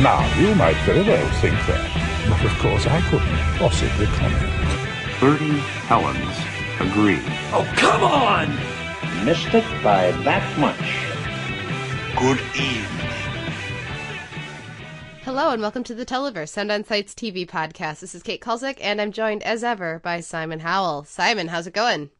Now, 0.00 0.20
you 0.38 0.54
might 0.54 0.76
very 0.84 1.00
well 1.00 1.26
think 1.40 1.54
that, 1.54 2.28
but 2.28 2.44
of 2.44 2.58
course 2.58 2.86
I 2.86 3.00
couldn't 3.08 3.56
possibly 3.56 4.04
comment. 4.04 5.18
Bertie 5.18 5.58
Helens 5.88 6.36
agree. 6.78 7.18
Oh, 7.50 7.66
come 7.78 8.04
on! 8.04 9.24
Missed 9.24 9.54
it 9.54 9.64
by 9.82 10.10
that 10.10 10.58
much. 10.58 10.76
Good 12.14 12.38
evening. 12.54 13.10
Hello 15.24 15.52
and 15.52 15.62
welcome 15.62 15.82
to 15.84 15.94
the 15.94 16.04
Televerse, 16.04 16.50
Sound 16.50 16.70
On 16.70 16.84
Sight's 16.84 17.14
TV 17.14 17.48
podcast. 17.48 18.00
This 18.00 18.14
is 18.14 18.22
Kate 18.22 18.42
Kulzick, 18.42 18.76
and 18.82 19.00
I'm 19.00 19.12
joined 19.12 19.42
as 19.44 19.64
ever 19.64 20.00
by 20.00 20.20
Simon 20.20 20.60
Howell. 20.60 21.04
Simon, 21.04 21.48
how's 21.48 21.66
it 21.66 21.72
going? 21.72 22.10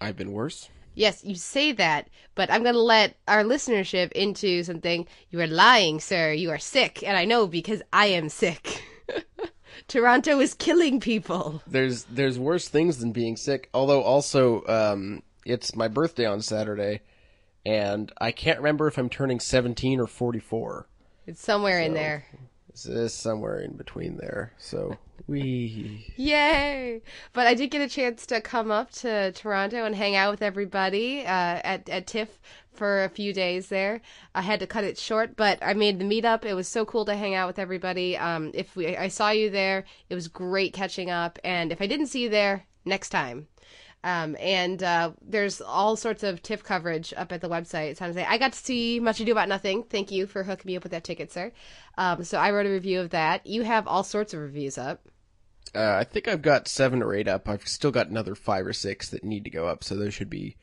I've 0.00 0.16
been 0.16 0.32
worse. 0.32 0.70
Yes, 0.96 1.22
you 1.22 1.34
say 1.34 1.72
that, 1.72 2.08
but 2.34 2.50
I'm 2.50 2.62
going 2.62 2.74
to 2.74 2.80
let 2.80 3.16
our 3.28 3.44
listenership 3.44 4.12
into 4.12 4.64
something. 4.64 5.06
You 5.30 5.40
are 5.42 5.46
lying, 5.46 6.00
sir. 6.00 6.32
You 6.32 6.50
are 6.50 6.58
sick, 6.58 7.04
and 7.06 7.18
I 7.18 7.26
know 7.26 7.46
because 7.46 7.82
I 7.92 8.06
am 8.06 8.30
sick. 8.30 8.82
Toronto 9.88 10.40
is 10.40 10.54
killing 10.54 10.98
people. 10.98 11.62
There's 11.66 12.04
there's 12.04 12.38
worse 12.38 12.68
things 12.68 12.96
than 12.96 13.12
being 13.12 13.36
sick. 13.36 13.68
Although 13.74 14.02
also, 14.02 14.64
um, 14.66 15.22
it's 15.44 15.76
my 15.76 15.86
birthday 15.86 16.24
on 16.24 16.40
Saturday, 16.40 17.02
and 17.66 18.10
I 18.18 18.32
can't 18.32 18.58
remember 18.58 18.88
if 18.88 18.96
I'm 18.96 19.10
turning 19.10 19.38
17 19.38 20.00
or 20.00 20.06
44. 20.06 20.88
It's 21.26 21.42
somewhere 21.42 21.78
in 21.78 21.92
there. 21.92 22.24
It's, 22.70 22.86
is 22.86 23.12
somewhere 23.12 23.58
in 23.60 23.76
between 23.76 24.16
there. 24.16 24.54
So 24.56 24.96
we 25.26 26.12
Yay! 26.16 27.02
But 27.32 27.46
I 27.46 27.54
did 27.54 27.70
get 27.70 27.82
a 27.82 27.88
chance 27.88 28.26
to 28.26 28.40
come 28.40 28.70
up 28.70 28.90
to 28.92 29.32
Toronto 29.32 29.84
and 29.84 29.94
hang 29.94 30.14
out 30.14 30.30
with 30.30 30.42
everybody 30.42 31.22
uh, 31.22 31.60
at 31.64 31.88
at 31.88 32.06
TIFF 32.06 32.38
for 32.72 33.04
a 33.04 33.08
few 33.08 33.32
days 33.32 33.68
there. 33.68 34.02
I 34.34 34.42
had 34.42 34.60
to 34.60 34.66
cut 34.66 34.84
it 34.84 34.98
short, 34.98 35.34
but 35.36 35.58
I 35.62 35.74
made 35.74 35.98
the 35.98 36.04
meetup. 36.04 36.44
It 36.44 36.54
was 36.54 36.68
so 36.68 36.84
cool 36.84 37.04
to 37.06 37.16
hang 37.16 37.34
out 37.34 37.46
with 37.46 37.58
everybody. 37.58 38.16
Um, 38.16 38.50
if 38.54 38.76
we, 38.76 38.96
I 38.96 39.08
saw 39.08 39.30
you 39.30 39.50
there, 39.50 39.84
it 40.10 40.14
was 40.14 40.28
great 40.28 40.72
catching 40.72 41.10
up. 41.10 41.38
And 41.42 41.72
if 41.72 41.80
I 41.80 41.86
didn't 41.86 42.08
see 42.08 42.22
you 42.22 42.28
there, 42.28 42.66
next 42.86 43.10
time. 43.10 43.48
Um, 44.04 44.36
and 44.38 44.82
uh, 44.82 45.12
there's 45.20 45.60
all 45.60 45.96
sorts 45.96 46.22
of 46.22 46.40
TIFF 46.40 46.62
coverage 46.62 47.12
up 47.16 47.32
at 47.32 47.40
the 47.40 47.48
website. 47.48 47.98
Jose. 47.98 48.24
I 48.24 48.38
got 48.38 48.52
to 48.52 48.58
see 48.58 49.00
Much 49.00 49.18
Ado 49.18 49.32
About 49.32 49.48
Nothing. 49.48 49.82
Thank 49.82 50.12
you 50.12 50.28
for 50.28 50.44
hooking 50.44 50.68
me 50.68 50.76
up 50.76 50.84
with 50.84 50.92
that 50.92 51.02
ticket, 51.02 51.32
sir. 51.32 51.50
Um, 51.98 52.22
so 52.22 52.38
I 52.38 52.52
wrote 52.52 52.66
a 52.66 52.70
review 52.70 53.00
of 53.00 53.10
that. 53.10 53.44
You 53.46 53.62
have 53.62 53.88
all 53.88 54.04
sorts 54.04 54.32
of 54.32 54.40
reviews 54.40 54.78
up. 54.78 55.00
Uh, 55.76 55.96
I 56.00 56.04
think 56.04 56.26
I've 56.26 56.42
got 56.42 56.68
seven 56.68 57.02
or 57.02 57.14
eight 57.14 57.28
up. 57.28 57.48
I've 57.48 57.68
still 57.68 57.90
got 57.90 58.08
another 58.08 58.34
five 58.34 58.66
or 58.66 58.72
six 58.72 59.08
that 59.10 59.24
need 59.24 59.44
to 59.44 59.50
go 59.50 59.68
up. 59.68 59.84
So 59.84 59.94
those 59.94 60.14
should 60.14 60.30
be 60.30 60.56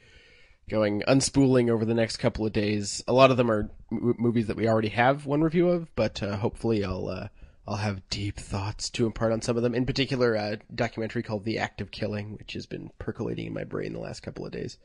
going 0.69 1.03
unspooling 1.07 1.69
over 1.69 1.85
the 1.85 1.93
next 1.93 2.17
couple 2.17 2.45
of 2.45 2.53
days. 2.53 3.03
A 3.07 3.13
lot 3.13 3.31
of 3.31 3.37
them 3.37 3.51
are 3.51 3.69
m- 3.91 4.15
movies 4.17 4.47
that 4.47 4.57
we 4.57 4.67
already 4.67 4.89
have 4.89 5.25
one 5.25 5.41
review 5.41 5.69
of, 5.69 5.93
but 5.95 6.23
uh, 6.23 6.37
hopefully 6.37 6.83
I'll 6.83 7.07
uh, 7.07 7.27
I'll 7.67 7.77
have 7.77 8.07
deep 8.09 8.37
thoughts 8.37 8.89
to 8.91 9.05
impart 9.05 9.31
on 9.31 9.41
some 9.41 9.57
of 9.57 9.63
them. 9.63 9.75
In 9.75 9.85
particular, 9.85 10.35
a 10.35 10.59
documentary 10.73 11.23
called 11.23 11.45
"The 11.45 11.59
Act 11.59 11.81
of 11.81 11.91
Killing," 11.91 12.37
which 12.37 12.53
has 12.53 12.65
been 12.65 12.91
percolating 12.99 13.47
in 13.47 13.53
my 13.53 13.63
brain 13.63 13.93
the 13.93 13.99
last 13.99 14.21
couple 14.21 14.45
of 14.45 14.51
days. 14.51 14.77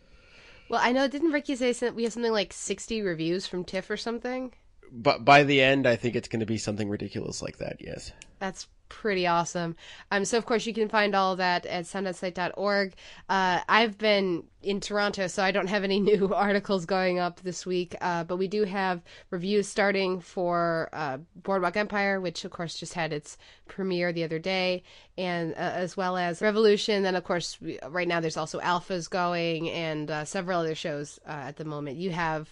Well, 0.68 0.80
I 0.82 0.92
know. 0.92 1.08
Didn't 1.08 1.32
Ricky 1.32 1.56
say 1.56 1.74
we 1.90 2.04
have 2.04 2.12
something 2.12 2.32
like 2.32 2.52
sixty 2.52 3.02
reviews 3.02 3.46
from 3.46 3.64
TIFF 3.64 3.88
or 3.90 3.96
something? 3.96 4.52
But 4.90 5.24
by 5.24 5.44
the 5.44 5.60
end, 5.60 5.86
I 5.86 5.96
think 5.96 6.16
it's 6.16 6.28
going 6.28 6.40
to 6.40 6.46
be 6.46 6.58
something 6.58 6.88
ridiculous 6.88 7.42
like 7.42 7.58
that. 7.58 7.76
Yes. 7.80 8.12
That's 8.38 8.68
pretty 8.88 9.26
awesome. 9.26 9.76
Um, 10.10 10.24
so 10.24 10.38
of 10.38 10.46
course 10.46 10.66
you 10.66 10.74
can 10.74 10.88
find 10.88 11.14
all 11.14 11.36
that 11.36 11.66
at 11.66 11.84
soundonsight.org. 11.84 12.94
Uh, 13.28 13.60
I've 13.68 13.98
been 13.98 14.44
in 14.62 14.80
Toronto, 14.80 15.26
so 15.28 15.42
I 15.42 15.50
don't 15.50 15.68
have 15.68 15.84
any 15.84 16.00
new 16.12 16.34
articles 16.34 16.84
going 16.84 17.18
up 17.18 17.40
this 17.40 17.64
week. 17.64 17.94
Uh, 18.00 18.24
but 18.24 18.36
we 18.36 18.48
do 18.48 18.64
have 18.64 19.02
reviews 19.30 19.68
starting 19.68 20.20
for 20.20 20.88
uh, 20.92 21.18
Boardwalk 21.36 21.76
Empire, 21.76 22.20
which 22.20 22.44
of 22.44 22.50
course 22.50 22.78
just 22.78 22.94
had 22.94 23.12
its 23.12 23.38
premiere 23.66 24.12
the 24.12 24.24
other 24.24 24.38
day, 24.38 24.82
and 25.16 25.52
uh, 25.52 25.56
as 25.56 25.96
well 25.96 26.16
as 26.16 26.42
Revolution. 26.42 27.02
Then 27.02 27.16
of 27.16 27.24
course 27.24 27.60
we, 27.60 27.78
right 27.88 28.08
now 28.08 28.20
there's 28.20 28.36
also 28.36 28.60
Alphas 28.60 29.08
going 29.08 29.70
and 29.70 30.10
uh, 30.10 30.24
several 30.24 30.60
other 30.60 30.74
shows 30.74 31.20
uh, 31.26 31.30
at 31.30 31.56
the 31.56 31.64
moment. 31.64 31.98
You 31.98 32.10
have 32.10 32.48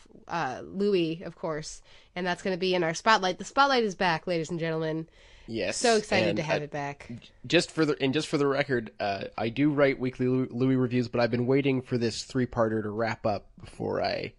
Louis, 0.63 1.23
of 1.23 1.37
course, 1.37 1.83
and 2.15 2.27
that's 2.27 2.43
going 2.43 2.55
to 2.55 2.61
be 2.61 2.75
in 2.75 2.85
our 2.85 2.95
spotlight. 2.95 3.39
The 3.39 3.45
spotlight 3.45 3.85
is 3.85 3.95
back, 3.95 4.27
ladies 4.27 4.51
and 4.51 4.61
gentlemen. 4.61 5.09
Yes. 5.49 5.77
So 5.77 5.97
excited 5.97 6.31
and 6.31 6.37
to 6.39 6.43
have 6.43 6.61
I- 6.62 6.65
it 6.65 6.71
back. 6.71 7.11
Just 7.47 7.71
for 7.71 7.84
the 7.84 7.97
and 8.01 8.12
just 8.12 8.29
for 8.29 8.39
the 8.39 8.47
record, 8.47 8.91
uh, 8.99 9.25
I 9.39 9.49
do 9.49 9.71
write 9.71 9.99
weekly 10.01 10.27
Louis 10.27 10.77
reviews, 10.77 11.09
but 11.09 11.21
I've 11.21 11.31
been 11.31 11.47
waiting 11.47 11.83
for 11.83 11.97
this 11.99 12.25
three-parter 12.25 12.83
to 12.83 12.91
wrap 12.91 13.25
up 13.27 13.47
before 13.61 14.03
I 14.03 14.33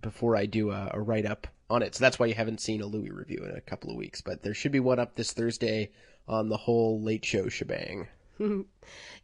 before 0.00 0.36
I 0.36 0.46
do 0.46 0.70
a, 0.70 0.90
a 0.94 1.00
write 1.00 1.26
up 1.26 1.46
on 1.70 1.82
it. 1.82 1.94
So 1.94 2.04
that's 2.04 2.18
why 2.18 2.26
you 2.26 2.34
haven't 2.34 2.60
seen 2.60 2.80
a 2.82 2.86
Louis 2.86 3.10
review 3.10 3.44
in 3.48 3.56
a 3.56 3.60
couple 3.60 3.90
of 3.90 3.96
weeks. 3.96 4.20
But 4.20 4.42
there 4.42 4.54
should 4.54 4.72
be 4.72 4.80
one 4.80 4.98
up 4.98 5.14
this 5.14 5.32
Thursday 5.32 5.90
on 6.28 6.48
the 6.48 6.56
whole 6.56 7.00
late 7.00 7.24
show 7.24 7.48
shebang. 7.48 8.08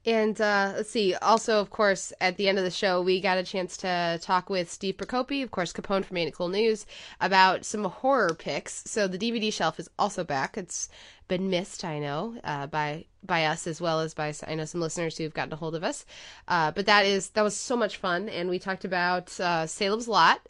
And 0.05 0.41
uh, 0.41 0.73
let's 0.77 0.91
see. 0.91 1.15
Also, 1.15 1.61
of 1.61 1.71
course, 1.71 2.13
at 2.21 2.37
the 2.37 2.49
end 2.49 2.59
of 2.59 2.65
the 2.65 2.71
show, 2.71 3.01
we 3.01 3.21
got 3.21 3.39
a 3.39 3.45
chance 3.45 3.77
to 3.79 4.19
talk 4.21 4.51
with 4.51 4.71
Steve 4.71 4.97
Prokopy, 4.97 5.45
of 5.45 5.53
course, 5.53 5.73
Capone 5.73 6.05
from 6.05 6.17
Ain't 6.17 6.35
Cool 6.35 6.49
News, 6.49 6.87
about 7.21 7.65
some 7.65 7.85
horror 7.85 8.35
picks. 8.37 8.83
So 8.85 9.07
the 9.07 9.19
DVD 9.19 9.53
shelf 9.53 9.79
is 9.79 9.89
also 10.01 10.25
back. 10.25 10.59
It's 10.59 10.89
been 11.29 11.51
missed, 11.51 11.85
I 11.85 12.01
know, 12.01 12.37
uh, 12.43 12.67
by 12.67 13.05
by 13.25 13.45
us 13.45 13.69
as 13.69 13.81
well 13.81 14.01
as 14.01 14.13
by 14.13 14.35
I 14.47 14.57
know 14.57 14.65
some 14.65 14.81
listeners 14.81 15.17
who've 15.17 15.33
gotten 15.33 15.53
a 15.53 15.57
hold 15.57 15.77
of 15.77 15.85
us. 15.85 16.05
Uh, 16.49 16.73
but 16.73 16.87
that 16.87 17.07
is 17.07 17.31
that 17.31 17.43
was 17.43 17.57
so 17.57 17.77
much 17.77 17.97
fun, 17.97 18.29
and 18.29 18.51
we 18.51 18.59
talked 18.59 18.85
about 18.85 19.39
uh, 19.39 19.69
Salem's 19.69 20.09
Lot 20.09 20.41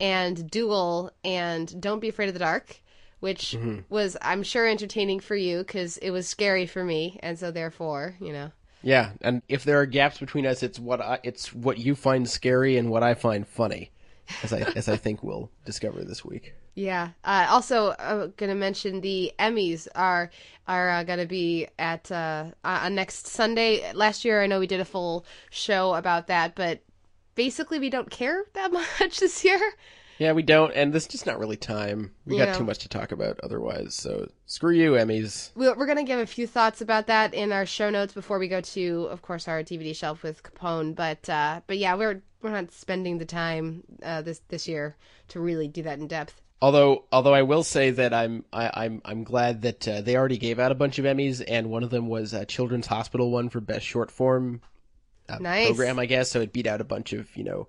and 0.00 0.50
Duel 0.50 1.12
and 1.24 1.80
Don't 1.80 2.00
Be 2.00 2.08
Afraid 2.08 2.28
of 2.28 2.34
the 2.34 2.40
Dark. 2.40 2.80
Which 3.20 3.56
was, 3.88 4.16
I'm 4.20 4.42
sure, 4.42 4.68
entertaining 4.68 5.20
for 5.20 5.34
you 5.34 5.58
because 5.58 5.96
it 5.96 6.10
was 6.10 6.28
scary 6.28 6.66
for 6.66 6.84
me, 6.84 7.18
and 7.22 7.38
so 7.38 7.50
therefore, 7.50 8.14
you 8.20 8.30
know, 8.30 8.52
Yeah, 8.86 9.10
and 9.20 9.42
if 9.48 9.64
there 9.64 9.80
are 9.80 9.84
gaps 9.84 10.18
between 10.18 10.46
us, 10.46 10.62
it's 10.62 10.78
what 10.78 11.00
I, 11.00 11.18
it's 11.24 11.52
what 11.52 11.78
you 11.78 11.96
find 11.96 12.30
scary 12.30 12.76
and 12.76 12.88
what 12.88 13.02
I 13.02 13.14
find 13.14 13.44
funny, 13.44 13.90
as 14.44 14.52
I 14.52 14.60
as 14.76 14.88
I 14.88 14.96
think 14.96 15.24
we'll 15.24 15.50
discover 15.64 16.04
this 16.04 16.24
week. 16.24 16.54
Yeah. 16.76 17.08
Uh, 17.24 17.48
also, 17.50 17.96
I'm 17.98 18.32
going 18.36 18.50
to 18.50 18.54
mention 18.54 19.00
the 19.00 19.32
Emmys 19.40 19.88
are 19.96 20.30
are 20.68 20.90
uh, 20.90 21.02
going 21.02 21.18
to 21.18 21.26
be 21.26 21.66
at 21.80 22.12
uh, 22.12 22.52
on 22.62 22.94
next 22.94 23.26
Sunday. 23.26 23.92
Last 23.92 24.24
year, 24.24 24.40
I 24.40 24.46
know 24.46 24.60
we 24.60 24.68
did 24.68 24.78
a 24.78 24.84
full 24.84 25.26
show 25.50 25.94
about 25.94 26.28
that, 26.28 26.54
but 26.54 26.78
basically, 27.34 27.80
we 27.80 27.90
don't 27.90 28.08
care 28.08 28.44
that 28.52 28.72
much 29.00 29.18
this 29.18 29.44
year. 29.44 29.60
Yeah, 30.18 30.32
we 30.32 30.42
don't, 30.42 30.72
and 30.72 30.92
there's 30.92 31.06
just 31.06 31.26
not 31.26 31.38
really 31.38 31.56
time. 31.58 32.12
We 32.24 32.38
got 32.38 32.56
too 32.56 32.64
much 32.64 32.78
to 32.78 32.88
talk 32.88 33.12
about 33.12 33.38
otherwise. 33.42 33.94
So 33.94 34.30
screw 34.46 34.72
you, 34.72 34.92
Emmys. 34.92 35.50
We're, 35.54 35.76
we're 35.76 35.86
going 35.86 35.98
to 35.98 36.04
give 36.04 36.18
a 36.18 36.26
few 36.26 36.46
thoughts 36.46 36.80
about 36.80 37.06
that 37.08 37.34
in 37.34 37.52
our 37.52 37.66
show 37.66 37.90
notes 37.90 38.14
before 38.14 38.38
we 38.38 38.48
go 38.48 38.62
to, 38.62 39.08
of 39.10 39.20
course, 39.20 39.46
our 39.46 39.62
DVD 39.62 39.94
shelf 39.94 40.22
with 40.22 40.42
Capone. 40.42 40.94
But 40.94 41.28
uh, 41.28 41.60
but 41.66 41.76
yeah, 41.76 41.94
we're 41.96 42.22
we're 42.40 42.50
not 42.50 42.72
spending 42.72 43.18
the 43.18 43.26
time 43.26 43.82
uh, 44.02 44.22
this 44.22 44.40
this 44.48 44.66
year 44.66 44.96
to 45.28 45.40
really 45.40 45.68
do 45.68 45.82
that 45.82 45.98
in 45.98 46.06
depth. 46.06 46.40
Although, 46.62 47.04
although 47.12 47.34
I 47.34 47.42
will 47.42 47.62
say 47.62 47.90
that 47.90 48.14
I'm 48.14 48.44
I, 48.52 48.70
I'm 48.72 49.02
I'm 49.04 49.22
glad 49.22 49.62
that 49.62 49.86
uh, 49.86 50.00
they 50.00 50.16
already 50.16 50.38
gave 50.38 50.58
out 50.58 50.72
a 50.72 50.76
bunch 50.76 50.98
of 50.98 51.04
Emmys, 51.04 51.44
and 51.46 51.68
one 51.70 51.82
of 51.84 51.90
them 51.90 52.08
was 52.08 52.32
a 52.32 52.46
Children's 52.46 52.86
Hospital 52.86 53.30
one 53.30 53.50
for 53.50 53.60
best 53.60 53.84
short 53.84 54.10
form 54.10 54.62
uh, 55.28 55.36
Nice. 55.38 55.66
program, 55.66 55.98
I 55.98 56.06
guess. 56.06 56.30
So 56.30 56.40
it 56.40 56.54
beat 56.54 56.66
out 56.66 56.80
a 56.80 56.84
bunch 56.84 57.12
of 57.12 57.36
you 57.36 57.44
know 57.44 57.68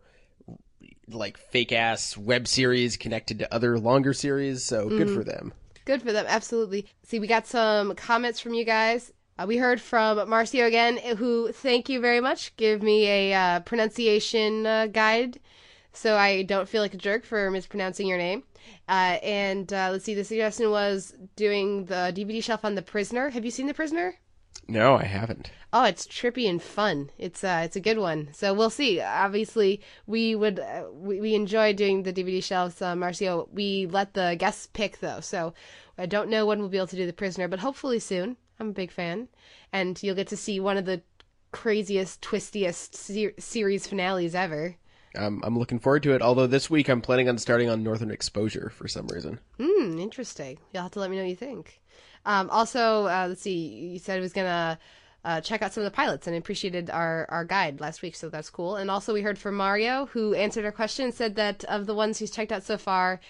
like 1.09 1.37
fake 1.37 1.71
ass 1.71 2.17
web 2.17 2.47
series 2.47 2.97
connected 2.97 3.39
to 3.39 3.53
other 3.53 3.79
longer 3.79 4.13
series. 4.13 4.63
So 4.63 4.89
good 4.89 5.09
for 5.09 5.23
them. 5.23 5.53
Good 5.85 6.01
for 6.01 6.11
them, 6.11 6.25
absolutely. 6.27 6.85
See, 7.03 7.19
we 7.19 7.27
got 7.27 7.47
some 7.47 7.95
comments 7.95 8.39
from 8.39 8.53
you 8.53 8.65
guys. 8.65 9.13
Uh, 9.39 9.45
we 9.47 9.57
heard 9.57 9.79
from 9.79 10.17
Marcio 10.17 10.67
again, 10.67 10.97
who, 11.17 11.51
thank 11.51 11.87
you 11.89 12.01
very 12.01 12.19
much, 12.19 12.55
give 12.57 12.81
me 12.81 13.07
a 13.07 13.33
uh, 13.33 13.59
pronunciation 13.61 14.65
uh, 14.65 14.87
guide 14.87 15.39
so 15.97 16.15
I 16.15 16.43
don't 16.43 16.69
feel 16.69 16.81
like 16.81 16.93
a 16.93 16.97
jerk 16.97 17.25
for 17.25 17.49
mispronouncing 17.49 18.07
your 18.07 18.17
name. 18.19 18.43
Uh, 18.87 19.17
and 19.23 19.71
uh, 19.73 19.89
let's 19.91 20.05
see, 20.05 20.13
the 20.13 20.23
suggestion 20.23 20.69
was 20.69 21.15
doing 21.35 21.85
the 21.85 22.13
DVD 22.15 22.43
shelf 22.43 22.63
on 22.63 22.75
The 22.75 22.81
Prisoner. 22.81 23.29
Have 23.29 23.43
you 23.43 23.51
seen 23.51 23.67
The 23.67 23.73
Prisoner? 23.73 24.15
No, 24.67 24.95
I 24.95 25.03
haven't. 25.03 25.51
Oh, 25.73 25.83
it's 25.83 26.07
trippy 26.07 26.49
and 26.49 26.61
fun. 26.61 27.09
It's 27.17 27.43
uh, 27.43 27.61
it's 27.63 27.75
a 27.75 27.81
good 27.81 27.97
one. 27.97 28.29
So 28.33 28.53
we'll 28.53 28.69
see. 28.69 29.01
Obviously, 29.01 29.81
we 30.05 30.35
would 30.35 30.59
uh, 30.59 30.85
we, 30.91 31.19
we 31.19 31.35
enjoy 31.35 31.73
doing 31.73 32.03
the 32.03 32.13
DVD 32.13 32.43
shelves, 32.43 32.81
uh, 32.81 32.95
Marcio. 32.95 33.47
We 33.51 33.85
let 33.85 34.13
the 34.13 34.35
guests 34.39 34.67
pick 34.71 34.99
though, 34.99 35.19
so 35.19 35.53
I 35.97 36.05
don't 36.05 36.29
know 36.29 36.45
when 36.45 36.59
we'll 36.59 36.69
be 36.69 36.77
able 36.77 36.87
to 36.87 36.95
do 36.95 37.05
the 37.05 37.13
prisoner, 37.13 37.47
but 37.47 37.59
hopefully 37.59 37.99
soon. 37.99 38.37
I'm 38.59 38.69
a 38.69 38.73
big 38.73 38.91
fan, 38.91 39.27
and 39.71 40.01
you'll 40.01 40.15
get 40.15 40.27
to 40.29 40.37
see 40.37 40.59
one 40.59 40.77
of 40.77 40.85
the 40.85 41.01
craziest, 41.51 42.21
twistiest 42.21 42.95
ser- 42.95 43.33
series 43.37 43.87
finales 43.87 44.35
ever. 44.35 44.75
Um, 45.15 45.41
I'm 45.43 45.57
looking 45.57 45.79
forward 45.79 46.03
to 46.03 46.13
it. 46.13 46.21
Although 46.21 46.47
this 46.47 46.69
week 46.69 46.89
I'm 46.89 47.01
planning 47.01 47.29
on 47.29 47.37
starting 47.37 47.69
on 47.69 47.83
Northern 47.83 48.11
Exposure 48.11 48.71
for 48.73 48.87
some 48.87 49.07
reason. 49.07 49.39
Hmm, 49.59 49.97
interesting. 49.99 50.59
You'll 50.73 50.83
have 50.83 50.91
to 50.91 50.99
let 50.99 51.09
me 51.09 51.17
know 51.17 51.23
what 51.23 51.29
you 51.29 51.35
think. 51.35 51.81
Um, 52.27 52.49
also, 52.49 53.05
uh, 53.05 53.25
let's 53.29 53.41
see. 53.41 53.57
You 53.57 53.99
said 53.99 54.19
it 54.19 54.21
was 54.21 54.33
gonna 54.33 54.77
uh, 55.25 55.41
check 55.41 55.61
out 55.61 55.73
some 55.73 55.81
of 55.81 55.91
the 55.91 55.95
pilots 55.95 56.27
and 56.27 56.35
appreciated 56.35 56.89
our, 56.89 57.25
our 57.29 57.45
guide 57.45 57.79
last 57.79 58.01
week, 58.01 58.15
so 58.15 58.29
that's 58.29 58.49
cool. 58.49 58.75
And 58.75 58.91
also, 58.91 59.13
we 59.13 59.21
heard 59.21 59.39
from 59.39 59.55
Mario, 59.55 60.07
who 60.07 60.35
answered 60.35 60.65
our 60.65 60.71
question 60.71 61.05
and 61.05 61.13
said 61.13 61.35
that 61.35 61.63
of 61.63 61.87
the 61.87 61.95
ones 61.95 62.19
he's 62.19 62.29
checked 62.29 62.51
out 62.51 62.63
so 62.63 62.77
far, 62.77 63.21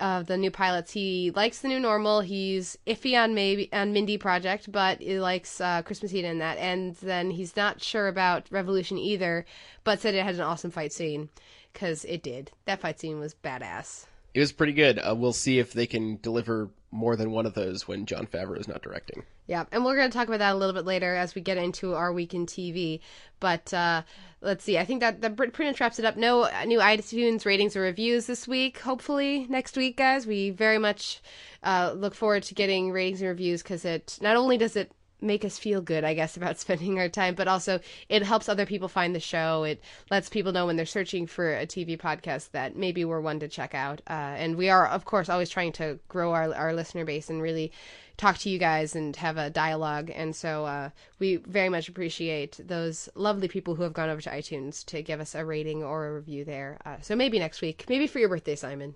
of 0.00 0.26
the 0.26 0.36
new 0.36 0.50
pilots, 0.50 0.92
he 0.92 1.30
likes 1.36 1.60
the 1.60 1.68
new 1.68 1.78
normal. 1.78 2.22
He's 2.22 2.78
iffy 2.86 3.22
on 3.22 3.34
maybe 3.34 3.70
on 3.72 3.92
Mindy 3.92 4.16
Project, 4.16 4.72
but 4.72 5.00
he 5.00 5.20
likes 5.20 5.60
uh, 5.60 5.82
Christmas 5.82 6.14
Eve 6.14 6.24
in 6.24 6.38
that. 6.38 6.58
And 6.58 6.96
then 6.96 7.30
he's 7.30 7.56
not 7.56 7.82
sure 7.82 8.08
about 8.08 8.46
Revolution 8.50 8.98
either, 8.98 9.44
but 9.84 10.00
said 10.00 10.14
it 10.14 10.24
had 10.24 10.36
an 10.36 10.40
awesome 10.40 10.70
fight 10.70 10.92
scene 10.92 11.28
because 11.72 12.04
it 12.06 12.22
did. 12.22 12.50
That 12.64 12.80
fight 12.80 12.98
scene 12.98 13.20
was 13.20 13.34
badass. 13.34 14.06
It 14.34 14.40
was 14.40 14.52
pretty 14.52 14.72
good. 14.72 14.98
Uh, 14.98 15.14
we'll 15.16 15.32
see 15.32 15.58
if 15.58 15.72
they 15.72 15.86
can 15.86 16.18
deliver 16.22 16.70
more 16.92 17.16
than 17.16 17.30
one 17.30 17.46
of 17.46 17.54
those 17.54 17.86
when 17.86 18.06
Jon 18.06 18.26
Favreau 18.26 18.58
is 18.58 18.68
not 18.68 18.82
directing. 18.82 19.24
Yeah, 19.46 19.64
and 19.72 19.84
we're 19.84 19.96
going 19.96 20.10
to 20.10 20.16
talk 20.16 20.28
about 20.28 20.38
that 20.38 20.54
a 20.54 20.58
little 20.58 20.74
bit 20.74 20.84
later 20.84 21.14
as 21.14 21.34
we 21.34 21.40
get 21.40 21.56
into 21.56 21.94
our 21.94 22.12
week 22.12 22.34
in 22.34 22.46
TV. 22.46 23.00
But 23.38 23.72
uh, 23.72 24.02
let's 24.40 24.64
see. 24.64 24.78
I 24.78 24.84
think 24.84 25.00
that 25.00 25.20
that 25.20 25.36
pretty 25.36 25.64
much 25.64 25.80
wraps 25.80 25.98
it 25.98 26.04
up. 26.04 26.16
No 26.16 26.48
new 26.66 26.78
iTunes 26.78 27.44
ratings 27.44 27.76
or 27.76 27.80
reviews 27.80 28.26
this 28.26 28.46
week. 28.46 28.78
Hopefully 28.78 29.46
next 29.48 29.76
week, 29.76 29.96
guys. 29.96 30.26
We 30.26 30.50
very 30.50 30.78
much 30.78 31.20
uh, 31.62 31.92
look 31.96 32.14
forward 32.14 32.42
to 32.44 32.54
getting 32.54 32.92
ratings 32.92 33.20
and 33.20 33.28
reviews 33.28 33.62
because 33.62 33.84
it 33.84 34.18
not 34.20 34.36
only 34.36 34.58
does 34.58 34.76
it 34.76 34.92
make 35.22 35.44
us 35.44 35.58
feel 35.58 35.80
good, 35.80 36.04
I 36.04 36.14
guess, 36.14 36.36
about 36.40 36.58
spending 36.58 36.98
our 36.98 37.08
time, 37.08 37.34
but 37.34 37.48
also 37.48 37.80
it 38.08 38.22
helps 38.22 38.48
other 38.48 38.66
people 38.66 38.88
find 38.88 39.14
the 39.14 39.20
show. 39.20 39.64
It 39.64 39.82
lets 40.10 40.28
people 40.28 40.52
know 40.52 40.66
when 40.66 40.76
they're 40.76 40.86
searching 40.86 41.26
for 41.26 41.54
a 41.54 41.66
TV 41.66 41.98
podcast 41.98 42.50
that 42.52 42.76
maybe 42.76 43.04
we're 43.04 43.20
one 43.20 43.40
to 43.40 43.48
check 43.48 43.74
out. 43.74 44.00
Uh, 44.08 44.34
and 44.36 44.56
we 44.56 44.68
are, 44.68 44.86
of 44.86 45.04
course, 45.04 45.28
always 45.28 45.50
trying 45.50 45.72
to 45.72 45.98
grow 46.08 46.32
our, 46.32 46.54
our 46.54 46.72
listener 46.72 47.04
base 47.04 47.30
and 47.30 47.42
really 47.42 47.72
talk 48.16 48.36
to 48.36 48.50
you 48.50 48.58
guys 48.58 48.94
and 48.94 49.16
have 49.16 49.38
a 49.38 49.48
dialogue. 49.48 50.10
And 50.14 50.36
so 50.36 50.66
uh, 50.66 50.90
we 51.18 51.36
very 51.36 51.70
much 51.70 51.88
appreciate 51.88 52.60
those 52.62 53.08
lovely 53.14 53.48
people 53.48 53.74
who 53.74 53.82
have 53.82 53.94
gone 53.94 54.10
over 54.10 54.20
to 54.20 54.30
iTunes 54.30 54.84
to 54.86 55.02
give 55.02 55.20
us 55.20 55.34
a 55.34 55.44
rating 55.44 55.82
or 55.82 56.06
a 56.06 56.14
review 56.14 56.44
there. 56.44 56.78
Uh, 56.84 56.96
so 57.00 57.16
maybe 57.16 57.38
next 57.38 57.62
week, 57.62 57.86
maybe 57.88 58.06
for 58.06 58.18
your 58.18 58.28
birthday, 58.28 58.56
Simon. 58.56 58.94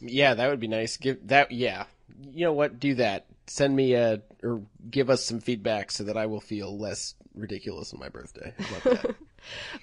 Yeah, 0.00 0.34
that 0.34 0.48
would 0.48 0.60
be 0.60 0.68
nice. 0.68 0.96
Give 0.96 1.18
that. 1.28 1.52
Yeah, 1.52 1.86
you 2.32 2.44
know 2.44 2.52
what? 2.52 2.78
Do 2.80 2.94
that. 2.96 3.26
Send 3.46 3.76
me 3.76 3.94
a 3.94 4.22
or 4.42 4.62
give 4.90 5.10
us 5.10 5.24
some 5.24 5.40
feedback 5.40 5.90
so 5.90 6.04
that 6.04 6.16
I 6.16 6.26
will 6.26 6.40
feel 6.40 6.76
less 6.76 7.14
ridiculous 7.34 7.92
on 7.92 8.00
my 8.00 8.08
birthday. 8.08 8.52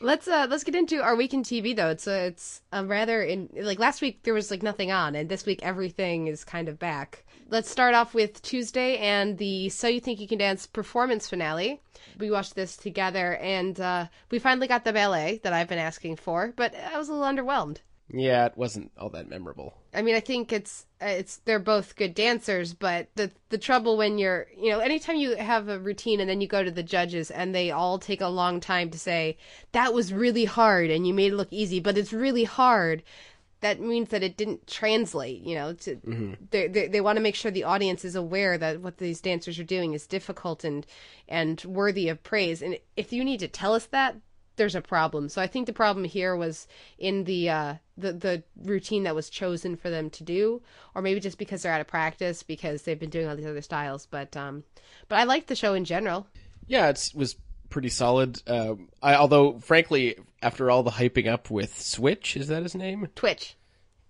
Let's 0.02 0.28
uh 0.28 0.48
let's 0.50 0.64
get 0.64 0.76
into 0.76 1.02
our 1.02 1.16
week 1.16 1.34
in 1.34 1.44
TV 1.44 1.74
though. 1.76 1.90
It's 1.90 2.08
a, 2.08 2.26
it's 2.26 2.62
a 2.74 2.84
rather 2.84 3.22
in 3.22 3.50
like 3.56 3.80
last 3.80 4.02
week 4.02 4.24
there 4.24 4.34
was 4.34 4.52
like 4.52 4.64
nothing 4.64 4.92
on, 4.92 5.16
and 5.16 5.30
this 5.30 5.46
week 5.46 5.60
everything 5.64 6.28
is 6.28 6.44
kind 6.44 6.68
of 6.68 6.80
back. 6.80 7.24
Let's 7.50 7.70
start 7.70 7.94
off 7.94 8.14
with 8.14 8.42
Tuesday 8.42 8.98
and 8.98 9.38
the 9.38 9.70
So 9.70 9.88
You 9.88 10.02
Think 10.02 10.20
You 10.20 10.28
Can 10.28 10.40
Dance 10.40 10.66
performance 10.66 11.30
finale. 11.30 11.82
We 12.18 12.32
watched 12.32 12.56
this 12.56 12.76
together, 12.76 13.36
and 13.36 13.80
uh, 13.80 14.08
we 14.32 14.40
finally 14.40 14.68
got 14.68 14.84
the 14.84 14.94
ballet 14.94 15.40
that 15.44 15.54
I've 15.54 15.68
been 15.70 15.80
asking 15.80 16.16
for, 16.18 16.54
but 16.56 16.74
I 16.76 16.98
was 16.98 17.10
a 17.10 17.14
little 17.14 17.28
underwhelmed. 17.28 17.78
Yeah, 18.16 18.46
it 18.46 18.56
wasn't 18.56 18.92
all 18.96 19.10
that 19.10 19.28
memorable. 19.28 19.74
I 19.92 20.04
mean, 20.04 20.14
I 20.14 20.20
think 20.20 20.54
it's 20.54 20.86
it's 21.02 21.38
they're 21.38 21.58
both 21.58 21.96
good 21.96 22.14
dancers, 22.14 22.74
but 22.74 23.08
the 23.16 23.32
the 23.50 23.58
trouble 23.58 23.98
when 23.98 24.20
you're 24.20 24.48
you 24.56 24.70
know 24.70 24.80
anytime 24.80 25.16
you 25.16 25.36
have 25.36 25.68
a 25.68 25.80
routine 25.80 26.20
and 26.20 26.30
then 26.30 26.40
you 26.40 26.48
go 26.48 26.64
to 26.64 26.70
the 26.70 26.84
judges 26.84 27.32
and 27.32 27.54
they 27.56 27.72
all 27.72 27.98
take 27.98 28.22
a 28.22 28.28
long 28.28 28.60
time 28.60 28.92
to 28.92 29.00
say 29.00 29.38
that 29.72 29.96
was 29.96 30.14
really 30.14 30.46
hard 30.46 30.92
and 30.92 31.08
you 31.08 31.14
made 31.14 31.34
it 31.34 31.36
look 31.36 31.52
easy, 31.52 31.80
but 31.80 31.98
it's 31.98 32.14
really 32.14 32.44
hard. 32.44 33.02
That 33.62 33.80
means 33.80 34.10
that 34.10 34.24
it 34.24 34.38
didn't 34.38 34.68
translate. 34.68 35.42
You 35.42 35.56
know, 35.56 35.74
to 35.74 35.96
mm-hmm. 35.96 36.34
they 36.52 36.68
they, 36.68 36.88
they 36.88 37.02
want 37.02 37.16
to 37.18 37.24
make 37.24 37.36
sure 37.36 37.50
the 37.50 37.64
audience 37.64 38.06
is 38.06 38.16
aware 38.16 38.60
that 38.60 38.82
what 38.82 38.98
these 39.00 39.22
dancers 39.22 39.58
are 39.58 39.64
doing 39.64 39.94
is 39.94 40.06
difficult 40.06 40.64
and 40.64 40.86
and 41.28 41.64
worthy 41.66 42.10
of 42.10 42.22
praise. 42.22 42.62
And 42.62 42.78
if 42.96 43.12
you 43.12 43.24
need 43.24 43.40
to 43.40 43.48
tell 43.48 43.74
us 43.74 43.88
that, 43.88 44.18
there's 44.56 44.76
a 44.76 44.82
problem. 44.82 45.30
So 45.30 45.42
I 45.42 45.48
think 45.48 45.66
the 45.66 45.74
problem 45.74 46.06
here 46.06 46.36
was 46.36 46.68
in 46.98 47.24
the 47.24 47.50
uh, 47.50 47.74
the 47.98 48.14
the 48.14 48.44
routine 48.64 49.04
that 49.04 49.16
was 49.16 49.30
chosen 49.30 49.76
for 49.76 49.90
them 49.90 50.10
to 50.12 50.24
do, 50.24 50.62
or 50.96 51.02
maybe 51.02 51.20
just 51.20 51.38
because 51.38 51.64
they're 51.64 51.74
out 51.74 51.82
of 51.82 51.88
practice 51.88 52.44
because 52.44 52.84
they've 52.84 53.00
been 53.00 53.10
doing 53.10 53.28
all 53.28 53.36
these 53.36 53.46
other 53.46 53.62
styles. 53.62 54.06
But 54.06 54.36
um, 54.38 54.64
but 55.08 55.18
I 55.18 55.24
liked 55.24 55.48
the 55.48 55.56
show 55.56 55.74
in 55.74 55.86
general. 55.86 56.28
Yeah, 56.68 56.90
it 56.90 57.12
was 57.16 57.36
pretty 57.70 57.90
solid. 57.90 58.42
Um, 58.48 58.90
I, 59.02 59.16
although, 59.16 59.60
frankly, 59.60 60.16
after 60.42 60.70
all 60.70 60.84
the 60.84 60.92
hyping 60.92 61.28
up 61.28 61.50
with 61.50 61.82
Switch, 61.82 62.38
is 62.38 62.48
that 62.48 62.64
his 62.64 62.76
name? 62.76 63.08
Twitch. 63.16 63.56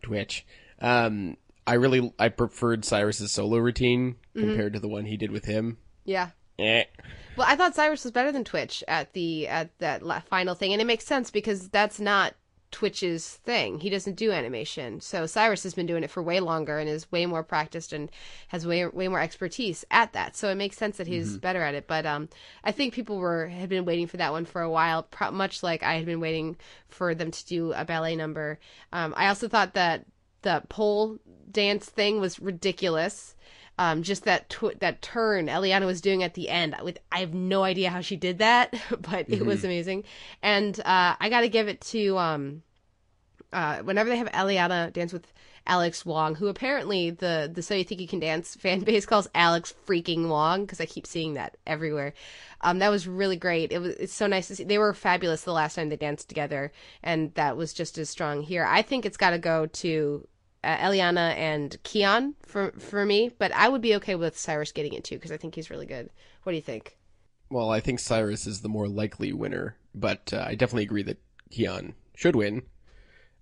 Twitch. 0.01 0.45
Um, 0.80 1.38
I 1.66 1.75
really 1.75 2.13
I 2.19 2.30
preferred 2.30 2.84
Cyrus's 2.84 3.31
solo 3.31 3.57
routine 3.57 4.18
compared 4.36 4.74
to 4.74 4.80
the 4.80 4.90
one 4.90 5.06
he 5.06 5.16
did 5.16 5.31
with 5.31 5.45
him. 5.45 5.78
Yeah. 6.04 6.31
Eh. 6.59 6.83
Well, 7.35 7.47
I 7.50 7.55
thought 7.55 7.75
Cyrus 7.75 8.03
was 8.03 8.11
better 8.11 8.31
than 8.31 8.44
Twitch 8.44 8.83
at 8.88 9.13
the 9.13 9.47
at 9.47 9.77
that 9.79 10.03
la- 10.03 10.19
final 10.19 10.55
thing, 10.55 10.71
and 10.71 10.81
it 10.81 10.85
makes 10.85 11.05
sense 11.05 11.31
because 11.31 11.69
that's 11.69 12.00
not 12.00 12.35
Twitch's 12.69 13.35
thing. 13.38 13.79
He 13.79 13.89
doesn't 13.89 14.15
do 14.15 14.31
animation, 14.31 15.01
so 15.01 15.25
Cyrus 15.25 15.63
has 15.63 15.73
been 15.73 15.85
doing 15.88 16.03
it 16.03 16.11
for 16.11 16.21
way 16.21 16.39
longer 16.39 16.77
and 16.77 16.88
is 16.88 17.11
way 17.11 17.25
more 17.25 17.44
practiced 17.44 17.91
and 17.91 18.11
has 18.50 18.67
way 18.67 18.85
way 18.85 19.07
more 19.07 19.19
expertise 19.19 19.83
at 19.89 20.13
that. 20.13 20.35
So 20.35 20.50
it 20.50 20.55
makes 20.55 20.77
sense 20.77 20.97
that 20.97 21.07
he's 21.07 21.38
better 21.38 21.61
at 21.63 21.73
it. 21.73 21.88
But 21.88 22.05
um, 22.05 22.29
I 22.63 22.71
think 22.71 22.94
people 22.94 23.17
were 23.17 23.47
had 23.47 23.69
been 23.69 23.85
waiting 23.85 24.07
for 24.07 24.17
that 24.17 24.31
one 24.31 24.45
for 24.45 24.61
a 24.61 24.69
while, 24.69 25.03
pro- 25.03 25.31
much 25.31 25.63
like 25.63 25.81
I 25.81 25.95
had 25.95 26.06
been 26.06 26.19
waiting 26.19 26.57
for 26.88 27.15
them 27.15 27.31
to 27.31 27.45
do 27.45 27.73
a 27.73 27.83
ballet 27.83 28.15
number. 28.15 28.59
Um, 28.91 29.13
I 29.17 29.27
also 29.27 29.47
thought 29.47 29.73
that 29.73 30.06
the 30.44 30.61
pole 30.69 31.17
dance 31.49 31.89
thing 31.89 32.19
was 32.19 32.39
ridiculous 32.39 33.35
um, 33.77 34.03
just 34.03 34.25
that 34.25 34.49
tw- 34.49 34.79
that 34.79 35.01
turn 35.01 35.47
Eliana 35.47 35.85
was 35.85 36.01
doing 36.01 36.23
at 36.23 36.35
the 36.35 36.49
end. 36.49 36.75
With 36.83 36.99
I 37.11 37.19
have 37.19 37.33
no 37.33 37.63
idea 37.63 37.89
how 37.89 38.01
she 38.01 38.15
did 38.15 38.39
that, 38.39 38.73
but 39.01 39.29
it 39.29 39.45
was 39.45 39.63
amazing. 39.63 40.03
And 40.41 40.79
uh, 40.79 41.15
I 41.19 41.29
got 41.29 41.41
to 41.41 41.49
give 41.49 41.67
it 41.67 41.81
to 41.81 42.17
um, 42.17 42.63
uh, 43.51 43.79
whenever 43.79 44.09
they 44.09 44.17
have 44.17 44.31
Eliana 44.31 44.91
dance 44.93 45.11
with 45.11 45.31
Alex 45.65 46.05
Wong, 46.05 46.35
who 46.35 46.47
apparently 46.47 47.09
the 47.09 47.49
the 47.51 47.61
So 47.61 47.73
You 47.73 47.83
Think 47.83 48.01
You 48.01 48.07
Can 48.07 48.19
Dance 48.19 48.56
fan 48.56 48.80
base 48.83 49.06
calls 49.06 49.27
Alex 49.33 49.73
freaking 49.87 50.27
Wong 50.27 50.61
because 50.61 50.81
I 50.81 50.85
keep 50.85 51.07
seeing 51.07 51.35
that 51.35 51.57
everywhere. 51.65 52.13
Um, 52.61 52.80
that 52.80 52.89
was 52.89 53.07
really 53.07 53.37
great. 53.37 53.71
It 53.71 53.80
was 53.80 53.95
it's 53.95 54.13
so 54.13 54.27
nice 54.27 54.47
to 54.49 54.56
see. 54.56 54.63
They 54.65 54.77
were 54.77 54.94
fabulous 54.94 55.44
the 55.44 55.51
last 55.51 55.75
time 55.75 55.89
they 55.89 55.95
danced 55.95 56.30
together, 56.30 56.71
and 57.01 57.33
that 57.35 57.57
was 57.57 57.73
just 57.73 57.97
as 57.97 58.09
strong 58.09 58.42
here. 58.42 58.65
I 58.65 58.81
think 58.81 59.06
it's 59.06 59.18
got 59.18 59.31
to 59.31 59.39
go 59.39 59.65
to 59.65 60.27
uh, 60.63 60.77
Eliana 60.77 61.35
and 61.35 61.77
Chehon 61.83 62.33
for 62.45 62.71
for 62.79 63.05
me, 63.05 63.31
but 63.37 63.51
I 63.53 63.69
would 63.69 63.81
be 63.81 63.95
okay 63.95 64.15
with 64.15 64.37
Cyrus 64.37 64.71
getting 64.71 64.93
it 64.93 65.03
too 65.03 65.15
because 65.15 65.31
I 65.31 65.37
think 65.37 65.55
he's 65.55 65.69
really 65.69 65.85
good. 65.85 66.09
What 66.43 66.51
do 66.51 66.55
you 66.55 66.61
think? 66.61 66.97
Well, 67.49 67.69
I 67.69 67.79
think 67.79 67.99
Cyrus 67.99 68.47
is 68.47 68.61
the 68.61 68.69
more 68.69 68.87
likely 68.87 69.33
winner, 69.33 69.75
but 69.93 70.33
uh, 70.33 70.45
I 70.47 70.55
definitely 70.55 70.83
agree 70.83 71.03
that 71.03 71.21
Chehon 71.51 71.93
should 72.15 72.35
win. 72.35 72.63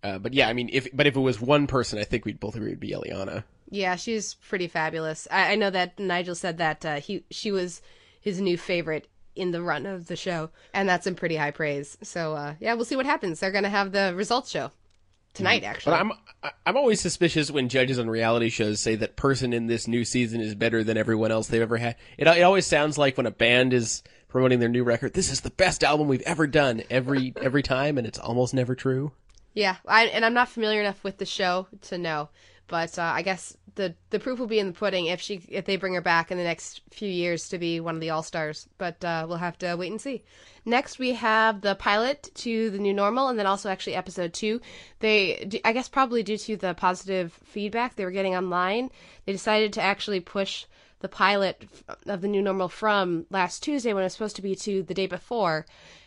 Uh, 0.04 0.18
but 0.18 0.34
yeah, 0.34 0.50
I 0.50 0.54
mean, 0.54 0.70
if 0.74 0.88
but 0.94 1.08
if 1.08 1.16
it 1.16 1.20
was 1.20 1.40
one 1.40 1.68
person, 1.68 2.00
I 2.00 2.04
think 2.04 2.26
we'd 2.26 2.40
both 2.40 2.56
agree 2.56 2.70
it'd 2.70 2.80
be 2.80 2.92
Eliana. 2.92 3.44
Yeah, 3.70 3.96
she's 3.96 4.34
pretty 4.34 4.68
fabulous. 4.68 5.28
I, 5.30 5.54
I 5.54 5.56
know 5.56 5.70
that 5.70 6.00
Nigel 6.00 6.36
said 6.36 6.58
that 6.58 6.86
uh, 6.86 7.00
he 7.00 7.24
she 7.30 7.52
was 7.52 7.82
his 8.20 8.42
new 8.42 8.58
favorite 8.58 9.08
in 9.36 9.52
the 9.52 9.62
run 9.62 9.86
of 9.86 10.08
the 10.08 10.16
show, 10.16 10.50
and 10.74 10.90
that's 10.90 11.08
in 11.08 11.16
pretty 11.16 11.36
high 11.36 11.52
praise. 11.52 11.98
So 12.02 12.34
uh, 12.34 12.56
yeah, 12.60 12.74
we'll 12.74 12.86
see 12.86 12.96
what 12.96 13.06
happens. 13.06 13.40
They're 13.40 13.52
gonna 13.52 13.70
have 13.70 13.92
the 13.92 14.14
results 14.16 14.50
show 14.50 14.72
tonight, 15.34 15.64
mm. 15.64 15.68
actually. 15.68 15.92
But 15.92 16.00
I'm 16.00 16.12
I'm 16.66 16.78
always 16.78 17.00
suspicious 17.00 17.52
when 17.52 17.70
judges 17.70 18.00
on 18.00 18.10
reality 18.10 18.50
shows 18.50 18.80
say 18.80 18.96
that 18.96 19.16
person 19.16 19.54
in 19.54 19.68
this 19.68 19.88
new 19.88 20.04
season 20.06 20.42
is 20.42 20.56
better 20.56 20.84
than 20.84 20.98
everyone 20.98 21.32
else 21.32 21.48
they've 21.48 21.62
ever 21.62 21.78
had. 21.78 21.96
It 22.18 22.28
it 22.28 22.42
always 22.42 22.66
sounds 22.66 22.98
like 22.98 23.18
when 23.18 23.26
a 23.26 23.32
band 23.32 23.74
is 23.74 24.04
promoting 24.28 24.60
their 24.60 24.70
new 24.70 24.84
record, 24.84 25.14
this 25.14 25.32
is 25.32 25.42
the 25.42 25.50
best 25.52 25.84
album 25.84 26.08
we've 26.08 26.22
ever 26.22 26.48
done 26.48 26.82
every 26.90 27.34
every 27.42 27.62
time, 27.62 27.98
and 27.98 28.08
it's 28.08 28.20
almost 28.20 28.54
never 28.54 28.76
true. 28.76 29.12
Yeah, 29.54 29.76
I, 29.86 30.06
and 30.06 30.24
I'm 30.24 30.34
not 30.34 30.48
familiar 30.48 30.80
enough 30.80 31.04
with 31.04 31.18
the 31.18 31.26
show 31.26 31.68
to 31.84 31.98
know, 31.98 32.30
but 32.72 32.98
uh, 32.98 33.12
I 33.14 33.22
guess 33.22 33.56
the 33.76 33.94
the 34.10 34.20
proof 34.20 34.40
will 34.40 34.48
be 34.48 34.58
in 34.60 34.68
the 34.68 34.74
pudding 34.74 35.08
if 35.08 35.22
she 35.22 35.42
if 35.50 35.66
they 35.66 35.76
bring 35.76 35.94
her 35.94 36.02
back 36.02 36.32
in 36.32 36.38
the 36.38 36.44
next 36.44 36.82
few 36.90 37.10
years 37.10 37.50
to 37.50 37.58
be 37.58 37.82
one 37.82 37.96
of 37.96 38.02
the 38.02 38.10
all 38.10 38.24
stars. 38.24 38.68
But 38.78 39.04
uh, 39.04 39.26
we'll 39.28 39.38
have 39.38 39.60
to 39.60 39.76
wait 39.76 39.92
and 39.92 40.02
see. 40.02 40.24
Next, 40.66 40.98
we 40.98 41.14
have 41.14 41.62
the 41.62 41.76
pilot 41.76 42.30
to 42.36 42.70
the 42.70 42.80
new 42.80 42.94
normal, 42.94 43.28
and 43.28 43.38
then 43.38 43.46
also 43.46 43.70
actually 43.70 43.96
episode 43.96 44.34
two. 44.34 44.62
They, 45.00 45.62
I 45.66 45.74
guess, 45.74 45.90
probably 45.90 46.24
due 46.24 46.38
to 46.38 46.56
the 46.56 46.74
positive 46.74 47.34
feedback 47.44 47.96
they 47.96 48.06
were 48.06 48.12
getting 48.12 48.36
online, 48.36 48.90
they 49.26 49.34
decided 49.34 49.74
to 49.74 49.82
actually 49.82 50.22
push 50.22 50.66
the 51.00 51.10
pilot 51.10 51.64
of 52.06 52.22
the 52.22 52.28
new 52.28 52.42
normal 52.42 52.70
from 52.70 53.26
last 53.30 53.64
Tuesday 53.64 53.94
when 53.94 54.04
it 54.04 54.06
was 54.06 54.14
supposed 54.14 54.38
to 54.38 54.42
be 54.42 54.56
to 54.56 54.82
the 54.84 54.94
day 54.94 55.08
before, 55.08 55.66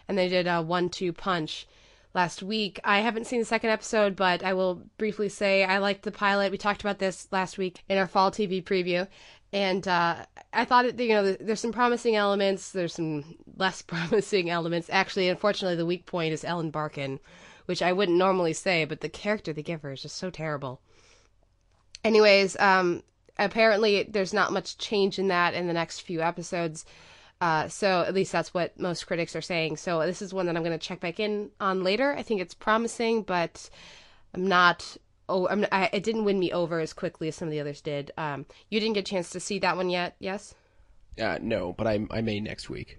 and 0.09 0.17
they 0.17 0.29
did 0.29 0.47
a 0.47 0.63
one-two 0.63 1.13
punch 1.13 1.67
last 2.15 2.43
week. 2.43 2.81
I 2.85 3.01
haven't 3.01 3.27
seen 3.27 3.41
the 3.41 3.45
second 3.45 3.71
episode, 3.71 4.17
but 4.17 4.45
I 4.45 4.55
will 4.55 4.83
briefly 4.99 5.29
say 5.29 5.65
I 5.65 5.79
liked 5.79 6.03
the 6.03 6.13
pilot. 6.13 6.53
We 6.53 6.59
talked 6.59 6.81
about 6.81 6.99
this 6.99 7.29
last 7.33 7.59
week 7.59 7.83
in 7.89 7.99
our 7.99 8.07
fall 8.07 8.31
TV 8.31 8.63
preview, 8.63 9.07
and 9.53 9.87
uh, 9.87 10.25
I 10.53 10.65
thought 10.65 10.87
it, 10.87 11.01
you 11.01 11.09
know 11.09 11.33
there's 11.33 11.61
some 11.61 11.73
promising 11.73 12.17
elements. 12.17 12.71
There's 12.71 12.95
some 12.95 13.37
less 13.57 13.83
promising 13.93 14.51
elements. 14.51 14.89
Actually, 14.91 15.29
unfortunately, 15.29 15.77
the 15.77 15.87
weak 15.87 16.07
point 16.07 16.33
is 16.33 16.45
Ellen 16.45 16.71
Barkin, 16.71 17.21
which 17.67 17.83
I 17.83 17.93
wouldn't 17.93 18.19
normally 18.19 18.53
say, 18.53 18.85
but 18.85 19.01
the 19.01 19.09
character 19.09 19.53
they 19.53 19.63
give 19.63 19.83
her 19.83 19.93
is 19.93 20.03
just 20.03 20.17
so 20.17 20.31
terrible. 20.31 20.81
Anyways, 22.05 22.57
um, 22.61 23.03
apparently 23.39 24.05
there's 24.05 24.35
not 24.35 24.53
much 24.53 24.79
change 24.79 25.19
in 25.19 25.29
that 25.29 25.55
in 25.55 25.67
the 25.67 25.73
next 25.73 26.01
few 26.01 26.21
episodes. 26.21 26.85
Uh, 27.41 27.69
so 27.69 28.03
at 28.03 28.15
least 28.15 28.33
that's 28.33 28.55
what 28.55 28.79
most 28.79 29.07
critics 29.07 29.37
are 29.37 29.43
saying. 29.43 29.77
So 29.77 30.01
this 30.07 30.23
is 30.23 30.33
one 30.33 30.47
that 30.47 30.57
I'm 30.57 30.63
going 30.63 30.79
to 30.79 30.87
check 30.87 31.01
back 31.01 31.21
in 31.21 31.51
on 31.61 31.85
later. 31.85 32.15
I 32.15 32.23
think 32.23 32.41
it's 32.41 32.55
promising, 32.55 33.23
but 33.23 33.69
I'm 34.35 34.49
not. 34.49 34.97
Oh, 35.29 35.49
I'm, 35.49 35.67
I, 35.73 35.91
it 35.93 36.03
didn't 36.03 36.25
win 36.25 36.39
me 36.39 36.53
over 36.53 36.81
as 36.81 36.93
quickly 36.93 37.29
as 37.29 37.37
some 37.37 37.49
of 37.49 37.53
the 37.53 37.61
others 37.61 37.81
did. 37.81 38.13
Um, 38.17 38.47
you 38.71 38.79
didn't 38.79 38.95
get 38.95 39.09
a 39.09 39.11
chance 39.11 39.31
to 39.31 39.41
see 39.41 39.59
that 39.61 39.77
one 39.77 39.89
yet, 39.89 40.17
yes? 40.19 40.55
Uh, 41.21 41.39
no, 41.41 41.73
but 41.73 41.87
I 41.87 42.07
I 42.11 42.21
may 42.21 42.41
next 42.41 42.69
week. 42.69 42.99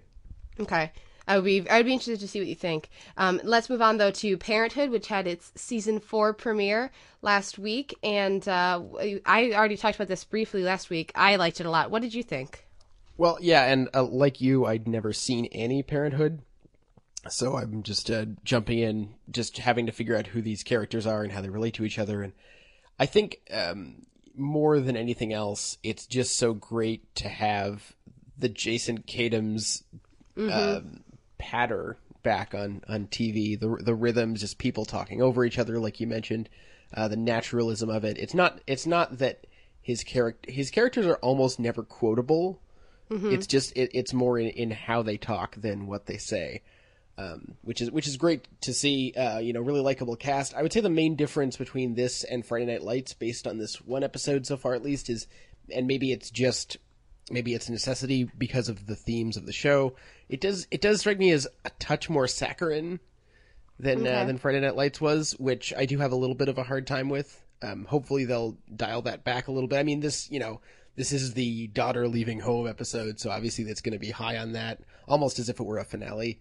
Okay. 0.58 0.92
I 1.28 1.36
would 1.36 1.44
be 1.44 1.68
I'd 1.68 1.84
be 1.84 1.92
interested 1.92 2.20
to 2.20 2.28
see 2.28 2.38
what 2.38 2.48
you 2.48 2.54
think. 2.54 2.88
Um, 3.16 3.40
let's 3.42 3.68
move 3.68 3.82
on 3.82 3.96
though 3.96 4.12
to 4.12 4.36
Parenthood, 4.36 4.90
which 4.90 5.08
had 5.08 5.26
its 5.26 5.52
season 5.56 5.98
four 5.98 6.32
premiere 6.32 6.92
last 7.20 7.58
week, 7.58 7.96
and 8.02 8.46
uh, 8.46 8.80
I 9.26 9.52
already 9.52 9.76
talked 9.76 9.96
about 9.96 10.08
this 10.08 10.24
briefly 10.24 10.62
last 10.62 10.88
week. 10.88 11.10
I 11.14 11.36
liked 11.36 11.60
it 11.60 11.66
a 11.66 11.70
lot. 11.70 11.90
What 11.90 12.02
did 12.02 12.14
you 12.14 12.22
think? 12.22 12.65
Well, 13.16 13.38
yeah, 13.40 13.64
and 13.64 13.88
uh, 13.94 14.04
like 14.04 14.40
you, 14.40 14.66
I'd 14.66 14.86
never 14.86 15.12
seen 15.12 15.46
any 15.46 15.82
Parenthood, 15.82 16.42
so 17.28 17.56
I'm 17.56 17.82
just 17.82 18.10
uh, 18.10 18.26
jumping 18.44 18.78
in, 18.78 19.14
just 19.30 19.58
having 19.58 19.86
to 19.86 19.92
figure 19.92 20.16
out 20.16 20.28
who 20.28 20.42
these 20.42 20.62
characters 20.62 21.06
are 21.06 21.22
and 21.22 21.32
how 21.32 21.40
they 21.40 21.48
relate 21.48 21.74
to 21.74 21.84
each 21.84 21.98
other. 21.98 22.22
And 22.22 22.32
I 22.98 23.06
think 23.06 23.40
um, 23.50 24.02
more 24.34 24.80
than 24.80 24.96
anything 24.96 25.32
else, 25.32 25.78
it's 25.82 26.06
just 26.06 26.36
so 26.36 26.52
great 26.52 27.14
to 27.16 27.28
have 27.28 27.94
the 28.38 28.48
Jason 28.50 28.98
Katims 28.98 29.82
um, 30.36 31.04
patter 31.38 31.96
back 32.22 32.54
on 32.54 32.82
on 32.88 33.06
TV. 33.06 33.58
The 33.58 33.82
the 33.82 33.94
rhythms, 33.94 34.40
just 34.40 34.58
people 34.58 34.84
talking 34.84 35.22
over 35.22 35.44
each 35.44 35.58
other, 35.58 35.78
like 35.78 36.00
you 36.00 36.06
mentioned, 36.06 36.48
uh, 36.92 37.08
the 37.08 37.16
naturalism 37.16 37.88
of 37.88 38.04
it. 38.04 38.18
It's 38.18 38.34
not 38.34 38.60
it's 38.66 38.86
not 38.86 39.18
that 39.18 39.46
his 39.80 40.04
character 40.04 40.50
his 40.50 40.70
characters 40.70 41.06
are 41.06 41.16
almost 41.16 41.58
never 41.58 41.82
quotable. 41.82 42.60
It's 43.32 43.46
just 43.46 43.76
it, 43.76 43.90
it's 43.94 44.12
more 44.12 44.38
in, 44.38 44.48
in 44.48 44.70
how 44.70 45.02
they 45.02 45.16
talk 45.16 45.56
than 45.56 45.86
what 45.86 46.06
they 46.06 46.16
say, 46.16 46.62
um, 47.18 47.54
which 47.62 47.80
is 47.80 47.90
which 47.90 48.06
is 48.06 48.16
great 48.16 48.46
to 48.62 48.74
see. 48.74 49.12
Uh, 49.16 49.38
you 49.38 49.52
know, 49.52 49.60
really 49.60 49.80
likable 49.80 50.16
cast. 50.16 50.54
I 50.54 50.62
would 50.62 50.72
say 50.72 50.80
the 50.80 50.90
main 50.90 51.16
difference 51.16 51.56
between 51.56 51.94
this 51.94 52.24
and 52.24 52.44
Friday 52.44 52.66
Night 52.66 52.82
Lights, 52.82 53.14
based 53.14 53.46
on 53.46 53.58
this 53.58 53.80
one 53.80 54.02
episode 54.02 54.46
so 54.46 54.56
far 54.56 54.74
at 54.74 54.82
least, 54.82 55.08
is 55.08 55.26
and 55.72 55.86
maybe 55.86 56.12
it's 56.12 56.30
just 56.30 56.78
maybe 57.30 57.54
it's 57.54 57.68
a 57.68 57.72
necessity 57.72 58.30
because 58.38 58.68
of 58.68 58.86
the 58.86 58.96
themes 58.96 59.36
of 59.36 59.46
the 59.46 59.52
show. 59.52 59.94
It 60.28 60.40
does 60.40 60.66
it 60.70 60.80
does 60.80 61.00
strike 61.00 61.18
me 61.18 61.30
as 61.30 61.46
a 61.64 61.70
touch 61.78 62.08
more 62.08 62.26
saccharine 62.26 63.00
than 63.78 64.06
uh, 64.06 64.24
than 64.24 64.38
Friday 64.38 64.60
Night 64.60 64.76
Lights 64.76 65.00
was, 65.00 65.32
which 65.32 65.72
I 65.76 65.86
do 65.86 65.98
have 65.98 66.12
a 66.12 66.16
little 66.16 66.36
bit 66.36 66.48
of 66.48 66.58
a 66.58 66.62
hard 66.62 66.86
time 66.86 67.08
with. 67.08 67.42
Um, 67.62 67.84
hopefully 67.86 68.26
they'll 68.26 68.56
dial 68.74 69.02
that 69.02 69.24
back 69.24 69.48
a 69.48 69.52
little 69.52 69.68
bit. 69.68 69.78
I 69.78 69.82
mean, 69.82 70.00
this 70.00 70.30
you 70.30 70.38
know 70.38 70.60
this 70.96 71.12
is 71.12 71.34
the 71.34 71.68
daughter 71.68 72.08
leaving 72.08 72.40
home 72.40 72.66
episode, 72.66 73.20
so 73.20 73.30
obviously 73.30 73.64
that's 73.64 73.82
going 73.82 73.92
to 73.92 73.98
be 73.98 74.10
high 74.10 74.38
on 74.38 74.52
that, 74.52 74.80
almost 75.06 75.38
as 75.38 75.48
if 75.48 75.60
it 75.60 75.64
were 75.64 75.78
a 75.78 75.84
finale. 75.84 76.40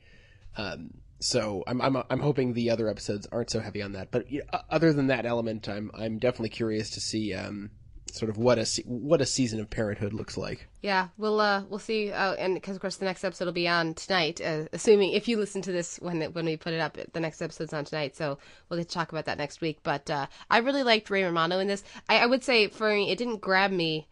Um, 0.57 0.91
so 1.19 1.63
I'm 1.67 1.81
I'm 1.81 1.97
I'm 2.09 2.19
hoping 2.19 2.53
the 2.53 2.69
other 2.69 2.89
episodes 2.89 3.27
aren't 3.31 3.49
so 3.49 3.59
heavy 3.59 3.81
on 3.81 3.93
that. 3.93 4.11
But 4.11 4.31
you 4.31 4.39
know, 4.39 4.59
other 4.69 4.93
than 4.93 5.07
that 5.07 5.25
element, 5.25 5.67
I'm 5.67 5.91
I'm 5.93 6.19
definitely 6.19 6.49
curious 6.49 6.89
to 6.91 7.01
see 7.01 7.33
um, 7.33 7.71
sort 8.11 8.29
of 8.29 8.37
what 8.37 8.57
a 8.57 8.65
what 8.85 9.21
a 9.21 9.25
season 9.25 9.59
of 9.59 9.69
Parenthood 9.69 10.13
looks 10.13 10.37
like. 10.37 10.67
Yeah, 10.81 11.09
we'll 11.17 11.39
uh, 11.39 11.63
we'll 11.69 11.79
see. 11.79 12.11
Uh, 12.11 12.33
and 12.35 12.53
because 12.53 12.75
of 12.75 12.81
course 12.81 12.97
the 12.97 13.05
next 13.05 13.23
episode 13.23 13.45
will 13.45 13.53
be 13.53 13.67
on 13.67 13.93
tonight. 13.93 14.41
Uh, 14.41 14.65
assuming 14.73 15.13
if 15.13 15.27
you 15.27 15.37
listen 15.37 15.61
to 15.63 15.71
this 15.71 15.97
when 15.97 16.21
when 16.21 16.45
we 16.45 16.57
put 16.57 16.73
it 16.73 16.79
up, 16.79 16.97
the 17.13 17.19
next 17.19 17.41
episode's 17.41 17.73
on 17.73 17.85
tonight. 17.85 18.15
So 18.15 18.37
we'll 18.69 18.79
get 18.79 18.89
to 18.89 18.93
talk 18.93 19.11
about 19.11 19.25
that 19.25 19.37
next 19.37 19.61
week. 19.61 19.79
But 19.83 20.09
uh, 20.09 20.27
I 20.49 20.59
really 20.59 20.83
liked 20.83 21.09
Ray 21.09 21.23
Romano 21.23 21.59
in 21.59 21.67
this. 21.67 21.83
I, 22.09 22.19
I 22.19 22.25
would 22.25 22.43
say 22.43 22.67
for 22.67 22.89
me, 22.89 23.11
it 23.11 23.17
didn't 23.17 23.41
grab 23.41 23.71
me 23.71 24.07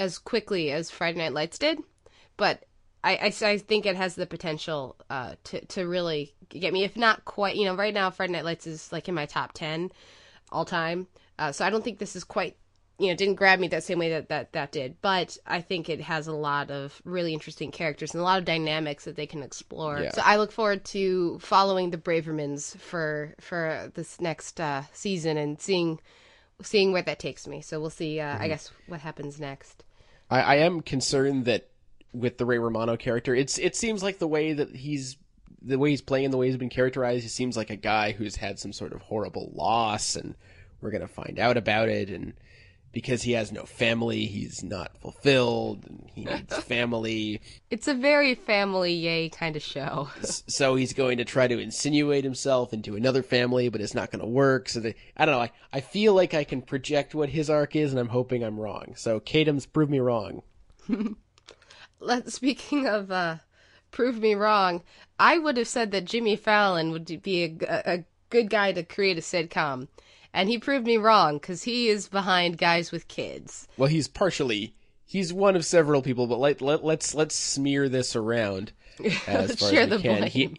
as 0.00 0.18
quickly 0.18 0.72
as 0.72 0.90
Friday 0.90 1.18
Night 1.18 1.34
Lights 1.34 1.58
did, 1.58 1.78
but 2.36 2.64
I, 3.04 3.12
I, 3.16 3.46
I 3.52 3.58
think 3.58 3.86
it 3.86 3.96
has 3.96 4.14
the 4.14 4.26
potential 4.26 4.96
uh, 5.10 5.34
to 5.44 5.64
to 5.66 5.86
really 5.86 6.34
get 6.48 6.72
me. 6.72 6.84
If 6.84 6.96
not 6.96 7.24
quite, 7.24 7.56
you 7.56 7.66
know, 7.66 7.76
right 7.76 7.94
now 7.94 8.10
Friday 8.10 8.32
Night 8.32 8.44
Lights 8.44 8.66
is 8.66 8.90
like 8.92 9.08
in 9.08 9.14
my 9.14 9.26
top 9.26 9.52
ten 9.52 9.90
all 10.50 10.64
time. 10.64 11.06
Uh, 11.38 11.52
so 11.52 11.64
I 11.64 11.70
don't 11.70 11.84
think 11.84 11.98
this 11.98 12.16
is 12.16 12.24
quite, 12.24 12.56
you 12.98 13.08
know, 13.08 13.14
didn't 13.14 13.36
grab 13.36 13.58
me 13.58 13.68
that 13.68 13.84
same 13.84 13.98
way 13.98 14.10
that, 14.10 14.28
that 14.28 14.52
that 14.52 14.72
did. 14.72 14.96
But 15.00 15.38
I 15.46 15.60
think 15.60 15.88
it 15.88 16.00
has 16.00 16.26
a 16.26 16.32
lot 16.34 16.70
of 16.70 17.00
really 17.04 17.32
interesting 17.32 17.70
characters 17.70 18.12
and 18.12 18.20
a 18.20 18.24
lot 18.24 18.38
of 18.38 18.44
dynamics 18.44 19.04
that 19.04 19.16
they 19.16 19.26
can 19.26 19.42
explore. 19.42 20.00
Yeah. 20.00 20.12
So 20.12 20.22
I 20.24 20.36
look 20.36 20.52
forward 20.52 20.84
to 20.86 21.38
following 21.40 21.90
the 21.90 21.98
Bravermans 21.98 22.76
for 22.76 23.34
for 23.40 23.90
this 23.94 24.20
next 24.20 24.60
uh, 24.60 24.82
season 24.92 25.36
and 25.36 25.60
seeing 25.60 26.00
seeing 26.62 26.92
where 26.92 27.02
that 27.02 27.18
takes 27.18 27.46
me. 27.46 27.62
So 27.62 27.80
we'll 27.80 27.90
see. 27.90 28.20
Uh, 28.20 28.36
I 28.38 28.48
guess 28.48 28.70
what 28.88 29.00
happens 29.00 29.40
next. 29.40 29.84
I, 30.30 30.40
I 30.40 30.54
am 30.56 30.80
concerned 30.80 31.46
that 31.46 31.68
with 32.12 32.38
the 32.38 32.46
Ray 32.46 32.58
Romano 32.58 32.96
character, 32.96 33.34
it's 33.34 33.58
it 33.58 33.76
seems 33.76 34.02
like 34.02 34.18
the 34.18 34.28
way 34.28 34.52
that 34.52 34.74
he's 34.74 35.16
the 35.62 35.78
way 35.78 35.90
he's 35.90 36.00
playing, 36.00 36.30
the 36.30 36.36
way 36.38 36.46
he's 36.46 36.56
been 36.56 36.70
characterized, 36.70 37.22
he 37.22 37.28
seems 37.28 37.56
like 37.56 37.70
a 37.70 37.76
guy 37.76 38.12
who's 38.12 38.36
had 38.36 38.58
some 38.58 38.72
sort 38.72 38.92
of 38.92 39.02
horrible 39.02 39.50
loss, 39.54 40.16
and 40.16 40.34
we're 40.80 40.90
gonna 40.90 41.08
find 41.08 41.38
out 41.38 41.56
about 41.56 41.88
it, 41.88 42.08
and 42.08 42.34
because 42.92 43.22
he 43.22 43.32
has 43.32 43.52
no 43.52 43.64
family, 43.64 44.26
he's 44.26 44.62
not 44.62 44.96
fulfilled, 45.00 45.84
and 45.86 46.10
he 46.12 46.24
needs 46.24 46.56
family, 46.64 47.40
It's 47.70 47.86
a 47.88 47.94
very 47.94 48.34
family 48.34 48.92
yay 48.92 49.28
kind 49.28 49.56
of 49.56 49.62
show. 49.62 50.08
so 50.22 50.74
he's 50.74 50.92
going 50.92 51.18
to 51.18 51.24
try 51.24 51.46
to 51.46 51.58
insinuate 51.58 52.24
himself 52.24 52.72
into 52.72 52.96
another 52.96 53.22
family, 53.22 53.68
but 53.68 53.80
it's 53.80 53.94
not 53.94 54.10
going 54.10 54.20
to 54.20 54.28
work. 54.28 54.68
So 54.68 54.80
they, 54.80 54.94
I 55.16 55.24
don't 55.24 55.34
know. 55.36 55.42
I, 55.42 55.50
I 55.72 55.80
feel 55.80 56.14
like 56.14 56.34
I 56.34 56.44
can 56.44 56.62
project 56.62 57.14
what 57.14 57.28
his 57.28 57.48
arc 57.48 57.76
is, 57.76 57.92
and 57.92 58.00
I'm 58.00 58.08
hoping 58.08 58.42
I'm 58.42 58.58
wrong. 58.58 58.94
So 58.96 59.20
Katims, 59.20 59.70
prove 59.70 59.90
me 59.90 60.00
wrong. 60.00 60.42
Let, 62.00 62.32
speaking 62.32 62.86
of 62.86 63.10
uh, 63.10 63.36
prove 63.90 64.18
me 64.18 64.34
wrong, 64.34 64.82
I 65.18 65.38
would 65.38 65.56
have 65.58 65.68
said 65.68 65.90
that 65.92 66.06
Jimmy 66.06 66.34
Fallon 66.34 66.90
would 66.92 67.22
be 67.22 67.44
a, 67.44 67.82
a 67.94 68.04
good 68.30 68.48
guy 68.48 68.72
to 68.72 68.82
create 68.82 69.18
a 69.18 69.20
sitcom, 69.20 69.88
and 70.32 70.48
he 70.48 70.58
proved 70.58 70.86
me 70.86 70.96
wrong 70.96 71.36
because 71.36 71.62
he 71.62 71.88
is 71.88 72.08
behind 72.08 72.58
Guys 72.58 72.92
with 72.92 73.08
Kids. 73.08 73.68
Well, 73.76 73.88
he's 73.88 74.08
partially 74.08 74.74
he's 75.10 75.32
one 75.32 75.56
of 75.56 75.64
several 75.64 76.02
people, 76.02 76.26
but 76.26 76.38
let, 76.38 76.60
let 76.60 76.84
let's 76.84 77.14
let's 77.14 77.34
smear 77.34 77.88
this 77.88 78.14
around 78.14 78.72
as 79.26 79.56
far 79.56 79.72
as 79.72 79.90
we 79.90 79.98
can. 79.98 80.00
blame. 80.00 80.22
He 80.24 80.56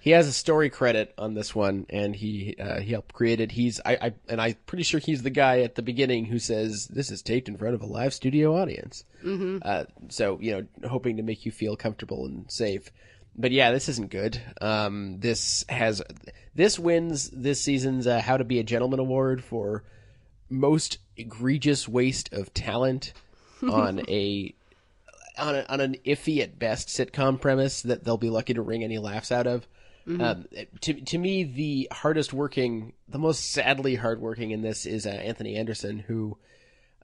he 0.00 0.10
has 0.10 0.28
a 0.28 0.32
story 0.32 0.68
credit 0.68 1.14
on 1.16 1.32
this 1.32 1.54
one, 1.54 1.86
and 1.88 2.14
he 2.14 2.56
uh, 2.60 2.80
he 2.80 2.92
helped 2.92 3.14
create 3.14 3.40
it. 3.40 3.50
He's 3.50 3.80
I, 3.84 3.96
I 4.00 4.14
and 4.28 4.40
I'm 4.40 4.54
pretty 4.66 4.84
sure 4.84 5.00
he's 5.00 5.22
the 5.22 5.30
guy 5.30 5.60
at 5.60 5.76
the 5.76 5.82
beginning 5.82 6.26
who 6.26 6.38
says 6.38 6.86
this 6.88 7.10
is 7.10 7.22
taped 7.22 7.48
in 7.48 7.56
front 7.56 7.74
of 7.74 7.80
a 7.80 7.86
live 7.86 8.12
studio 8.12 8.54
audience. 8.60 9.04
Mm-hmm. 9.24 9.58
Uh, 9.62 9.84
so 10.10 10.38
you 10.40 10.52
know, 10.52 10.88
hoping 10.88 11.16
to 11.16 11.22
make 11.22 11.46
you 11.46 11.52
feel 11.52 11.74
comfortable 11.74 12.26
and 12.26 12.44
safe. 12.52 12.90
But 13.36 13.50
yeah, 13.50 13.72
this 13.72 13.88
isn't 13.88 14.10
good. 14.10 14.40
Um, 14.60 15.18
this 15.20 15.64
has 15.68 16.02
this 16.54 16.78
wins 16.78 17.30
this 17.30 17.60
season's 17.60 18.06
uh, 18.06 18.20
How 18.20 18.36
to 18.36 18.44
Be 18.44 18.60
a 18.60 18.64
Gentleman 18.64 19.00
award 19.00 19.42
for 19.42 19.84
most 20.48 20.98
egregious 21.16 21.88
waste 21.88 22.32
of 22.32 22.54
talent 22.54 23.12
on 23.62 24.00
a 24.08 24.54
on, 25.36 25.56
a, 25.56 25.64
on 25.68 25.80
an 25.80 25.96
iffy 26.06 26.40
at 26.40 26.58
best 26.58 26.88
sitcom 26.88 27.40
premise 27.40 27.82
that 27.82 28.04
they'll 28.04 28.16
be 28.16 28.30
lucky 28.30 28.54
to 28.54 28.62
wring 28.62 28.84
any 28.84 28.98
laughs 28.98 29.32
out 29.32 29.46
of. 29.46 29.66
Um, 30.20 30.44
to 30.82 30.92
to 30.92 31.18
me, 31.18 31.44
the 31.44 31.88
hardest 31.90 32.32
working, 32.32 32.92
the 33.08 33.18
most 33.18 33.50
sadly 33.50 33.94
hardworking 33.94 34.50
in 34.50 34.60
this 34.60 34.84
is 34.84 35.06
uh, 35.06 35.10
Anthony 35.10 35.56
Anderson, 35.56 35.98
who 35.98 36.36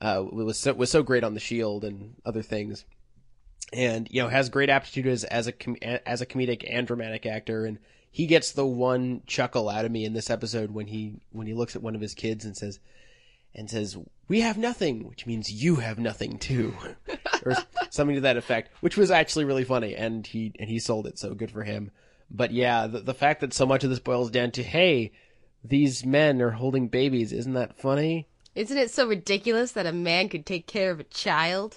uh, 0.02 0.22
was 0.30 0.58
so, 0.58 0.74
was 0.74 0.90
so 0.90 1.02
great 1.02 1.24
on 1.24 1.32
The 1.34 1.40
Shield 1.40 1.82
and 1.82 2.14
other 2.26 2.42
things, 2.42 2.84
and 3.72 4.08
you 4.10 4.22
know 4.22 4.28
has 4.28 4.48
great 4.48 4.70
aptitude 4.70 5.06
as 5.06 5.24
as 5.24 5.46
a 5.46 5.52
com- 5.52 5.76
as 5.82 6.20
a 6.20 6.26
comedic 6.26 6.64
and 6.68 6.86
dramatic 6.86 7.26
actor, 7.26 7.64
and 7.64 7.78
he 8.10 8.26
gets 8.26 8.52
the 8.52 8.66
one 8.66 9.22
chuckle 9.26 9.68
out 9.68 9.84
of 9.84 9.92
me 9.92 10.04
in 10.04 10.12
this 10.12 10.30
episode 10.30 10.70
when 10.70 10.86
he 10.86 11.20
when 11.30 11.46
he 11.46 11.54
looks 11.54 11.76
at 11.76 11.82
one 11.82 11.94
of 11.94 12.00
his 12.00 12.14
kids 12.14 12.44
and 12.44 12.56
says, 12.56 12.80
and 13.54 13.70
says, 13.70 13.96
"We 14.28 14.40
have 14.40 14.58
nothing," 14.58 15.08
which 15.08 15.26
means 15.26 15.52
you 15.52 15.76
have 15.76 15.98
nothing 15.98 16.38
too, 16.38 16.74
or 17.44 17.56
something 17.90 18.16
to 18.16 18.22
that 18.22 18.36
effect, 18.36 18.70
which 18.80 18.96
was 18.96 19.10
actually 19.10 19.44
really 19.44 19.64
funny, 19.64 19.94
and 19.94 20.26
he 20.26 20.52
and 20.58 20.68
he 20.68 20.78
sold 20.78 21.06
it, 21.06 21.18
so 21.18 21.34
good 21.34 21.50
for 21.50 21.62
him. 21.62 21.90
But 22.30 22.52
yeah, 22.52 22.86
the 22.86 23.00
the 23.00 23.14
fact 23.14 23.40
that 23.40 23.52
so 23.52 23.66
much 23.66 23.84
of 23.84 23.90
this 23.90 24.00
boils 24.00 24.30
down 24.30 24.50
to, 24.52 24.62
hey, 24.62 25.12
these 25.64 26.04
men 26.04 26.40
are 26.42 26.50
holding 26.50 26.88
babies, 26.88 27.32
isn't 27.32 27.54
that 27.54 27.78
funny? 27.78 28.26
Isn't 28.54 28.78
it 28.78 28.90
so 28.90 29.06
ridiculous 29.06 29.72
that 29.72 29.86
a 29.86 29.92
man 29.92 30.28
could 30.28 30.44
take 30.44 30.66
care 30.66 30.90
of 30.90 30.98
a 30.98 31.04
child? 31.04 31.76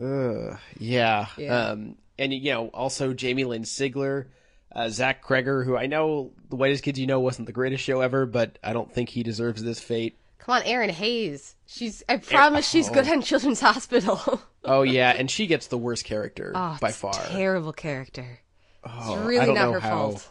Ugh, 0.00 0.58
yeah. 0.78 1.26
Yeah. 1.36 1.68
Um, 1.70 1.96
and 2.18 2.32
you 2.32 2.52
know, 2.52 2.68
also 2.68 3.12
Jamie 3.12 3.44
Lynn 3.44 3.62
Sigler, 3.62 4.26
uh, 4.74 4.88
Zach 4.88 5.24
Cregger, 5.24 5.64
who 5.64 5.76
I 5.76 5.86
know 5.86 6.32
the 6.50 6.56
Whitest 6.56 6.82
Kids 6.82 6.98
You 6.98 7.06
Know 7.06 7.20
wasn't 7.20 7.46
the 7.46 7.52
greatest 7.52 7.82
show 7.84 8.00
ever, 8.00 8.26
but 8.26 8.58
I 8.62 8.72
don't 8.72 8.92
think 8.92 9.08
he 9.08 9.22
deserves 9.22 9.62
this 9.62 9.80
fate. 9.80 10.18
Come 10.38 10.56
on, 10.56 10.62
Erinn 10.62 10.90
Hayes. 10.90 11.56
She's. 11.66 12.02
I 12.08 12.18
promise 12.18 12.68
she's 12.68 12.88
good 12.88 13.08
on 13.08 13.22
Children's 13.22 13.60
Hospital. 13.60 14.42
Oh 14.68 14.82
yeah, 14.82 15.10
and 15.16 15.30
she 15.30 15.46
gets 15.46 15.68
the 15.68 15.78
worst 15.78 16.04
character 16.04 16.50
oh, 16.52 16.76
by 16.80 16.90
far. 16.90 17.12
Terrible 17.12 17.72
character. 17.72 18.40
Oh, 18.82 18.90
it's 18.98 19.22
I 19.22 19.24
really 19.24 19.46
don't 19.46 19.54
not 19.54 19.66
know 19.66 19.72
her 19.74 19.78
how- 19.78 19.90
fault. 20.10 20.30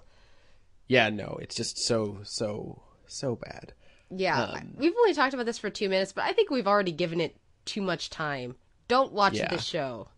Yeah, 0.89 1.09
no, 1.09 1.37
it's 1.41 1.55
just 1.55 1.77
so 1.77 2.19
so 2.23 2.81
so 3.07 3.37
bad. 3.37 3.71
Yeah, 4.11 4.41
Um, 4.43 4.73
we've 4.75 4.93
only 4.97 5.13
talked 5.13 5.33
about 5.33 5.45
this 5.45 5.57
for 5.57 5.69
two 5.69 5.87
minutes, 5.87 6.11
but 6.11 6.25
I 6.25 6.33
think 6.33 6.49
we've 6.49 6.67
already 6.67 6.91
given 6.91 7.21
it 7.21 7.37
too 7.63 7.81
much 7.81 8.09
time. 8.09 8.55
Don't 8.87 9.11
watch 9.13 9.33
Yeah. 9.33 9.49
this 9.49 9.63
show. 9.63 10.09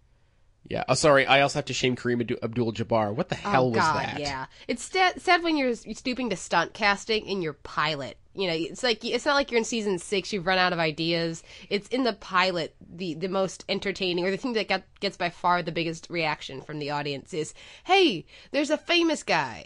Yeah. 0.70 0.84
Oh, 0.90 0.96
sorry. 0.96 1.26
I 1.26 1.42
also 1.42 1.60
have 1.60 1.66
to 1.66 1.74
shame 1.74 1.96
Kareem 1.96 2.20
Abdul-Jabbar. 2.44 3.16
What 3.16 3.30
the 3.30 3.36
hell 3.36 3.66
oh 3.66 3.70
was 3.70 3.78
God, 3.78 4.06
that? 4.06 4.20
yeah. 4.20 4.48
It's 4.68 4.84
sad 4.84 5.42
when 5.44 5.56
you're 5.56 5.74
stooping 5.76 6.30
to 6.32 6.36
stunt 6.36 6.74
casting 6.74 7.26
in 7.26 7.42
your 7.42 7.54
pilot. 7.54 8.18
You 8.34 8.48
know, 8.48 8.54
it's 8.54 8.84
like 8.84 9.04
it's 9.06 9.26
not 9.26 9.36
like 9.36 9.50
you're 9.50 9.58
in 9.60 9.64
season 9.64 9.98
six. 9.98 10.34
You've 10.34 10.46
run 10.46 10.58
out 10.58 10.74
of 10.74 10.80
ideas. 10.80 11.42
It's 11.70 11.88
in 11.88 12.04
the 12.04 12.14
pilot. 12.14 12.76
The 12.86 13.14
the 13.14 13.30
most 13.30 13.64
entertaining 13.70 14.26
or 14.26 14.30
the 14.32 14.38
thing 14.38 14.54
that 14.54 14.68
got, 14.68 14.84
gets 15.00 15.16
by 15.18 15.30
far 15.30 15.64
the 15.64 15.72
biggest 15.72 16.08
reaction 16.10 16.62
from 16.62 16.80
the 16.80 16.92
audience 16.92 17.34
is, 17.34 17.54
"Hey, 17.86 18.26
there's 18.52 18.70
a 18.70 18.78
famous 18.78 19.24
guy." 19.24 19.66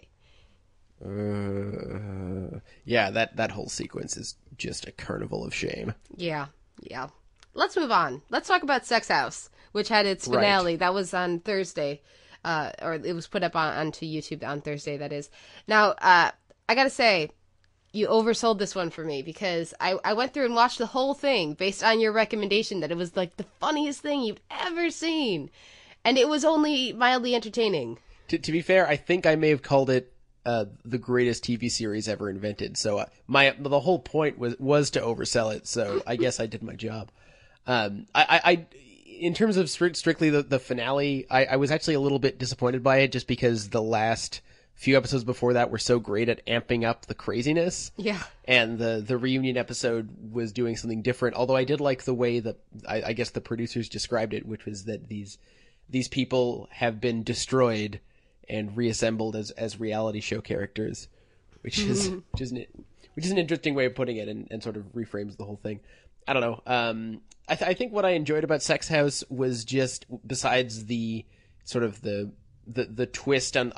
Uh, 1.04 2.60
yeah. 2.86 3.10
That 3.10 3.36
that 3.38 3.52
whole 3.52 3.70
sequence 3.70 4.16
is 4.18 4.36
just 4.58 4.88
a 4.88 4.92
carnival 4.92 5.44
of 5.44 5.54
shame. 5.54 5.94
Yeah, 6.16 6.48
yeah. 6.82 7.08
Let's 7.54 7.76
move 7.76 7.92
on. 7.92 8.22
Let's 8.30 8.48
talk 8.48 8.64
about 8.64 8.86
Sex 8.86 9.08
House, 9.08 9.50
which 9.72 9.90
had 9.90 10.06
its 10.06 10.28
Right. 10.28 10.38
finale. 10.38 10.76
That 10.78 10.94
was 10.94 11.14
on 11.14 11.40
Thursday, 11.40 12.02
uh, 12.46 12.72
or 12.82 12.94
it 12.96 13.14
was 13.14 13.28
put 13.28 13.44
up 13.44 13.56
on 13.56 13.74
onto 13.76 14.06
YouTube 14.06 14.48
on 14.48 14.62
Thursday. 14.62 14.98
That 14.98 15.12
is. 15.12 15.30
Now, 15.68 15.90
uh, 15.92 16.32
I 16.70 16.76
gotta 16.76 16.90
say, 16.90 17.30
you 17.94 18.08
oversold 18.08 18.58
this 18.58 18.74
one 18.74 18.90
for 18.90 19.04
me 19.04 19.22
because 19.22 19.74
I 19.80 19.98
I 20.06 20.14
went 20.14 20.34
through 20.34 20.46
and 20.46 20.56
watched 20.56 20.78
the 20.78 20.86
whole 20.86 21.14
thing 21.14 21.54
based 21.54 21.84
on 21.84 22.00
your 22.00 22.14
recommendation 22.14 22.80
that 22.80 22.92
it 22.92 22.98
was 22.98 23.16
like 23.18 23.36
the 23.36 23.46
funniest 23.60 24.00
thing 24.02 24.22
you've 24.22 24.40
ever 24.50 24.90
seen, 24.90 25.50
and 26.06 26.18
it 26.18 26.30
was 26.30 26.46
only 26.46 26.94
mildly 26.94 27.36
entertaining. 27.36 28.00
To, 28.30 28.38
to 28.38 28.52
be 28.54 28.62
fair, 28.62 28.88
I 28.88 28.96
think 28.96 29.26
I 29.26 29.36
may 29.36 29.50
have 29.50 29.62
called 29.62 29.90
it 29.90 30.14
uh, 30.46 30.66
the 30.86 30.98
greatest 30.98 31.44
TV 31.44 31.70
series 31.70 32.08
ever 32.08 32.30
invented. 32.30 32.78
So 32.78 33.00
uh, 33.00 33.06
my 33.28 33.54
the 33.60 33.82
whole 33.82 34.00
point 34.00 34.40
was 34.40 34.58
was 34.58 34.92
to 34.92 35.02
oversell 35.02 35.54
it. 35.54 35.68
So 35.68 36.02
I 36.08 36.16
guess 36.16 36.40
I 36.40 36.46
did 36.46 36.64
my 36.64 36.76
job. 36.76 37.12
Um, 37.68 38.08
I, 38.14 38.22
I, 38.24 38.52
I 38.52 38.66
in 39.06 39.34
terms 39.34 39.58
of 39.58 39.70
strict, 39.70 39.98
strictly 39.98 40.30
the, 40.32 40.42
the 40.42 40.60
finale, 40.60 41.28
I, 41.30 41.46
I 41.46 41.56
was 41.58 41.70
actually 41.72 41.94
a 41.94 42.00
little 42.00 42.20
bit 42.20 42.40
disappointed 42.40 42.84
by 42.84 43.00
it, 43.00 43.12
just 43.12 43.28
because 43.28 43.70
the 43.70 43.82
last 43.82 44.42
few 44.74 44.98
episodes 44.98 45.24
before 45.24 45.54
that 45.54 45.70
were 45.70 45.78
so 45.78 46.00
great 46.00 46.28
at 46.28 46.44
amping 46.48 46.84
up 46.84 47.06
the 47.06 47.14
craziness. 47.14 47.92
Yeah. 47.98 48.24
and 48.46 48.80
the 48.80 49.04
the 49.06 49.18
reunion 49.18 49.58
episode 49.58 50.10
was 50.32 50.52
doing 50.52 50.76
something 50.76 51.04
different. 51.04 51.36
Although 51.36 51.56
I 51.56 51.66
did 51.66 51.80
like 51.80 52.04
the 52.04 52.16
way 52.16 52.40
that 52.40 52.58
I, 52.88 53.04
I 53.08 53.14
guess 53.14 53.30
the 53.30 53.42
producers 53.42 53.90
described 53.90 54.34
it, 54.34 54.46
which 54.46 54.66
was 54.66 54.86
that 54.86 55.08
these 55.08 55.38
these 55.90 56.08
people 56.08 56.68
have 56.72 57.00
been 57.00 57.24
destroyed 57.24 58.00
and 58.50 58.76
reassembled 58.76 59.36
as 59.36 59.52
as 59.52 59.80
reality 59.80 60.20
show 60.20 60.42
characters, 60.42 61.08
which 61.62 61.78
is 61.80 62.10
which 62.32 62.42
is 62.42 62.52
an, 62.52 62.66
which 63.14 63.26
is 63.26 63.32
an 63.32 63.38
interesting 63.38 63.76
way 63.76 63.86
of 63.86 63.94
putting 63.94 64.18
it, 64.18 64.28
and, 64.28 64.48
and 64.50 64.64
sort 64.64 64.78
of 64.78 64.84
reframes 64.94 65.38
the 65.38 65.46
whole 65.46 65.60
thing. 65.62 65.80
I 66.28 66.34
don't 66.34 66.42
know. 66.42 66.62
Um, 66.66 67.22
I, 67.52 67.56
th- 67.56 67.70
I 67.70 67.74
think 67.74 67.92
what 67.92 68.06
I 68.06 68.12
enjoyed 68.12 68.46
about 68.46 68.62
Sex 68.62 68.88
House 68.88 69.26
was 69.30 69.66
just 69.66 70.06
besides 70.26 70.86
the 70.86 71.26
sort 71.66 71.84
of 71.84 72.02
the 72.02 72.32
the 72.66 72.86
the 72.86 73.06
twist 73.06 73.58
on. 73.58 73.74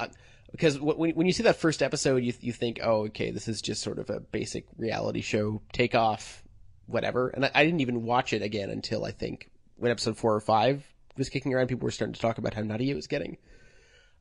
because 0.51 0.80
when 0.80 1.12
when 1.15 1.25
you 1.25 1.34
see 1.34 1.42
that 1.44 1.56
first 1.56 1.82
episode, 1.82 2.24
you 2.24 2.34
you 2.39 2.53
think, 2.53 2.80
oh, 2.84 3.06
okay, 3.06 3.32
this 3.32 3.48
is 3.48 3.63
just 3.63 3.82
sort 3.82 3.98
of 3.98 4.12
a 4.12 4.20
basic 4.20 4.68
reality 4.77 5.22
show 5.22 5.60
takeoff, 5.72 6.44
whatever. 6.86 7.30
And 7.30 7.46
I, 7.46 7.51
I 7.56 7.65
didn't 7.65 7.82
even 7.82 8.03
watch 8.03 8.32
it 8.32 8.44
again 8.44 8.70
until 8.70 9.06
I 9.06 9.12
think 9.12 9.50
when 9.77 9.92
episode 9.92 10.18
four 10.18 10.36
or 10.36 10.39
five 10.39 10.86
was 11.18 11.30
kicking 11.30 11.51
around. 11.51 11.65
People 11.65 11.86
were 11.86 11.92
starting 11.92 12.13
to 12.13 12.21
talk 12.21 12.38
about 12.38 12.54
how 12.54 12.62
nutty 12.62 12.91
it 12.91 12.95
was 12.95 13.08
getting. 13.08 13.38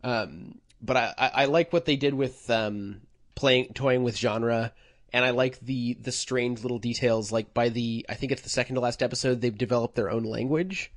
Um, 0.03 0.61
but 0.81 0.96
I, 0.96 1.14
I, 1.18 1.29
I 1.29 1.44
like 1.44 1.74
what 1.74 1.85
they 1.85 1.96
did 1.96 2.14
with 2.14 2.48
um 2.48 3.03
playing 3.35 3.74
toying 3.74 4.03
with 4.03 4.16
genre, 4.16 4.72
and 5.12 5.25
I 5.25 5.31
like 5.31 5.61
the 5.61 5.94
the 5.94 6.12
strange 6.12 6.62
little 6.62 6.79
details. 6.79 7.33
Like 7.33 7.53
by 7.55 7.68
the 7.68 8.07
I 8.09 8.14
think 8.14 8.33
it's 8.33 8.42
the 8.42 8.48
second 8.48 8.75
to 8.77 8.81
last 8.81 9.03
episode, 9.03 9.40
they've 9.40 9.57
developed 9.57 9.94
their 9.94 10.11
own 10.11 10.25
language 10.25 10.90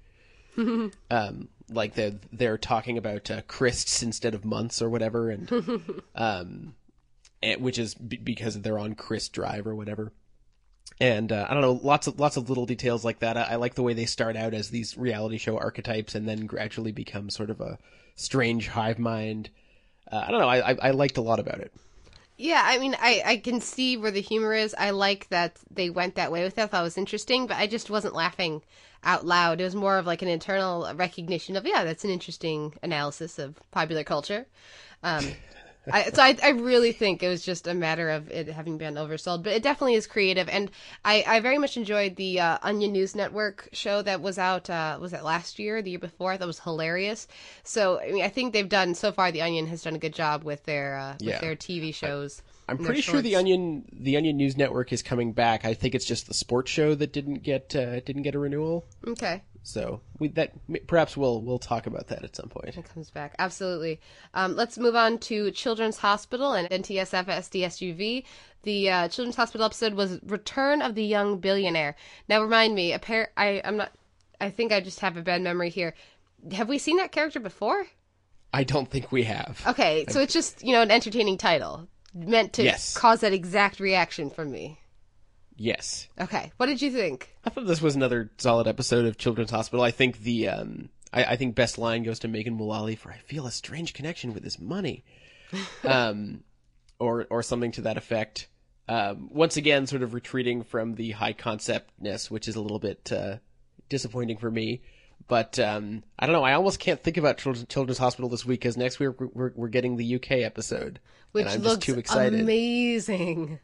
um, 1.12 1.49
like 1.69 1.95
they're 1.95 2.13
they're 2.32 2.58
talking 2.58 2.97
about 2.97 3.30
uh, 3.30 3.41
Christs 3.47 4.04
instead 4.04 4.34
of 4.34 4.45
months 4.45 4.82
or 4.82 4.89
whatever, 4.89 5.30
and 5.30 5.51
um, 6.15 6.75
and, 7.41 7.62
which 7.62 7.80
is 7.80 7.95
b- 7.95 8.17
because 8.17 8.60
they're 8.62 8.80
on 8.80 8.95
Christ 8.95 9.34
Drive 9.34 9.67
or 9.67 9.75
whatever. 9.75 10.12
And 10.99 11.32
uh, 11.32 11.45
I 11.49 11.54
don't 11.54 11.62
know, 11.62 11.80
lots 11.84 12.08
of 12.08 12.19
lots 12.19 12.38
of 12.38 12.49
little 12.49 12.65
details 12.65 13.04
like 13.04 13.19
that. 13.19 13.38
I, 13.38 13.41
I 13.41 13.56
like 13.56 13.75
the 13.75 13.84
way 13.84 13.93
they 13.93 14.06
start 14.06 14.38
out 14.38 14.54
as 14.54 14.69
these 14.69 14.97
reality 14.97 15.38
show 15.38 15.58
archetypes, 15.58 16.15
and 16.15 16.28
then 16.28 16.45
gradually 16.45 16.91
become 16.91 17.30
sort 17.30 17.49
of 17.49 17.60
a 17.60 17.78
strange 18.15 18.69
hive 18.69 18.99
mind. 18.99 19.49
Uh, 20.10 20.23
I 20.28 20.32
don't 20.32 20.39
know. 20.39 20.47
I, 20.49 20.71
I 20.71 20.78
I 20.84 20.91
liked 20.91 21.17
a 21.17 21.21
lot 21.21 21.39
about 21.39 21.60
it. 21.60 21.73
Yeah, 22.38 22.62
I 22.65 22.80
mean, 22.80 22.95
I, 23.00 23.21
I 23.26 23.38
can 23.38 23.62
see 23.62 23.95
where 23.95 24.12
the 24.12 24.21
humor 24.21 24.54
is. 24.54 24.76
I 24.78 24.89
like 24.89 25.30
that 25.30 25.58
they 25.71 25.89
went 25.89 26.15
that 26.15 26.32
way 26.32 26.43
with 26.43 26.58
it. 26.58 26.62
I 26.62 26.67
thought 26.67 26.82
it 26.82 26.84
was 26.84 26.98
interesting, 26.98 27.48
but 27.48 27.58
I 27.58 27.67
just 27.67 27.89
wasn't 27.89 28.13
laughing 28.13 28.62
out 29.04 29.26
loud. 29.26 29.62
It 29.62 29.63
was 29.63 29.76
more 29.76 29.98
of 29.98 30.06
like 30.06 30.21
an 30.21 30.28
internal 30.28 30.91
recognition 30.95 31.56
of, 31.56 31.65
yeah, 31.65 31.86
that's 31.86 32.04
an 32.04 32.10
interesting 32.10 32.74
analysis 32.84 33.39
of 33.39 33.56
popular 33.71 34.04
culture. 34.04 34.48
Um, 35.02 35.26
I, 35.91 36.10
so 36.12 36.21
I, 36.21 36.38
I 36.43 36.50
really 36.50 36.91
think 36.91 37.21
it 37.24 37.28
was 37.28 37.43
just 37.43 37.67
a 37.67 37.74
matter 37.74 38.10
of 38.10 38.30
it 38.32 38.48
having 38.48 38.78
been 38.78 38.95
oversold, 38.95 39.43
but 39.43 39.54
it 39.54 39.63
definitely 39.63 39.95
is 39.95 40.08
creative. 40.08 40.50
And 40.50 40.71
I, 41.04 41.24
I 41.28 41.39
very 41.39 41.58
much 41.58 41.78
enjoyed 41.78 42.15
the 42.15 42.39
uh, 42.39 42.58
Onion 42.63 42.91
News 42.91 43.15
Network 43.15 43.69
show 43.71 44.02
that 44.02 44.21
was 44.21 44.38
out, 44.38 44.69
uh, 44.69 44.98
was 45.00 45.13
it 45.13 45.24
last 45.24 45.60
year, 45.60 45.82
the 45.82 45.91
year 45.91 46.00
before? 46.00 46.32
I 46.32 46.38
thought 46.38 46.48
was 46.48 46.60
hilarious. 46.60 47.28
So, 47.63 48.00
I 48.00 48.12
mean, 48.12 48.24
I 48.24 48.30
think 48.30 48.54
they've 48.54 48.67
done, 48.67 48.95
so 48.95 49.12
far, 49.12 49.32
the 49.32 49.41
Onion 49.41 49.67
has 49.67 49.84
done 49.84 49.95
a 49.95 50.00
good 50.00 50.13
job 50.13 50.43
with 50.43 50.63
their, 50.65 50.98
uh, 50.98 51.15
Yeah. 51.19 51.34
with 51.34 51.41
their 51.41 51.56
TV 51.56 51.93
shows. 51.93 52.41
I'm 52.67 52.80
pretty 52.80 53.02
sure 53.02 53.21
the. 53.21 53.36
Onion 53.36 53.86
the 53.91 54.17
Onion 54.17 54.38
News 54.38 54.58
Network 54.58 54.91
is 54.91 55.04
coming 55.04 55.34
back. 55.34 55.65
I 55.65 55.76
think 55.76 55.93
it's 55.93 56.06
just 56.06 56.28
the 56.28 56.34
sports 56.34 56.71
show 56.71 56.95
that 56.95 57.13
didn't 57.13 57.43
get 57.43 57.76
uh, 57.76 58.00
didn't 58.00 58.24
get 58.24 58.34
a 58.34 58.39
renewal. 58.39 58.86
Okay. 59.08 59.43
So 59.65 60.01
we 60.19 60.28
that 60.30 60.54
perhaps 60.86 61.17
we'll 61.17 61.41
we'll 61.41 61.58
talk 61.58 61.88
about 61.88 62.08
that 62.10 62.23
at 62.23 62.36
some 62.36 62.49
point. 62.49 62.78
It 62.78 62.93
comes 62.93 63.10
back. 63.10 63.34
Absolutely. 63.39 63.99
Um, 64.36 64.56
let's 64.56 64.78
move 64.78 64.95
on 64.95 65.17
to 65.19 65.49
Children's 65.49 65.97
Hospital 65.97 66.54
and 66.54 66.69
NTSF 66.69 67.25
SDSUV. 67.25 68.23
The 68.62 68.89
uh, 68.91 69.08
Children's 69.08 69.36
Hospital 69.36 69.65
episode 69.65 69.95
was 69.95 70.19
Return 70.23 70.84
of 70.84 70.93
the 70.93 71.04
Young 71.04 71.39
Billionaire. 71.39 71.95
Now, 72.30 72.41
remind 72.43 72.75
me, 72.75 72.93
a 72.93 72.99
pair, 72.99 73.30
I, 73.38 73.62
I'm 73.65 73.78
not, 73.78 73.91
I 74.39 74.51
think 74.51 74.71
I 74.71 74.82
just 74.82 74.99
have 74.99 75.17
a 75.17 75.21
bad 75.23 75.41
memory 75.41 75.69
here. 75.69 75.95
Have 76.51 76.69
we 76.69 76.78
seen 76.78 76.97
that 76.97 77.12
character 77.12 77.39
before? 77.39 77.88
I 78.54 78.63
don't 78.63 78.89
think 78.89 79.12
we 79.12 79.23
have. 79.23 79.62
Okay, 79.67 80.06
so 80.10 80.19
it's 80.21 80.34
just, 80.34 80.63
you 80.63 80.73
know, 80.73 80.82
an 80.82 80.91
entertaining 80.91 81.38
title 81.38 81.88
meant 82.13 82.54
to 82.54 82.63
Yes. 82.63 82.95
cause 82.95 83.21
that 83.21 83.34
exact 83.34 83.80
reaction 83.80 84.30
from 84.30 84.51
me. 84.51 84.80
Yes, 85.57 86.07
Okay, 86.19 86.51
what 86.57 86.65
did 86.65 86.81
you 86.81 86.91
think? 86.91 87.33
I 87.45 87.49
thought 87.49 87.65
this 87.65 87.81
was 87.81 87.95
another 87.95 88.29
solid 88.37 88.67
episode 88.67 89.05
of 89.05 89.17
Children's 89.17 89.51
Hospital. 89.51 89.83
I 89.83 89.91
think 89.91 90.19
the 90.19 90.49
um 90.49 90.89
I, 91.13 91.23
I 91.23 91.35
think 91.37 91.55
best 91.55 91.77
line 91.77 92.03
goes 92.03 92.19
to 92.19 92.27
Megan 92.27 92.55
Mullally 92.57 92.95
for 92.95 93.11
"I 93.11 93.17
feel 93.17 93.47
a 93.47 93.51
strange 93.51 93.93
connection 93.93 94.33
with 94.33 94.43
this 94.43 94.59
money," 94.59 95.03
um, 95.83 96.43
or 96.99 97.25
or 97.29 97.41
something 97.41 97.71
to 97.73 97.81
that 97.81 97.97
effect. 97.97 98.47
Um, 98.87 99.29
once 99.31 99.57
again, 99.57 99.87
sort 99.87 100.03
of 100.03 100.13
retreating 100.13 100.63
from 100.63 100.95
the 100.95 101.11
high 101.11 101.33
conceptness, 101.33 102.29
which 102.29 102.47
is 102.47 102.55
a 102.55 102.61
little 102.61 102.77
bit 102.79 103.11
uh, 103.11 103.37
disappointing 103.89 104.37
for 104.37 104.51
me. 104.51 104.81
But 105.27 105.57
um, 105.57 106.03
I 106.19 106.27
don't 106.27 106.33
know. 106.33 106.43
I 106.43 106.53
almost 106.53 106.79
can't 106.79 107.01
think 107.01 107.17
about 107.17 107.37
Children's, 107.37 107.97
Hospital 107.97 108.29
this 108.29 108.45
week 108.45 108.59
because 108.59 108.77
next 108.77 108.99
week 108.99 109.19
we're, 109.19 109.27
we're, 109.33 109.51
we're 109.55 109.67
getting 109.69 109.95
the 109.97 110.15
UK 110.15 110.31
episode, 110.43 110.99
Which 111.31 111.45
looks 111.45 111.63
just 111.63 111.81
too 111.81 111.97
excited. 111.97 112.39
amazing. 112.41 113.59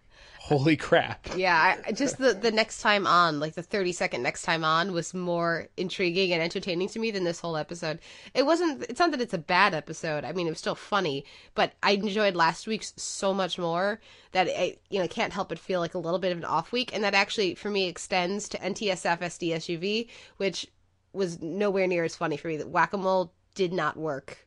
Holy 0.51 0.75
crap! 0.75 1.29
Yeah, 1.37 1.77
I, 1.87 1.93
just 1.93 2.17
the 2.17 2.33
the 2.33 2.51
next 2.51 2.81
time 2.81 3.07
on, 3.07 3.39
like 3.39 3.53
the 3.53 3.63
thirty 3.63 3.93
second 3.93 4.21
next 4.21 4.41
time 4.41 4.65
on, 4.65 4.91
was 4.91 5.13
more 5.13 5.69
intriguing 5.77 6.33
and 6.33 6.43
entertaining 6.43 6.89
to 6.89 6.99
me 6.99 7.09
than 7.09 7.23
this 7.23 7.39
whole 7.39 7.55
episode. 7.55 7.99
It 8.33 8.45
wasn't. 8.45 8.83
It's 8.89 8.99
not 8.99 9.11
that 9.11 9.21
it's 9.21 9.33
a 9.33 9.37
bad 9.37 9.73
episode. 9.73 10.25
I 10.25 10.33
mean, 10.33 10.47
it 10.47 10.49
was 10.49 10.59
still 10.59 10.75
funny, 10.75 11.23
but 11.55 11.71
I 11.81 11.91
enjoyed 11.91 12.35
last 12.35 12.67
week's 12.67 12.91
so 12.97 13.33
much 13.33 13.57
more 13.57 14.01
that 14.33 14.49
I, 14.49 14.75
you 14.89 14.99
know, 14.99 15.07
can't 15.07 15.31
help 15.31 15.47
but 15.47 15.57
feel 15.57 15.79
like 15.79 15.93
a 15.93 15.99
little 15.99 16.19
bit 16.19 16.33
of 16.33 16.39
an 16.39 16.43
off 16.43 16.73
week, 16.73 16.93
and 16.93 17.01
that 17.05 17.13
actually 17.13 17.55
for 17.55 17.69
me 17.69 17.87
extends 17.87 18.49
to 18.49 18.57
NTSF 18.57 19.19
SDSUV, 19.19 20.09
which 20.35 20.67
was 21.13 21.41
nowhere 21.41 21.87
near 21.87 22.03
as 22.03 22.17
funny 22.17 22.35
for 22.35 22.49
me. 22.49 22.57
That 22.57 22.67
Whack 22.67 22.91
a 22.91 22.97
Mole 22.97 23.31
did 23.55 23.71
not 23.71 23.95
work. 23.95 24.45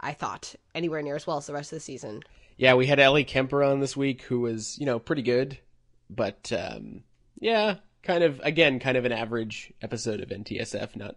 I 0.00 0.14
thought 0.14 0.56
anywhere 0.74 1.00
near 1.00 1.14
as 1.14 1.28
well 1.28 1.36
as 1.36 1.46
the 1.46 1.54
rest 1.54 1.72
of 1.72 1.76
the 1.76 1.80
season. 1.80 2.24
Yeah, 2.56 2.74
we 2.74 2.86
had 2.86 3.00
Ellie 3.00 3.24
Kemper 3.24 3.62
on 3.62 3.80
this 3.80 3.96
week, 3.96 4.22
who 4.22 4.40
was 4.40 4.78
you 4.78 4.86
know 4.86 4.98
pretty 4.98 5.22
good, 5.22 5.58
but 6.08 6.52
um, 6.52 7.02
yeah, 7.38 7.76
kind 8.02 8.22
of 8.22 8.40
again, 8.42 8.78
kind 8.78 8.96
of 8.96 9.04
an 9.04 9.12
average 9.12 9.72
episode 9.82 10.20
of 10.20 10.28
NTSF. 10.28 10.96
Not 10.96 11.16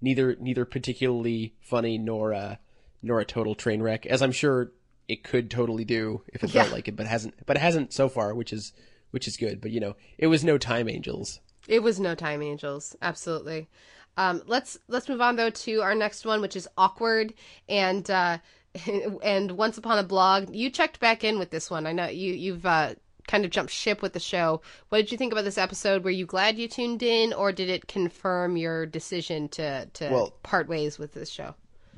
neither 0.00 0.36
neither 0.40 0.64
particularly 0.64 1.54
funny 1.60 1.98
nor 1.98 2.32
uh, 2.32 2.56
nor 3.02 3.20
a 3.20 3.24
total 3.24 3.54
train 3.54 3.82
wreck, 3.82 4.06
as 4.06 4.22
I'm 4.22 4.32
sure 4.32 4.72
it 5.08 5.24
could 5.24 5.50
totally 5.50 5.84
do 5.84 6.22
if 6.28 6.44
it 6.44 6.50
felt 6.50 6.72
like 6.72 6.88
it, 6.88 6.96
but 6.96 7.06
hasn't. 7.06 7.34
But 7.46 7.56
it 7.56 7.60
hasn't 7.60 7.92
so 7.92 8.08
far, 8.08 8.34
which 8.34 8.52
is 8.52 8.72
which 9.10 9.28
is 9.28 9.36
good. 9.36 9.60
But 9.60 9.70
you 9.70 9.80
know, 9.80 9.96
it 10.16 10.28
was 10.28 10.44
no 10.44 10.58
Time 10.58 10.88
Angels. 10.88 11.40
It 11.68 11.82
was 11.82 12.00
no 12.00 12.14
time 12.14 12.42
angels, 12.42 12.96
absolutely. 13.02 13.68
Um, 14.16 14.42
let's 14.46 14.78
let's 14.88 15.08
move 15.08 15.20
on 15.20 15.36
though 15.36 15.50
to 15.50 15.82
our 15.82 15.94
next 15.94 16.24
one, 16.24 16.40
which 16.40 16.56
is 16.56 16.66
awkward 16.76 17.34
and 17.68 18.10
uh, 18.10 18.38
and 19.22 19.52
once 19.52 19.78
upon 19.78 19.98
a 19.98 20.02
blog. 20.02 20.54
You 20.54 20.70
checked 20.70 21.00
back 21.00 21.24
in 21.24 21.38
with 21.38 21.50
this 21.50 21.70
one. 21.70 21.86
I 21.86 21.92
know 21.92 22.06
you 22.06 22.32
you've 22.32 22.66
uh, 22.66 22.94
kind 23.26 23.44
of 23.44 23.50
jumped 23.50 23.72
ship 23.72 24.02
with 24.02 24.12
the 24.12 24.20
show. 24.20 24.60
What 24.88 24.98
did 24.98 25.12
you 25.12 25.18
think 25.18 25.32
about 25.32 25.44
this 25.44 25.58
episode? 25.58 26.04
Were 26.04 26.10
you 26.10 26.26
glad 26.26 26.58
you 26.58 26.68
tuned 26.68 27.02
in, 27.02 27.32
or 27.32 27.52
did 27.52 27.68
it 27.68 27.86
confirm 27.88 28.56
your 28.56 28.86
decision 28.86 29.48
to 29.50 29.86
to 29.86 30.08
Well- 30.10 30.34
part 30.42 30.68
ways 30.68 30.98
with 30.98 31.14
this 31.14 31.30
show? 31.30 31.54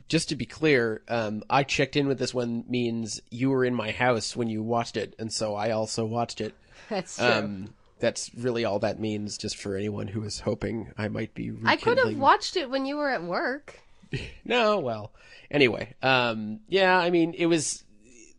Just 0.08 0.28
to 0.30 0.34
be 0.34 0.44
clear, 0.44 1.02
um, 1.06 1.44
I 1.48 1.62
checked 1.62 1.94
in 1.94 2.08
with 2.08 2.18
this 2.18 2.34
one 2.34 2.64
means 2.68 3.20
you 3.30 3.48
were 3.48 3.64
in 3.64 3.76
my 3.76 3.92
house 3.92 4.34
when 4.34 4.48
you 4.48 4.60
watched 4.60 4.96
it, 4.96 5.14
and 5.20 5.32
so 5.32 5.54
I 5.54 5.70
also 5.70 6.04
watched 6.04 6.40
it. 6.40 6.52
That's 6.88 7.16
true. 7.16 7.26
Um, 7.26 7.74
that's 8.00 8.34
really 8.34 8.64
all 8.64 8.78
that 8.80 8.98
means, 8.98 9.38
just 9.38 9.56
for 9.56 9.76
anyone 9.76 10.08
who 10.08 10.24
is 10.24 10.40
hoping 10.40 10.90
I 10.98 11.08
might 11.08 11.34
be. 11.34 11.52
I 11.64 11.76
could 11.76 11.98
have 11.98 12.16
watched 12.16 12.56
it 12.56 12.70
when 12.70 12.86
you 12.86 12.96
were 12.96 13.10
at 13.10 13.22
work. 13.22 13.80
No, 14.44 14.80
well, 14.80 15.12
anyway, 15.50 15.94
um, 16.02 16.60
yeah, 16.68 16.98
I 16.98 17.10
mean, 17.10 17.34
it 17.34 17.46
was. 17.46 17.84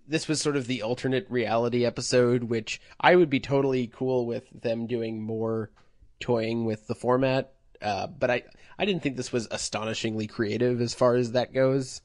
This 0.07 0.27
was 0.27 0.41
sort 0.41 0.57
of 0.57 0.67
the 0.67 0.81
alternate 0.81 1.25
reality 1.29 1.85
episode, 1.85 2.43
which 2.43 2.81
I 2.99 3.15
would 3.15 3.29
be 3.29 3.39
totally 3.39 3.87
cool 3.87 4.25
with 4.25 4.43
them 4.53 4.85
doing 4.85 5.21
more 5.21 5.71
toying 6.19 6.65
with 6.65 6.85
the 6.87 6.95
format. 6.95 7.53
Uh, 7.81 8.07
but 8.07 8.29
I, 8.29 8.43
I 8.77 8.83
didn't 8.83 9.03
think 9.03 9.15
this 9.15 9.31
was 9.31 9.47
astonishingly 9.51 10.27
creative 10.27 10.81
as 10.81 10.93
far 10.93 11.15
as 11.15 11.31
that 11.31 11.53
goes. 11.53 12.01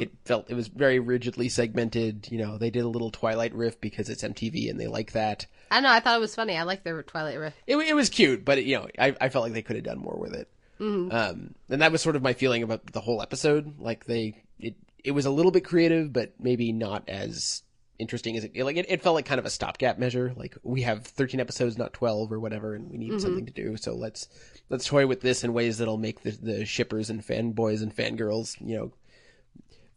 It 0.00 0.10
felt 0.24 0.50
it 0.50 0.54
was 0.54 0.68
very 0.68 0.98
rigidly 0.98 1.48
segmented. 1.48 2.28
You 2.30 2.38
know, 2.38 2.58
they 2.58 2.70
did 2.70 2.82
a 2.84 2.88
little 2.88 3.10
Twilight 3.10 3.54
riff 3.54 3.80
because 3.80 4.08
it's 4.10 4.24
MTV 4.24 4.68
and 4.68 4.78
they 4.78 4.88
like 4.88 5.12
that. 5.12 5.46
I 5.70 5.80
know. 5.80 5.90
I 5.90 6.00
thought 6.00 6.16
it 6.16 6.20
was 6.20 6.34
funny. 6.34 6.56
I 6.56 6.64
like 6.64 6.82
the 6.84 7.02
Twilight 7.02 7.38
riff. 7.38 7.54
It, 7.66 7.76
it 7.76 7.94
was 7.94 8.10
cute, 8.10 8.44
but 8.44 8.64
you 8.64 8.76
know, 8.76 8.88
I, 8.98 9.14
I 9.20 9.28
felt 9.28 9.44
like 9.44 9.52
they 9.52 9.62
could 9.62 9.76
have 9.76 9.84
done 9.84 9.98
more 10.00 10.18
with 10.18 10.34
it. 10.34 10.48
Um, 10.80 11.54
and 11.68 11.82
that 11.82 11.92
was 11.92 12.02
sort 12.02 12.16
of 12.16 12.22
my 12.22 12.32
feeling 12.32 12.62
about 12.62 12.86
the 12.86 13.00
whole 13.00 13.22
episode. 13.22 13.78
Like 13.78 14.04
they, 14.06 14.42
it, 14.58 14.76
it 15.04 15.12
was 15.12 15.26
a 15.26 15.30
little 15.30 15.52
bit 15.52 15.64
creative, 15.64 16.12
but 16.12 16.34
maybe 16.38 16.72
not 16.72 17.08
as 17.08 17.62
interesting 17.98 18.36
as 18.36 18.44
it. 18.44 18.56
Like 18.56 18.76
it, 18.76 18.86
it 18.88 19.02
felt 19.02 19.14
like 19.14 19.26
kind 19.26 19.38
of 19.38 19.46
a 19.46 19.50
stopgap 19.50 19.98
measure. 19.98 20.32
Like 20.36 20.56
we 20.62 20.82
have 20.82 21.06
13 21.06 21.40
episodes, 21.40 21.78
not 21.78 21.92
12 21.92 22.32
or 22.32 22.40
whatever, 22.40 22.74
and 22.74 22.90
we 22.90 22.98
need 22.98 23.20
something 23.20 23.46
to 23.46 23.52
do. 23.52 23.76
So 23.76 23.94
let's 23.94 24.28
let's 24.68 24.86
toy 24.86 25.06
with 25.06 25.20
this 25.20 25.44
in 25.44 25.52
ways 25.52 25.78
that'll 25.78 25.98
make 25.98 26.22
the 26.22 26.30
the 26.30 26.64
shippers 26.64 27.10
and 27.10 27.24
fanboys 27.24 27.82
and 27.82 27.94
fangirls, 27.94 28.56
you 28.60 28.76
know, 28.76 28.92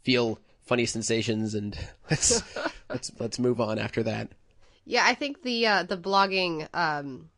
feel 0.03 0.39
funny 0.63 0.85
sensations, 0.85 1.53
and 1.53 1.77
let's 2.09 2.43
let's 2.89 3.11
let's 3.19 3.39
move 3.39 3.61
on 3.61 3.79
after 3.79 4.03
that. 4.03 4.29
Yeah, 4.85 5.03
I 5.05 5.13
think 5.13 5.43
the 5.43 5.67
uh, 5.67 5.83
the 5.83 5.97
blogging 5.97 6.67
um, 6.73 7.29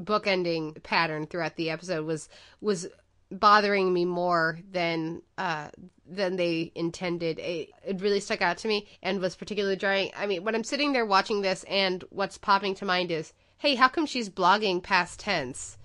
bookending 0.00 0.82
pattern 0.82 1.26
throughout 1.26 1.56
the 1.56 1.70
episode 1.70 2.06
was 2.06 2.28
was 2.60 2.88
bothering 3.30 3.92
me 3.92 4.04
more 4.04 4.58
than 4.70 5.22
uh, 5.38 5.68
than 6.06 6.36
they 6.36 6.72
intended. 6.74 7.38
It, 7.38 7.70
it 7.84 8.00
really 8.00 8.20
stuck 8.20 8.42
out 8.42 8.58
to 8.58 8.68
me 8.68 8.88
and 9.02 9.20
was 9.20 9.36
particularly 9.36 9.76
jarring. 9.76 10.10
I 10.16 10.26
mean, 10.26 10.44
when 10.44 10.54
I'm 10.54 10.64
sitting 10.64 10.92
there 10.92 11.06
watching 11.06 11.42
this, 11.42 11.64
and 11.68 12.04
what's 12.10 12.38
popping 12.38 12.74
to 12.76 12.84
mind 12.84 13.10
is, 13.10 13.32
hey, 13.58 13.74
how 13.76 13.88
come 13.88 14.06
she's 14.06 14.28
blogging 14.28 14.82
past 14.82 15.20
tense? 15.20 15.78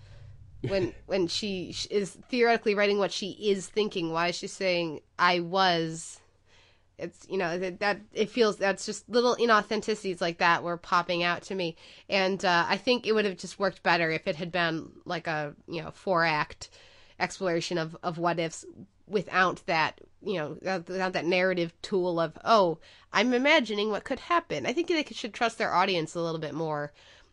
When 0.61 0.93
when 1.05 1.27
she 1.27 1.75
is 1.89 2.17
theoretically 2.29 2.75
writing 2.75 2.97
what 2.97 3.11
she 3.11 3.31
is 3.31 3.67
thinking, 3.67 4.11
why 4.11 4.29
is 4.29 4.35
she 4.35 4.47
saying 4.47 5.01
I 5.19 5.39
was? 5.41 6.19
It's 6.97 7.27
you 7.29 7.37
know 7.37 7.57
that, 7.57 7.79
that 7.79 7.99
it 8.13 8.29
feels 8.29 8.57
that's 8.57 8.85
just 8.85 9.07
little 9.09 9.35
inauthenticities 9.35 10.21
like 10.21 10.37
that 10.37 10.63
were 10.63 10.77
popping 10.77 11.23
out 11.23 11.41
to 11.43 11.55
me. 11.55 11.75
And 12.09 12.43
uh, 12.43 12.65
i 12.67 12.77
think 12.77 13.05
it 13.05 13.13
would 13.13 13.25
have 13.25 13.37
just 13.37 13.59
worked 13.59 13.83
better 13.83 14.11
if 14.11 14.27
it 14.27 14.35
had 14.35 14.51
been 14.51 14.91
like 15.05 15.27
a 15.27 15.53
you 15.67 15.81
know 15.81 15.91
four 15.91 16.23
act 16.23 16.69
exploration 17.19 17.77
of 17.77 17.95
of 18.03 18.17
what 18.17 18.39
ifs 18.39 18.65
without 19.07 19.61
that 19.67 20.01
you 20.21 20.33
know 20.33 20.57
without 20.61 21.13
that 21.13 21.25
narrative 21.25 21.73
tool 21.81 22.19
of 22.19 22.37
oh 22.43 22.77
i'm 23.13 23.33
imagining 23.33 23.89
what 23.89 24.03
could 24.03 24.19
happen. 24.19 24.65
I 24.65 24.73
think 24.73 24.87
they 24.87 25.05
should 25.11 25.33
trust 25.33 25.57
their 25.57 25.73
audience 25.73 26.15
a 26.15 26.21
little 26.21 26.39
bit 26.39 26.53
more 26.53 26.91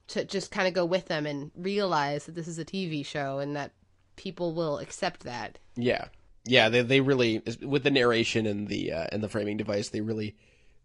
to 0.09 0.25
just 0.25 0.51
kind 0.51 0.69
of 0.69 0.75
go 0.75 0.85
with 0.85 1.07
them 1.07 1.27
and 1.27 1.51
realize 1.57 2.27
that 2.27 2.35
this 2.35 2.49
is 2.49 2.59
a 2.59 2.65
tv 2.65 3.05
show 3.05 3.39
and 3.39 3.57
that 3.57 3.73
people 4.17 4.55
will 4.55 4.79
accept 4.79 5.21
that. 5.25 5.59
Yeah, 5.75 6.07
yeah. 6.45 6.69
They 6.69 6.83
they 6.83 7.01
really 7.01 7.43
with 7.63 7.83
the 7.85 7.91
narration 7.91 8.47
and 8.47 8.69
the 8.69 8.93
uh, 8.93 9.07
and 9.13 9.23
the 9.23 9.29
framing 9.29 9.57
device, 9.57 9.89
they 9.91 10.01
really 10.01 10.37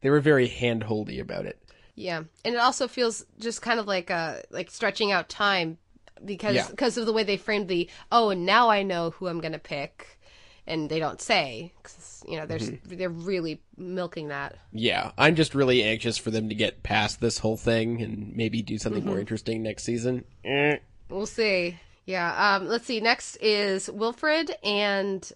they 0.01 0.09
were 0.09 0.19
very 0.19 0.47
handholdy 0.49 1.19
about 1.19 1.45
it. 1.45 1.57
Yeah, 1.95 2.23
and 2.45 2.53
it 2.53 2.59
also 2.59 2.87
feels 2.87 3.25
just 3.39 3.61
kind 3.61 3.79
of 3.79 3.87
like 3.87 4.11
uh 4.11 4.37
like 4.51 4.69
stretching 4.69 5.11
out 5.11 5.29
time 5.29 5.77
because 6.23 6.55
Yeah. 6.55 6.67
because 6.69 6.97
of 6.97 7.05
the 7.05 7.13
way 7.13 7.23
they 7.23 7.37
framed 7.37 7.67
the 7.67 7.89
oh 8.11 8.29
and 8.29 8.45
now 8.45 8.69
I 8.69 8.83
know 8.83 9.11
who 9.11 9.27
I'm 9.27 9.39
gonna 9.41 9.57
pick, 9.59 10.19
and 10.67 10.89
they 10.89 10.99
don't 10.99 11.19
say 11.21 11.73
'cause, 11.81 12.23
you 12.27 12.37
know 12.37 12.45
there's 12.45 12.69
Mm-hmm. 12.69 12.97
they're 12.97 13.09
really 13.09 13.61
milking 13.77 14.27
that. 14.27 14.57
Yeah, 14.71 15.11
I'm 15.17 15.35
just 15.35 15.55
really 15.55 15.81
anxious 15.83 16.17
for 16.17 16.29
them 16.29 16.49
to 16.49 16.55
get 16.55 16.83
past 16.83 17.19
this 17.19 17.39
whole 17.39 17.57
thing 17.57 18.01
and 18.03 18.35
maybe 18.35 18.61
do 18.61 18.77
something 18.77 19.03
more 19.05 19.19
interesting 19.19 19.63
next 19.63 19.83
season. 19.83 20.23
Eh. 20.45 20.77
We'll 21.09 21.25
see. 21.25 21.79
Yeah. 22.05 22.55
Um. 22.57 22.67
Let's 22.67 22.85
see. 22.85 22.99
Next 22.99 23.37
is 23.37 23.89
Wilfred 23.89 24.51
and 24.63 25.31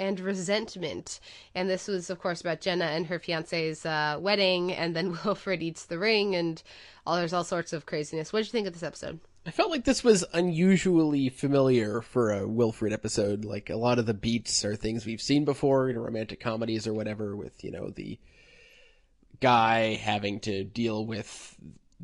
and 0.00 0.18
resentment, 0.18 1.20
and 1.54 1.68
this 1.68 1.86
was 1.86 2.10
of 2.10 2.18
course 2.18 2.40
about 2.40 2.60
Jenna 2.60 2.86
and 2.86 3.06
her 3.06 3.20
fiance's 3.20 3.84
uh, 3.86 4.16
wedding, 4.18 4.72
and 4.72 4.96
then 4.96 5.16
Wilfred 5.24 5.62
eats 5.62 5.84
the 5.84 5.98
ring, 5.98 6.34
and 6.34 6.60
all 7.06 7.16
there's 7.16 7.34
all 7.34 7.44
sorts 7.44 7.72
of 7.72 7.86
craziness. 7.86 8.32
What 8.32 8.40
did 8.40 8.46
you 8.46 8.52
think 8.52 8.66
of 8.66 8.72
this 8.72 8.82
episode? 8.82 9.20
I 9.46 9.50
felt 9.50 9.70
like 9.70 9.84
this 9.84 10.02
was 10.02 10.24
unusually 10.32 11.28
familiar 11.28 12.02
for 12.02 12.32
a 12.32 12.46
Wilfred 12.46 12.92
episode. 12.92 13.44
Like 13.44 13.70
a 13.70 13.76
lot 13.76 13.98
of 13.98 14.06
the 14.06 14.14
beats 14.14 14.64
are 14.64 14.76
things 14.76 15.06
we've 15.06 15.22
seen 15.22 15.44
before 15.44 15.88
in 15.88 15.98
romantic 15.98 16.40
comedies 16.40 16.86
or 16.86 16.94
whatever, 16.94 17.36
with 17.36 17.62
you 17.62 17.70
know 17.70 17.90
the 17.90 18.18
guy 19.40 19.94
having 19.94 20.40
to 20.40 20.64
deal 20.64 21.04
with 21.04 21.56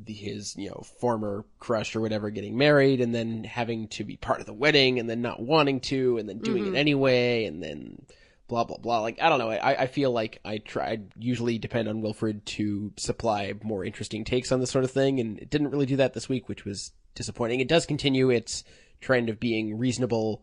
the, 0.05 0.13
his 0.13 0.55
you 0.57 0.69
know 0.69 0.83
former 1.01 1.45
crush 1.59 1.97
or 1.97 2.01
whatever 2.01 2.31
getting 2.31 2.57
married, 2.57 3.01
and 3.01 3.15
then 3.15 3.45
having 3.45 3.89
to 3.89 4.05
be 4.05 4.17
part 4.17 4.41
of 4.41 4.47
the 4.47 4.53
wedding, 4.53 4.99
and 4.99 5.09
then 5.09 5.23
not 5.23 5.41
wanting 5.41 5.81
to, 5.81 6.19
and 6.19 6.29
then 6.29 6.39
doing 6.39 6.65
it 6.65 6.67
mm-hmm. 6.69 6.77
anyway, 6.77 7.45
and 7.45 7.63
then 7.63 8.05
blah 8.49 8.65
blah 8.65 8.79
blah. 8.79 9.01
Like 9.01 9.21
I 9.21 9.29
don't 9.29 9.39
know. 9.39 9.51
I, 9.51 9.83
I 9.83 9.87
feel 9.87 10.11
like 10.11 10.41
I 10.45 10.59
try 10.59 10.93
I 10.93 10.99
usually 11.19 11.59
depend 11.59 11.89
on 11.89 12.03
Wilfred 12.03 12.45
to 12.47 12.93
supply 12.97 13.55
more 13.63 13.85
interesting 13.85 14.25
takes 14.25 14.53
on 14.53 14.61
this 14.61 14.71
sort 14.71 14.85
of 14.85 14.91
thing, 14.91 15.21
and 15.21 15.39
it 15.39 15.51
didn't 15.51 15.71
really 15.71 15.87
do 15.87 15.97
that 15.97 16.15
this 16.15 16.29
week, 16.29 16.49
which 16.49 16.65
was 16.65 16.93
disappointing. 17.15 17.61
It 17.61 17.69
does 17.69 17.87
continue 17.87 18.31
its 18.31 18.65
trend 19.01 19.29
of 19.29 19.41
being 19.41 19.79
reasonable 19.79 20.43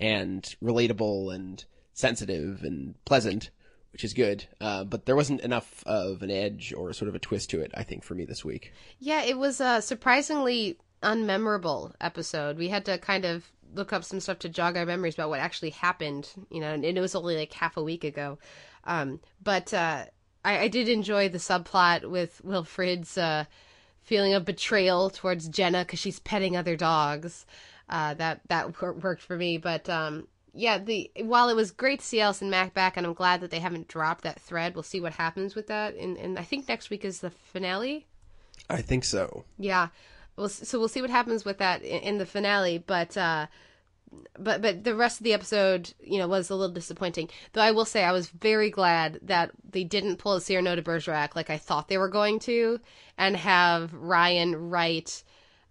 and 0.00 0.42
relatable 0.62 1.34
and 1.34 1.64
sensitive 1.92 2.62
and 2.62 2.94
pleasant, 3.04 3.50
which 3.94 4.02
is 4.02 4.12
good. 4.12 4.44
Uh, 4.60 4.82
but 4.82 5.06
there 5.06 5.14
wasn't 5.14 5.40
enough 5.42 5.84
of 5.86 6.24
an 6.24 6.30
edge 6.30 6.74
or 6.76 6.92
sort 6.92 7.08
of 7.08 7.14
a 7.14 7.20
twist 7.20 7.48
to 7.50 7.60
it, 7.60 7.70
I 7.74 7.84
think, 7.84 8.02
for 8.02 8.16
me 8.16 8.24
this 8.24 8.44
week. 8.44 8.72
Yeah, 8.98 9.22
it 9.22 9.38
was 9.38 9.60
a 9.60 9.80
surprisingly 9.80 10.78
unmemorable 11.00 11.92
episode. 12.00 12.58
We 12.58 12.66
had 12.66 12.84
to 12.86 12.98
kind 12.98 13.24
of 13.24 13.48
look 13.72 13.92
up 13.92 14.02
some 14.02 14.18
stuff 14.18 14.40
to 14.40 14.48
jog 14.48 14.76
our 14.76 14.84
memories 14.84 15.14
about 15.14 15.28
what 15.28 15.38
actually 15.38 15.70
happened, 15.70 16.28
you 16.50 16.60
know, 16.60 16.72
and 16.72 16.84
it 16.84 17.00
was 17.00 17.14
only 17.14 17.36
like 17.36 17.52
half 17.52 17.76
a 17.76 17.84
week 17.84 18.02
ago. 18.02 18.36
Um, 18.82 19.20
but 19.40 19.72
uh, 19.72 20.06
I, 20.44 20.58
I 20.58 20.68
did 20.68 20.88
enjoy 20.88 21.28
the 21.28 21.38
subplot 21.38 22.10
with 22.10 22.40
Wilfred's 22.42 23.16
uh, 23.16 23.44
feeling 24.02 24.34
of 24.34 24.44
betrayal 24.44 25.08
towards 25.08 25.48
Jenna 25.48 25.84
because 25.84 26.00
she's 26.00 26.18
petting 26.18 26.56
other 26.56 26.74
dogs. 26.74 27.46
Uh, 27.88 28.14
that 28.14 28.40
that 28.48 28.82
worked 28.82 29.22
for 29.22 29.36
me, 29.36 29.58
but 29.58 29.88
um, 29.88 30.26
yeah, 30.54 30.78
the 30.78 31.10
while 31.20 31.48
it 31.48 31.56
was 31.56 31.72
great 31.72 32.00
to 32.00 32.06
see 32.06 32.20
Alison 32.20 32.48
Mack 32.48 32.74
back, 32.74 32.96
and 32.96 33.06
I'm 33.06 33.14
glad 33.14 33.40
that 33.40 33.50
they 33.50 33.58
haven't 33.58 33.88
dropped 33.88 34.22
that 34.22 34.40
thread. 34.40 34.74
We'll 34.74 34.84
see 34.84 35.00
what 35.00 35.14
happens 35.14 35.54
with 35.54 35.66
that, 35.66 35.94
and 35.96 36.16
and 36.16 36.38
I 36.38 36.42
think 36.42 36.68
next 36.68 36.90
week 36.90 37.04
is 37.04 37.20
the 37.20 37.30
finale. 37.30 38.06
I 38.70 38.80
think 38.80 39.04
so. 39.04 39.44
Yeah. 39.58 39.88
Well, 40.36 40.48
so 40.48 40.78
we'll 40.78 40.88
see 40.88 41.00
what 41.00 41.10
happens 41.10 41.44
with 41.44 41.58
that 41.58 41.82
in, 41.82 42.02
in 42.02 42.18
the 42.18 42.26
finale, 42.26 42.78
but 42.78 43.16
uh 43.16 43.46
but 44.38 44.62
but 44.62 44.84
the 44.84 44.94
rest 44.94 45.20
of 45.20 45.24
the 45.24 45.32
episode, 45.32 45.92
you 46.00 46.18
know, 46.18 46.28
was 46.28 46.50
a 46.50 46.54
little 46.54 46.74
disappointing. 46.74 47.30
Though 47.52 47.60
I 47.60 47.72
will 47.72 47.84
say 47.84 48.04
I 48.04 48.12
was 48.12 48.28
very 48.28 48.70
glad 48.70 49.18
that 49.22 49.50
they 49.68 49.84
didn't 49.84 50.18
pull 50.18 50.34
a 50.34 50.40
Cyrano 50.40 50.76
de 50.76 50.82
Bergerac 50.82 51.34
like 51.34 51.50
I 51.50 51.58
thought 51.58 51.88
they 51.88 51.98
were 51.98 52.08
going 52.08 52.38
to 52.40 52.80
and 53.18 53.36
have 53.36 53.92
Ryan 53.92 54.70
write 54.70 55.22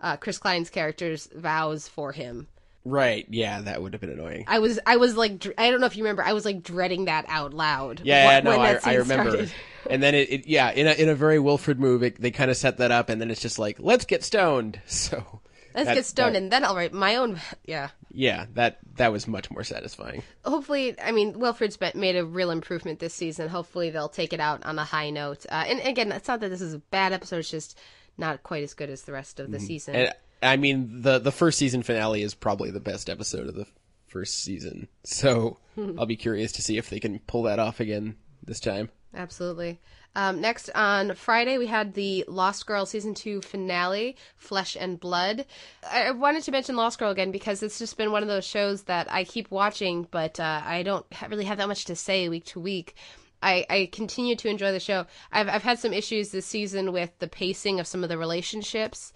uh 0.02 0.18
Chris 0.18 0.38
Klein's 0.38 0.70
character's 0.70 1.28
vows 1.34 1.88
for 1.88 2.12
him. 2.12 2.48
Right. 2.86 3.26
Yeah, 3.30 3.62
that 3.62 3.82
would 3.82 3.94
have 3.94 4.02
been 4.02 4.10
annoying. 4.12 4.46
I 4.48 4.60
was 4.60 4.80
I 4.86 4.98
was 4.98 5.16
like 5.16 5.46
I 5.58 5.72
don't 5.72 5.80
know 5.80 5.86
if 5.88 5.96
you 5.96 6.04
remember 6.04 6.24
I 6.24 6.34
was 6.34 6.46
like 6.46 6.64
dreading 6.64 7.06
that 7.06 7.26
out 7.28 7.54
loud. 7.54 8.02
Yeah, 8.04 8.42
wh- 8.42 8.44
no, 8.44 8.52
I, 8.60 8.80
I 8.84 8.96
remember. 8.96 9.32
started. 9.32 9.52
And 9.90 10.02
then 10.02 10.16
it, 10.16 10.32
it, 10.32 10.48
yeah, 10.48 10.72
in 10.72 10.88
a 10.88 10.92
in 10.94 11.10
a 11.10 11.16
very 11.16 11.40
Wilfred 11.40 11.78
move, 11.78 12.04
it, 12.04 12.20
they 12.22 12.32
kind 12.32 12.50
of 12.50 12.56
set 12.56 12.78
that 12.78 12.92
up, 12.92 13.10
and 13.10 13.20
then 13.20 13.30
it's 13.30 13.42
just 13.42 13.60
like, 13.60 13.78
let's 13.80 14.06
get 14.06 14.24
stoned. 14.24 14.80
So 14.88 15.42
Let's 15.76 15.88
That- 15.88 15.96
get 15.96 16.06
stoned, 16.06 16.36
that- 16.36 16.42
and 16.44 16.52
then 16.52 16.64
I'll 16.64 16.76
write 16.76 16.94
my 16.94 17.16
own. 17.18 17.42
Yeah. 17.66 17.90
Yeah, 18.12 18.46
that 18.54 18.78
that 18.96 19.12
was 19.12 19.28
much 19.28 19.50
more 19.52 19.64
satisfying. 19.64 20.22
Hopefully, 20.46 20.96
I 21.02 21.12
mean, 21.12 21.38
Wilfred's 21.40 21.76
been- 21.78 22.00
made 22.00 22.16
a 22.16 22.24
real 22.24 22.52
improvement 22.52 23.00
this 23.00 23.14
season. 23.14 23.50
Hopefully, 23.50 23.90
they'll 23.90 24.08
take 24.08 24.32
it 24.34 24.40
out 24.40 24.64
on 24.66 24.78
a 24.80 24.86
high 24.86 25.10
note. 25.10 25.46
Uh, 25.50 25.64
and 25.68 25.80
again, 25.82 26.12
it's 26.14 26.28
not 26.28 26.40
that 26.42 26.50
this 26.50 26.62
is 26.62 26.74
a 26.76 26.80
bad 26.80 27.12
episode; 27.12 27.38
it's 27.40 27.50
just 27.52 27.78
not 28.18 28.44
quite 28.44 28.64
as 28.64 28.74
good 28.76 28.90
as 28.92 29.02
the 29.02 29.12
rest 29.12 29.40
of 29.40 29.52
the 29.52 29.60
season. 29.60 29.96
And 29.96 30.14
I 30.44 30.58
mean, 30.58 31.02
the 31.02 31.20
the 31.20 31.32
first 31.32 31.58
season 31.58 31.84
finale 31.84 32.22
is 32.22 32.34
probably 32.34 32.72
the 32.72 32.80
best 32.80 33.10
episode 33.10 33.48
of 33.48 33.56
the 33.56 33.68
first 34.08 34.44
season. 34.44 34.88
So 35.04 35.58
I'll 35.98 36.06
be 36.06 36.16
curious 36.16 36.52
to 36.54 36.62
see 36.62 36.78
if 36.78 36.90
they 36.90 37.00
can 37.00 37.20
pull 37.20 37.44
that 37.44 37.60
off 37.60 37.80
again 37.80 38.16
this 38.44 38.60
time. 38.60 38.90
Absolutely. 39.16 39.80
Um, 40.16 40.42
next 40.42 40.70
on 40.76 41.16
Friday, 41.16 41.58
we 41.58 41.66
had 41.66 41.96
the 41.96 42.24
Lost 42.28 42.68
Girl 42.68 42.86
season 42.86 43.16
two 43.16 43.42
finale, 43.42 44.16
Flesh 44.36 44.78
and 44.80 45.00
Blood. 45.00 45.46
I 45.90 46.12
wanted 46.12 46.44
to 46.44 46.52
mention 46.52 46.76
Lost 46.76 47.00
Girl 47.00 47.10
again 47.10 47.32
because 47.32 47.64
it's 47.64 47.80
just 47.80 47.98
been 47.98 48.12
one 48.12 48.22
of 48.22 48.30
those 48.30 48.46
shows 48.46 48.84
that 48.84 49.12
I 49.12 49.24
keep 49.24 49.50
watching, 49.50 50.08
but 50.12 50.40
uh, 50.40 50.62
I 50.64 50.84
don't 50.84 51.06
ha- 51.12 51.28
really 51.30 51.46
have 51.46 51.58
that 51.58 51.68
much 51.68 51.86
to 51.86 51.96
say 51.96 52.30
week 52.30 52.46
to 52.46 52.60
week. 52.60 52.96
I, 53.42 53.66
I 53.70 53.90
continue 53.92 54.36
to 54.38 54.48
enjoy 54.48 54.72
the 54.72 54.80
show. 54.80 55.06
I've, 55.32 55.50
I've 55.50 55.64
had 55.64 55.80
some 55.80 55.94
issues 55.94 56.30
this 56.30 56.46
season 56.46 56.94
with 56.94 57.12
the 57.20 57.28
pacing 57.28 57.80
of 57.80 57.88
some 57.88 58.04
of 58.04 58.10
the 58.10 58.18
relationships, 58.18 59.14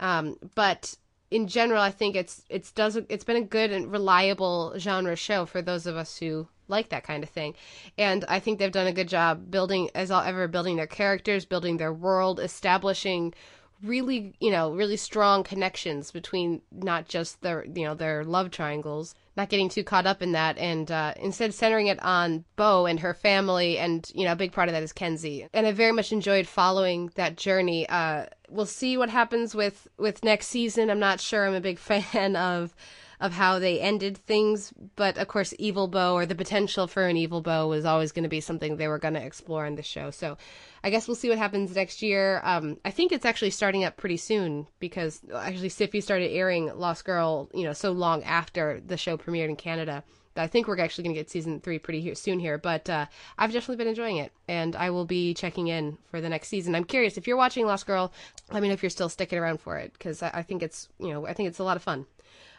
um, 0.00 0.36
but 0.54 0.96
in 1.30 1.46
general, 1.46 1.82
I 1.82 1.90
think 1.90 2.16
it's 2.16 2.44
it's 2.48 2.72
does 2.72 2.96
it's 2.96 3.24
been 3.24 3.36
a 3.36 3.42
good 3.42 3.70
and 3.70 3.90
reliable 3.90 4.74
genre 4.78 5.16
show 5.16 5.44
for 5.46 5.60
those 5.60 5.86
of 5.86 5.96
us 5.96 6.18
who 6.18 6.48
like 6.68 6.90
that 6.90 7.04
kind 7.04 7.22
of 7.22 7.30
thing, 7.30 7.54
and 7.96 8.24
I 8.28 8.40
think 8.40 8.58
they've 8.58 8.72
done 8.72 8.86
a 8.86 8.92
good 8.92 9.08
job 9.08 9.50
building 9.50 9.90
as 9.94 10.10
all 10.10 10.22
ever 10.22 10.48
building 10.48 10.76
their 10.76 10.86
characters, 10.86 11.44
building 11.44 11.76
their 11.76 11.92
world, 11.92 12.40
establishing 12.40 13.34
really 13.82 14.34
you 14.40 14.50
know 14.50 14.72
really 14.72 14.96
strong 14.96 15.44
connections 15.44 16.10
between 16.10 16.60
not 16.72 17.06
just 17.06 17.40
their 17.42 17.64
you 17.64 17.84
know 17.84 17.94
their 17.94 18.24
love 18.24 18.50
triangles 18.50 19.14
not 19.36 19.48
getting 19.48 19.68
too 19.68 19.84
caught 19.84 20.06
up 20.06 20.20
in 20.20 20.32
that 20.32 20.58
and 20.58 20.90
uh, 20.90 21.14
instead 21.20 21.54
centering 21.54 21.86
it 21.86 22.02
on 22.02 22.44
bo 22.56 22.86
and 22.86 22.98
her 22.98 23.14
family 23.14 23.78
and 23.78 24.10
you 24.14 24.24
know 24.24 24.32
a 24.32 24.36
big 24.36 24.50
part 24.50 24.68
of 24.68 24.72
that 24.72 24.82
is 24.82 24.92
Kenzi. 24.92 25.46
And 25.54 25.66
i 25.66 25.72
very 25.72 25.92
much 25.92 26.12
enjoyed 26.12 26.46
following 26.46 27.12
that 27.14 27.36
journey 27.36 27.88
uh, 27.88 28.26
we'll 28.48 28.66
see 28.66 28.96
what 28.96 29.10
happens 29.10 29.54
with 29.54 29.88
with 29.98 30.24
next 30.24 30.48
season. 30.48 30.90
I'm 30.90 30.98
not 30.98 31.20
sure. 31.20 31.46
I'm 31.46 31.54
a 31.54 31.60
big 31.60 31.78
fan 31.90 32.36
of 32.36 32.74
of 33.20 33.32
how 33.32 33.58
they 33.58 33.80
ended 33.80 34.16
things 34.16 34.72
but 34.94 35.18
of 35.18 35.26
course 35.26 35.52
evil 35.58 35.88
Bo 35.88 36.14
or 36.14 36.24
the 36.24 36.36
potential 36.36 36.86
for 36.86 37.08
an 37.08 37.16
evil 37.16 37.40
Bo 37.40 37.66
was 37.66 37.84
always 37.84 38.12
going 38.12 38.22
to 38.22 38.28
be 38.28 38.40
something 38.40 38.76
they 38.76 38.86
were 38.86 39.00
going 39.00 39.14
to 39.14 39.24
explore 39.24 39.66
in 39.66 39.74
the 39.74 39.82
show. 39.82 40.10
So 40.10 40.36
i 40.84 40.90
guess 40.90 41.08
we'll 41.08 41.16
see 41.16 41.28
what 41.28 41.38
happens 41.38 41.74
next 41.74 42.00
year. 42.00 42.40
Um, 42.44 42.78
i 42.84 42.90
think 42.90 43.10
it's 43.10 43.24
actually 43.24 43.50
starting 43.50 43.84
up 43.84 43.96
pretty 43.96 44.18
soon 44.18 44.66
because 44.78 45.20
actually 45.34 45.70
Syfy 45.70 46.02
started 46.02 46.30
airing 46.30 46.72
lost 46.78 47.04
girl 47.04 47.50
you 47.52 47.64
know 47.64 47.72
so 47.72 47.90
long 47.90 48.22
after 48.22 48.80
the 48.86 48.96
show 48.96 49.16
premiered 49.16 49.48
in 49.48 49.56
canada 49.56 50.04
i 50.38 50.46
think 50.46 50.66
we're 50.66 50.78
actually 50.80 51.04
going 51.04 51.14
to 51.14 51.20
get 51.20 51.30
season 51.30 51.60
three 51.60 51.78
pretty 51.78 52.00
here, 52.00 52.14
soon 52.14 52.38
here 52.38 52.58
but 52.58 52.88
uh, 52.88 53.06
i've 53.38 53.52
definitely 53.52 53.76
been 53.76 53.88
enjoying 53.88 54.16
it 54.16 54.32
and 54.48 54.76
i 54.76 54.90
will 54.90 55.04
be 55.04 55.34
checking 55.34 55.68
in 55.68 55.96
for 56.10 56.20
the 56.20 56.28
next 56.28 56.48
season 56.48 56.74
i'm 56.74 56.84
curious 56.84 57.16
if 57.16 57.26
you're 57.26 57.36
watching 57.36 57.66
lost 57.66 57.86
girl 57.86 58.12
let 58.52 58.62
me 58.62 58.68
know 58.68 58.74
if 58.74 58.82
you're 58.82 58.90
still 58.90 59.08
sticking 59.08 59.38
around 59.38 59.60
for 59.60 59.76
it 59.76 59.92
because 59.92 60.22
I, 60.22 60.30
I 60.34 60.42
think 60.42 60.62
it's 60.62 60.88
you 60.98 61.12
know 61.12 61.26
i 61.26 61.32
think 61.32 61.48
it's 61.48 61.58
a 61.58 61.64
lot 61.64 61.76
of 61.76 61.82
fun 61.82 62.06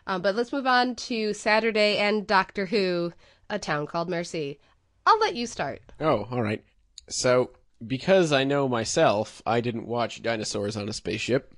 um, 0.09 0.23
but 0.23 0.35
let's 0.35 0.51
move 0.51 0.65
on 0.65 0.95
to 0.95 1.35
Saturday 1.35 1.97
and 1.97 2.25
Doctor 2.25 2.65
Who, 2.65 3.13
A 3.47 3.59
Town 3.59 3.85
Called 3.85 4.09
Mercy. 4.09 4.59
I'll 5.05 5.19
let 5.19 5.35
you 5.35 5.45
start. 5.45 5.81
Oh, 5.99 6.27
all 6.31 6.41
right. 6.41 6.63
So, 7.09 7.51
because 7.85 8.31
I 8.31 8.43
know 8.43 8.67
myself, 8.67 9.41
I 9.45 9.61
didn't 9.61 9.85
watch 9.85 10.23
Dinosaurs 10.23 10.75
on 10.77 10.89
a 10.89 10.93
Spaceship, 10.93 11.53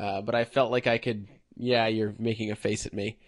uh, 0.00 0.22
but 0.22 0.34
I 0.34 0.44
felt 0.44 0.70
like 0.70 0.86
I 0.86 0.96
could. 0.96 1.28
Yeah, 1.54 1.86
you're 1.86 2.14
making 2.18 2.50
a 2.50 2.56
face 2.56 2.86
at 2.86 2.94
me. 2.94 3.18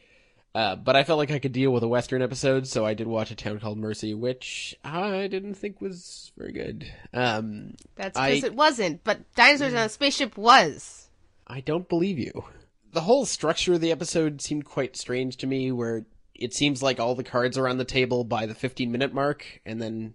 Uh, 0.55 0.77
but 0.77 0.95
I 0.95 1.03
felt 1.03 1.19
like 1.19 1.33
I 1.33 1.41
could 1.41 1.53
deal 1.53 1.73
with 1.73 1.83
a 1.83 1.89
Western 1.89 2.23
episode, 2.23 2.69
so 2.69 2.87
I 2.87 2.95
did 2.95 3.09
watch 3.09 3.33
A 3.33 3.35
Town 3.35 3.59
Called 3.59 3.77
Mercy, 3.77 4.15
which 4.15 4.77
I 4.85 5.27
didn't 5.27 5.55
think 5.55 5.81
was 5.81 6.31
very 6.39 6.53
good. 6.53 6.87
Um, 7.13 7.75
That's 7.97 8.19
because 8.19 8.45
it 8.45 8.55
wasn't, 8.55 9.03
but 9.03 9.21
Dinosaurs 9.35 9.75
on 9.75 9.81
a 9.81 9.89
Spaceship 9.89 10.37
was. 10.37 11.09
I 11.47 11.61
don't 11.61 11.89
believe 11.89 12.21
you. 12.21 12.45
The 12.93 13.01
whole 13.01 13.27
structure 13.27 13.75
of 13.75 13.81
the 13.81 13.91
episode 13.91 14.41
seemed 14.41 14.65
quite 14.65 14.97
strange 14.97 15.39
to 15.39 15.49
me, 15.49 15.73
where 15.73 16.07
it 16.37 16.55
seems 16.55 16.85
like 16.85 17.01
all 17.01 17.17
the 17.17 17.25
cards 17.25 17.59
are 17.59 17.67
on 17.67 17.79
the 17.79 17.85
table 17.85 18.23
by 18.23 18.47
the 18.47 18.55
15 18.55 18.93
minute 18.93 19.13
mark, 19.13 19.61
and 19.67 19.83
then 19.83 20.15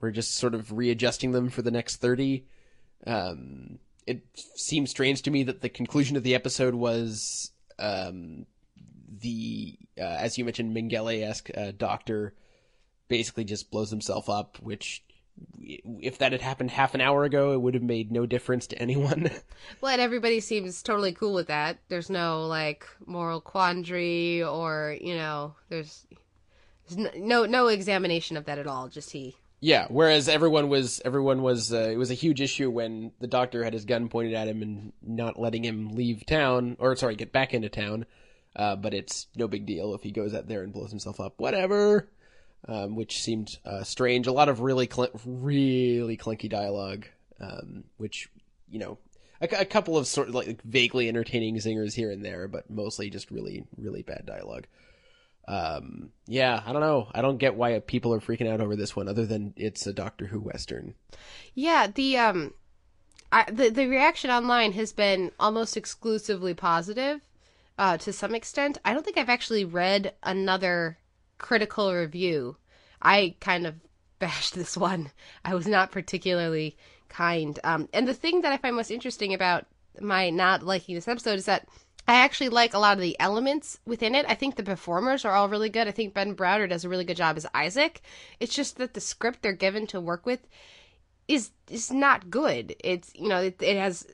we're 0.00 0.12
just 0.12 0.34
sort 0.34 0.54
of 0.54 0.70
readjusting 0.70 1.32
them 1.32 1.48
for 1.50 1.62
the 1.62 1.72
next 1.72 1.96
30. 1.96 2.46
Um, 3.04 3.80
it 4.06 4.22
seems 4.54 4.90
strange 4.90 5.22
to 5.22 5.32
me 5.32 5.42
that 5.42 5.60
the 5.60 5.68
conclusion 5.68 6.16
of 6.16 6.22
the 6.22 6.36
episode 6.36 6.76
was 6.76 7.50
um, 7.80 8.46
the, 9.20 9.78
uh, 9.98 10.04
as 10.04 10.38
you 10.38 10.44
mentioned, 10.44 10.76
Mengele 10.76 11.22
esque 11.22 11.50
uh, 11.56 11.72
doctor 11.76 12.34
basically 13.08 13.44
just 13.44 13.70
blows 13.70 13.90
himself 13.90 14.28
up, 14.28 14.58
which. 14.60 15.02
If 15.60 16.16
that 16.16 16.32
had 16.32 16.40
happened 16.40 16.70
half 16.70 16.94
an 16.94 17.02
hour 17.02 17.24
ago, 17.24 17.52
it 17.52 17.60
would 17.60 17.74
have 17.74 17.82
made 17.82 18.10
no 18.10 18.24
difference 18.24 18.66
to 18.68 18.78
anyone. 18.78 19.30
Well, 19.82 19.92
and 19.92 20.00
everybody 20.00 20.40
seems 20.40 20.82
totally 20.82 21.12
cool 21.12 21.34
with 21.34 21.48
that. 21.48 21.76
There's 21.88 22.08
no, 22.08 22.46
like, 22.46 22.86
moral 23.04 23.42
quandary 23.42 24.42
or, 24.42 24.96
you 24.98 25.14
know, 25.14 25.54
there's, 25.68 26.06
there's 26.88 27.14
no 27.16 27.44
no 27.46 27.66
examination 27.68 28.36
of 28.36 28.46
that 28.46 28.58
at 28.58 28.66
all. 28.66 28.88
Just 28.88 29.10
he. 29.10 29.36
Yeah, 29.60 29.86
whereas 29.88 30.28
everyone 30.28 30.68
was 30.68 31.00
everyone 31.04 31.42
was 31.42 31.72
uh, 31.72 31.88
it 31.90 31.96
was 31.96 32.10
a 32.10 32.14
huge 32.14 32.40
issue 32.40 32.70
when 32.70 33.12
the 33.20 33.26
doctor 33.26 33.64
had 33.64 33.72
his 33.72 33.84
gun 33.84 34.08
pointed 34.08 34.34
at 34.34 34.48
him 34.48 34.62
and 34.62 34.92
not 35.02 35.38
letting 35.38 35.64
him 35.64 35.90
leave 35.90 36.26
town 36.26 36.76
or 36.78 36.94
sorry, 36.96 37.16
get 37.16 37.32
back 37.32 37.54
into 37.54 37.68
town. 37.68 38.06
Uh, 38.56 38.74
but 38.74 38.94
it's 38.94 39.26
no 39.36 39.46
big 39.46 39.66
deal 39.66 39.94
if 39.94 40.02
he 40.02 40.10
goes 40.10 40.34
out 40.34 40.48
there 40.48 40.62
and 40.62 40.72
blows 40.72 40.90
himself 40.90 41.20
up. 41.20 41.34
Whatever. 41.36 42.08
Um, 42.66 42.96
which 42.96 43.22
seemed 43.22 43.58
uh, 43.64 43.84
strange. 43.84 44.26
A 44.26 44.32
lot 44.32 44.48
of 44.48 44.60
really 44.60 44.88
cl- 44.90 45.10
really 45.24 46.16
clinky 46.16 46.48
dialogue, 46.48 47.06
um, 47.38 47.84
which 47.96 48.28
you 48.68 48.80
know, 48.80 48.98
a, 49.40 49.48
a 49.60 49.64
couple 49.64 49.96
of 49.96 50.06
sort 50.06 50.28
of 50.28 50.34
like 50.34 50.62
vaguely 50.62 51.08
entertaining 51.08 51.56
zingers 51.56 51.94
here 51.94 52.10
and 52.10 52.24
there, 52.24 52.48
but 52.48 52.68
mostly 52.68 53.10
just 53.10 53.30
really 53.30 53.64
really 53.76 54.02
bad 54.02 54.24
dialogue. 54.26 54.66
Um, 55.46 56.10
yeah, 56.26 56.60
I 56.66 56.72
don't 56.72 56.80
know. 56.80 57.08
I 57.14 57.22
don't 57.22 57.38
get 57.38 57.54
why 57.54 57.78
people 57.78 58.12
are 58.12 58.20
freaking 58.20 58.50
out 58.50 58.60
over 58.60 58.74
this 58.74 58.96
one, 58.96 59.06
other 59.06 59.26
than 59.26 59.54
it's 59.56 59.86
a 59.86 59.92
Doctor 59.92 60.26
Who 60.26 60.40
western. 60.40 60.94
Yeah, 61.54 61.86
the 61.86 62.16
um, 62.18 62.54
I, 63.30 63.48
the 63.50 63.70
the 63.70 63.86
reaction 63.86 64.30
online 64.30 64.72
has 64.72 64.92
been 64.92 65.30
almost 65.38 65.76
exclusively 65.76 66.54
positive, 66.54 67.20
uh, 67.78 67.96
to 67.98 68.12
some 68.12 68.34
extent. 68.34 68.78
I 68.84 68.92
don't 68.92 69.04
think 69.04 69.18
I've 69.18 69.28
actually 69.28 69.64
read 69.64 70.14
another 70.22 70.98
critical 71.38 71.92
review. 71.92 72.56
I 73.00 73.36
kind 73.40 73.66
of 73.66 73.74
bashed 74.18 74.54
this 74.54 74.76
one. 74.76 75.10
I 75.44 75.54
was 75.54 75.66
not 75.66 75.92
particularly 75.92 76.76
kind. 77.08 77.58
Um, 77.64 77.88
and 77.92 78.08
the 78.08 78.14
thing 78.14 78.40
that 78.42 78.52
I 78.52 78.56
find 78.56 78.76
most 78.76 78.90
interesting 78.90 79.34
about 79.34 79.66
my 80.00 80.30
not 80.30 80.62
liking 80.62 80.94
this 80.94 81.08
episode 81.08 81.38
is 81.38 81.46
that 81.46 81.66
I 82.08 82.14
actually 82.14 82.50
like 82.50 82.72
a 82.72 82.78
lot 82.78 82.96
of 82.96 83.02
the 83.02 83.18
elements 83.18 83.80
within 83.84 84.14
it. 84.14 84.26
I 84.28 84.34
think 84.34 84.54
the 84.54 84.62
performers 84.62 85.24
are 85.24 85.32
all 85.32 85.48
really 85.48 85.68
good. 85.68 85.88
I 85.88 85.90
think 85.90 86.14
Ben 86.14 86.36
Browder 86.36 86.68
does 86.68 86.84
a 86.84 86.88
really 86.88 87.04
good 87.04 87.16
job 87.16 87.36
as 87.36 87.46
Isaac. 87.52 88.00
It's 88.38 88.54
just 88.54 88.76
that 88.78 88.94
the 88.94 89.00
script 89.00 89.42
they're 89.42 89.52
given 89.52 89.86
to 89.88 90.00
work 90.00 90.24
with 90.24 90.46
is 91.26 91.50
is 91.68 91.90
not 91.90 92.30
good. 92.30 92.76
It's 92.84 93.10
you 93.14 93.28
know 93.28 93.40
it, 93.40 93.60
it 93.60 93.76
has 93.76 94.06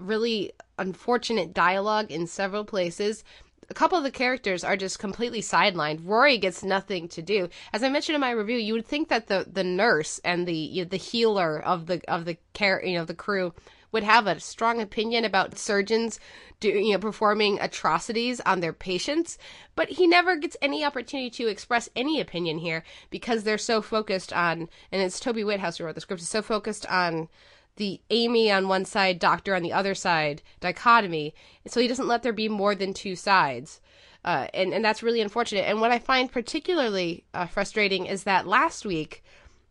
really 0.00 0.52
unfortunate 0.78 1.54
dialogue 1.54 2.10
in 2.10 2.26
several 2.26 2.64
places. 2.64 3.22
A 3.68 3.74
couple 3.74 3.98
of 3.98 4.04
the 4.04 4.10
characters 4.10 4.64
are 4.64 4.76
just 4.76 4.98
completely 4.98 5.40
sidelined. 5.40 6.00
Rory 6.04 6.38
gets 6.38 6.64
nothing 6.64 7.06
to 7.08 7.22
do. 7.22 7.48
As 7.72 7.84
I 7.84 7.88
mentioned 7.88 8.14
in 8.14 8.20
my 8.20 8.32
review, 8.32 8.56
you 8.56 8.72
would 8.72 8.86
think 8.86 9.08
that 9.08 9.28
the 9.28 9.46
the 9.50 9.62
nurse 9.62 10.18
and 10.24 10.46
the 10.46 10.56
you 10.56 10.82
know, 10.82 10.88
the 10.88 10.96
healer 10.96 11.60
of 11.60 11.86
the 11.86 12.00
of 12.08 12.24
the 12.24 12.36
care 12.52 12.84
you 12.84 12.98
know 12.98 13.04
the 13.04 13.14
crew 13.14 13.52
would 13.92 14.02
have 14.02 14.26
a 14.26 14.40
strong 14.40 14.80
opinion 14.80 15.24
about 15.24 15.58
surgeons 15.58 16.20
do, 16.60 16.68
you 16.68 16.92
know 16.92 16.98
performing 16.98 17.58
atrocities 17.60 18.40
on 18.40 18.60
their 18.60 18.72
patients 18.72 19.38
but 19.74 19.88
he 19.88 20.06
never 20.06 20.36
gets 20.36 20.56
any 20.62 20.84
opportunity 20.84 21.30
to 21.30 21.48
express 21.48 21.88
any 21.96 22.20
opinion 22.20 22.58
here 22.58 22.82
because 23.10 23.44
they're 23.44 23.58
so 23.58 23.80
focused 23.82 24.32
on 24.32 24.68
and 24.92 25.02
it's 25.02 25.20
Toby 25.20 25.44
Whithouse 25.44 25.78
who 25.78 25.84
wrote 25.84 25.94
the 25.94 26.00
script 26.00 26.22
is 26.22 26.28
so 26.28 26.42
focused 26.42 26.86
on 26.86 27.28
the 27.76 28.00
Amy 28.10 28.50
on 28.50 28.68
one 28.68 28.84
side 28.84 29.18
doctor 29.18 29.54
on 29.54 29.62
the 29.62 29.72
other 29.72 29.94
side 29.94 30.42
dichotomy. 30.60 31.34
So 31.66 31.80
he 31.80 31.88
doesn't 31.88 32.08
let 32.08 32.22
there 32.22 32.32
be 32.32 32.48
more 32.48 32.74
than 32.74 32.94
two 32.94 33.16
sides. 33.16 33.80
Uh, 34.24 34.48
and 34.52 34.74
and 34.74 34.84
that's 34.84 35.02
really 35.02 35.20
unfortunate. 35.20 35.62
And 35.62 35.80
what 35.80 35.90
I 35.90 35.98
find 35.98 36.30
particularly 36.30 37.24
uh, 37.32 37.46
frustrating 37.46 38.06
is 38.06 38.24
that 38.24 38.46
last 38.46 38.84
week 38.84 39.24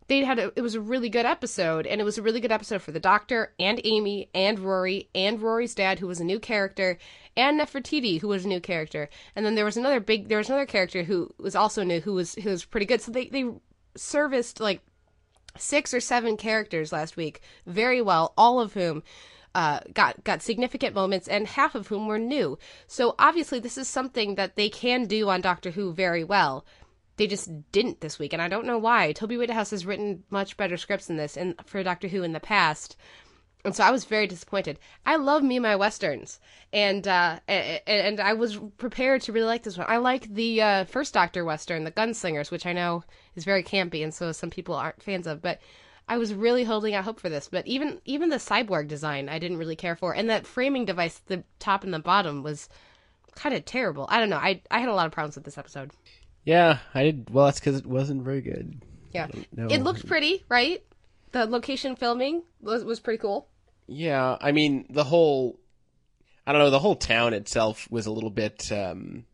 they 0.08 0.24
had 0.24 0.40
a, 0.40 0.52
it 0.56 0.62
was 0.62 0.74
a 0.74 0.80
really 0.80 1.08
good 1.08 1.24
episode 1.24 1.86
and 1.86 2.00
it 2.00 2.04
was 2.04 2.18
a 2.18 2.22
really 2.22 2.40
good 2.40 2.50
episode 2.50 2.82
for 2.82 2.90
the 2.90 2.98
doctor 2.98 3.52
and 3.60 3.80
amy 3.84 4.28
and 4.34 4.58
rory 4.58 5.08
and 5.14 5.40
rory's 5.40 5.72
dad 5.72 6.00
who 6.00 6.08
was 6.08 6.18
a 6.18 6.24
new 6.24 6.40
character 6.40 6.98
and 7.36 7.60
nefertiti 7.60 8.20
who 8.20 8.28
was 8.28 8.44
a 8.44 8.48
new 8.48 8.60
character. 8.60 9.08
And 9.34 9.44
then 9.44 9.54
there 9.54 9.64
was 9.64 9.76
another 9.76 10.00
big 10.00 10.28
there 10.28 10.38
was 10.38 10.48
another 10.48 10.66
character 10.66 11.02
who 11.02 11.30
was 11.38 11.54
also 11.54 11.82
new 11.82 12.00
who 12.00 12.14
was 12.14 12.34
who 12.34 12.50
was 12.50 12.64
pretty 12.64 12.86
good. 12.86 13.00
So 13.00 13.12
they 13.12 13.26
they 13.26 13.50
serviced 13.96 14.60
like 14.60 14.82
six 15.56 15.92
or 15.92 16.00
seven 16.00 16.36
characters 16.36 16.92
last 16.92 17.16
week 17.16 17.40
very 17.66 18.00
well 18.00 18.32
all 18.36 18.60
of 18.60 18.74
whom 18.74 19.02
uh, 19.54 19.80
got 19.92 20.22
got 20.24 20.42
significant 20.42 20.94
moments, 20.94 21.28
and 21.28 21.46
half 21.46 21.74
of 21.74 21.88
whom 21.88 22.06
were 22.06 22.18
new. 22.18 22.58
So 22.86 23.14
obviously, 23.18 23.58
this 23.58 23.78
is 23.78 23.88
something 23.88 24.36
that 24.36 24.56
they 24.56 24.68
can 24.68 25.06
do 25.06 25.28
on 25.28 25.40
Doctor 25.40 25.70
Who 25.72 25.92
very 25.92 26.24
well. 26.24 26.64
They 27.16 27.26
just 27.26 27.50
didn't 27.72 28.00
this 28.00 28.18
week, 28.18 28.32
and 28.32 28.40
I 28.40 28.48
don't 28.48 28.66
know 28.66 28.78
why. 28.78 29.12
Toby 29.12 29.36
Whithouse 29.36 29.70
has 29.70 29.84
written 29.84 30.24
much 30.30 30.56
better 30.56 30.76
scripts 30.76 31.06
than 31.06 31.16
this, 31.16 31.36
and 31.36 31.54
for 31.66 31.82
Doctor 31.82 32.08
Who 32.08 32.22
in 32.22 32.32
the 32.32 32.40
past. 32.40 32.96
And 33.64 33.76
so 33.76 33.84
I 33.84 33.90
was 33.90 34.04
very 34.04 34.26
disappointed. 34.26 34.78
I 35.04 35.16
love 35.16 35.42
me 35.42 35.58
my 35.58 35.76
westerns, 35.76 36.40
and 36.72 37.06
uh, 37.06 37.40
and, 37.46 37.80
and 37.86 38.20
I 38.20 38.32
was 38.32 38.58
prepared 38.78 39.22
to 39.22 39.32
really 39.32 39.46
like 39.46 39.62
this 39.62 39.76
one. 39.76 39.86
I 39.88 39.98
like 39.98 40.32
the 40.32 40.62
uh, 40.62 40.84
first 40.84 41.12
Doctor 41.12 41.44
western, 41.44 41.84
The 41.84 41.90
Gunslingers, 41.90 42.50
which 42.50 42.64
I 42.64 42.72
know 42.72 43.04
is 43.36 43.44
very 43.44 43.62
campy, 43.62 44.02
and 44.02 44.14
so 44.14 44.32
some 44.32 44.50
people 44.50 44.74
aren't 44.74 45.02
fans 45.02 45.26
of. 45.26 45.42
But 45.42 45.60
I 46.08 46.16
was 46.16 46.32
really 46.32 46.64
holding 46.64 46.94
out 46.94 47.04
hope 47.04 47.20
for 47.20 47.28
this. 47.28 47.48
But 47.48 47.66
even 47.66 48.00
even 48.06 48.30
the 48.30 48.36
cyborg 48.36 48.88
design, 48.88 49.28
I 49.28 49.38
didn't 49.38 49.58
really 49.58 49.76
care 49.76 49.96
for, 49.96 50.14
and 50.14 50.30
that 50.30 50.46
framing 50.46 50.86
device, 50.86 51.20
the 51.26 51.44
top 51.58 51.84
and 51.84 51.92
the 51.92 51.98
bottom, 51.98 52.42
was 52.42 52.68
kind 53.34 53.54
of 53.54 53.64
terrible. 53.66 54.06
I 54.08 54.20
don't 54.20 54.30
know. 54.30 54.38
I 54.38 54.62
I 54.70 54.80
had 54.80 54.88
a 54.88 54.94
lot 54.94 55.06
of 55.06 55.12
problems 55.12 55.34
with 55.34 55.44
this 55.44 55.58
episode. 55.58 55.90
Yeah, 56.44 56.78
I 56.94 57.02
did. 57.02 57.28
Well, 57.30 57.44
that's 57.44 57.60
because 57.60 57.76
it 57.76 57.86
wasn't 57.86 58.22
very 58.22 58.40
good. 58.40 58.82
Yeah, 59.12 59.28
it 59.54 59.82
looked 59.82 60.06
pretty, 60.06 60.44
right? 60.48 60.82
The 61.32 61.46
location 61.46 61.96
filming 61.96 62.42
was 62.60 62.84
was 62.84 63.00
pretty 63.00 63.18
cool. 63.18 63.48
Yeah, 63.86 64.36
I 64.40 64.52
mean 64.52 64.86
the 64.90 65.04
whole. 65.04 65.58
I 66.46 66.52
don't 66.52 66.60
know. 66.60 66.70
The 66.70 66.78
whole 66.78 66.96
town 66.96 67.34
itself 67.34 67.86
was 67.90 68.06
a 68.06 68.10
little 68.10 68.30
bit 68.30 68.70
um, 68.72 69.24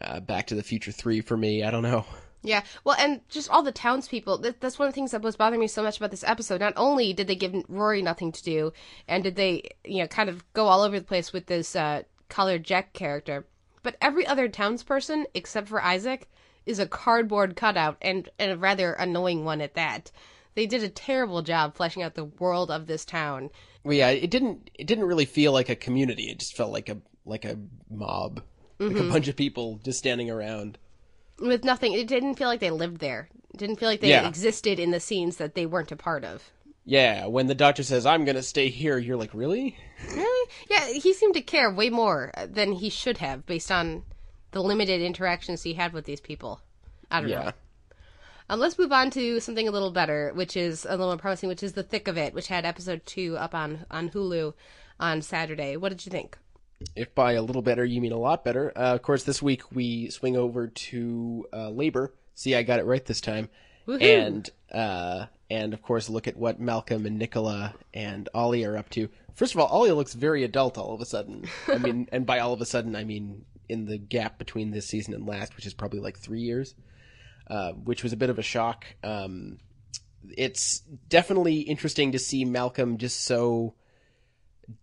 uh, 0.00 0.20
Back 0.20 0.46
to 0.48 0.54
the 0.54 0.62
Future 0.62 0.92
Three 0.92 1.20
for 1.20 1.36
me. 1.36 1.62
I 1.64 1.70
don't 1.70 1.82
know. 1.82 2.04
Yeah, 2.44 2.62
well, 2.82 2.96
and 2.98 3.20
just 3.28 3.48
all 3.50 3.62
the 3.62 3.70
townspeople. 3.70 4.38
That, 4.38 4.60
that's 4.60 4.76
one 4.78 4.88
of 4.88 4.92
the 4.92 4.96
things 4.96 5.12
that 5.12 5.22
was 5.22 5.36
bothering 5.36 5.60
me 5.60 5.68
so 5.68 5.82
much 5.82 5.98
about 5.98 6.10
this 6.10 6.24
episode. 6.24 6.60
Not 6.60 6.72
only 6.76 7.12
did 7.12 7.28
they 7.28 7.36
give 7.36 7.54
Rory 7.68 8.02
nothing 8.02 8.32
to 8.32 8.42
do, 8.42 8.72
and 9.06 9.22
did 9.22 9.36
they, 9.36 9.70
you 9.84 9.98
know, 9.98 10.08
kind 10.08 10.28
of 10.28 10.44
go 10.52 10.66
all 10.66 10.82
over 10.82 10.98
the 10.98 11.06
place 11.06 11.32
with 11.32 11.46
this 11.46 11.76
uh, 11.76 12.02
Kahler-Jex 12.30 12.90
character, 12.94 13.46
but 13.84 13.96
every 14.00 14.26
other 14.26 14.48
townsperson 14.48 15.24
except 15.34 15.68
for 15.68 15.80
Isaac 15.80 16.28
is 16.66 16.80
a 16.80 16.86
cardboard 16.86 17.54
cutout, 17.54 17.96
and, 18.02 18.28
and 18.40 18.50
a 18.52 18.56
rather 18.56 18.92
annoying 18.94 19.44
one 19.44 19.60
at 19.60 19.74
that. 19.74 20.10
They 20.54 20.66
did 20.66 20.82
a 20.82 20.88
terrible 20.88 21.42
job 21.42 21.76
fleshing 21.76 22.02
out 22.02 22.14
the 22.14 22.24
world 22.24 22.70
of 22.70 22.86
this 22.86 23.04
town. 23.04 23.50
Well, 23.84 23.94
yeah, 23.94 24.10
it 24.10 24.30
didn't. 24.30 24.70
It 24.74 24.86
didn't 24.86 25.04
really 25.04 25.24
feel 25.24 25.52
like 25.52 25.68
a 25.68 25.76
community. 25.76 26.24
It 26.24 26.38
just 26.38 26.56
felt 26.56 26.72
like 26.72 26.88
a 26.88 26.98
like 27.24 27.44
a 27.44 27.58
mob, 27.90 28.42
like 28.78 28.90
a 28.90 28.94
mm-hmm. 28.94 29.10
bunch 29.10 29.28
of 29.28 29.36
people 29.36 29.80
just 29.84 29.98
standing 29.98 30.30
around. 30.30 30.78
With 31.38 31.64
nothing, 31.64 31.92
it 31.92 32.06
didn't 32.06 32.34
feel 32.34 32.48
like 32.48 32.60
they 32.60 32.70
lived 32.70 32.98
there. 32.98 33.28
It 33.52 33.56
didn't 33.56 33.76
feel 33.76 33.88
like 33.88 34.00
they 34.00 34.10
Yeah. 34.10 34.28
existed 34.28 34.78
in 34.78 34.90
the 34.90 35.00
scenes 35.00 35.36
that 35.38 35.54
they 35.54 35.66
weren't 35.66 35.92
a 35.92 35.96
part 35.96 36.24
of. 36.24 36.50
Yeah, 36.84 37.26
when 37.26 37.46
the 37.46 37.54
doctor 37.54 37.82
says, 37.82 38.06
"I'm 38.06 38.24
gonna 38.24 38.42
stay 38.42 38.68
here," 38.68 38.98
you're 38.98 39.16
like, 39.16 39.34
"Really?" 39.34 39.76
Really? 40.14 40.50
Yeah, 40.68 40.86
he 40.88 41.12
seemed 41.12 41.34
to 41.34 41.40
care 41.42 41.70
way 41.72 41.90
more 41.90 42.32
than 42.46 42.72
he 42.72 42.90
should 42.90 43.18
have 43.18 43.46
based 43.46 43.70
on 43.70 44.02
the 44.50 44.62
limited 44.62 45.00
interactions 45.00 45.62
he 45.62 45.74
had 45.74 45.92
with 45.92 46.04
these 46.04 46.20
people. 46.20 46.60
I 47.10 47.20
don't 47.20 47.30
know. 47.30 47.52
Um, 48.48 48.60
let's 48.60 48.78
move 48.78 48.92
on 48.92 49.10
to 49.10 49.40
something 49.40 49.68
a 49.68 49.70
little 49.70 49.90
better, 49.90 50.32
which 50.34 50.56
is 50.56 50.84
a 50.84 50.90
little 50.90 51.06
more 51.06 51.16
promising, 51.16 51.48
which 51.48 51.62
is 51.62 51.72
The 51.72 51.82
Thick 51.82 52.08
of 52.08 52.18
It, 52.18 52.34
which 52.34 52.48
had 52.48 52.64
episode 52.64 53.04
two 53.06 53.36
up 53.36 53.54
on, 53.54 53.86
on 53.90 54.10
Hulu 54.10 54.54
on 54.98 55.22
Saturday. 55.22 55.76
What 55.76 55.90
did 55.90 56.04
you 56.04 56.10
think? 56.10 56.36
If 56.96 57.14
by 57.14 57.32
a 57.32 57.42
little 57.42 57.62
better 57.62 57.84
you 57.84 58.00
mean 58.00 58.12
a 58.12 58.18
lot 58.18 58.44
better. 58.44 58.72
Uh, 58.76 58.94
of 58.94 59.02
course, 59.02 59.22
this 59.22 59.40
week 59.40 59.72
we 59.72 60.10
swing 60.10 60.36
over 60.36 60.68
to 60.68 61.46
uh, 61.52 61.70
labor. 61.70 62.12
See, 62.34 62.54
I 62.54 62.62
got 62.62 62.80
it 62.80 62.86
right 62.86 63.04
this 63.04 63.20
time. 63.20 63.48
Woohoo. 63.86 64.02
And 64.02 64.50
uh, 64.72 65.26
and 65.50 65.74
of 65.74 65.82
course, 65.82 66.08
look 66.08 66.26
at 66.26 66.36
what 66.36 66.60
Malcolm 66.60 67.06
and 67.06 67.18
Nicola 67.18 67.74
and 67.92 68.28
Ollie 68.34 68.64
are 68.64 68.76
up 68.76 68.90
to. 68.90 69.08
First 69.34 69.54
of 69.54 69.60
all, 69.60 69.66
Ollie 69.66 69.92
looks 69.92 70.14
very 70.14 70.44
adult 70.44 70.78
all 70.78 70.94
of 70.94 71.00
a 71.00 71.06
sudden. 71.06 71.44
I 71.68 71.78
mean, 71.78 72.08
and 72.12 72.26
by 72.26 72.38
all 72.38 72.52
of 72.52 72.60
a 72.60 72.66
sudden, 72.66 72.96
I 72.96 73.04
mean 73.04 73.44
in 73.68 73.86
the 73.86 73.98
gap 73.98 74.38
between 74.38 74.70
this 74.70 74.86
season 74.86 75.14
and 75.14 75.26
last, 75.26 75.56
which 75.56 75.66
is 75.66 75.74
probably 75.74 76.00
like 76.00 76.18
three 76.18 76.40
years, 76.40 76.74
uh, 77.48 77.72
which 77.72 78.02
was 78.02 78.12
a 78.12 78.16
bit 78.16 78.30
of 78.30 78.38
a 78.38 78.42
shock. 78.42 78.86
Um, 79.02 79.58
it's 80.36 80.80
definitely 81.08 81.60
interesting 81.60 82.12
to 82.12 82.18
see 82.18 82.44
Malcolm 82.44 82.98
just 82.98 83.24
so 83.24 83.74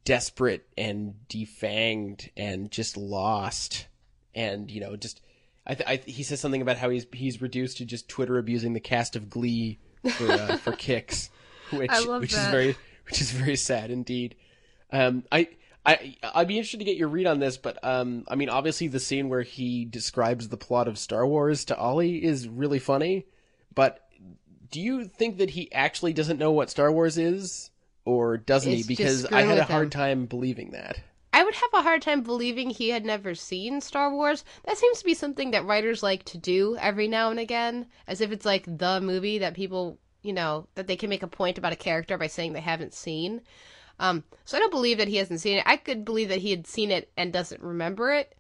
desperate 0.04 0.67
and 0.78 1.15
defanged 1.30 2.30
and 2.36 2.69
just 2.69 2.98
lost 2.98 3.88
and 4.36 4.69
you 4.69 4.82
know 4.82 4.95
just 4.95 5.22
I, 5.65 5.76
th- 5.76 5.89
I 5.89 5.98
th- 5.98 6.17
he 6.17 6.24
says 6.24 6.39
something 6.39 6.62
about 6.62 6.78
how 6.78 6.89
he's 6.89 7.06
he's 7.13 7.41
reduced 7.41 7.78
to 7.78 7.86
just 7.86 8.10
Twitter 8.10 8.38
abusing 8.38 8.74
the 8.74 8.80
cast 8.80 9.15
of 9.15 9.30
Glee 9.30 9.80
for 10.13 10.32
uh, 10.32 10.58
for 10.58 10.72
kicks, 10.72 11.30
which 11.69 11.91
which 11.91 12.34
that. 12.34 12.45
is 12.45 12.48
very 12.48 12.76
which 13.06 13.22
is 13.22 13.32
very 13.32 13.56
sad 13.56 13.91
indeed. 13.91 14.36
Um, 14.91 15.24
I 15.32 15.50
I 15.86 16.15
I'd 16.22 16.48
be 16.48 16.58
interested 16.58 16.80
to 16.80 16.86
get 16.86 16.98
your 16.98 17.08
read 17.08 17.28
on 17.28 17.39
this, 17.39 17.58
but 17.58 17.84
um, 17.84 18.26
I 18.28 18.36
mean, 18.36 18.50
obviously 18.50 18.88
the 18.88 19.00
scene 19.00 19.30
where 19.30 19.42
he 19.42 19.86
describes 19.86 20.50
the 20.50 20.58
plot 20.58 20.88
of 20.88 20.98
Star 20.98 21.26
Wars 21.26 21.65
to 21.65 21.78
Ollie 21.78 22.24
is 22.24 22.48
really 22.48 22.80
funny, 22.80 23.26
but 23.74 24.06
do 24.72 24.80
you 24.80 25.06
think 25.06 25.38
that 25.38 25.52
he 25.52 25.72
actually 25.72 26.13
doesn't 26.13 26.38
know 26.38 26.52
what 26.52 26.70
Star 26.70 26.92
Wars 26.92 27.18
is, 27.18 27.72
or 28.06 28.38
doesn't 28.38 28.72
It's 28.72 28.88
he? 28.88 28.88
Because 28.88 29.26
I 29.26 29.42
had 29.42 29.58
a 29.58 29.63
hard 29.63 29.86
him. 29.86 29.89
time 29.89 30.26
believing 30.26 30.72
that. 30.72 31.00
I 31.32 31.44
would 31.44 31.56
have 31.56 31.70
a 31.74 31.82
hard 31.82 32.02
time 32.02 32.22
believing 32.22 32.70
he 32.70 32.89
had 32.89 33.06
never 33.06 33.36
seen 33.36 33.82
Star 33.82 34.12
Wars. 34.13 34.44
That 34.65 34.78
seems 34.78 35.00
to 35.00 35.06
be 35.06 35.13
something 35.13 35.52
that 35.52 35.65
writers 35.65 36.04
like 36.04 36.24
to 36.26 36.38
do 36.38 36.76
every 36.78 37.08
now 37.08 37.30
and 37.30 37.39
again, 37.39 37.86
as 38.08 38.20
if 38.20 38.32
it's 38.32 38.46
like 38.46 38.65
the 38.65 39.00
movie 39.00 39.38
that 39.39 39.54
people, 39.54 40.00
you 40.24 40.34
know, 40.34 40.68
that 40.76 40.88
they 40.88 40.96
can 40.96 41.10
make 41.10 41.24
a 41.24 41.28
point 41.28 41.58
about 41.58 41.74
a 41.74 41.78
character 41.78 42.18
by 42.18 42.28
saying 42.28 42.54
they 42.54 42.62
haven't 42.62 42.94
seen. 42.94 43.42
Um, 44.00 44.24
so 44.46 44.58
I 44.58 44.60
don't 44.60 44.72
believe 44.72 44.98
that 44.98 45.08
he 45.08 45.18
hasn't 45.18 45.42
seen 45.42 45.58
it. 45.58 45.64
I 45.66 45.78
could 45.78 46.06
believe 46.06 46.30
that 46.30 46.40
he 46.40 46.52
had 46.52 46.66
seen 46.66 46.92
it 46.92 47.12
and 47.18 47.34
doesn't 47.34 47.62
remember 47.62 48.12
it, 48.14 48.36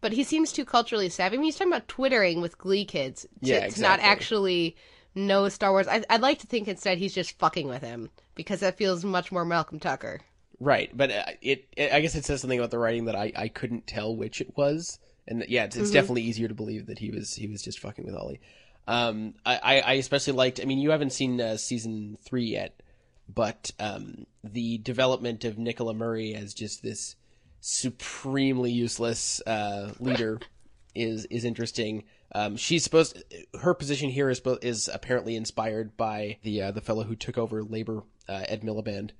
but 0.00 0.12
he 0.12 0.24
seems 0.24 0.52
too 0.52 0.64
culturally 0.64 1.08
savvy. 1.08 1.36
I 1.36 1.38
mean, 1.38 1.44
he's 1.44 1.56
talking 1.56 1.72
about 1.72 1.88
twittering 1.88 2.40
with 2.40 2.58
Glee 2.58 2.84
kids 2.84 3.22
to, 3.22 3.28
Yeah, 3.42 3.68
to 3.68 3.80
not 3.80 4.00
actually 4.00 4.76
know 5.14 5.48
Star 5.48 5.70
Wars. 5.70 5.86
I, 5.88 6.02
I'd 6.08 6.22
like 6.22 6.38
to 6.40 6.46
think 6.46 6.68
instead 6.68 6.98
he's 6.98 7.14
just 7.14 7.38
fucking 7.38 7.68
with 7.68 7.82
him 7.82 8.10
because 8.34 8.60
that 8.60 8.76
feels 8.78 9.04
much 9.04 9.30
more 9.30 9.44
Malcolm 9.44 9.78
Tucker. 9.78 10.20
Right, 10.60 10.90
but 10.96 11.10
uh, 11.10 11.24
it, 11.42 11.66
it 11.76 11.92
I 11.92 12.00
guess 12.00 12.14
it 12.14 12.24
says 12.24 12.40
something 12.40 12.58
about 12.58 12.70
the 12.70 12.78
writing 12.78 13.06
that 13.06 13.16
I, 13.16 13.32
I 13.36 13.48
couldn't 13.48 13.86
tell 13.86 14.16
which 14.16 14.40
it 14.40 14.56
was, 14.56 14.98
and 15.26 15.44
yeah, 15.48 15.64
it's, 15.64 15.76
it's 15.76 15.90
definitely 15.90 16.22
easier 16.22 16.48
to 16.48 16.54
believe 16.54 16.86
that 16.86 16.98
he 16.98 17.10
was 17.10 17.34
he 17.34 17.48
was 17.48 17.62
just 17.62 17.80
fucking 17.80 18.06
with 18.06 18.14
Ollie. 18.14 18.40
Um, 18.86 19.34
I, 19.44 19.56
I 19.56 19.80
I 19.80 19.92
especially 19.94 20.34
liked. 20.34 20.60
I 20.60 20.64
mean, 20.64 20.78
you 20.78 20.90
haven't 20.90 21.12
seen 21.12 21.40
uh, 21.40 21.56
season 21.56 22.16
three 22.22 22.44
yet, 22.44 22.80
but 23.28 23.72
um, 23.78 24.26
the 24.42 24.78
development 24.78 25.44
of 25.44 25.58
Nicola 25.58 25.94
Murray 25.94 26.34
as 26.34 26.54
just 26.54 26.82
this 26.82 27.16
supremely 27.60 28.70
useless 28.70 29.40
uh, 29.46 29.92
leader 29.98 30.40
is 30.94 31.24
is 31.26 31.44
interesting. 31.44 32.04
Um, 32.34 32.56
she's 32.56 32.82
supposed 32.82 33.22
her 33.60 33.74
position 33.74 34.10
here 34.10 34.30
is 34.30 34.40
is 34.62 34.88
apparently 34.92 35.36
inspired 35.36 35.96
by 35.96 36.38
the 36.42 36.62
uh, 36.62 36.70
the 36.72 36.80
fellow 36.80 37.04
who 37.04 37.16
took 37.16 37.38
over 37.38 37.62
labor, 37.62 38.02
uh, 38.28 38.44
Ed 38.48 38.62
Miliband 38.62 39.10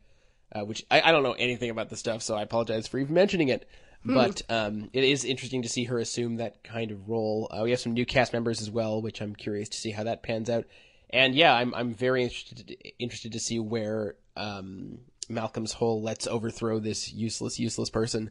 uh, 0.54 0.64
which 0.64 0.84
I, 0.90 1.00
I 1.02 1.12
don't 1.12 1.22
know 1.22 1.32
anything 1.32 1.70
about 1.70 1.90
the 1.90 1.96
stuff, 1.96 2.22
so 2.22 2.34
I 2.34 2.42
apologize 2.42 2.86
for 2.86 2.98
even 2.98 3.14
mentioning 3.14 3.48
it. 3.48 3.68
But 4.06 4.42
um, 4.50 4.90
it 4.92 5.02
is 5.02 5.24
interesting 5.24 5.62
to 5.62 5.68
see 5.68 5.84
her 5.84 5.98
assume 5.98 6.36
that 6.36 6.62
kind 6.62 6.90
of 6.90 7.08
role. 7.08 7.48
Uh, 7.50 7.62
we 7.64 7.70
have 7.70 7.80
some 7.80 7.94
new 7.94 8.04
cast 8.04 8.34
members 8.34 8.60
as 8.60 8.70
well, 8.70 9.00
which 9.00 9.22
I'm 9.22 9.34
curious 9.34 9.70
to 9.70 9.78
see 9.78 9.92
how 9.92 10.04
that 10.04 10.22
pans 10.22 10.50
out. 10.50 10.66
And 11.14 11.35
yeah, 11.35 11.55
I'm 11.55 11.72
I'm 11.74 11.94
very 11.94 12.24
interested 12.24 12.77
interested 12.98 13.33
to 13.33 13.38
see 13.38 13.61
where 13.61 14.16
um, 14.37 14.98
Malcolm's 15.29 15.72
whole 15.72 16.03
"let's 16.03 16.27
overthrow 16.27 16.81
this 16.81 17.12
useless 17.12 17.61
useless 17.61 17.88
person" 17.88 18.31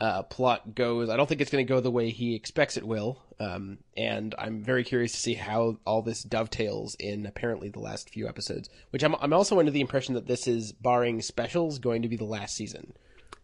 uh, 0.00 0.24
plot 0.24 0.74
goes. 0.74 1.08
I 1.08 1.16
don't 1.16 1.28
think 1.28 1.40
it's 1.40 1.52
going 1.52 1.64
to 1.64 1.72
go 1.72 1.80
the 1.80 1.90
way 1.90 2.10
he 2.10 2.34
expects 2.34 2.76
it 2.76 2.84
will. 2.84 3.22
Um, 3.38 3.78
and 3.96 4.34
I'm 4.38 4.62
very 4.62 4.82
curious 4.82 5.12
to 5.12 5.18
see 5.18 5.34
how 5.34 5.78
all 5.86 6.02
this 6.02 6.24
dovetails 6.24 6.96
in 6.98 7.26
apparently 7.26 7.68
the 7.68 7.78
last 7.78 8.10
few 8.10 8.26
episodes. 8.26 8.68
Which 8.90 9.04
I'm 9.04 9.14
I'm 9.20 9.32
also 9.32 9.60
under 9.60 9.70
the 9.70 9.80
impression 9.80 10.14
that 10.14 10.26
this 10.26 10.48
is, 10.48 10.72
barring 10.72 11.22
specials, 11.22 11.78
going 11.78 12.02
to 12.02 12.08
be 12.08 12.16
the 12.16 12.24
last 12.24 12.56
season. 12.56 12.92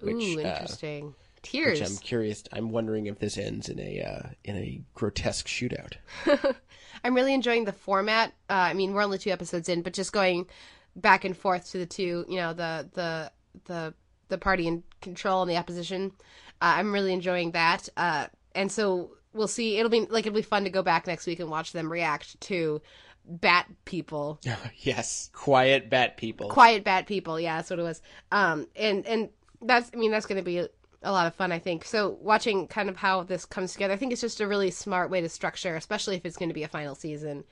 Which, 0.01 0.17
Ooh, 0.17 0.41
uh, 0.41 0.49
interesting. 0.49 1.15
Tears. 1.43 1.81
which 1.81 1.89
I'm 1.91 1.97
curious. 1.97 2.45
I'm 2.53 2.71
wondering 2.71 3.07
if 3.07 3.19
this 3.19 3.37
ends 3.37 3.69
in 3.69 3.79
a 3.81 4.01
uh, 4.01 4.29
in 4.45 4.57
a 4.57 4.83
grotesque 4.95 5.47
shootout. 5.47 5.95
I'm 7.05 7.15
really 7.15 7.35
enjoying 7.35 7.65
the 7.65 7.73
format. 7.73 8.33
Uh, 8.49 8.55
I 8.55 8.75
mean, 8.75 8.93
we're 8.93 9.03
only 9.03 9.19
two 9.19 9.31
episodes 9.31 9.69
in, 9.69 9.83
but 9.83 9.93
just 9.93 10.13
going 10.13 10.47
back 10.95 11.25
and 11.25 11.37
forth 11.37 11.71
to 11.73 11.79
the 11.79 11.87
two, 11.87 12.25
you 12.29 12.37
know, 12.37 12.53
the 12.53 12.89
the 12.93 13.33
the 13.65 13.95
the 14.29 14.39
party 14.39 14.67
in 14.67 14.83
control 15.01 15.43
and 15.43 15.51
the 15.51 15.57
opposition. 15.57 16.13
Uh, 16.61 16.75
I'm 16.77 16.93
really 16.93 17.13
enjoying 17.13 17.53
that. 17.53 17.89
Uh, 17.97 18.27
and 18.55 18.71
so 18.71 19.11
we'll 19.33 19.49
see. 19.49 19.79
It'll 19.79 19.91
be 19.91 20.07
like 20.07 20.27
it'll 20.27 20.37
be 20.37 20.43
fun 20.43 20.65
to 20.65 20.71
go 20.71 20.83
back 20.83 21.07
next 21.07 21.27
week 21.27 21.41
and 21.41 21.51
watch 21.51 21.73
them 21.73 21.91
react 21.91 22.41
to 22.43 22.81
bat 23.25 23.67
people, 23.85 24.41
yes, 24.79 25.31
quiet 25.33 25.91
bat 25.91 26.17
people. 26.17 26.49
quiet 26.49 26.85
bat 26.85 27.07
people. 27.07 27.39
Yeah, 27.39 27.57
that's 27.57 27.71
what 27.71 27.79
it 27.79 27.83
was. 27.83 28.03
Um, 28.31 28.69
and 28.77 29.07
and 29.07 29.29
that's 29.61 29.91
I 29.95 29.97
mean 29.97 30.11
that's 30.11 30.27
going 30.27 30.39
to 30.39 30.45
be 30.45 30.67
a, 31.03 31.13
lot 31.13 31.27
of 31.27 31.35
fun. 31.35 31.53
I 31.53 31.59
think. 31.59 31.85
So 31.85 32.19
watching 32.21 32.67
kind 32.69 32.89
of 32.89 32.97
how 32.97 33.23
this 33.23 33.45
comes 33.45 33.73
together, 33.73 33.95
I 33.95 33.97
think 33.97 34.13
it's 34.13 34.21
just 34.21 34.41
a 34.41 34.47
really 34.49 34.71
smart 34.71 35.11
way 35.11 35.21
to 35.21 35.29
structure, 35.29 35.77
especially 35.77 36.17
if 36.17 36.25
it's 36.27 36.37
going 36.37 36.49
to 36.51 36.55
be 36.55 36.63
a 36.65 36.69
final 36.69 36.95
season. 36.95 37.45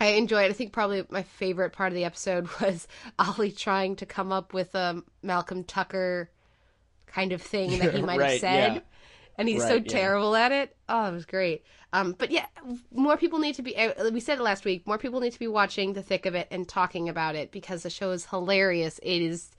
I 0.00 0.06
enjoyed. 0.06 0.46
It. 0.46 0.50
I 0.50 0.52
think 0.54 0.72
probably 0.72 1.04
my 1.10 1.22
favorite 1.22 1.72
part 1.72 1.92
of 1.92 1.94
the 1.94 2.04
episode 2.04 2.48
was 2.60 2.88
Ollie 3.18 3.52
trying 3.52 3.96
to 3.96 4.06
come 4.06 4.32
up 4.32 4.52
with 4.52 4.74
a 4.74 5.02
Malcolm 5.22 5.64
Tucker 5.64 6.30
kind 7.06 7.32
of 7.32 7.40
thing 7.42 7.78
that 7.78 7.94
he 7.94 8.02
might 8.10 8.18
Right, 8.18 8.30
have 8.32 8.40
said, 8.40 8.74
yeah. 8.74 8.80
and 9.38 9.48
he's 9.48 9.62
so 9.62 9.74
Right, 9.74 9.84
yeah. 9.84 9.92
terrible 9.92 10.34
at 10.34 10.52
it. 10.52 10.76
Oh, 10.88 11.06
it 11.08 11.12
was 11.12 11.26
great. 11.26 11.64
Um, 11.92 12.12
but 12.18 12.32
yeah, 12.32 12.46
more 12.92 13.16
people 13.16 13.38
need 13.38 13.54
to 13.54 13.62
be. 13.62 13.76
uh, 13.76 14.10
We 14.10 14.18
said 14.18 14.38
it 14.38 14.42
last 14.42 14.64
week. 14.64 14.84
More 14.84 14.98
people 14.98 15.20
need 15.20 15.32
to 15.32 15.38
be 15.38 15.46
watching 15.46 15.92
the 15.92 16.02
thick 16.02 16.26
of 16.26 16.34
it 16.34 16.48
and 16.50 16.68
talking 16.68 17.08
about 17.08 17.36
it 17.36 17.52
because 17.52 17.84
the 17.84 17.90
show 17.90 18.10
is 18.10 18.26
hilarious. 18.26 18.98
It 19.00 19.22
is. 19.22 19.50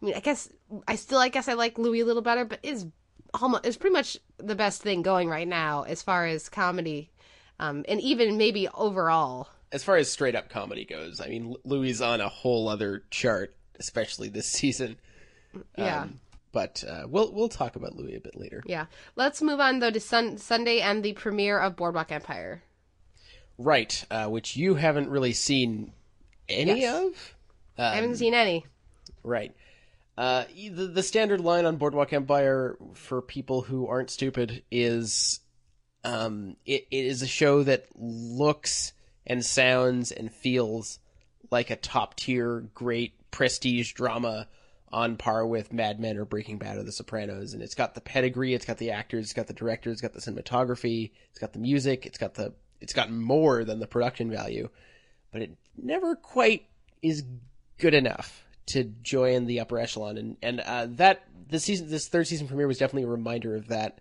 I 0.00 0.04
mean, 0.04 0.14
I 0.14 0.20
guess 0.20 0.48
I 0.86 0.94
still. 0.96 1.18
I 1.18 1.28
guess 1.28 1.48
I 1.48 1.54
like 1.54 1.78
Louie 1.78 2.00
a 2.00 2.04
little 2.04 2.22
better, 2.22 2.44
but 2.44 2.60
it's 2.62 2.86
almost. 3.34 3.66
It's 3.66 3.76
pretty 3.76 3.94
much 3.94 4.16
the 4.38 4.54
best 4.54 4.82
thing 4.82 5.02
going 5.02 5.28
right 5.28 5.48
now 5.48 5.82
as 5.82 6.02
far 6.02 6.26
as 6.26 6.48
comedy, 6.48 7.10
um, 7.58 7.84
and 7.88 8.00
even 8.00 8.36
maybe 8.38 8.68
overall. 8.68 9.48
As 9.72 9.82
far 9.84 9.96
as 9.96 10.10
straight 10.10 10.34
up 10.34 10.48
comedy 10.48 10.84
goes, 10.84 11.20
I 11.20 11.28
mean, 11.28 11.54
Louie 11.64 11.90
is 11.90 12.00
on 12.00 12.20
a 12.20 12.28
whole 12.28 12.68
other 12.68 13.04
chart, 13.10 13.54
especially 13.78 14.28
this 14.28 14.46
season. 14.50 14.96
Yeah. 15.76 16.02
Um, 16.02 16.20
but 16.52 16.84
uh, 16.88 17.02
we'll 17.08 17.32
we'll 17.32 17.48
talk 17.48 17.74
about 17.76 17.96
Louie 17.96 18.14
a 18.16 18.20
bit 18.20 18.36
later. 18.36 18.62
Yeah. 18.66 18.86
Let's 19.16 19.42
move 19.42 19.58
on 19.60 19.80
though 19.80 19.90
to 19.90 20.00
sun- 20.00 20.38
Sunday 20.38 20.80
and 20.80 21.02
the 21.02 21.12
premiere 21.14 21.58
of 21.58 21.76
Boardwalk 21.76 22.12
Empire. 22.12 22.62
Right, 23.58 24.04
uh, 24.10 24.26
which 24.26 24.56
you 24.56 24.76
haven't 24.76 25.10
really 25.10 25.32
seen 25.32 25.92
any 26.48 26.82
Yes. 26.82 27.04
of. 27.04 27.34
I 27.76 27.96
haven't 27.96 28.16
seen 28.16 28.32
any. 28.32 28.64
Right. 29.24 29.52
Uh, 30.18 30.42
the, 30.72 30.88
the 30.88 31.02
standard 31.04 31.40
line 31.40 31.64
on 31.64 31.76
Boardwalk 31.76 32.12
Empire 32.12 32.76
for 32.94 33.22
people 33.22 33.62
who 33.62 33.86
aren't 33.86 34.10
stupid 34.10 34.64
is 34.68 35.38
um, 36.02 36.56
it, 36.66 36.88
it 36.90 37.04
is 37.04 37.22
a 37.22 37.26
show 37.28 37.62
that 37.62 37.86
looks 37.94 38.92
and 39.28 39.44
sounds 39.44 40.10
and 40.10 40.34
feels 40.34 40.98
like 41.52 41.70
a 41.70 41.76
top 41.76 42.16
tier, 42.16 42.68
great 42.74 43.12
prestige 43.30 43.92
drama 43.92 44.48
on 44.90 45.16
par 45.16 45.46
with 45.46 45.72
Mad 45.72 46.00
Men 46.00 46.16
or 46.16 46.24
Breaking 46.24 46.58
Bad 46.58 46.78
or 46.78 46.82
The 46.82 46.90
Sopranos. 46.90 47.54
And 47.54 47.62
it's 47.62 47.76
got 47.76 47.94
the 47.94 48.00
pedigree, 48.00 48.54
it's 48.54 48.66
got 48.66 48.78
the 48.78 48.90
actors, 48.90 49.26
it's 49.26 49.34
got 49.34 49.46
the 49.46 49.52
directors, 49.52 49.92
it's 49.92 50.02
got 50.02 50.14
the 50.14 50.20
cinematography, 50.20 51.12
it's 51.30 51.38
got 51.38 51.52
the 51.52 51.60
music, 51.60 52.06
it's 52.06 52.18
got 52.18 52.34
the 52.34 52.54
it's 52.80 52.92
got 52.92 53.08
more 53.08 53.62
than 53.62 53.78
the 53.78 53.86
production 53.86 54.32
value, 54.32 54.68
but 55.30 55.42
it 55.42 55.56
never 55.80 56.16
quite 56.16 56.66
is 57.02 57.22
good 57.78 57.94
enough 57.94 58.44
to 58.68 58.84
join 58.84 59.46
the 59.46 59.60
upper 59.60 59.78
echelon. 59.78 60.16
And 60.16 60.36
and 60.42 60.60
uh, 60.60 60.86
that 60.90 61.24
this 61.48 61.64
season, 61.64 61.88
this 61.88 62.08
third 62.08 62.26
season 62.26 62.48
premiere 62.48 62.66
was 62.66 62.78
definitely 62.78 63.04
a 63.04 63.12
reminder 63.12 63.56
of 63.56 63.68
that. 63.68 64.00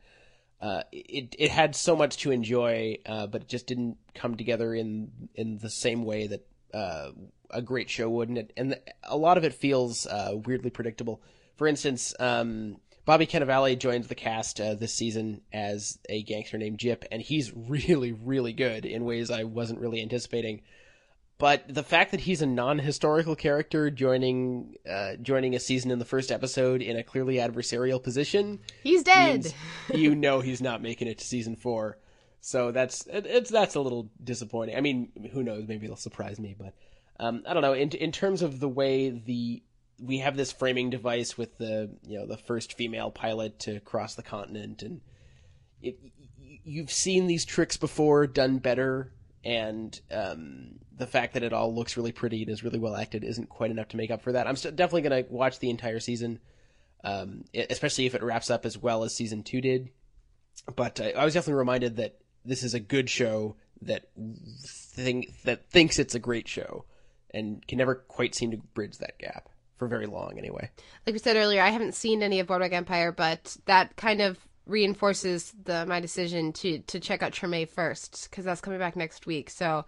Uh, 0.60 0.82
it 0.92 1.36
it 1.38 1.52
had 1.52 1.76
so 1.76 1.96
much 1.96 2.18
to 2.18 2.32
enjoy, 2.32 2.98
uh, 3.06 3.28
but 3.28 3.42
it 3.44 3.48
just 3.48 3.68
didn't 3.68 3.98
come 4.16 4.36
together 4.36 4.74
in 4.74 5.12
in 5.36 5.58
the 5.60 5.70
same 5.70 6.04
way 6.04 6.28
that 6.28 6.48
uh, 6.74 7.12
a 7.50 7.62
great 7.62 7.90
show 7.90 8.10
would, 8.10 8.30
and, 8.30 8.38
it, 8.38 8.54
and 8.58 8.80
a 9.04 9.18
lot 9.18 9.38
of 9.38 9.44
it 9.44 9.54
feels 9.54 10.06
uh, 10.08 10.34
weirdly 10.46 10.70
predictable. 10.70 11.22
For 11.56 11.68
instance, 11.68 12.14
um, 12.20 12.78
Bobby 13.06 13.26
Cannavale 13.26 13.80
joins 13.80 14.08
the 14.08 14.16
cast 14.16 14.60
uh, 14.60 14.76
this 14.76 14.94
season 14.94 15.42
as 15.54 15.98
a 16.10 16.24
gangster 16.24 16.58
named 16.58 16.78
Gyp, 16.78 17.06
and 17.12 17.22
he's 17.22 17.54
really, 17.56 18.12
really 18.12 18.54
good 18.54 18.86
in 18.86 19.06
ways 19.06 19.32
I 19.32 19.44
wasn't 19.44 19.80
really 19.80 20.02
anticipating. 20.02 20.62
But 21.40 21.72
the 21.72 21.84
fact 21.84 22.12
that 22.12 22.22
he's 22.22 22.42
a 22.42 22.48
non-historical 22.48 23.36
character 23.36 23.92
joining 23.92 24.76
uh, 24.90 25.18
joining 25.22 25.54
a 25.54 25.60
season 25.60 25.92
in 25.92 26.00
the 26.00 26.06
first 26.06 26.32
episode 26.32 26.82
in 26.82 26.98
a 26.98 27.04
clearly 27.04 27.36
adversarial 27.36 28.02
position, 28.02 28.60
He's 28.82 29.04
dead. 29.04 29.54
you 29.94 30.16
know 30.16 30.40
he's 30.40 30.62
not 30.62 30.82
making 30.82 31.08
it 31.08 31.20
to 31.20 31.26
season 31.26 31.56
four. 31.56 32.00
So 32.42 32.72
that's 32.72 33.06
it, 33.06 33.26
it's 33.28 33.52
that's 33.52 33.76
a 33.76 33.82
little 33.82 34.10
disappointing. 34.24 34.76
I 34.78 34.82
mean, 34.82 35.12
who 35.32 35.44
knows? 35.44 35.68
Maybe 35.68 35.86
it'll 35.86 35.96
surprise 35.96 36.40
me, 36.40 36.56
but 36.58 36.74
um, 37.20 37.44
I 37.48 37.54
don't 37.54 37.62
know. 37.62 37.74
In 37.74 37.90
in 37.92 38.12
terms 38.12 38.42
of 38.42 38.60
the 38.60 38.70
way 38.70 39.10
the 39.10 39.62
we 40.00 40.20
have 40.20 40.38
this 40.38 40.52
framing 40.52 40.90
device 40.90 41.38
with 41.38 41.58
the 41.60 41.92
you 42.04 42.18
know 42.18 42.26
the 42.26 42.38
first 42.38 42.74
female 42.74 43.12
pilot 43.12 43.60
to 43.60 43.80
cross 43.82 44.16
the 44.16 44.24
continent, 44.24 44.82
and 44.82 45.02
it, 45.84 46.00
you've 46.64 46.92
seen 46.92 47.28
these 47.28 47.46
tricks 47.46 47.78
before 47.78 48.26
done 48.26 48.58
better, 48.58 49.12
and 49.44 50.00
um, 50.12 50.80
the 50.98 51.08
fact 51.08 51.34
that 51.34 51.44
it 51.44 51.54
all 51.54 51.74
looks 51.74 51.96
really 51.96 52.12
pretty 52.12 52.42
and 52.42 52.52
is 52.52 52.64
really 52.64 52.80
well 52.80 52.96
acted 52.96 53.24
isn't 53.24 53.50
quite 53.50 53.72
enough 53.72 53.90
to 53.90 53.98
make 53.98 54.12
up 54.12 54.22
for 54.22 54.32
that. 54.32 54.48
I'm 54.48 54.56
definitely 54.56 55.04
gonna 55.04 55.26
watch 55.30 55.60
the 55.60 55.70
entire 55.70 56.00
season, 56.00 56.40
um, 57.04 57.46
especially 57.54 58.06
if 58.06 58.16
it 58.16 58.24
wraps 58.24 58.50
up 58.50 58.66
as 58.66 58.78
well 58.78 59.04
as 59.04 59.16
season 59.16 59.44
two 59.44 59.62
did. 59.62 59.90
But 60.76 61.00
uh, 61.00 61.12
I 61.18 61.24
was 61.24 61.34
definitely 61.34 61.60
reminded 61.60 61.98
that 61.98 62.18
this 62.44 62.64
is 62.64 62.74
a 62.74 62.80
good 62.80 63.10
show 63.10 63.56
that 63.84 64.10
think 64.66 65.44
that 65.44 65.70
thinks 65.70 66.00
it's 66.00 66.16
a 66.16 66.20
great 66.20 66.48
show, 66.48 66.86
and 67.32 67.66
can 67.68 67.78
never 67.78 67.96
quite 67.96 68.34
seem 68.34 68.52
to 68.52 68.58
bridge 68.58 68.98
that 68.98 69.20
gap 69.20 69.50
for 69.78 69.88
very 69.88 70.08
long 70.08 70.40
anyway. 70.40 70.72
like 71.06 71.14
we 71.14 71.20
said 71.20 71.36
earlier, 71.36 71.62
I 71.62 71.70
haven't 71.70 71.94
seen 71.94 72.24
any 72.24 72.40
of 72.40 72.48
Boardwalk 72.48 72.72
Empire, 72.74 73.12
but 73.12 73.56
that 73.66 73.96
kind 73.96 74.22
of 74.22 74.40
reinforces 74.66 75.54
the 75.64 75.86
my 75.86 76.00
decision 76.00 76.52
to 76.52 76.80
to 76.80 77.00
check 77.00 77.22
out 77.22 77.32
Treme 77.32 77.70
first 77.70 78.28
because 78.30 78.46
that's 78.46 78.62
coming 78.62 78.80
back 78.80 78.96
next 78.96 79.26
week. 79.26 79.50
So 79.50 79.86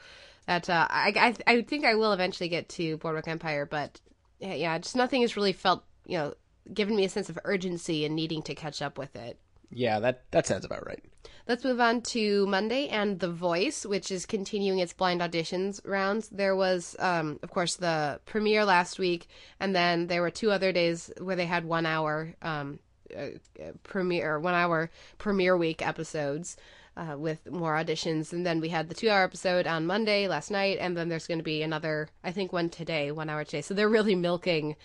that 0.50 0.68
uh, 0.68 0.88
I, 0.90 1.14
I 1.46 1.54
I 1.54 1.62
think 1.62 1.86
I 1.86 1.94
will 1.94 2.12
eventually 2.12 2.50
get 2.50 2.70
to 2.70 2.98
Boardwalk 2.98 3.28
Empire, 3.28 3.68
but 3.68 4.02
yeah, 4.40 4.80
just 4.80 4.96
nothing 4.96 5.22
has 5.22 5.38
really 5.38 5.54
felt 5.54 5.84
you 6.08 6.18
know 6.18 6.34
given 6.74 6.96
me 6.96 7.06
a 7.06 7.10
sense 7.10 7.30
of 7.30 7.38
urgency 7.46 8.04
and 8.04 8.16
needing 8.16 8.42
to 8.44 8.56
catch 8.56 8.82
up 8.82 8.98
with 8.98 9.16
it. 9.16 9.40
Yeah, 9.70 10.00
that 10.00 10.24
that 10.32 10.48
sounds 10.48 10.66
about 10.66 10.88
right. 10.88 11.04
Let's 11.48 11.64
move 11.64 11.80
on 11.80 12.02
to 12.14 12.48
Monday 12.48 12.88
and 12.88 13.20
The 13.20 13.32
Voice, 13.32 13.86
which 13.86 14.10
is 14.10 14.26
continuing 14.26 14.80
its 14.80 14.94
blind 14.94 15.22
auditions 15.22 15.82
rounds. 15.86 16.30
There 16.30 16.56
was, 16.56 16.96
um, 16.98 17.40
of 17.44 17.52
course, 17.52 17.76
the 17.76 18.20
premiere 18.26 18.66
last 18.66 18.98
week, 18.98 19.28
and 19.60 19.76
then 19.76 20.08
there 20.08 20.22
were 20.22 20.32
two 20.32 20.50
other 20.50 20.72
days 20.72 21.12
where 21.20 21.36
they 21.36 21.46
had 21.46 21.66
one 21.66 21.86
hour 21.86 22.34
um, 22.42 22.80
uh, 23.16 23.22
uh, 23.62 23.72
premiere, 23.84 24.40
one 24.40 24.56
hour 24.56 24.90
premiere 25.20 25.58
week 25.58 25.86
episodes. 25.86 26.58
Uh, 27.00 27.16
with 27.18 27.50
more 27.50 27.76
auditions, 27.76 28.34
and 28.34 28.46
then 28.46 28.60
we 28.60 28.68
had 28.68 28.90
the 28.90 28.94
two-hour 28.94 29.24
episode 29.24 29.66
on 29.66 29.86
Monday 29.86 30.28
last 30.28 30.52
night, 30.52 30.78
and 30.82 30.98
then 30.98 31.08
there's 31.08 31.28
going 31.28 31.40
to 31.40 31.52
be 31.56 31.64
another, 31.64 32.10
I 32.26 32.34
think, 32.34 32.52
one 32.52 32.70
today, 32.70 33.10
one 33.10 33.30
hour 33.30 33.46
today. 33.46 33.62
So 33.62 33.74
they're 33.74 33.88
really 33.98 34.16
milking 34.16 34.76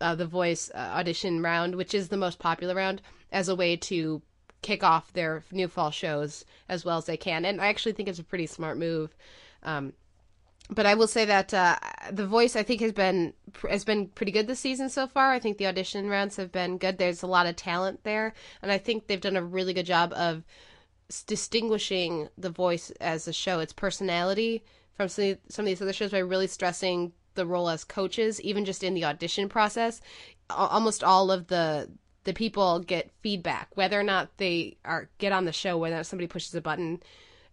uh, 0.00 0.14
the 0.14 0.24
voice 0.24 0.70
uh, 0.74 0.78
audition 0.78 1.42
round, 1.42 1.74
which 1.74 1.92
is 1.92 2.08
the 2.08 2.16
most 2.16 2.38
popular 2.38 2.74
round, 2.74 3.02
as 3.30 3.50
a 3.50 3.54
way 3.54 3.76
to 3.76 4.22
kick 4.62 4.82
off 4.82 5.12
their 5.12 5.44
new 5.52 5.68
fall 5.68 5.90
shows 5.90 6.46
as 6.70 6.86
well 6.86 6.96
as 6.96 7.04
they 7.04 7.18
can. 7.18 7.44
And 7.44 7.60
I 7.60 7.66
actually 7.68 7.92
think 7.92 8.08
it's 8.08 8.18
a 8.18 8.24
pretty 8.24 8.46
smart 8.46 8.78
move. 8.78 9.14
Um, 9.62 9.92
but 10.70 10.86
I 10.86 10.94
will 10.94 11.06
say 11.06 11.26
that 11.26 11.52
uh, 11.52 11.76
the 12.10 12.26
voice 12.26 12.56
I 12.56 12.62
think 12.62 12.80
has 12.80 12.92
been 12.92 13.34
has 13.68 13.84
been 13.84 14.08
pretty 14.08 14.32
good 14.32 14.46
this 14.46 14.60
season 14.60 14.88
so 14.88 15.06
far. 15.06 15.32
I 15.32 15.38
think 15.38 15.58
the 15.58 15.66
audition 15.66 16.08
rounds 16.08 16.36
have 16.36 16.50
been 16.50 16.78
good. 16.78 16.96
There's 16.96 17.22
a 17.22 17.26
lot 17.26 17.46
of 17.46 17.56
talent 17.56 18.04
there, 18.04 18.32
and 18.62 18.72
I 18.72 18.78
think 18.78 19.06
they've 19.06 19.20
done 19.20 19.36
a 19.36 19.42
really 19.42 19.74
good 19.74 19.86
job 19.86 20.12
of 20.12 20.44
distinguishing 21.26 22.28
the 22.36 22.50
voice 22.50 22.90
as 23.00 23.26
a 23.28 23.32
show, 23.32 23.60
its 23.60 23.72
personality 23.72 24.62
from 24.96 25.08
some 25.08 25.36
of, 25.58 25.64
these 25.64 25.80
other 25.80 25.92
shows 25.92 26.10
by 26.10 26.18
really 26.18 26.46
stressing 26.46 27.12
the 27.34 27.46
role 27.46 27.68
as 27.68 27.84
coaches, 27.84 28.40
even 28.40 28.64
just 28.64 28.82
in 28.82 28.94
the 28.94 29.04
audition 29.04 29.48
process. 29.48 30.00
Almost 30.50 31.04
all 31.04 31.30
of 31.30 31.46
the 31.46 31.88
the 32.24 32.34
people 32.34 32.80
get 32.80 33.10
feedback, 33.22 33.68
whether 33.74 33.98
or 33.98 34.02
not 34.02 34.36
they 34.36 34.76
are 34.84 35.08
get 35.18 35.32
on 35.32 35.44
the 35.44 35.52
show, 35.52 35.78
whether 35.78 35.94
or 35.94 35.98
not 35.98 36.06
somebody 36.06 36.26
pushes 36.26 36.54
a 36.54 36.60
button 36.60 37.00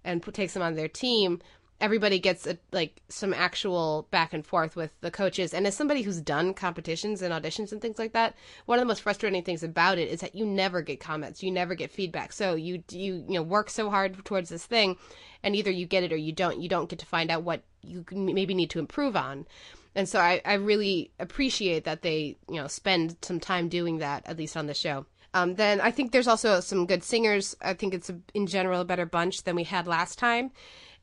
and 0.03 0.21
takes 0.33 0.53
them 0.53 0.63
on 0.63 0.75
their 0.75 0.89
team. 0.89 1.41
Everybody 1.81 2.19
gets 2.19 2.47
a, 2.47 2.57
like 2.71 3.01
some 3.09 3.33
actual 3.33 4.07
back 4.09 4.33
and 4.33 4.45
forth 4.45 4.75
with 4.75 4.91
the 5.01 5.11
coaches. 5.11 5.53
And 5.53 5.67
as 5.67 5.75
somebody 5.75 6.03
who's 6.03 6.21
done 6.21 6.53
competitions 6.53 7.21
and 7.21 7.33
auditions 7.33 7.71
and 7.71 7.81
things 7.81 7.99
like 7.99 8.13
that, 8.13 8.35
one 8.65 8.79
of 8.79 8.81
the 8.81 8.87
most 8.87 9.01
frustrating 9.01 9.43
things 9.43 9.61
about 9.61 9.97
it 9.97 10.09
is 10.09 10.21
that 10.21 10.35
you 10.35 10.45
never 10.45 10.81
get 10.81 10.99
comments, 10.99 11.43
you 11.43 11.51
never 11.51 11.75
get 11.75 11.91
feedback. 11.91 12.31
So 12.31 12.55
you 12.55 12.83
you 12.91 13.25
you 13.27 13.33
know 13.33 13.43
work 13.43 13.69
so 13.69 13.89
hard 13.89 14.23
towards 14.23 14.49
this 14.49 14.65
thing, 14.65 14.97
and 15.43 15.55
either 15.55 15.71
you 15.71 15.85
get 15.85 16.03
it 16.03 16.13
or 16.13 16.17
you 16.17 16.31
don't. 16.31 16.61
You 16.61 16.69
don't 16.69 16.89
get 16.89 16.99
to 16.99 17.05
find 17.05 17.29
out 17.29 17.43
what 17.43 17.63
you 17.81 18.05
maybe 18.11 18.53
need 18.53 18.69
to 18.71 18.79
improve 18.79 19.15
on. 19.15 19.45
And 19.95 20.09
so 20.09 20.19
I, 20.19 20.41
I 20.43 20.55
really 20.55 21.11
appreciate 21.19 21.85
that 21.85 22.01
they, 22.01 22.37
you 22.49 22.55
know, 22.55 22.67
spend 22.67 23.15
some 23.21 23.39
time 23.39 23.69
doing 23.69 23.99
that, 23.99 24.25
at 24.25 24.37
least 24.37 24.57
on 24.57 24.67
the 24.67 24.73
show. 24.73 25.05
Um, 25.33 25.55
then 25.55 25.81
I 25.81 25.91
think 25.91 26.11
there's 26.11 26.27
also 26.27 26.59
some 26.59 26.85
good 26.85 27.03
singers. 27.03 27.55
I 27.61 27.73
think 27.73 27.93
it's 27.93 28.09
a, 28.09 28.19
in 28.33 28.47
general 28.47 28.81
a 28.81 28.85
better 28.85 29.05
bunch 29.05 29.43
than 29.43 29.55
we 29.55 29.63
had 29.63 29.87
last 29.87 30.17
time. 30.17 30.51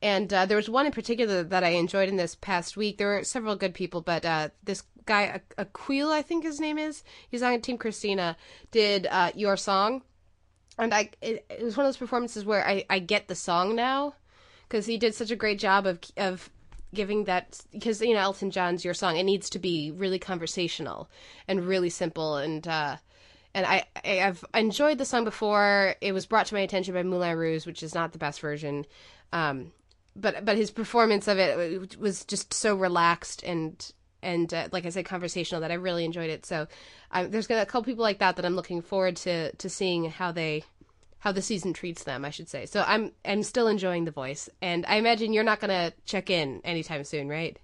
And 0.02 0.32
uh, 0.34 0.46
there 0.46 0.56
was 0.56 0.68
one 0.68 0.84
in 0.84 0.92
particular 0.92 1.44
that 1.44 1.62
I 1.62 1.70
enjoyed 1.70 2.08
in 2.08 2.16
this 2.16 2.34
past 2.34 2.76
week. 2.76 2.98
There 2.98 3.06
were 3.06 3.24
several 3.24 3.54
good 3.54 3.72
people, 3.72 4.00
but 4.00 4.24
uh, 4.26 4.48
this 4.64 4.82
guy, 5.06 5.40
Aquile, 5.56 6.10
I 6.10 6.22
think 6.22 6.42
his 6.42 6.60
name 6.60 6.76
is, 6.76 7.04
he's 7.28 7.42
on 7.42 7.60
Team 7.60 7.78
Christina, 7.78 8.36
did 8.72 9.06
uh, 9.08 9.30
Your 9.36 9.56
Song. 9.56 10.02
And 10.76 10.92
I, 10.92 11.10
it, 11.20 11.46
it 11.48 11.62
was 11.62 11.76
one 11.76 11.86
of 11.86 11.88
those 11.88 11.98
performances 11.98 12.44
where 12.44 12.66
I, 12.66 12.84
I 12.90 12.98
get 12.98 13.28
the 13.28 13.36
song 13.36 13.76
now 13.76 14.14
because 14.72 14.86
he 14.86 14.96
did 14.96 15.14
such 15.14 15.30
a 15.30 15.36
great 15.36 15.58
job 15.58 15.86
of 15.86 16.00
of 16.16 16.48
giving 16.94 17.24
that 17.24 17.60
because 17.72 18.00
you 18.00 18.14
know 18.14 18.20
Elton 18.20 18.50
John's 18.50 18.84
your 18.84 18.94
song 18.94 19.18
it 19.18 19.24
needs 19.24 19.50
to 19.50 19.58
be 19.58 19.90
really 19.90 20.18
conversational 20.18 21.10
and 21.46 21.66
really 21.66 21.90
simple. 21.90 22.36
And 22.36 22.66
uh 22.66 22.96
and 23.52 23.66
I, 23.66 23.84
I 24.02 24.22
I've 24.22 24.42
enjoyed 24.54 24.96
the 24.96 25.04
song 25.04 25.24
before. 25.24 25.94
It 26.00 26.12
was 26.12 26.24
brought 26.24 26.46
to 26.46 26.54
my 26.54 26.60
attention 26.60 26.94
by 26.94 27.02
Moulin 27.02 27.36
Rouge 27.36 27.66
which 27.66 27.82
is 27.82 27.94
not 27.94 28.12
the 28.12 28.18
best 28.18 28.40
version. 28.40 28.86
Um 29.30 29.72
but 30.14 30.44
but 30.44 30.56
his 30.56 30.70
performance 30.70 31.28
of 31.28 31.38
it 31.38 31.98
was 31.98 32.24
just 32.24 32.52
so 32.52 32.74
relaxed 32.74 33.42
and 33.42 33.92
and 34.22 34.52
uh, 34.54 34.68
like 34.70 34.86
I 34.86 34.90
said, 34.90 35.04
conversational 35.04 35.60
that 35.62 35.72
I 35.72 35.74
really 35.74 36.04
enjoyed 36.04 36.30
it. 36.30 36.46
So 36.46 36.68
um, 37.10 37.30
there's 37.30 37.46
gonna 37.46 37.62
a 37.62 37.66
couple 37.66 37.84
people 37.84 38.02
like 38.02 38.18
that 38.20 38.36
that 38.36 38.44
I'm 38.44 38.56
looking 38.56 38.82
forward 38.82 39.16
to 39.16 39.52
to 39.52 39.68
seeing 39.68 40.10
how 40.10 40.32
they 40.32 40.64
how 41.18 41.32
the 41.32 41.42
season 41.42 41.72
treats 41.72 42.04
them, 42.04 42.24
I 42.24 42.30
should 42.30 42.48
say. 42.48 42.66
So 42.66 42.84
I'm 42.86 43.12
I'm 43.24 43.42
still 43.42 43.68
enjoying 43.68 44.04
the 44.04 44.10
voice, 44.10 44.48
and 44.60 44.86
I 44.86 44.96
imagine 44.96 45.32
you're 45.32 45.44
not 45.44 45.60
gonna 45.60 45.92
check 46.04 46.30
in 46.30 46.60
anytime 46.64 47.04
soon, 47.04 47.28
right? 47.28 47.58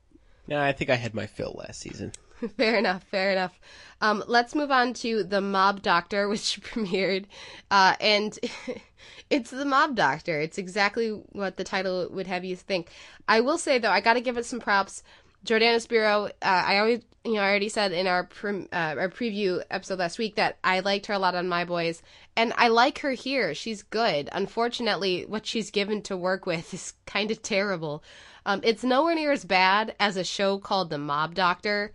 No, 0.46 0.60
I 0.60 0.72
think 0.72 0.90
I 0.90 0.94
had 0.94 1.14
my 1.14 1.26
fill 1.26 1.56
last 1.58 1.80
season. 1.80 2.12
fair 2.56 2.76
enough, 2.76 3.04
fair 3.04 3.30
enough. 3.32 3.58
Um, 4.00 4.22
let's 4.26 4.54
move 4.54 4.70
on 4.70 4.94
to 4.94 5.24
the 5.24 5.40
Mob 5.40 5.82
Doctor, 5.82 6.28
which 6.28 6.60
premiered, 6.62 7.24
uh, 7.70 7.94
and 8.00 8.38
it's 9.30 9.50
the 9.50 9.64
Mob 9.64 9.94
Doctor. 9.94 10.40
It's 10.40 10.58
exactly 10.58 11.10
what 11.32 11.56
the 11.56 11.64
title 11.64 12.08
would 12.10 12.26
have 12.26 12.44
you 12.44 12.56
think. 12.56 12.90
I 13.26 13.40
will 13.40 13.58
say 13.58 13.78
though, 13.78 13.90
I 13.90 14.00
got 14.00 14.14
to 14.14 14.20
give 14.20 14.36
it 14.36 14.46
some 14.46 14.60
props. 14.60 15.02
Jordana 15.44 15.80
Spiro, 15.80 16.26
uh, 16.26 16.30
I 16.42 16.78
always, 16.78 17.02
you 17.24 17.34
know, 17.34 17.42
I 17.42 17.48
already 17.48 17.68
said 17.68 17.92
in 17.92 18.08
our 18.08 18.24
pre- 18.24 18.68
uh, 18.72 18.96
our 18.98 19.08
preview 19.08 19.62
episode 19.70 20.00
last 20.00 20.18
week 20.18 20.34
that 20.34 20.58
I 20.64 20.80
liked 20.80 21.06
her 21.06 21.14
a 21.14 21.18
lot 21.18 21.36
on 21.36 21.48
My 21.48 21.64
Boys, 21.64 22.02
and 22.36 22.52
I 22.56 22.68
like 22.68 22.98
her 23.00 23.12
here. 23.12 23.54
She's 23.54 23.82
good. 23.84 24.28
Unfortunately, 24.32 25.24
what 25.26 25.46
she's 25.46 25.70
given 25.70 26.02
to 26.02 26.16
work 26.16 26.44
with 26.44 26.74
is 26.74 26.94
kind 27.06 27.30
of 27.30 27.40
terrible. 27.40 28.02
Um, 28.46 28.60
it's 28.64 28.82
nowhere 28.82 29.14
near 29.14 29.30
as 29.30 29.44
bad 29.44 29.94
as 30.00 30.16
a 30.16 30.24
show 30.24 30.58
called 30.58 30.90
The 30.90 30.98
Mob 30.98 31.34
Doctor 31.34 31.92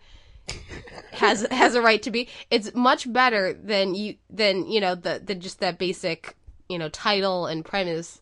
has 1.12 1.46
has 1.50 1.74
a 1.74 1.82
right 1.82 2.02
to 2.02 2.10
be. 2.10 2.28
It's 2.50 2.74
much 2.74 3.10
better 3.12 3.54
than 3.54 3.94
you 3.94 4.16
than 4.30 4.66
you 4.66 4.80
know 4.80 4.94
the 4.94 5.20
the 5.24 5.34
just 5.34 5.60
that 5.60 5.78
basic 5.78 6.36
you 6.68 6.78
know 6.78 6.88
title 6.88 7.46
and 7.46 7.64
premise 7.64 8.20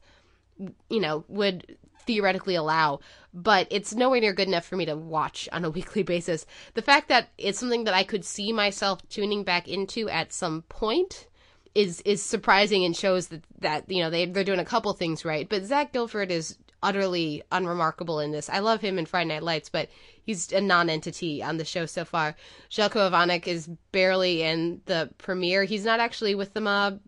you 0.88 1.00
know 1.00 1.24
would 1.28 1.76
theoretically 2.06 2.54
allow. 2.54 3.00
But 3.34 3.66
it's 3.70 3.94
nowhere 3.94 4.20
near 4.20 4.34
good 4.34 4.48
enough 4.48 4.66
for 4.66 4.76
me 4.76 4.84
to 4.86 4.96
watch 4.96 5.48
on 5.52 5.64
a 5.64 5.70
weekly 5.78 6.02
basis. 6.02 6.46
The 6.74 6.82
fact 6.82 7.08
that 7.08 7.28
it's 7.38 7.58
something 7.58 7.84
that 7.84 7.94
i 7.94 8.04
could 8.04 8.24
see 8.24 8.52
myself 8.52 9.06
tuning 9.08 9.44
back 9.44 9.68
into 9.68 10.08
at 10.08 10.32
some 10.32 10.62
point 10.62 11.26
is 11.74 12.02
is 12.02 12.22
surprising 12.22 12.84
and 12.84 12.94
shows 12.96 13.28
that 13.28 13.42
that 13.60 13.90
you 13.90 14.02
know 14.02 14.10
they 14.10 14.26
they're 14.26 14.44
doing 14.44 14.60
a 14.60 14.64
couple 14.64 14.92
things 14.92 15.24
right. 15.24 15.48
But 15.48 15.64
zach 15.64 15.92
gilford 15.92 16.30
is 16.30 16.58
utterly 16.82 17.42
unremarkable 17.52 18.18
in 18.18 18.32
this. 18.32 18.50
I 18.50 18.58
love 18.58 18.80
him 18.80 18.98
in 18.98 19.06
friday 19.06 19.28
night 19.28 19.42
lights 19.42 19.68
but 19.70 19.88
he's 20.24 20.52
a 20.52 20.60
non-entity 20.60 21.42
on 21.42 21.56
the 21.56 21.64
show 21.64 21.86
so 21.86 22.04
far 22.04 22.34
Željko 22.70 23.10
Ivanek 23.10 23.46
is 23.46 23.68
barely 23.92 24.42
in 24.42 24.80
the 24.86 25.10
premiere 25.18 25.64
he's 25.64 25.84
not 25.84 26.00
actually 26.00 26.34
with 26.34 26.54
the 26.54 26.60
mob 26.60 27.00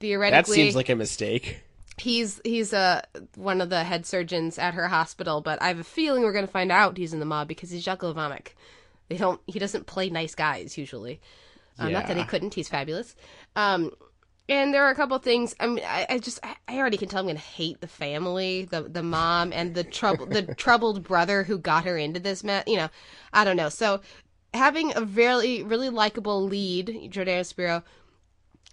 theoretically 0.00 0.56
That 0.56 0.62
seems 0.62 0.76
like 0.76 0.88
a 0.88 0.96
mistake. 0.96 1.62
he's 1.98 2.40
he's 2.44 2.72
uh 2.72 3.02
one 3.34 3.60
of 3.60 3.70
the 3.70 3.82
head 3.84 4.06
surgeons 4.06 4.58
at 4.58 4.74
her 4.74 4.88
hospital, 4.88 5.40
but 5.40 5.60
I 5.60 5.68
have 5.68 5.80
a 5.80 5.84
feeling 5.84 6.22
we're 6.22 6.32
gonna 6.32 6.46
find 6.46 6.70
out 6.70 6.96
he's 6.96 7.12
in 7.12 7.20
the 7.20 7.26
mob 7.26 7.48
because 7.48 7.70
he's 7.70 7.84
Željko 7.84 8.14
Ivanek. 8.14 8.48
They 9.08 9.16
don't 9.16 9.40
he 9.46 9.58
doesn't 9.58 9.86
play 9.86 10.08
nice 10.10 10.34
guys 10.34 10.78
usually. 10.78 11.20
Um, 11.80 11.92
Not 11.92 12.08
that 12.08 12.16
he 12.16 12.24
couldn't, 12.24 12.54
he's 12.54 12.68
fabulous. 12.68 13.14
Um 13.56 13.92
and 14.48 14.72
there 14.72 14.84
are 14.84 14.90
a 14.90 14.94
couple 14.94 15.18
things. 15.18 15.54
I 15.60 15.66
mean, 15.66 15.84
I, 15.86 16.06
I 16.08 16.18
just, 16.18 16.40
I, 16.42 16.78
already 16.78 16.96
can 16.96 17.08
tell 17.08 17.20
I'm 17.20 17.26
gonna 17.26 17.38
hate 17.38 17.80
the 17.80 17.88
family, 17.88 18.64
the 18.64 18.82
the 18.82 19.02
mom, 19.02 19.52
and 19.52 19.74
the 19.74 19.84
trouble, 19.84 20.26
the 20.26 20.54
troubled 20.56 21.02
brother 21.02 21.42
who 21.42 21.58
got 21.58 21.84
her 21.84 21.98
into 21.98 22.20
this 22.20 22.42
mess. 22.42 22.64
You 22.66 22.76
know, 22.76 22.88
I 23.32 23.44
don't 23.44 23.56
know. 23.56 23.68
So 23.68 24.00
having 24.54 24.96
a 24.96 25.02
really, 25.02 25.62
really 25.62 25.90
likable 25.90 26.44
lead, 26.44 27.10
Jordana 27.12 27.44
Spiro, 27.44 27.82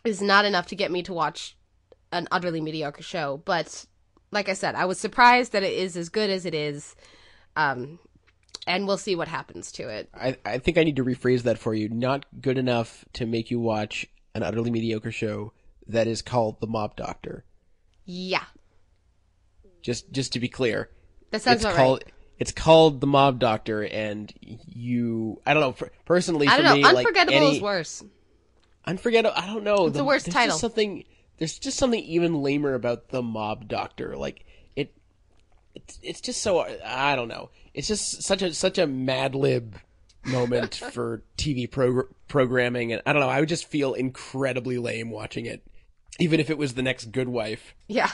is 0.04 0.22
not 0.22 0.46
enough 0.46 0.68
to 0.68 0.76
get 0.76 0.92
me 0.92 1.04
to 1.04 1.14
watch 1.14 1.58
an 2.12 2.28
utterly 2.32 2.62
mediocre 2.62 3.04
show. 3.04 3.42
But 3.44 3.86
like 4.32 4.48
I 4.48 4.54
said, 4.54 4.76
I 4.76 4.86
was 4.86 5.00
surprised 5.00 5.52
that 5.52 5.64
it 5.64 5.74
is 5.74 5.98
as 5.98 6.10
good 6.10 6.30
as 6.30 6.46
it 6.46 6.54
is. 6.54 6.96
Um, 7.58 8.00
and 8.68 8.88
we'll 8.88 8.98
see 8.98 9.16
what 9.16 9.28
happens 9.28 9.72
to 9.74 9.90
it. 9.90 10.10
I, 10.14 10.38
I 10.46 10.58
think 10.58 10.78
I 10.78 10.84
need 10.84 10.96
to 10.96 11.04
rephrase 11.04 11.44
that 11.44 11.60
for 11.60 11.74
you. 11.74 11.90
Not 11.90 12.26
good 12.42 12.58
enough 12.58 13.06
to 13.14 13.26
make 13.26 13.52
you 13.52 13.60
watch 13.60 14.08
an 14.34 14.44
utterly 14.44 14.72
mediocre 14.72 15.12
show 15.12 15.54
that 15.88 16.08
is 16.08 16.22
called 16.22 16.60
The 16.62 16.68
Mob 16.68 16.96
Doctor. 16.96 17.44
Yeah, 18.06 18.44
Just 19.82 20.12
just 20.12 20.34
to 20.34 20.40
be 20.40 20.48
clear, 20.48 20.90
that 21.32 21.42
sounds 21.42 21.64
it's 21.66 21.76
called 21.76 22.04
right. 22.06 22.14
it's 22.38 22.52
called 22.52 23.02
The 23.02 23.08
Mob 23.08 23.40
Doctor, 23.40 23.84
and 23.84 24.32
you 24.42 25.42
I 25.46 25.54
don't 25.54 25.62
know. 25.62 25.72
For, 25.72 25.92
personally, 26.06 26.48
I 26.48 26.58
for 26.58 26.62
don't 26.64 26.66
know. 26.66 26.76
me, 26.76 26.84
like, 26.84 26.98
Unforgettable 27.08 27.38
any- 27.38 27.56
is 27.58 27.62
worse. 27.62 28.04
Unforgettable. 28.86 29.36
I 29.36 29.48
don't 29.48 29.64
know. 29.64 29.88
It's 29.88 29.98
the 29.98 30.04
worst 30.04 30.26
there's 30.26 30.34
title. 30.36 30.50
Just 30.54 30.62
something. 30.62 31.04
There's 31.38 31.58
just 31.60 31.78
something 31.78 32.00
even 32.02 32.42
lamer 32.44 32.76
about 32.76 33.10
the 33.10 33.22
Mob 33.24 33.68
Doctor. 33.68 34.16
Like 34.16 34.46
it. 34.76 34.94
It's 35.74 36.00
it's 36.04 36.22
just 36.22 36.42
so 36.44 36.60
I 36.86 37.16
don't 37.16 37.28
know. 37.28 37.50
It's 37.74 37.88
just 37.88 38.22
such 38.22 38.42
a 38.44 38.54
such 38.54 38.78
a 38.78 38.86
Mad 38.86 39.34
Lib 39.34 39.76
moment 40.26 40.76
for 40.92 41.24
TV 41.38 41.68
progr- 41.70 42.10
programming, 42.28 42.94
and 42.94 43.02
I 43.08 43.14
don't 43.14 43.22
know. 43.22 43.30
I 43.30 43.40
would 43.40 43.50
just 43.50 43.66
feel 43.66 43.96
incredibly 43.96 44.78
lame 44.78 45.10
watching 45.10 45.46
it, 45.48 45.64
even 46.20 46.40
if 46.40 46.50
it 46.50 46.58
was 46.58 46.74
the 46.74 46.82
next 46.82 47.12
Good 47.12 47.30
Wife. 47.30 47.74
Yeah, 47.88 48.12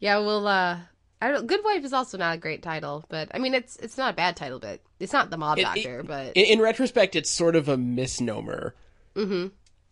yeah. 0.00 0.18
Well, 0.18 0.46
uh, 0.46 0.78
I 1.20 1.28
don't. 1.30 1.46
Good 1.46 1.64
Wife 1.64 1.84
is 1.84 1.92
also 1.92 2.18
not 2.18 2.34
a 2.34 2.38
great 2.38 2.62
title, 2.62 3.04
but 3.08 3.30
I 3.34 3.38
mean, 3.38 3.54
it's 3.54 3.76
it's 3.76 3.96
not 3.98 4.12
a 4.14 4.16
bad 4.16 4.36
title, 4.36 4.58
but 4.58 4.80
it's 5.00 5.12
not 5.12 5.30
the 5.30 5.36
Mob 5.36 5.58
It- 5.58 5.62
Doctor. 5.62 6.00
it- 6.00 6.06
but 6.06 6.36
in, 6.36 6.44
in 6.46 6.60
retrospect, 6.60 7.16
it's 7.16 7.30
sort 7.30 7.56
of 7.56 7.68
a 7.68 7.76
misnomer. 7.76 8.74
Mm-hmm. 9.14 9.32
and 9.32 9.50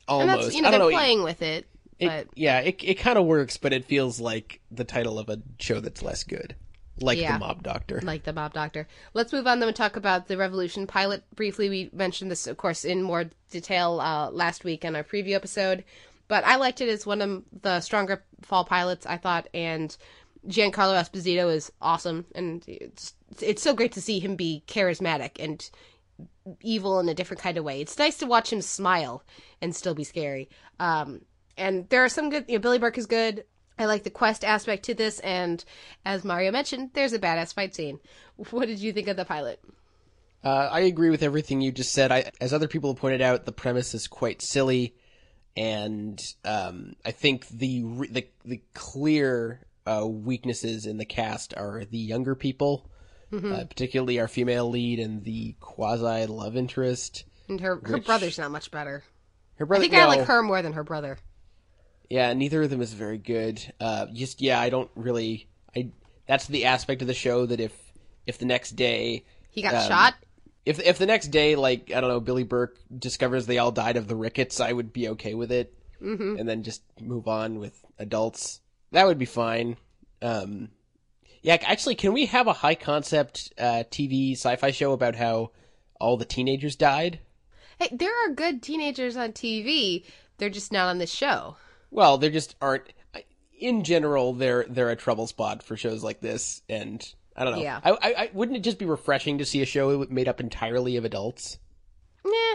Almost. 0.08 0.40
that's 0.42 0.54
you 0.54 0.62
know 0.62 0.68
I 0.68 0.70
they're 0.72 0.80
know. 0.80 0.90
playing 0.90 1.22
with 1.22 1.42
it. 1.42 1.66
It- 1.98 2.06
but 2.08 2.28
yeah, 2.34 2.60
it 2.60 2.82
it 2.82 2.94
kind 2.94 3.18
of 3.18 3.24
works, 3.24 3.56
but 3.56 3.72
it 3.72 3.84
feels 3.84 4.20
like 4.20 4.60
the 4.70 4.84
title 4.84 5.18
of 5.18 5.28
a 5.28 5.40
show 5.60 5.80
that's 5.80 6.02
less 6.02 6.24
good, 6.24 6.56
like 7.00 7.18
Yeah. 7.18 7.32
the 7.34 7.38
Mob 7.38 7.62
Doctor. 7.62 8.00
like 8.02 8.24
the 8.24 8.32
Mob 8.32 8.52
Doctor. 8.52 8.86
Let's 9.14 9.32
move 9.32 9.46
on 9.46 9.60
then 9.60 9.68
and 9.68 9.76
talk 9.76 9.96
about 9.96 10.26
the 10.28 10.36
Revolution 10.36 10.86
pilot 10.86 11.22
briefly. 11.34 11.68
We 11.70 11.90
mentioned 11.92 12.30
this, 12.30 12.46
of 12.46 12.56
course, 12.56 12.84
in 12.84 13.02
more 13.02 13.26
detail 13.50 14.00
uh, 14.00 14.30
last 14.30 14.64
week 14.64 14.84
in 14.84 14.94
our 14.96 15.04
preview 15.04 15.34
episode, 15.34 15.84
but 16.28 16.44
I 16.44 16.56
liked 16.56 16.80
it 16.80 16.88
as 16.88 17.06
one 17.06 17.20
of 17.22 17.42
the 17.62 17.80
stronger 17.80 18.24
fall 18.42 18.64
pilots, 18.64 19.06
I 19.06 19.16
thought, 19.16 19.48
and 19.54 19.96
Giancarlo 20.46 21.00
Esposito 21.00 21.52
is 21.52 21.72
awesome, 21.80 22.26
and 22.34 22.62
it's 22.66 23.14
it's 23.40 23.62
so 23.62 23.74
great 23.74 23.92
to 23.92 24.00
see 24.00 24.20
him 24.20 24.36
be 24.36 24.62
charismatic 24.66 25.32
and 25.38 25.68
evil 26.60 27.00
in 27.00 27.08
a 27.08 27.14
different 27.14 27.42
kind 27.42 27.56
of 27.56 27.64
way. 27.64 27.80
It's 27.80 27.98
nice 27.98 28.18
to 28.18 28.26
watch 28.26 28.52
him 28.52 28.60
smile 28.60 29.24
and 29.60 29.74
still 29.74 29.94
be 29.94 30.04
scary. 30.04 30.48
Um, 30.78 31.22
and 31.56 31.88
there 31.88 32.04
are 32.04 32.08
some 32.08 32.30
good. 32.30 32.44
You 32.48 32.56
know, 32.56 32.60
Billy 32.60 32.78
Burke 32.78 32.98
is 32.98 33.06
good. 33.06 33.44
I 33.78 33.86
like 33.86 34.04
the 34.04 34.10
quest 34.10 34.44
aspect 34.44 34.84
to 34.84 34.94
this, 34.94 35.18
and 35.20 35.64
as 36.04 36.24
Mario 36.24 36.52
mentioned, 36.52 36.90
there's 36.92 37.12
a 37.12 37.18
badass 37.18 37.54
fight 37.54 37.74
scene. 37.74 38.00
What 38.50 38.66
did 38.66 38.80
you 38.80 38.92
think 38.92 39.06
of 39.08 39.16
the 39.16 39.24
pilot? 39.24 39.60
Uh, 40.42 40.68
I 40.70 40.80
agree 40.80 41.10
with 41.10 41.22
everything 41.22 41.60
you 41.60 41.72
just 41.72 41.92
said. 41.92 42.10
I, 42.12 42.30
as 42.40 42.52
other 42.52 42.68
people 42.68 42.92
have 42.92 43.00
pointed 43.00 43.22
out, 43.22 43.46
the 43.46 43.52
premise 43.52 43.94
is 43.94 44.08
quite 44.08 44.42
silly, 44.42 44.94
and 45.56 46.20
um, 46.44 46.94
I 47.04 47.10
think 47.10 47.46
the 47.48 47.82
the 48.10 48.26
the 48.44 48.60
clear 48.74 49.60
uh, 49.86 50.06
weaknesses 50.06 50.86
in 50.86 50.96
the 50.98 51.04
cast 51.04 51.54
are 51.56 51.84
the 51.84 51.98
younger 51.98 52.34
people, 52.34 52.90
uh, 53.32 53.64
particularly 53.68 54.18
our 54.20 54.28
female 54.28 54.68
lead 54.70 54.98
and 54.98 55.24
the 55.24 55.54
quasi 55.60 56.26
love 56.26 56.56
interest. 56.56 57.24
And 57.48 57.60
her 57.60 57.76
her 57.84 57.94
Which- 57.94 58.06
brother's 58.06 58.38
not 58.38 58.50
much 58.50 58.70
better. 58.70 59.02
Her 59.56 59.66
brother, 59.66 59.84
I 59.84 59.88
think 59.88 60.00
I 60.00 60.06
like 60.06 60.26
her 60.26 60.42
more 60.42 60.62
than 60.62 60.72
her 60.72 60.82
brother. 60.82 61.18
Yeah, 62.10 62.32
neither 62.32 62.62
of 62.62 62.70
them 62.70 62.82
is 62.82 62.92
very 62.92 63.18
good. 63.18 63.60
Uh, 63.80 64.06
just 64.12 64.40
yeah, 64.40 64.60
I 64.60 64.68
don't 64.68 64.90
really. 64.96 65.48
I 65.76 65.90
that's 66.26 66.46
the 66.46 66.64
aspect 66.64 67.02
of 67.02 67.08
the 67.08 67.14
show 67.14 67.46
that 67.46 67.60
if 67.60 67.72
if 68.26 68.38
the 68.38 68.46
next 68.46 68.72
day 68.72 69.24
He 69.50 69.62
got 69.62 69.74
Um, 69.74 69.88
shot. 69.88 70.14
If 70.64 70.80
if 70.80 70.98
the 70.98 71.06
next 71.06 71.28
day 71.28 71.56
like 71.56 71.92
I 71.94 72.00
don't 72.00 72.10
know 72.10 72.20
Billy 72.20 72.44
Burke 72.44 72.78
discovers 72.96 73.46
they 73.46 73.58
all 73.58 73.72
died 73.72 73.96
of 73.96 74.08
the 74.08 74.16
rickets, 74.16 74.60
I 74.60 74.72
would 74.72 74.92
be 74.92 75.08
okay 75.10 75.34
with 75.34 75.52
it, 75.52 75.74
mm-hmm. 76.02 76.38
and 76.38 76.48
then 76.48 76.62
just 76.62 76.82
move 77.00 77.28
on 77.28 77.58
with 77.58 77.84
adults. 77.98 78.60
That 78.92 79.06
would 79.06 79.18
be 79.18 79.26
fine. 79.26 79.76
Um, 80.22 80.70
yeah, 81.42 81.58
actually, 81.62 81.96
can 81.96 82.14
we 82.14 82.26
have 82.26 82.46
a 82.46 82.54
high 82.54 82.74
concept 82.74 83.52
uh, 83.58 83.84
TV 83.90 84.32
sci-fi 84.32 84.70
show 84.70 84.92
about 84.92 85.14
how 85.14 85.50
all 86.00 86.16
the 86.16 86.24
teenagers 86.24 86.76
died? 86.76 87.20
Hey, 87.78 87.90
there 87.92 88.12
are 88.24 88.32
good 88.32 88.62
teenagers 88.62 89.16
on 89.16 89.32
TV. 89.32 90.04
They're 90.38 90.48
just 90.48 90.72
not 90.72 90.88
on 90.88 90.98
this 90.98 91.12
show. 91.12 91.56
Well, 91.90 92.18
there 92.18 92.30
just 92.30 92.56
aren't. 92.60 92.92
In 93.58 93.84
general, 93.84 94.32
they're 94.32 94.64
they're 94.68 94.90
a 94.90 94.96
trouble 94.96 95.26
spot 95.26 95.62
for 95.62 95.76
shows 95.76 96.02
like 96.02 96.20
this, 96.20 96.62
and 96.68 97.06
I 97.36 97.44
don't 97.44 97.54
know. 97.56 97.62
Yeah. 97.62 97.80
I, 97.82 97.90
I, 97.90 98.14
I 98.24 98.30
wouldn't 98.32 98.56
it 98.56 98.60
just 98.60 98.78
be 98.78 98.84
refreshing 98.86 99.38
to 99.38 99.44
see 99.44 99.60
a 99.62 99.66
show 99.66 100.06
made 100.08 100.28
up 100.28 100.40
entirely 100.40 100.96
of 100.96 101.04
adults? 101.04 101.58
Yeah. 102.24 102.54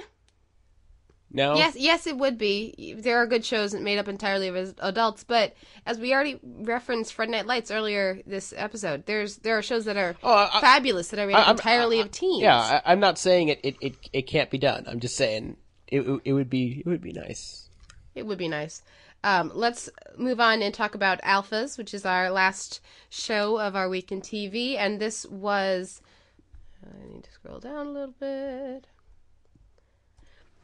No. 1.32 1.56
Yes, 1.56 1.76
yes, 1.78 2.08
it 2.08 2.18
would 2.18 2.40
be. 2.40 2.96
There 2.98 3.18
are 3.20 3.28
good 3.28 3.46
shows 3.46 3.76
made 3.76 4.00
up 4.00 4.08
entirely 4.08 4.48
of 4.48 4.74
adults, 4.80 5.24
but 5.24 5.54
as 5.86 6.00
we 6.00 6.12
already 6.12 6.40
referenced 6.44 7.14
Friday 7.14 7.34
Night 7.34 7.46
Lights 7.46 7.70
earlier 7.70 8.20
this 8.26 8.52
episode, 8.58 9.06
there's 9.06 9.38
there 9.38 9.56
are 9.58 9.62
shows 9.62 9.86
that 9.86 9.96
are 9.96 10.16
Oh, 10.24 10.50
I- 10.52 10.60
fabulous 10.60 11.10
that 11.10 11.20
are 11.20 11.28
made 11.28 11.36
up 11.36 11.50
entirely 11.52 12.00
of 12.00 12.10
teens. 12.10 12.42
Yeah, 12.42 12.58
I, 12.58 12.82
I'm 12.94 13.00
not 13.00 13.20
saying 13.20 13.50
it, 13.50 13.60
it, 13.64 13.76
it, 13.80 13.96
it 14.12 14.22
can't 14.24 14.50
be 14.50 14.58
done. 14.58 14.86
I'm 14.88 15.00
just 15.00 15.16
saying 15.16 15.58
it, 15.88 16.02
it 16.26 16.34
would 16.34 16.50
be 16.50 16.82
it 16.84 16.90
would 16.90 17.02
be 17.02 17.14
nice. 17.14 17.70
It 18.16 18.26
would 18.26 18.40
be 18.40 18.48
nice. 18.48 18.82
Um, 19.24 19.52
let's 19.54 19.90
move 20.18 20.40
on 20.40 20.62
and 20.62 20.74
talk 20.74 20.96
about 20.96 21.22
Alphas, 21.22 21.78
which 21.78 21.94
is 21.94 22.06
our 22.06 22.32
last 22.32 22.82
show 23.10 23.60
of 23.60 23.76
our 23.76 23.90
week 23.90 24.12
in 24.12 24.22
TV. 24.22 24.78
And 24.78 25.00
this 25.00 25.26
was. 25.26 26.02
I 26.84 27.14
need 27.14 27.24
to 27.24 27.32
scroll 27.32 27.60
down 27.60 27.88
a 27.88 27.92
little 27.92 28.16
bit. 28.20 28.88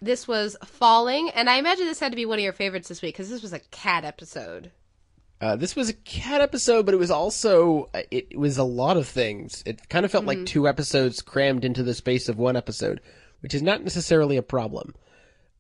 This 0.02 0.28
was 0.28 0.56
Falling, 0.64 1.30
and 1.32 1.50
I 1.50 1.58
imagine 1.58 1.86
this 1.86 2.00
had 2.00 2.12
to 2.12 2.16
be 2.16 2.26
one 2.26 2.38
of 2.38 2.44
your 2.44 2.54
favorites 2.54 2.90
this 2.90 3.02
week 3.02 3.16
because 3.16 3.30
this 3.30 3.42
was 3.42 3.54
a 3.54 3.60
cat 3.60 4.06
episode. 4.06 4.72
Uh, 5.42 5.56
this 5.56 5.76
was 5.76 5.90
a 5.90 5.94
cat 5.94 6.42
episode, 6.42 6.86
but 6.86 6.94
it 6.94 6.98
was 6.98 7.12
also 7.12 7.90
uh, 7.94 8.02
it, 8.12 8.28
it 8.32 8.38
was 8.38 8.58
a 8.58 8.64
lot 8.64 8.98
of 8.98 9.08
things. 9.08 9.64
It 9.66 9.90
kind 9.90 10.06
of 10.06 10.12
felt 10.12 10.26
like 10.26 10.46
two 10.46 10.68
episodes 10.68 11.22
crammed 11.22 11.66
into 11.66 11.84
the 11.84 11.94
space 11.94 12.30
of 12.30 12.38
one 12.38 12.56
episode, 12.56 13.02
which 13.42 13.54
is 13.54 13.62
not 13.62 13.84
necessarily 13.84 14.38
a 14.38 14.42
problem. 14.42 14.94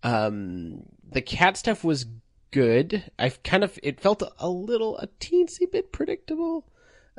Um, 0.04 0.84
the 1.10 1.22
cat 1.22 1.58
stuff 1.58 1.84
was 1.84 2.06
good. 2.52 3.12
I've 3.18 3.42
kind 3.44 3.64
of 3.64 3.78
it 3.84 4.00
felt 4.00 4.24
a 4.40 4.50
little 4.50 4.98
a 4.98 5.08
teensy 5.20 5.70
bit 5.72 5.92
predictable, 5.92 6.66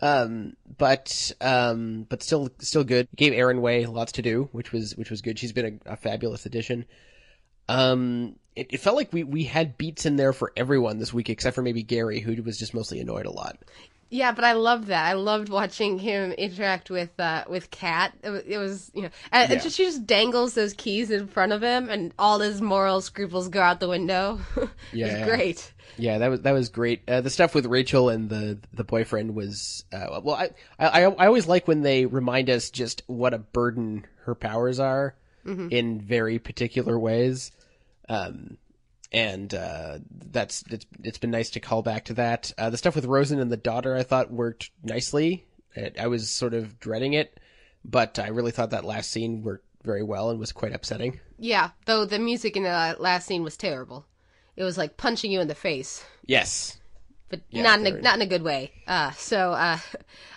um, 0.02 0.56
but 0.78 1.32
um, 1.40 2.06
but 2.08 2.22
still 2.22 2.50
still 2.58 2.84
good. 2.84 3.08
Gave 3.14 3.32
Erin 3.32 3.60
Way 3.60 3.86
lots 3.86 4.12
to 4.12 4.22
do, 4.22 4.48
which 4.52 4.72
was 4.72 4.96
which 4.96 5.10
was 5.10 5.22
good. 5.22 5.38
She's 5.38 5.52
been 5.52 5.80
a, 5.86 5.92
a 5.92 5.96
fabulous 5.96 6.46
addition. 6.46 6.84
Um, 7.68 8.36
it, 8.54 8.68
it 8.70 8.80
felt 8.80 8.96
like 8.96 9.12
we 9.12 9.24
we 9.24 9.44
had 9.44 9.76
beats 9.76 10.06
in 10.06 10.16
there 10.16 10.32
for 10.32 10.52
everyone 10.56 10.98
this 10.98 11.12
week, 11.12 11.30
except 11.30 11.54
for 11.54 11.62
maybe 11.62 11.82
Gary, 11.82 12.20
who 12.20 12.42
was 12.42 12.58
just 12.58 12.74
mostly 12.74 13.00
annoyed 13.00 13.26
a 13.26 13.30
lot. 13.30 13.58
Yeah, 14.08 14.30
but 14.32 14.44
I 14.44 14.52
loved 14.52 14.86
that. 14.86 15.04
I 15.04 15.14
loved 15.14 15.48
watching 15.48 15.98
him 15.98 16.30
interact 16.32 16.90
with 16.90 17.18
uh, 17.18 17.44
with 17.48 17.70
Kat. 17.70 18.12
It, 18.22 18.30
was- 18.30 18.42
it 18.46 18.58
was 18.58 18.90
you 18.94 19.02
know, 19.02 19.08
and 19.32 19.50
Yeah. 19.50 19.58
just 19.58 19.76
she 19.76 19.84
just 19.84 20.06
dangles 20.06 20.54
those 20.54 20.72
keys 20.74 21.10
in 21.10 21.26
front 21.26 21.52
of 21.52 21.60
him, 21.62 21.88
and 21.90 22.12
all 22.18 22.38
his 22.38 22.60
moral 22.62 23.00
scruples 23.00 23.48
go 23.48 23.60
out 23.60 23.80
the 23.80 23.88
window. 23.88 24.38
Yeah. 24.92 25.26
great. 25.26 25.72
Yeah, 25.98 26.18
that 26.18 26.28
was 26.28 26.40
that 26.42 26.52
was 26.52 26.68
great. 26.68 27.02
Uh, 27.08 27.20
the 27.20 27.30
stuff 27.30 27.54
with 27.54 27.66
Rachel 27.66 28.08
and 28.08 28.28
the 28.28 28.58
the 28.72 28.84
boyfriend 28.84 29.34
was 29.34 29.84
uh, 29.92 30.20
well. 30.22 30.36
I, 30.36 30.50
I 30.78 31.02
I 31.04 31.26
always 31.26 31.48
like 31.48 31.66
when 31.66 31.82
they 31.82 32.06
remind 32.06 32.48
us 32.50 32.70
just 32.70 33.02
what 33.06 33.34
a 33.34 33.38
burden 33.38 34.06
her 34.24 34.34
powers 34.34 34.78
are 34.78 35.14
in 35.44 36.00
very 36.00 36.38
particular 36.40 36.98
ways. 36.98 37.50
Um, 38.08 38.56
and 39.16 39.54
uh, 39.54 39.98
that's 40.30 40.62
it's 40.70 40.84
it's 41.02 41.16
been 41.16 41.30
nice 41.30 41.48
to 41.50 41.60
call 41.60 41.80
back 41.80 42.04
to 42.04 42.14
that. 42.14 42.52
Uh, 42.58 42.68
the 42.68 42.76
stuff 42.76 42.94
with 42.94 43.06
Rosen 43.06 43.40
and 43.40 43.50
the 43.50 43.56
daughter 43.56 43.96
I 43.96 44.02
thought 44.02 44.30
worked 44.30 44.70
nicely. 44.82 45.46
It, 45.74 45.96
I 45.98 46.06
was 46.06 46.30
sort 46.30 46.52
of 46.52 46.78
dreading 46.78 47.14
it, 47.14 47.40
but 47.82 48.18
I 48.18 48.28
really 48.28 48.50
thought 48.50 48.70
that 48.70 48.84
last 48.84 49.10
scene 49.10 49.42
worked 49.42 49.64
very 49.82 50.02
well 50.02 50.28
and 50.28 50.38
was 50.38 50.52
quite 50.52 50.74
upsetting. 50.74 51.20
Yeah, 51.38 51.70
though 51.86 52.04
the 52.04 52.18
music 52.18 52.56
in 52.56 52.64
the 52.64 52.96
last 52.98 53.26
scene 53.26 53.42
was 53.42 53.56
terrible. 53.56 54.04
It 54.54 54.64
was 54.64 54.76
like 54.76 54.98
punching 54.98 55.32
you 55.32 55.40
in 55.40 55.48
the 55.48 55.54
face. 55.54 56.04
Yes, 56.26 56.78
but 57.30 57.40
Yeah, 57.48 57.62
not 57.62 57.80
in 57.80 57.86
a, 57.86 58.00
not 58.02 58.16
in 58.16 58.22
a 58.22 58.26
good 58.26 58.42
way. 58.42 58.72
Uh, 58.86 59.12
so 59.12 59.52
uh, 59.52 59.78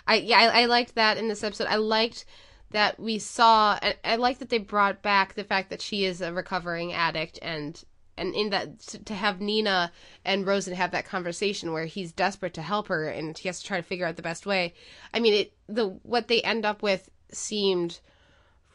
I 0.06 0.14
yeah 0.16 0.38
I, 0.38 0.62
I 0.62 0.64
liked 0.66 0.94
that 0.94 1.18
in 1.18 1.28
this 1.28 1.44
episode. 1.44 1.66
I 1.68 1.76
liked 1.76 2.24
that 2.70 2.98
we 2.98 3.18
saw. 3.18 3.78
I, 3.82 3.96
I 4.02 4.16
like 4.16 4.38
that 4.38 4.48
they 4.48 4.58
brought 4.58 5.02
back 5.02 5.34
the 5.34 5.44
fact 5.44 5.68
that 5.68 5.82
she 5.82 6.06
is 6.06 6.22
a 6.22 6.32
recovering 6.32 6.94
addict 6.94 7.38
and. 7.42 7.84
And 8.20 8.34
in 8.34 8.50
that, 8.50 8.78
to- 9.06 9.14
have 9.14 9.40
Nina 9.40 9.90
and 10.24 10.46
Rosen 10.46 10.74
have 10.74 10.92
that 10.92 11.06
conversation 11.06 11.72
where 11.72 11.86
he's 11.86 12.12
desperate 12.12 12.54
to 12.54 12.62
help 12.62 12.88
her 12.88 13.08
and 13.08 13.36
he 13.36 13.48
has 13.48 13.60
to 13.60 13.66
try 13.66 13.78
to 13.78 13.82
figure 13.82 14.06
out 14.06 14.16
the 14.16 14.22
best 14.22 14.46
way. 14.46 14.74
I 15.12 15.20
mean, 15.20 15.34
it 15.34 15.52
the 15.68 15.88
what 16.02 16.28
they 16.28 16.42
end 16.42 16.64
up 16.64 16.82
with 16.82 17.08
seemed 17.32 18.00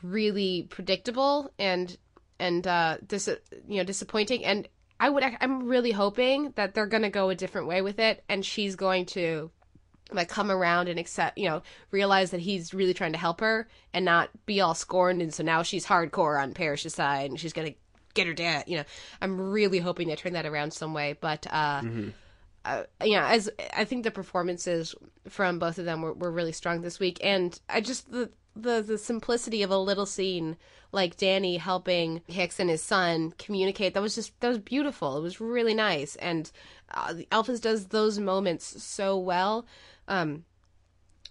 really 0.01 0.63
predictable 0.69 1.51
and 1.57 1.97
and 2.39 2.67
uh 2.67 2.97
dis- 3.05 3.27
you 3.67 3.77
know 3.77 3.83
disappointing 3.83 4.43
and 4.45 4.67
i 4.99 5.09
would 5.09 5.23
i'm 5.41 5.67
really 5.67 5.91
hoping 5.91 6.51
that 6.55 6.73
they're 6.73 6.85
going 6.85 7.03
to 7.03 7.09
go 7.09 7.29
a 7.29 7.35
different 7.35 7.67
way 7.67 7.81
with 7.81 7.99
it 7.99 8.23
and 8.29 8.45
she's 8.45 8.75
going 8.75 9.05
to 9.05 9.49
like 10.11 10.29
come 10.29 10.51
around 10.51 10.87
and 10.87 10.99
accept 10.99 11.37
you 11.37 11.49
know 11.49 11.61
realize 11.91 12.31
that 12.31 12.39
he's 12.41 12.73
really 12.73 12.93
trying 12.93 13.13
to 13.13 13.17
help 13.17 13.39
her 13.39 13.67
and 13.93 14.05
not 14.05 14.29
be 14.45 14.61
all 14.61 14.75
scorned 14.75 15.21
and 15.21 15.33
so 15.33 15.43
now 15.43 15.63
she's 15.63 15.85
hardcore 15.85 16.41
on 16.41 16.53
parrish's 16.53 16.93
side 16.93 17.29
and 17.29 17.39
she's 17.39 17.53
going 17.53 17.71
to 17.71 17.77
get 18.15 18.25
her 18.25 18.33
dad 18.33 18.63
you 18.65 18.77
know 18.77 18.83
i'm 19.21 19.39
really 19.39 19.79
hoping 19.79 20.07
they 20.07 20.15
turn 20.15 20.33
that 20.33 20.45
around 20.45 20.73
some 20.73 20.93
way 20.93 21.15
but 21.21 21.45
uh 21.51 21.81
uh, 22.65 22.83
you 23.03 23.15
know, 23.15 23.23
as 23.23 23.49
I 23.75 23.85
think 23.85 24.03
the 24.03 24.11
performances 24.11 24.95
from 25.29 25.59
both 25.59 25.77
of 25.77 25.85
them 25.85 26.01
were, 26.01 26.13
were 26.13 26.31
really 26.31 26.51
strong 26.51 26.81
this 26.81 26.99
week, 26.99 27.19
and 27.23 27.57
I 27.69 27.79
just 27.79 28.11
the 28.11 28.31
the 28.55 28.81
the 28.81 28.97
simplicity 28.97 29.61
of 29.61 29.69
a 29.69 29.77
little 29.77 30.05
scene 30.05 30.57
like 30.91 31.17
Danny 31.17 31.57
helping 31.57 32.21
Hicks 32.27 32.59
and 32.59 32.69
his 32.69 32.81
son 32.81 33.33
communicate 33.37 33.93
that 33.93 34.01
was 34.01 34.15
just 34.15 34.37
that 34.39 34.47
was 34.47 34.59
beautiful. 34.59 35.17
It 35.17 35.21
was 35.21 35.39
really 35.39 35.75
nice, 35.75 36.15
and 36.15 36.51
uh, 36.91 37.13
does 37.61 37.87
those 37.87 38.17
moments 38.17 38.83
so 38.83 39.17
well. 39.17 39.65
Um, 40.07 40.45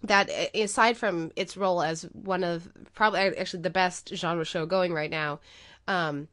that 0.03 0.31
aside 0.55 0.99
from 0.99 1.33
its 1.35 1.57
role 1.57 1.83
as 1.83 2.03
one 2.13 2.45
of 2.45 2.69
probably 2.95 3.21
actually 3.21 3.63
the 3.63 3.71
best 3.71 4.11
genre 4.15 4.45
show 4.45 4.67
going 4.67 4.93
right 4.93 5.11
now, 5.11 5.41
um, 5.89 6.29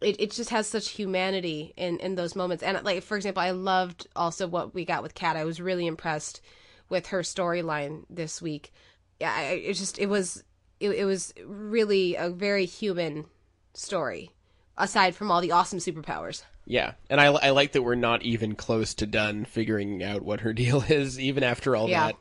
it, 0.00 0.20
it 0.20 0.30
just 0.30 0.50
has 0.50 0.66
such 0.66 0.90
humanity 0.90 1.72
in, 1.76 1.98
in 1.98 2.14
those 2.14 2.36
moments. 2.36 2.62
And 2.62 2.82
like 2.84 3.02
for 3.02 3.16
example, 3.16 3.42
I 3.42 3.50
loved 3.50 4.06
also 4.14 4.46
what 4.46 4.74
we 4.74 4.84
got 4.84 5.02
with 5.02 5.14
Kat. 5.14 5.36
I 5.36 5.44
was 5.44 5.60
really 5.60 5.86
impressed 5.86 6.40
with 6.88 7.08
her 7.08 7.20
storyline 7.20 8.04
this 8.08 8.40
week. 8.40 8.72
Yeah, 9.20 9.34
I, 9.34 9.42
it 9.54 9.74
just 9.74 9.98
it 9.98 10.06
was 10.06 10.44
it, 10.80 10.90
it 10.90 11.04
was 11.04 11.34
really 11.44 12.14
a 12.14 12.30
very 12.30 12.66
human 12.66 13.26
story. 13.74 14.30
Aside 14.80 15.16
from 15.16 15.32
all 15.32 15.40
the 15.40 15.50
awesome 15.50 15.80
superpowers. 15.80 16.44
Yeah, 16.64 16.92
and 17.10 17.20
I, 17.20 17.26
I 17.26 17.50
like 17.50 17.72
that 17.72 17.82
we're 17.82 17.96
not 17.96 18.22
even 18.22 18.54
close 18.54 18.94
to 18.94 19.06
done 19.06 19.44
figuring 19.44 20.04
out 20.04 20.22
what 20.22 20.42
her 20.42 20.52
deal 20.54 20.82
is, 20.82 21.18
even 21.18 21.42
after 21.42 21.74
all 21.74 21.88
Yeah. 21.88 22.06
that. 22.08 22.16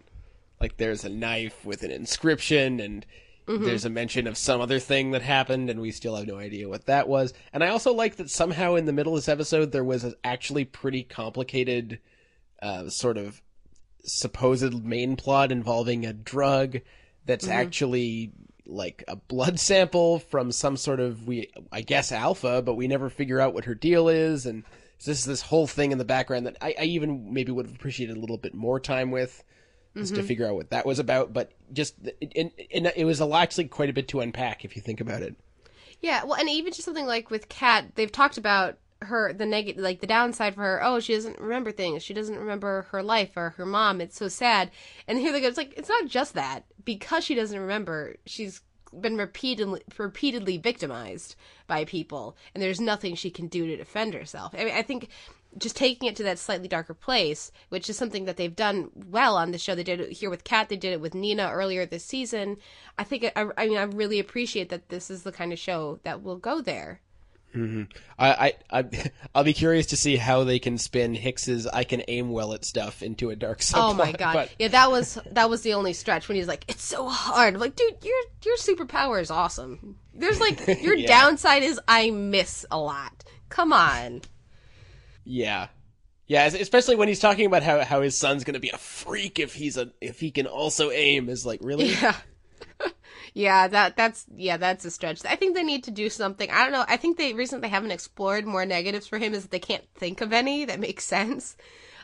Like, 0.60 0.78
there's 0.78 1.04
a 1.04 1.10
knife 1.10 1.64
with 1.64 1.84
an 1.84 1.92
inscription, 1.92 2.80
and 2.80 3.06
Mm-hmm. 3.48 3.64
there's 3.64 3.86
a 3.86 3.90
mention 3.90 4.28
of 4.28 4.38
some 4.38 4.60
other 4.62 4.80
thing 4.80 5.12
that 5.12 5.22
happened, 5.22 5.70
and 5.70 5.80
we 5.80 5.92
still 5.92 6.16
have 6.16 6.28
no 6.28 6.38
idea 6.38 6.68
what 6.68 6.86
that 6.88 7.08
was. 7.08 7.34
And 7.54 7.64
I 7.64 7.70
also 7.70 7.94
like 7.94 8.18
that 8.18 8.30
somehow 8.30 8.76
in 8.76 8.86
the 8.86 8.94
middle 8.94 9.14
of 9.14 9.18
this 9.18 9.30
episode, 9.30 9.72
there 9.72 9.84
was 9.84 10.04
an 10.04 10.16
actually 10.24 10.66
pretty 10.66 11.04
complicated, 11.04 12.00
uh, 12.62 12.90
sort 12.90 13.18
of 13.18 13.42
supposed 14.04 14.84
main 14.84 15.16
plot 15.16 15.52
involving 15.52 16.06
a 16.06 16.14
drug 16.14 16.78
that's 17.26 17.46
Mm-hmm. 17.46 17.54
actually 17.54 18.32
like 18.66 19.04
a 19.08 19.16
blood 19.16 19.60
sample 19.60 20.20
from 20.20 20.52
some 20.52 20.76
sort 20.76 21.00
of 21.00 21.26
we 21.28 21.50
I 21.72 21.82
guess 21.82 22.12
alpha, 22.12 22.62
but 22.62 22.76
we 22.76 22.88
never 22.88 23.10
figure 23.10 23.40
out 23.40 23.54
what 23.54 23.66
her 23.66 23.76
deal 23.76 24.10
is, 24.10 24.46
and 24.46 24.64
this 25.06 25.20
is 25.20 25.26
this 25.26 25.42
whole 25.42 25.68
thing 25.68 25.92
in 25.94 25.98
the 26.00 26.06
background 26.06 26.48
that 26.48 26.58
I, 26.62 26.76
I 26.80 26.84
even 26.84 27.34
maybe 27.34 27.52
would 27.52 27.66
have 27.66 27.76
appreciated 27.76 28.18
a 28.18 28.20
little 28.20 28.38
bit 28.38 28.54
more 28.54 28.80
time 28.80 29.12
with, 29.12 29.44
just 29.98 30.16
to 30.16 30.22
mm-hmm. 30.22 30.28
figure 30.28 30.48
out 30.48 30.56
what 30.56 30.70
that 30.70 30.86
was 30.86 31.00
about. 31.00 31.34
But 31.34 31.52
just 31.74 31.96
it, 32.04 32.32
and, 32.36 32.52
and 32.74 32.94
it 32.96 33.06
was 33.06 33.22
actually 33.22 33.66
quite 33.66 33.90
a 33.90 33.94
bit 33.94 34.08
to 34.10 34.20
unpack 34.20 34.66
if 34.66 34.76
you 34.76 34.82
think 34.82 35.02
about 35.02 35.22
it. 35.22 35.36
Yeah, 36.02 36.24
well, 36.24 36.40
and 36.40 36.50
even 36.50 36.74
just 36.74 36.86
something 36.86 37.08
like 37.08 37.32
with 37.32 37.50
Kat, 37.50 37.96
they've 37.96 38.12
talked 38.12 38.38
about 38.38 38.78
her 39.02 39.34
the 39.34 39.46
negative, 39.46 39.82
like 39.82 40.02
the 40.02 40.08
downside 40.08 40.56
for 40.56 40.62
her. 40.62 40.84
Oh, 40.84 41.00
she 41.00 41.14
doesn't 41.14 41.40
remember 41.40 41.72
things. 41.72 42.04
She 42.04 42.14
doesn't 42.14 42.38
remember 42.38 42.88
her 42.92 43.04
life 43.04 43.32
or 43.36 43.52
her 43.52 43.66
mom. 43.66 44.02
It's 44.02 44.18
so 44.18 44.28
sad. 44.28 44.72
And 45.08 45.18
here 45.18 45.32
they 45.32 45.42
go. 45.42 45.48
It's 45.48 45.58
like 45.58 45.74
it's 45.78 45.90
not 45.90 46.08
just 46.08 46.34
that 46.34 46.66
because 46.84 47.24
she 47.24 47.36
doesn't 47.36 47.60
remember. 47.60 48.16
She's 48.26 48.62
been 49.00 49.18
repeatedly 49.18 49.82
repeatedly 49.98 50.58
victimized 50.58 51.36
by 51.68 51.86
people, 51.86 52.38
and 52.54 52.62
there's 52.62 52.80
nothing 52.80 53.16
she 53.16 53.30
can 53.30 53.48
do 53.48 53.68
to 53.68 53.78
defend 53.78 54.14
herself. 54.14 54.54
I 54.58 54.66
mean, 54.66 54.74
I 54.74 54.82
think 54.82 55.10
just 55.58 55.76
taking 55.76 56.08
it 56.08 56.16
to 56.18 56.24
that 56.24 56.40
slightly 56.40 56.68
darker 56.68 56.94
place, 56.94 57.52
which 57.70 57.90
is 57.90 57.98
something 57.98 58.26
that 58.26 58.38
they've 58.38 58.56
done 58.56 58.90
well 58.96 59.36
on 59.38 59.52
the 59.52 59.58
show. 59.58 59.76
They 59.76 59.84
did 59.84 60.00
it 60.00 60.12
here 60.12 60.30
with 60.30 60.44
Kat. 60.44 60.70
They 60.70 60.78
did 60.78 60.94
it 60.94 61.02
with 61.02 61.16
Nina 61.16 61.50
earlier 61.52 61.86
this 61.86 62.04
season. 62.06 62.58
I 62.98 63.04
think 63.04 63.26
I, 63.36 63.48
I 63.58 63.68
mean 63.68 63.78
I 63.78 63.84
really 63.84 64.20
appreciate 64.20 64.70
that 64.70 64.90
this 64.90 65.10
is 65.10 65.24
the 65.24 65.32
kind 65.32 65.52
of 65.54 65.60
show 65.60 66.00
that 66.04 66.22
will 66.24 66.38
go 66.38 66.62
there. 66.62 67.02
Mm-hmm. 67.56 67.84
I, 68.20 68.54
I, 68.72 68.80
I 68.80 68.86
I'll 69.36 69.44
be 69.44 69.54
curious 69.54 69.88
to 69.88 69.98
see 69.98 70.18
how 70.18 70.44
they 70.44 70.60
can 70.60 70.78
spin 70.78 71.16
Hicks's 71.16 71.66
"I 71.66 71.86
can 71.86 72.04
aim 72.08 72.30
well 72.32 72.54
at 72.54 72.66
stuff" 72.66 73.02
into 73.02 73.30
a 73.30 73.36
dark 73.36 73.60
oh 73.62 73.64
subplot. 73.64 73.90
Oh 73.90 73.94
my 73.94 74.12
god! 74.12 74.34
But 74.34 74.52
Yeah, 74.60 74.68
that 74.68 74.92
was 74.92 75.18
that 75.32 75.50
was 75.50 75.62
the 75.62 75.74
only 75.74 75.94
stretch 75.94 76.28
when 76.28 76.36
he's 76.36 76.48
like, 76.48 76.66
"It's 76.68 76.84
so 76.84 77.08
hard." 77.08 77.54
I'm 77.56 77.60
like, 77.60 77.76
dude, 77.76 77.98
your 78.04 78.16
your 78.46 78.58
superpower 78.58 79.20
is 79.22 79.32
awesome. 79.32 79.98
There's 80.14 80.40
like 80.40 80.68
your 80.84 80.96
Yeah. 80.96 81.08
downside 81.08 81.64
is 81.64 81.80
I 81.88 82.12
miss 82.12 82.66
a 82.70 82.78
lot. 82.78 83.24
Come 83.50 83.72
on. 83.72 84.22
Yeah. 85.28 85.68
Yeah, 86.28 86.46
especially 86.46 86.96
when 86.96 87.08
he's 87.08 87.20
talking 87.20 87.46
about 87.46 87.64
how, 87.64 87.84
how 87.84 88.02
his 88.02 88.18
son's 88.18 88.44
gonna 88.44 88.60
be 88.60 88.70
a 88.70 88.78
freak 88.78 89.40
if 89.40 89.54
he's 89.54 89.78
a 89.78 89.92
if 90.02 90.20
he 90.20 90.32
can 90.32 90.46
also 90.48 90.92
aim 90.92 91.30
is 91.30 91.46
like 91.46 91.60
really 91.64 91.86
Yeah. 92.02 92.16
yeah, 93.34 93.68
that 93.68 93.96
that's 93.96 94.26
yeah, 94.36 94.58
that's 94.58 94.86
a 94.86 94.92
stretch. 94.92 95.24
I 95.26 95.36
think 95.36 95.56
they 95.56 95.64
need 95.64 95.84
to 95.86 95.92
do 95.92 96.10
something. 96.10 96.50
I 96.52 96.64
don't 96.64 96.74
know. 96.74 96.86
I 96.88 96.98
think 96.98 97.18
the 97.18 97.34
reason 97.34 97.62
they 97.62 97.70
haven't 97.70 97.92
explored 97.92 98.46
more 98.46 98.66
negatives 98.66 99.08
for 99.08 99.18
him 99.18 99.34
is 99.34 99.44
that 99.44 99.52
they 99.52 99.60
can't 99.60 99.86
think 99.96 100.22
of 100.22 100.34
any 100.34 100.66
that 100.66 100.80
makes 100.80 101.04
sense. 101.18 101.56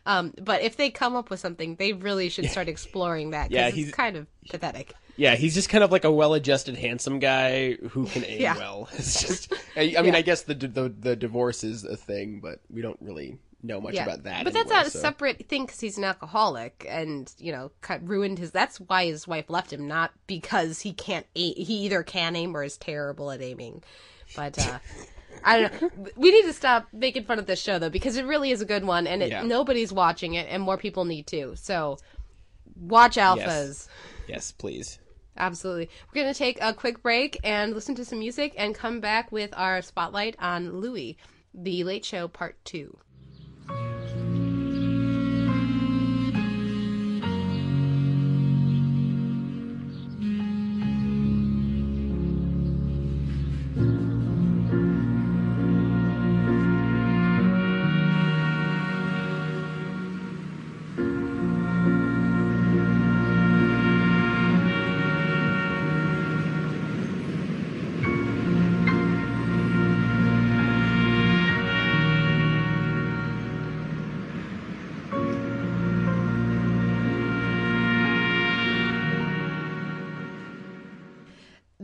Um, 0.06 0.34
but 0.42 0.62
if 0.62 0.76
they 0.78 0.90
come 0.90 1.16
up 1.16 1.30
with 1.30 1.40
something, 1.40 1.76
they 1.78 1.94
really 1.94 2.30
should 2.30 2.50
start 2.50 2.68
exploring 2.76 3.32
that. 3.32 3.52
Yeah, 3.52 3.68
it's 3.68 3.76
he's- 3.78 3.92
kind 3.92 4.18
of 4.18 4.28
pathetic. 4.50 4.94
yeah 5.16 5.36
he's 5.36 5.54
just 5.54 5.70
kind 5.70 5.84
of 5.84 5.92
like 5.92 6.04
a 6.06 6.12
well-adjusted 6.12 6.76
handsome 6.76 7.20
guy 7.20 7.74
who 7.92 8.06
can 8.08 8.26
aim 8.26 8.42
Yeah. 8.48 8.58
well. 8.58 8.90
It's 8.94 9.22
just 9.22 9.54
I, 9.78 9.96
I 9.98 10.02
mean 10.02 10.14
Yeah. 10.14 10.20
I 10.20 10.22
guess 10.24 10.42
the, 10.44 10.56
the 10.56 10.90
the 10.90 11.16
divorce 11.16 11.64
is 11.64 11.84
a 11.86 11.96
thing, 11.96 12.40
but 12.42 12.60
we 12.70 12.82
don't 12.82 12.98
really 13.02 13.38
know 13.66 13.80
much 13.80 13.96
about 13.96 14.24
that. 14.24 14.44
But 14.44 14.52
that's 14.54 14.70
not 14.70 14.88
a 14.88 14.90
so- 14.90 15.00
separate 15.00 15.48
thing 15.48 15.66
because 15.66 15.80
he's 15.80 15.98
an 15.98 16.04
alcoholic 16.04 16.86
and, 16.90 17.32
you 17.38 17.54
know, 17.54 17.72
cut, 17.80 18.06
ruined 18.06 18.38
his. 18.40 18.52
That's 18.52 18.78
why 18.82 19.06
his 19.06 19.26
wife 19.26 19.50
left 19.50 19.72
him, 19.72 19.88
not 19.88 20.12
because 20.28 20.82
he 20.82 20.92
can't 20.92 21.26
aim. 21.38 21.54
He 21.56 21.86
either 21.86 22.04
can 22.04 22.36
aim 22.36 22.58
or 22.58 22.64
is 22.66 22.76
terrible 22.78 23.32
at 23.32 23.42
aiming. 23.42 23.82
But, 24.36 24.60
uh, 24.60 24.80
I 25.44 25.60
don't 25.62 25.82
know. 25.82 26.08
We 26.16 26.32
need 26.32 26.44
to 26.44 26.54
stop 26.54 26.88
making 26.94 27.26
fun 27.26 27.40
of 27.40 27.46
this 27.46 27.62
show, 27.62 27.80
though, 27.80 27.90
because 27.90 28.18
it 28.18 28.26
really 28.26 28.52
is 28.52 28.62
a 28.62 28.66
good 28.66 28.86
one 28.86 29.08
and 29.08 29.22
it, 29.24 29.30
Yeah. 29.30 29.44
nobody's 29.44 29.92
watching 29.92 30.34
it 30.36 30.48
and 30.50 30.64
more 30.64 30.78
people 30.78 31.06
need 31.06 31.28
to. 31.28 31.56
So, 31.56 31.98
watch 32.76 33.16
Alphas. 33.18 33.88
Yes, 34.28 34.52
please. 34.52 35.00
Absolutely. 35.36 35.90
We're 36.14 36.22
going 36.22 36.34
to 36.34 36.38
take 36.38 36.60
a 36.62 36.74
quick 36.74 37.02
break 37.02 37.40
and 37.44 37.74
listen 37.74 37.96
to 37.96 38.06
some 38.06 38.20
music 38.20 38.54
and 38.58 38.76
come 38.76 39.00
back 39.00 39.32
with 39.32 39.52
our 39.58 39.82
spotlight 39.82 40.36
on 40.40 40.80
Louie, 40.80 41.18
The 41.54 41.84
Late 41.84 42.06
Show 42.06 42.28
Part 42.28 42.56
2. 42.66 42.98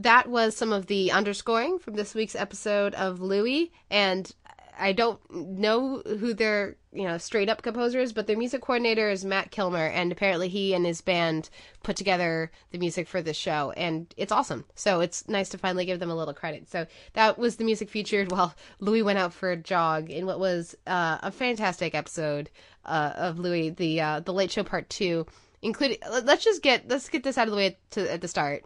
That 0.03 0.29
was 0.29 0.55
some 0.55 0.71
of 0.71 0.85
the 0.85 1.11
underscoring 1.11 1.77
from 1.77 1.95
this 1.95 2.15
week's 2.15 2.35
episode 2.35 2.93
of 2.95 3.19
Louie, 3.19 3.73
and 3.89 4.33
I 4.79 4.93
don't 4.93 5.19
know 5.29 6.01
who 6.05 6.33
their 6.33 6.77
you 6.93 7.03
know 7.03 7.17
straight 7.17 7.49
up 7.49 7.63
composer 7.63 7.99
is, 7.99 8.13
but 8.13 8.25
their 8.25 8.37
music 8.37 8.61
coordinator 8.61 9.09
is 9.09 9.25
Matt 9.25 9.51
Kilmer, 9.51 9.87
and 9.87 10.09
apparently 10.09 10.47
he 10.47 10.73
and 10.73 10.85
his 10.85 11.01
band 11.01 11.49
put 11.83 11.97
together 11.97 12.49
the 12.71 12.77
music 12.77 13.09
for 13.09 13.21
this 13.21 13.35
show, 13.35 13.73
and 13.75 14.13
it's 14.15 14.31
awesome. 14.31 14.63
So 14.73 15.01
it's 15.01 15.27
nice 15.27 15.49
to 15.49 15.57
finally 15.57 15.83
give 15.83 15.99
them 15.99 16.09
a 16.11 16.15
little 16.15 16.33
credit. 16.33 16.69
So 16.69 16.87
that 17.11 17.37
was 17.37 17.57
the 17.57 17.65
music 17.65 17.89
featured 17.89 18.31
while 18.31 18.55
Louie 18.79 19.01
went 19.01 19.19
out 19.19 19.33
for 19.33 19.51
a 19.51 19.57
jog 19.57 20.09
in 20.09 20.25
what 20.25 20.39
was 20.39 20.77
uh, 20.87 21.17
a 21.21 21.29
fantastic 21.29 21.93
episode 21.93 22.49
uh, 22.85 23.11
of 23.17 23.37
Louie, 23.37 23.69
the 23.69 23.99
uh, 23.99 24.19
the 24.21 24.31
Late 24.31 24.51
Show 24.51 24.63
Part 24.63 24.89
Two, 24.89 25.25
including. 25.61 25.97
Let's 26.09 26.45
just 26.45 26.63
get 26.63 26.87
let's 26.87 27.09
get 27.09 27.25
this 27.25 27.37
out 27.37 27.49
of 27.49 27.51
the 27.51 27.57
way 27.57 27.77
to, 27.91 28.09
at 28.13 28.21
the 28.21 28.29
start. 28.29 28.63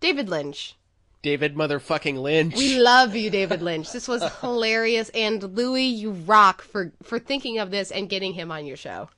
David 0.00 0.28
Lynch. 0.28 0.76
David 1.22 1.54
motherfucking 1.54 2.16
Lynch. 2.20 2.56
We 2.56 2.80
love 2.80 3.14
you, 3.14 3.28
David 3.28 3.60
Lynch. 3.60 3.92
This 3.92 4.08
was 4.08 4.22
hilarious, 4.40 5.10
and 5.10 5.42
Louis, 5.42 5.84
you 5.84 6.12
rock 6.12 6.62
for 6.62 6.92
for 7.02 7.18
thinking 7.18 7.58
of 7.58 7.70
this 7.70 7.90
and 7.90 8.08
getting 8.08 8.32
him 8.32 8.50
on 8.50 8.66
your 8.66 8.76
show. 8.76 9.10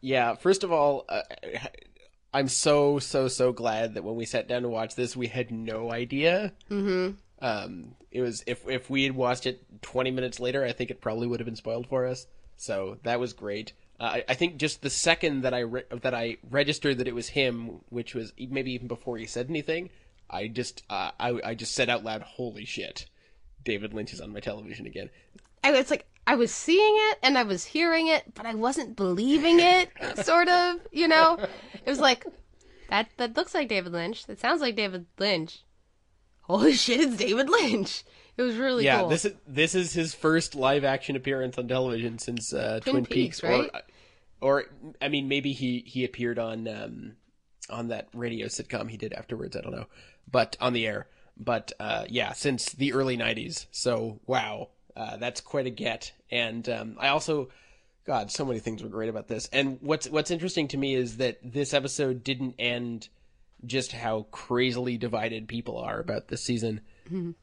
Yeah, 0.00 0.34
first 0.36 0.64
of 0.64 0.72
all, 0.72 1.04
uh, 1.08 1.22
I'm 2.32 2.48
so 2.48 2.98
so 2.98 3.28
so 3.28 3.52
glad 3.52 3.94
that 3.94 4.04
when 4.04 4.16
we 4.16 4.24
sat 4.24 4.48
down 4.48 4.62
to 4.62 4.68
watch 4.68 4.94
this, 4.94 5.16
we 5.16 5.26
had 5.26 5.50
no 5.50 5.90
idea. 5.92 6.52
Mm-hmm. 6.70 7.16
Um, 7.40 7.94
it 8.10 8.22
was 8.22 8.42
if 8.46 8.66
if 8.66 8.88
we 8.88 9.04
had 9.04 9.14
watched 9.14 9.46
it 9.46 9.62
20 9.82 10.10
minutes 10.10 10.40
later, 10.40 10.64
I 10.64 10.72
think 10.72 10.90
it 10.90 11.00
probably 11.00 11.26
would 11.26 11.40
have 11.40 11.46
been 11.46 11.56
spoiled 11.56 11.86
for 11.88 12.06
us. 12.06 12.26
So 12.56 12.98
that 13.02 13.20
was 13.20 13.32
great. 13.32 13.72
Uh, 14.00 14.04
I, 14.04 14.24
I 14.28 14.34
think 14.34 14.58
just 14.58 14.82
the 14.82 14.90
second 14.90 15.42
that 15.42 15.54
I 15.54 15.60
re- 15.60 15.84
that 15.90 16.14
I 16.14 16.36
registered 16.50 16.98
that 16.98 17.08
it 17.08 17.14
was 17.14 17.28
him, 17.28 17.80
which 17.88 18.14
was 18.14 18.32
maybe 18.38 18.72
even 18.72 18.86
before 18.86 19.18
he 19.18 19.26
said 19.26 19.48
anything, 19.50 19.90
I 20.30 20.48
just 20.48 20.82
uh, 20.88 21.10
I 21.18 21.40
I 21.44 21.54
just 21.54 21.74
said 21.74 21.88
out 21.88 22.04
loud, 22.04 22.22
"Holy 22.22 22.64
shit, 22.64 23.06
David 23.64 23.94
Lynch 23.94 24.12
is 24.12 24.20
on 24.20 24.32
my 24.32 24.40
television 24.40 24.86
again." 24.86 25.10
I 25.64 25.72
was 25.72 25.90
like, 25.90 26.06
I 26.26 26.36
was 26.36 26.52
seeing 26.52 26.94
it 27.10 27.18
and 27.22 27.36
I 27.36 27.42
was 27.42 27.64
hearing 27.64 28.06
it, 28.06 28.34
but 28.34 28.46
I 28.46 28.54
wasn't 28.54 28.96
believing 28.96 29.60
it. 29.60 29.90
Sort 30.24 30.48
of, 30.48 30.76
you 30.92 31.08
know. 31.08 31.38
It 31.74 31.88
was 31.88 32.00
like 32.00 32.24
that. 32.90 33.08
That 33.16 33.36
looks 33.36 33.54
like 33.54 33.68
David 33.68 33.92
Lynch. 33.92 34.26
That 34.26 34.38
sounds 34.38 34.60
like 34.60 34.76
David 34.76 35.06
Lynch. 35.18 35.64
Holy 36.42 36.72
shit! 36.74 37.00
It's 37.00 37.16
David 37.16 37.50
Lynch. 37.50 38.04
It 38.36 38.42
was 38.42 38.56
really 38.56 38.84
yeah, 38.84 39.00
cool. 39.00 39.08
this 39.08 39.24
is 39.24 39.34
this 39.46 39.74
is 39.74 39.92
his 39.92 40.14
first 40.14 40.54
live 40.54 40.84
action 40.84 41.16
appearance 41.16 41.58
on 41.58 41.66
television 41.66 42.18
since 42.18 42.52
uh, 42.52 42.78
Twin 42.82 42.92
Twin, 42.92 43.06
Peaks, 43.06 43.40
Peaks, 43.40 43.42
right? 43.42 43.70
or, 43.74 43.80
or 44.40 44.64
I 45.00 45.08
mean, 45.08 45.28
maybe 45.28 45.52
he 45.52 45.84
he 45.86 46.04
appeared 46.04 46.38
on 46.38 46.68
um, 46.68 47.16
on 47.70 47.88
that 47.88 48.08
radio 48.14 48.46
sitcom 48.46 48.90
he 48.90 48.96
did 48.96 49.12
afterwards. 49.12 49.56
I 49.56 49.60
don't 49.60 49.72
know, 49.72 49.86
but 50.30 50.56
on 50.60 50.72
the 50.72 50.86
air. 50.86 51.06
But 51.36 51.72
uh, 51.78 52.04
yeah, 52.08 52.32
since 52.32 52.72
the 52.72 52.92
early 52.92 53.16
'90s. 53.16 53.66
So 53.70 54.20
wow, 54.26 54.68
uh, 54.96 55.16
that's 55.16 55.40
quite 55.40 55.66
a 55.66 55.70
get. 55.70 56.12
And 56.30 56.68
um, 56.68 56.96
I 56.98 57.08
also, 57.08 57.50
God, 58.04 58.30
so 58.32 58.44
many 58.44 58.58
things 58.58 58.82
were 58.82 58.88
great 58.88 59.08
about 59.08 59.28
this. 59.28 59.48
And 59.52 59.78
what's 59.80 60.08
what's 60.08 60.32
interesting 60.32 60.68
to 60.68 60.76
me 60.76 60.94
is 60.94 61.18
that 61.18 61.38
this 61.42 61.72
episode 61.72 62.24
didn't 62.24 62.56
end 62.58 63.08
just 63.64 63.92
how 63.92 64.26
crazily 64.30 64.96
divided 64.96 65.48
people 65.48 65.78
are 65.78 66.00
about 66.00 66.28
this 66.28 66.42
season. 66.42 66.80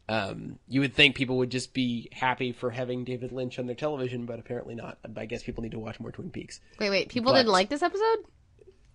Um, 0.09 0.59
you 0.67 0.81
would 0.81 0.93
think 0.93 1.15
people 1.15 1.37
would 1.37 1.49
just 1.49 1.73
be 1.73 2.09
happy 2.11 2.51
for 2.51 2.69
having 2.71 3.03
David 3.03 3.31
Lynch 3.31 3.59
on 3.59 3.65
their 3.65 3.75
television, 3.75 4.25
but 4.25 4.39
apparently 4.39 4.75
not. 4.75 4.97
I 5.15 5.25
guess 5.25 5.43
people 5.43 5.63
need 5.63 5.71
to 5.71 5.79
watch 5.79 5.99
more 5.99 6.11
Twin 6.11 6.29
Peaks. 6.29 6.59
wait, 6.79 6.89
wait. 6.89 7.09
People 7.09 7.31
but- 7.31 7.39
didn't 7.39 7.51
like 7.51 7.69
this 7.69 7.81
episode. 7.81 8.25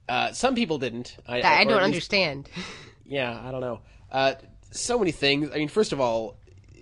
Uh, 0.09 0.33
some 0.33 0.55
people 0.57 0.79
didn't. 0.79 1.17
I, 1.29 1.41
I, 1.41 1.65
don't 1.65 1.75
least- 1.75 1.85
understand. 1.85 2.49
Yeah, 3.07 3.41
I 3.45 3.51
don't 3.51 3.61
know. 3.61 3.81
Uh, 4.13 4.35
so 4.71 4.97
many 4.97 5.11
things. 5.11 5.51
I 5.53 5.57
mean, 5.59 5.67
first 5.67 5.93
of 5.93 6.01
all, 6.01 6.37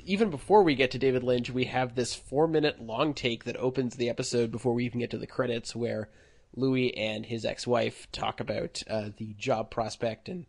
even 0.05 0.29
before 0.29 0.63
we 0.63 0.75
get 0.75 0.91
to 0.91 0.99
David 0.99 1.23
Lynch, 1.23 1.49
we 1.49 1.65
have 1.65 1.95
this 1.95 2.15
four-minute 2.15 2.83
long 2.83 3.15
take 3.15 3.45
that 3.45 3.57
opens 3.57 3.97
the 3.97 4.11
episode 4.11 4.53
before 4.53 4.75
we 4.75 4.85
even 4.85 5.01
get 5.01 5.11
to 5.13 5.19
the 5.19 5.27
credits, 5.27 5.75
where 5.75 6.11
Louie 6.55 6.95
and 6.95 7.25
his 7.25 7.47
ex-wife 7.47 8.13
talk 8.13 8.41
about 8.41 8.83
uh, 8.91 9.09
the 9.17 9.33
job 9.39 9.71
prospect, 9.71 10.29
and 10.29 10.45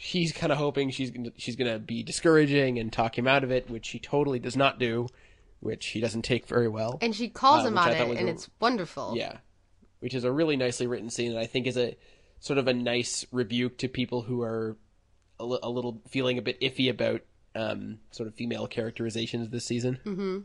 she's 0.00 0.32
kind 0.32 0.52
of 0.52 0.58
hoping 0.58 0.90
she's 0.90 1.10
gonna, 1.10 1.30
she's 1.36 1.56
going 1.56 1.70
to 1.70 1.78
be 1.80 2.02
discouraging 2.04 2.78
and 2.78 2.92
talk 2.92 3.18
him 3.18 3.26
out 3.26 3.42
of 3.42 3.50
it, 3.50 3.68
which 3.68 3.84
she 3.86 3.98
totally 3.98 4.38
does 4.38 4.56
not 4.56 4.78
do, 4.78 5.08
which 5.58 5.86
he 5.88 6.00
doesn't 6.00 6.22
take 6.22 6.46
very 6.46 6.68
well. 6.68 6.98
And 7.02 7.14
she 7.14 7.28
calls 7.28 7.64
Uh, 7.64 7.68
him 7.68 7.78
on 7.78 7.90
it, 7.92 8.00
and 8.18 8.28
a- 8.28 8.32
it's 8.32 8.48
wonderful. 8.60 9.14
Yeah, 9.16 9.38
which 9.98 10.14
is 10.14 10.22
a 10.22 10.30
really 10.30 10.56
nicely 10.56 10.86
written 10.86 11.10
scene, 11.10 11.32
and 11.32 11.40
I 11.40 11.46
think 11.46 11.66
is 11.66 11.76
a 11.76 11.96
sort 12.38 12.58
of 12.60 12.68
a 12.68 12.72
nice 12.72 13.26
rebuke 13.32 13.78
to 13.78 13.88
people 13.88 14.22
who 14.22 14.40
are 14.42 14.76
a, 15.40 15.44
li- 15.44 15.58
a 15.62 15.68
little 15.68 16.00
feeling 16.08 16.38
a 16.38 16.42
bit 16.42 16.60
iffy 16.60 16.88
about 16.88 17.22
um, 17.56 17.98
sort 18.12 18.28
of 18.28 18.34
female 18.36 18.68
characterizations 18.68 19.48
this 19.50 19.64
season. 19.64 19.98
Mm-hmm. 20.06 20.38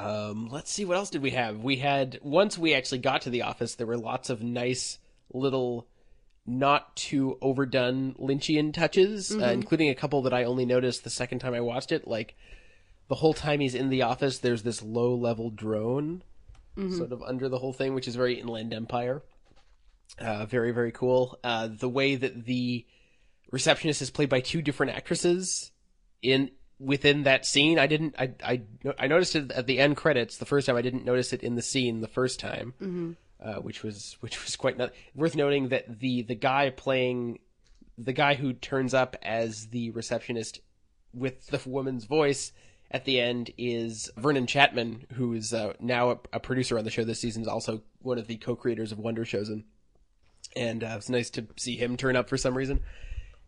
Um, 0.00 0.48
let's 0.50 0.72
see, 0.72 0.84
what 0.84 0.96
else 0.96 1.10
did 1.10 1.22
we 1.22 1.30
have? 1.30 1.58
We 1.60 1.76
had 1.76 2.18
once 2.22 2.58
we 2.58 2.74
actually 2.74 2.98
got 2.98 3.20
to 3.22 3.30
the 3.30 3.42
office, 3.42 3.76
there 3.76 3.86
were 3.86 3.96
lots 3.96 4.30
of 4.30 4.42
nice 4.42 4.98
little. 5.32 5.86
Not 6.46 6.94
too 6.96 7.38
overdone 7.42 8.14
Lynchian 8.14 8.72
touches, 8.72 9.32
uh, 9.32 9.38
Mhm. 9.38 9.52
including 9.52 9.88
a 9.88 9.94
couple 9.94 10.22
that 10.22 10.32
I 10.32 10.44
only 10.44 10.64
noticed 10.64 11.02
the 11.04 11.10
second 11.10 11.40
time 11.40 11.54
I 11.54 11.60
watched 11.60 11.90
it. 11.92 12.06
Like 12.06 12.36
the 13.08 13.16
whole 13.16 13.34
time 13.34 13.60
he's 13.60 13.74
in 13.74 13.88
the 13.88 14.02
office, 14.02 14.38
there's 14.38 14.62
this 14.62 14.82
low 14.82 15.14
level 15.14 15.50
drone 15.50 16.22
Mhm. 16.76 16.96
sort 16.96 17.10
of 17.12 17.22
under 17.22 17.48
the 17.48 17.58
whole 17.58 17.72
thing, 17.72 17.94
which 17.94 18.06
is 18.06 18.14
very 18.16 18.38
Inland 18.38 18.72
Empire. 18.72 19.22
Uh, 20.18 20.46
very, 20.46 20.70
very 20.72 20.92
cool. 20.92 21.38
Uh, 21.42 21.66
the 21.66 21.88
way 21.88 22.14
that 22.14 22.44
the 22.46 22.86
receptionist 23.50 24.00
is 24.02 24.10
played 24.10 24.28
by 24.28 24.40
two 24.40 24.62
different 24.62 24.92
actresses 24.92 25.72
in 26.22 26.50
within 26.78 27.22
that 27.24 27.44
scene, 27.46 27.78
I 27.78 27.86
didn't. 27.86 28.14
I 28.18 28.32
I 28.44 28.62
I 28.98 29.06
noticed 29.08 29.34
it 29.34 29.50
at 29.52 29.66
the 29.66 29.78
end 29.78 29.96
credits 29.96 30.36
the 30.36 30.44
first 30.46 30.66
time. 30.66 30.76
I 30.76 30.82
didn't 30.82 31.04
notice 31.04 31.32
it 31.32 31.42
in 31.42 31.54
the 31.54 31.62
scene 31.62 32.00
the 32.02 32.08
first 32.08 32.38
time, 32.38 32.74
Mm-hmm. 32.80 33.12
Uh, 33.46 33.60
which 33.60 33.84
was 33.84 34.16
which 34.20 34.42
was 34.42 34.56
quite 34.56 34.76
not, 34.76 34.92
worth 35.14 35.36
noting. 35.36 35.68
That 35.68 36.00
the 36.00 36.22
the 36.22 36.34
guy 36.34 36.70
playing 36.70 37.38
the 37.96 38.12
guy 38.12 38.34
who 38.34 38.52
turns 38.52 38.92
up 38.92 39.14
as 39.22 39.68
the 39.68 39.90
receptionist 39.90 40.58
with 41.14 41.46
the 41.46 41.60
woman's 41.64 42.06
voice 42.06 42.50
at 42.90 43.04
the 43.04 43.20
end 43.20 43.52
is 43.56 44.10
Vernon 44.16 44.46
Chatman, 44.46 45.12
who 45.12 45.32
is 45.32 45.54
uh, 45.54 45.74
now 45.78 46.10
a, 46.10 46.18
a 46.32 46.40
producer 46.40 46.76
on 46.76 46.84
the 46.84 46.90
show 46.90 47.04
this 47.04 47.20
season, 47.20 47.42
is 47.42 47.48
also 47.48 47.82
one 48.00 48.18
of 48.18 48.26
the 48.26 48.36
co-creators 48.36 48.90
of 48.90 48.98
Wonder 48.98 49.24
Showzen, 49.24 49.62
and 50.56 50.82
uh, 50.82 50.94
it's 50.96 51.08
nice 51.08 51.30
to 51.30 51.46
see 51.56 51.76
him 51.76 51.96
turn 51.96 52.16
up 52.16 52.28
for 52.28 52.36
some 52.36 52.56
reason. 52.56 52.80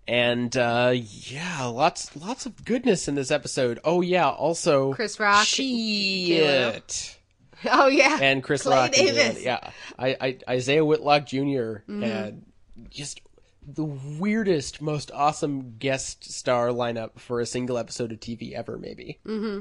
And 0.07 0.57
uh, 0.57 0.94
yeah, 0.94 1.64
lots 1.64 2.14
lots 2.14 2.46
of 2.46 2.64
goodness 2.64 3.09
in 3.09 3.16
this 3.16 3.32
episode. 3.32 3.80
Oh 3.82 4.01
yeah, 4.01 4.30
also 4.30 4.92
Chris 4.94 5.18
Rock, 5.18 5.44
shit, 5.44 7.17
Oh 7.70 7.88
yeah, 7.88 8.18
and 8.20 8.42
Chris 8.42 8.62
Clay 8.62 8.76
Rock, 8.76 8.98
and, 8.98 9.38
yeah, 9.38 9.70
I, 9.98 10.16
I 10.20 10.38
Isaiah 10.48 10.84
Whitlock 10.84 11.26
junior 11.26 11.84
Mhm. 11.88 12.02
and 12.04 12.46
just 12.90 13.20
the 13.66 13.84
weirdest, 13.84 14.80
most 14.80 15.11
awesome 15.12 15.76
guest 15.78 16.24
star 16.32 16.68
lineup 16.68 17.18
for 17.18 17.40
a 17.40 17.46
single 17.46 17.76
episode 17.76 18.12
of 18.12 18.20
TV 18.20 18.52
ever, 18.54 18.78
maybe. 18.78 19.18
Mm-hmm. 19.26 19.61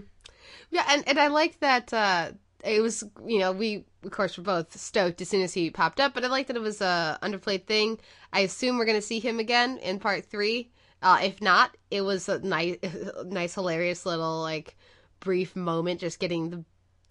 Yeah, 0.70 0.86
and 0.90 1.08
and 1.08 1.20
I 1.20 1.28
like 1.28 1.60
that 1.62 1.92
uh, 1.94 2.32
it 2.64 2.82
was 2.82 3.04
you 3.26 3.40
know 3.40 3.52
we 3.52 3.86
of 4.04 4.12
course 4.12 4.38
were 4.38 4.44
both 4.44 4.78
stoked 4.80 5.22
as 5.22 5.30
soon 5.30 5.42
as 5.42 5.54
he 5.54 5.70
popped 5.70 6.00
up, 6.00 6.14
but 6.14 6.24
I 6.24 6.28
like 6.28 6.48
that 6.48 6.56
it 6.56 6.62
was 6.62 6.82
a 6.82 7.18
underplayed 7.24 7.66
thing. 7.66 8.00
I 8.32 8.42
assume 8.42 8.78
we're 8.78 8.86
gonna 8.86 9.02
see 9.02 9.20
him 9.20 9.40
again 9.40 9.78
in 9.78 10.00
part 10.00 10.26
three. 10.26 10.72
Uh, 11.02 11.20
if 11.24 11.42
not, 11.42 11.76
it 11.92 12.02
was 12.02 12.28
a 12.28 12.40
nice, 12.40 12.78
nice, 13.26 13.54
hilarious 13.56 14.06
little 14.06 14.42
like 14.42 14.76
brief 15.20 15.56
moment, 15.56 16.00
just 16.00 16.20
getting 16.20 16.50
the 16.50 16.64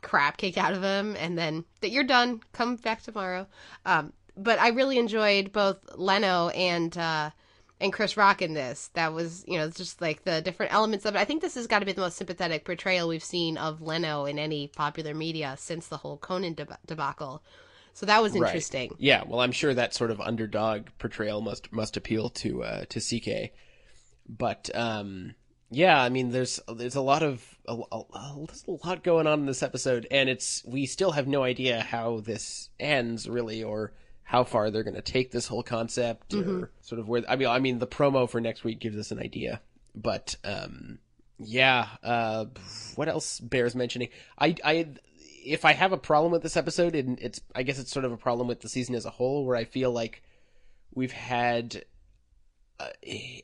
crap 0.07 0.37
kicked 0.37 0.57
out 0.57 0.73
of 0.73 0.83
him, 0.83 1.17
and 1.17 1.37
then 1.37 1.65
that 1.81 1.91
you're 1.91 2.05
done. 2.05 2.41
Come 2.53 2.77
back 2.77 3.03
tomorrow. 3.03 3.47
Um, 3.85 4.13
but 4.37 4.61
I 4.61 4.69
really 4.69 4.99
enjoyed 4.99 5.53
both 5.53 5.79
Leno 5.97 6.49
and 6.51 6.97
uh, 6.97 7.31
and 7.81 7.93
Chris 7.93 8.17
Rock 8.17 8.41
in 8.41 8.55
this. 8.55 8.91
That 8.95 9.13
was 9.13 9.45
you 9.49 9.59
know 9.59 9.69
just 9.69 10.01
like 10.01 10.23
the 10.23 10.41
different 10.41 10.73
elements 10.73 11.07
of 11.07 11.17
it. 11.17 11.19
I 11.19 11.25
think 11.25 11.43
this 11.43 11.57
has 11.57 11.67
got 11.67 11.81
to 11.81 11.87
be 11.87 11.93
the 11.93 12.03
most 12.03 12.17
sympathetic 12.17 12.65
portrayal 12.65 13.09
we've 13.09 13.25
seen 13.25 13.59
of 13.59 13.83
Leno 13.83 14.27
in 14.27 14.39
any 14.39 14.69
popular 14.69 15.13
media 15.13 15.57
since 15.59 15.89
the 15.89 15.97
whole 15.97 16.19
Conan 16.19 16.55
deb- 16.55 16.79
debacle. 16.87 17.43
So 17.93 18.07
that 18.07 18.23
was 18.23 18.37
interesting. 18.37 18.91
Right. 18.91 19.01
Yeah, 19.01 19.23
well, 19.27 19.41
I'm 19.41 19.53
sure 19.53 19.75
that 19.75 19.95
sort 19.95 20.11
of 20.13 20.21
underdog 20.21 20.89
portrayal 20.99 21.41
must 21.41 21.73
must 21.73 21.97
appeal 21.97 22.31
to 22.31 22.63
uh, 22.63 22.85
to 22.91 23.01
CK. 23.01 23.53
But 24.29 24.71
um, 24.75 25.35
yeah, 25.71 26.01
I 26.01 26.09
mean, 26.09 26.31
there's 26.31 26.61
there's 26.69 26.95
a 26.95 27.01
lot 27.01 27.23
of 27.23 27.45
a, 27.67 27.75
a, 27.93 28.03
there's 28.47 28.65
a 28.69 28.87
lot 28.87 29.03
going 29.03 29.27
on 29.27 29.41
in 29.41 29.47
this 29.47 29.63
episode, 29.63 30.07
and 30.11 30.29
it's 30.29 30.63
we 30.67 30.87
still 30.87 31.13
have 31.13 31.27
no 31.27 31.43
idea 31.43 31.81
how 31.81 32.21
this 32.21 32.71
ends 32.79 33.29
really, 33.29 33.63
or 33.63 33.93
how 34.23 34.45
far 34.45 34.71
they're 34.71 34.83
going 34.85 34.95
to 34.95 35.03
take 35.03 35.31
this 35.31 35.47
whole 35.47 35.63
concept, 35.63 36.31
Mm-hmm. 36.31 36.65
or 36.65 36.71
sort 36.81 37.01
of 37.01 37.09
where. 37.09 37.23
I 37.29 37.37
mean, 37.37 37.49
I 37.49 37.59
mean, 37.59 37.79
the 37.79 37.87
promo 37.87 38.29
for 38.29 38.41
next 38.41 38.65
week 38.65 38.81
gives 38.81 38.97
us 38.97 39.11
an 39.11 39.19
idea, 39.19 39.61
but 39.95 40.37
um, 40.45 40.99
yeah. 41.39 41.89
Uh, 42.03 42.47
what 42.95 43.09
else 43.09 43.41
bears 43.41 43.75
mentioning? 43.75 44.09
I 44.39 44.55
I 44.65 44.89
if 45.45 45.65
I 45.65 45.73
have 45.73 45.93
a 45.93 45.99
problem 45.99 46.33
with 46.33 46.43
this 46.43 46.57
episode, 46.57 46.95
and 46.95 47.19
it's 47.21 47.41
I 47.55 47.63
guess 47.63 47.79
it's 47.79 47.91
sort 47.91 48.05
of 48.05 48.13
a 48.13 48.17
problem 48.17 48.49
with 48.49 48.61
the 48.61 48.69
season 48.69 48.95
as 48.95 49.05
a 49.05 49.11
whole, 49.11 49.45
where 49.45 49.57
I 49.57 49.65
feel 49.65 49.91
like 49.93 50.23
we've 50.95 51.13
had 51.13 51.85
uh, 52.79 52.89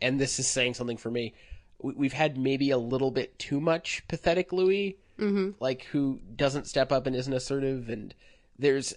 and 0.01 0.20
this 0.20 0.39
is 0.39 0.47
saying 0.47 0.75
something 0.75 0.97
for 0.97 1.11
me. 1.11 1.35
We- 1.83 1.95
We've 1.95 2.12
had 2.12 2.37
maybe 2.39 2.70
a 2.70 2.78
little 2.78 3.11
bit 3.11 3.39
too 3.39 3.61
much 3.61 4.03
pathetic 4.09 4.53
Louie, 4.53 4.97
Mm-hmm. 5.18 5.51
like 5.61 5.83
who 5.93 6.20
doesn't 6.35 6.66
step 6.66 6.91
up 6.91 7.07
and 7.07 7.14
isn't 7.14 7.33
assertive, 7.33 7.89
and 7.89 8.14
there's 8.59 8.95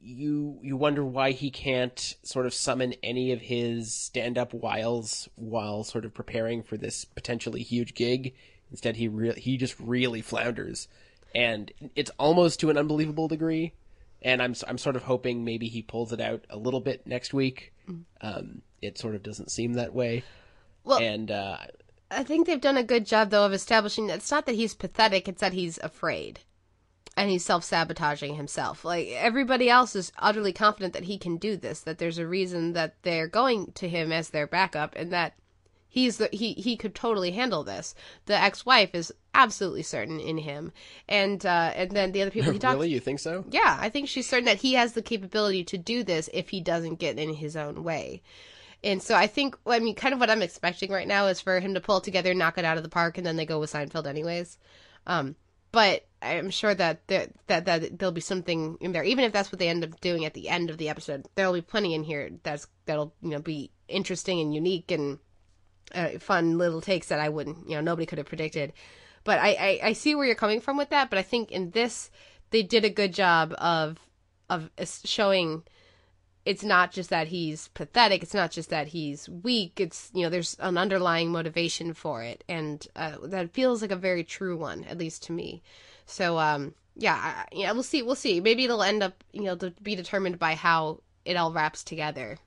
you 0.00 0.58
you 0.62 0.76
wonder 0.76 1.04
why 1.04 1.30
he 1.30 1.50
can't 1.50 2.16
sort 2.22 2.44
of 2.46 2.52
summon 2.52 2.94
any 3.02 3.32
of 3.32 3.40
his 3.40 3.94
stand 3.94 4.36
up 4.36 4.52
wiles 4.52 5.28
while 5.36 5.84
sort 5.84 6.04
of 6.04 6.12
preparing 6.12 6.62
for 6.62 6.76
this 6.76 7.04
potentially 7.04 7.62
huge 7.62 7.94
gig. 7.94 8.34
Instead, 8.70 8.96
he 8.96 9.08
re- 9.08 9.38
he 9.40 9.56
just 9.56 9.78
really 9.80 10.20
flounders, 10.20 10.88
and 11.34 11.72
it's 11.96 12.10
almost 12.18 12.60
to 12.60 12.70
an 12.70 12.76
unbelievable 12.78 13.28
degree. 13.28 13.72
And 14.22 14.42
I'm 14.42 14.54
I'm 14.68 14.78
sort 14.78 14.96
of 14.96 15.04
hoping 15.04 15.44
maybe 15.44 15.68
he 15.68 15.82
pulls 15.82 16.12
it 16.12 16.20
out 16.20 16.44
a 16.50 16.56
little 16.58 16.80
bit 16.80 17.06
next 17.06 17.32
week. 17.32 17.72
Um, 18.20 18.62
it 18.82 18.98
sort 18.98 19.14
of 19.14 19.22
doesn't 19.22 19.50
seem 19.50 19.72
that 19.74 19.94
way. 19.94 20.22
Well- 20.84 20.98
and 21.00 21.30
uh, 21.30 21.58
I 22.10 22.24
think 22.24 22.46
they've 22.46 22.60
done 22.60 22.76
a 22.76 22.82
good 22.82 23.06
job 23.06 23.30
though 23.30 23.46
of 23.46 23.52
establishing 23.52 24.08
that 24.08 24.18
it's 24.18 24.30
not 24.30 24.46
that 24.46 24.56
he's 24.56 24.74
pathetic; 24.74 25.28
it's 25.28 25.40
that 25.40 25.52
he's 25.52 25.78
afraid, 25.78 26.40
and 27.16 27.30
he's 27.30 27.44
self 27.44 27.64
sabotaging 27.64 28.34
himself. 28.34 28.84
Like 28.84 29.08
everybody 29.08 29.70
else 29.70 29.94
is 29.94 30.12
utterly 30.18 30.52
confident 30.52 30.92
that 30.94 31.04
he 31.04 31.18
can 31.18 31.36
do 31.36 31.56
this. 31.56 31.80
That 31.80 31.98
there's 31.98 32.18
a 32.18 32.26
reason 32.26 32.72
that 32.72 32.96
they're 33.02 33.28
going 33.28 33.72
to 33.72 33.88
him 33.88 34.10
as 34.12 34.30
their 34.30 34.46
backup, 34.46 34.94
and 34.96 35.12
that 35.12 35.34
he's 35.88 36.16
the 36.16 36.28
he 36.32 36.54
he 36.54 36.76
could 36.76 36.94
totally 36.94 37.32
handle 37.32 37.62
this. 37.62 37.94
The 38.26 38.34
ex 38.34 38.66
wife 38.66 38.94
is 38.94 39.12
absolutely 39.34 39.82
certain 39.82 40.18
in 40.18 40.38
him, 40.38 40.72
and 41.08 41.44
uh, 41.46 41.72
and 41.76 41.90
then 41.92 42.12
the 42.12 42.22
other 42.22 42.30
people 42.30 42.52
he 42.52 42.58
talks. 42.60 42.74
really, 42.74 42.90
you 42.90 43.00
think 43.00 43.20
so? 43.20 43.44
Yeah, 43.50 43.78
I 43.80 43.88
think 43.88 44.08
she's 44.08 44.28
certain 44.28 44.46
that 44.46 44.58
he 44.58 44.74
has 44.74 44.94
the 44.94 45.02
capability 45.02 45.64
to 45.64 45.78
do 45.78 46.02
this 46.02 46.30
if 46.32 46.48
he 46.48 46.60
doesn't 46.60 46.98
get 46.98 47.18
in 47.18 47.34
his 47.34 47.56
own 47.56 47.84
way. 47.84 48.22
And 48.82 49.02
so 49.02 49.14
I 49.14 49.26
think, 49.26 49.56
I 49.66 49.78
mean, 49.78 49.94
kind 49.94 50.14
of 50.14 50.20
what 50.20 50.30
I'm 50.30 50.42
expecting 50.42 50.90
right 50.90 51.06
now 51.06 51.26
is 51.26 51.40
for 51.40 51.60
him 51.60 51.74
to 51.74 51.80
pull 51.80 52.00
together, 52.00 52.32
knock 52.32 52.56
it 52.56 52.64
out 52.64 52.76
of 52.76 52.82
the 52.82 52.88
park, 52.88 53.18
and 53.18 53.26
then 53.26 53.36
they 53.36 53.44
go 53.44 53.60
with 53.60 53.72
Seinfeld 53.72 54.06
anyways. 54.06 54.56
Um, 55.06 55.36
but 55.72 56.06
I'm 56.22 56.50
sure 56.50 56.74
that 56.74 57.06
there, 57.06 57.28
that 57.46 57.64
that 57.66 57.98
there'll 57.98 58.12
be 58.12 58.20
something 58.20 58.76
in 58.80 58.92
there, 58.92 59.04
even 59.04 59.24
if 59.24 59.32
that's 59.32 59.52
what 59.52 59.58
they 59.58 59.68
end 59.68 59.84
up 59.84 60.00
doing 60.00 60.24
at 60.24 60.34
the 60.34 60.48
end 60.48 60.70
of 60.70 60.78
the 60.78 60.88
episode. 60.88 61.26
There'll 61.34 61.52
be 61.52 61.60
plenty 61.60 61.94
in 61.94 62.02
here 62.02 62.30
that's 62.42 62.66
that'll 62.86 63.14
you 63.22 63.30
know 63.30 63.40
be 63.40 63.70
interesting 63.88 64.40
and 64.40 64.54
unique 64.54 64.90
and 64.90 65.18
uh, 65.94 66.18
fun 66.18 66.58
little 66.58 66.80
takes 66.80 67.08
that 67.08 67.20
I 67.20 67.28
wouldn't, 67.28 67.68
you 67.68 67.74
know, 67.74 67.80
nobody 67.80 68.06
could 68.06 68.18
have 68.18 68.28
predicted. 68.28 68.72
But 69.24 69.38
I, 69.38 69.48
I, 69.48 69.80
I 69.88 69.92
see 69.92 70.14
where 70.14 70.26
you're 70.26 70.34
coming 70.34 70.60
from 70.60 70.76
with 70.76 70.90
that. 70.90 71.10
But 71.10 71.18
I 71.18 71.22
think 71.22 71.50
in 71.50 71.70
this, 71.70 72.10
they 72.50 72.62
did 72.62 72.84
a 72.84 72.90
good 72.90 73.12
job 73.12 73.54
of 73.58 73.98
of 74.48 74.70
showing 75.04 75.62
it's 76.44 76.64
not 76.64 76.90
just 76.90 77.10
that 77.10 77.28
he's 77.28 77.68
pathetic. 77.68 78.22
It's 78.22 78.34
not 78.34 78.50
just 78.50 78.70
that 78.70 78.88
he's 78.88 79.28
weak. 79.28 79.78
It's 79.78 80.10
you 80.14 80.22
know 80.22 80.30
there's 80.30 80.56
an 80.60 80.78
underlying 80.78 81.30
motivation 81.30 81.92
for 81.92 82.22
it, 82.22 82.44
and 82.48 82.86
uh, 82.96 83.16
that 83.24 83.52
feels 83.52 83.82
like 83.82 83.90
a 83.90 83.96
very 83.96 84.24
true 84.24 84.56
one, 84.56 84.84
at 84.84 84.98
least 84.98 85.22
to 85.24 85.32
me. 85.32 85.62
So 86.06 86.38
um 86.38 86.74
yeah 86.96 87.14
I, 87.14 87.44
yeah 87.52 87.72
we'll 87.72 87.82
see 87.82 88.02
we'll 88.02 88.14
see. 88.14 88.40
Maybe 88.40 88.64
it'll 88.64 88.82
end 88.82 89.02
up 89.02 89.22
you 89.32 89.44
know 89.44 89.56
to 89.56 89.70
be 89.82 89.94
determined 89.94 90.38
by 90.38 90.54
how 90.54 91.02
it 91.24 91.36
all 91.36 91.52
wraps 91.52 91.84
together. 91.84 92.38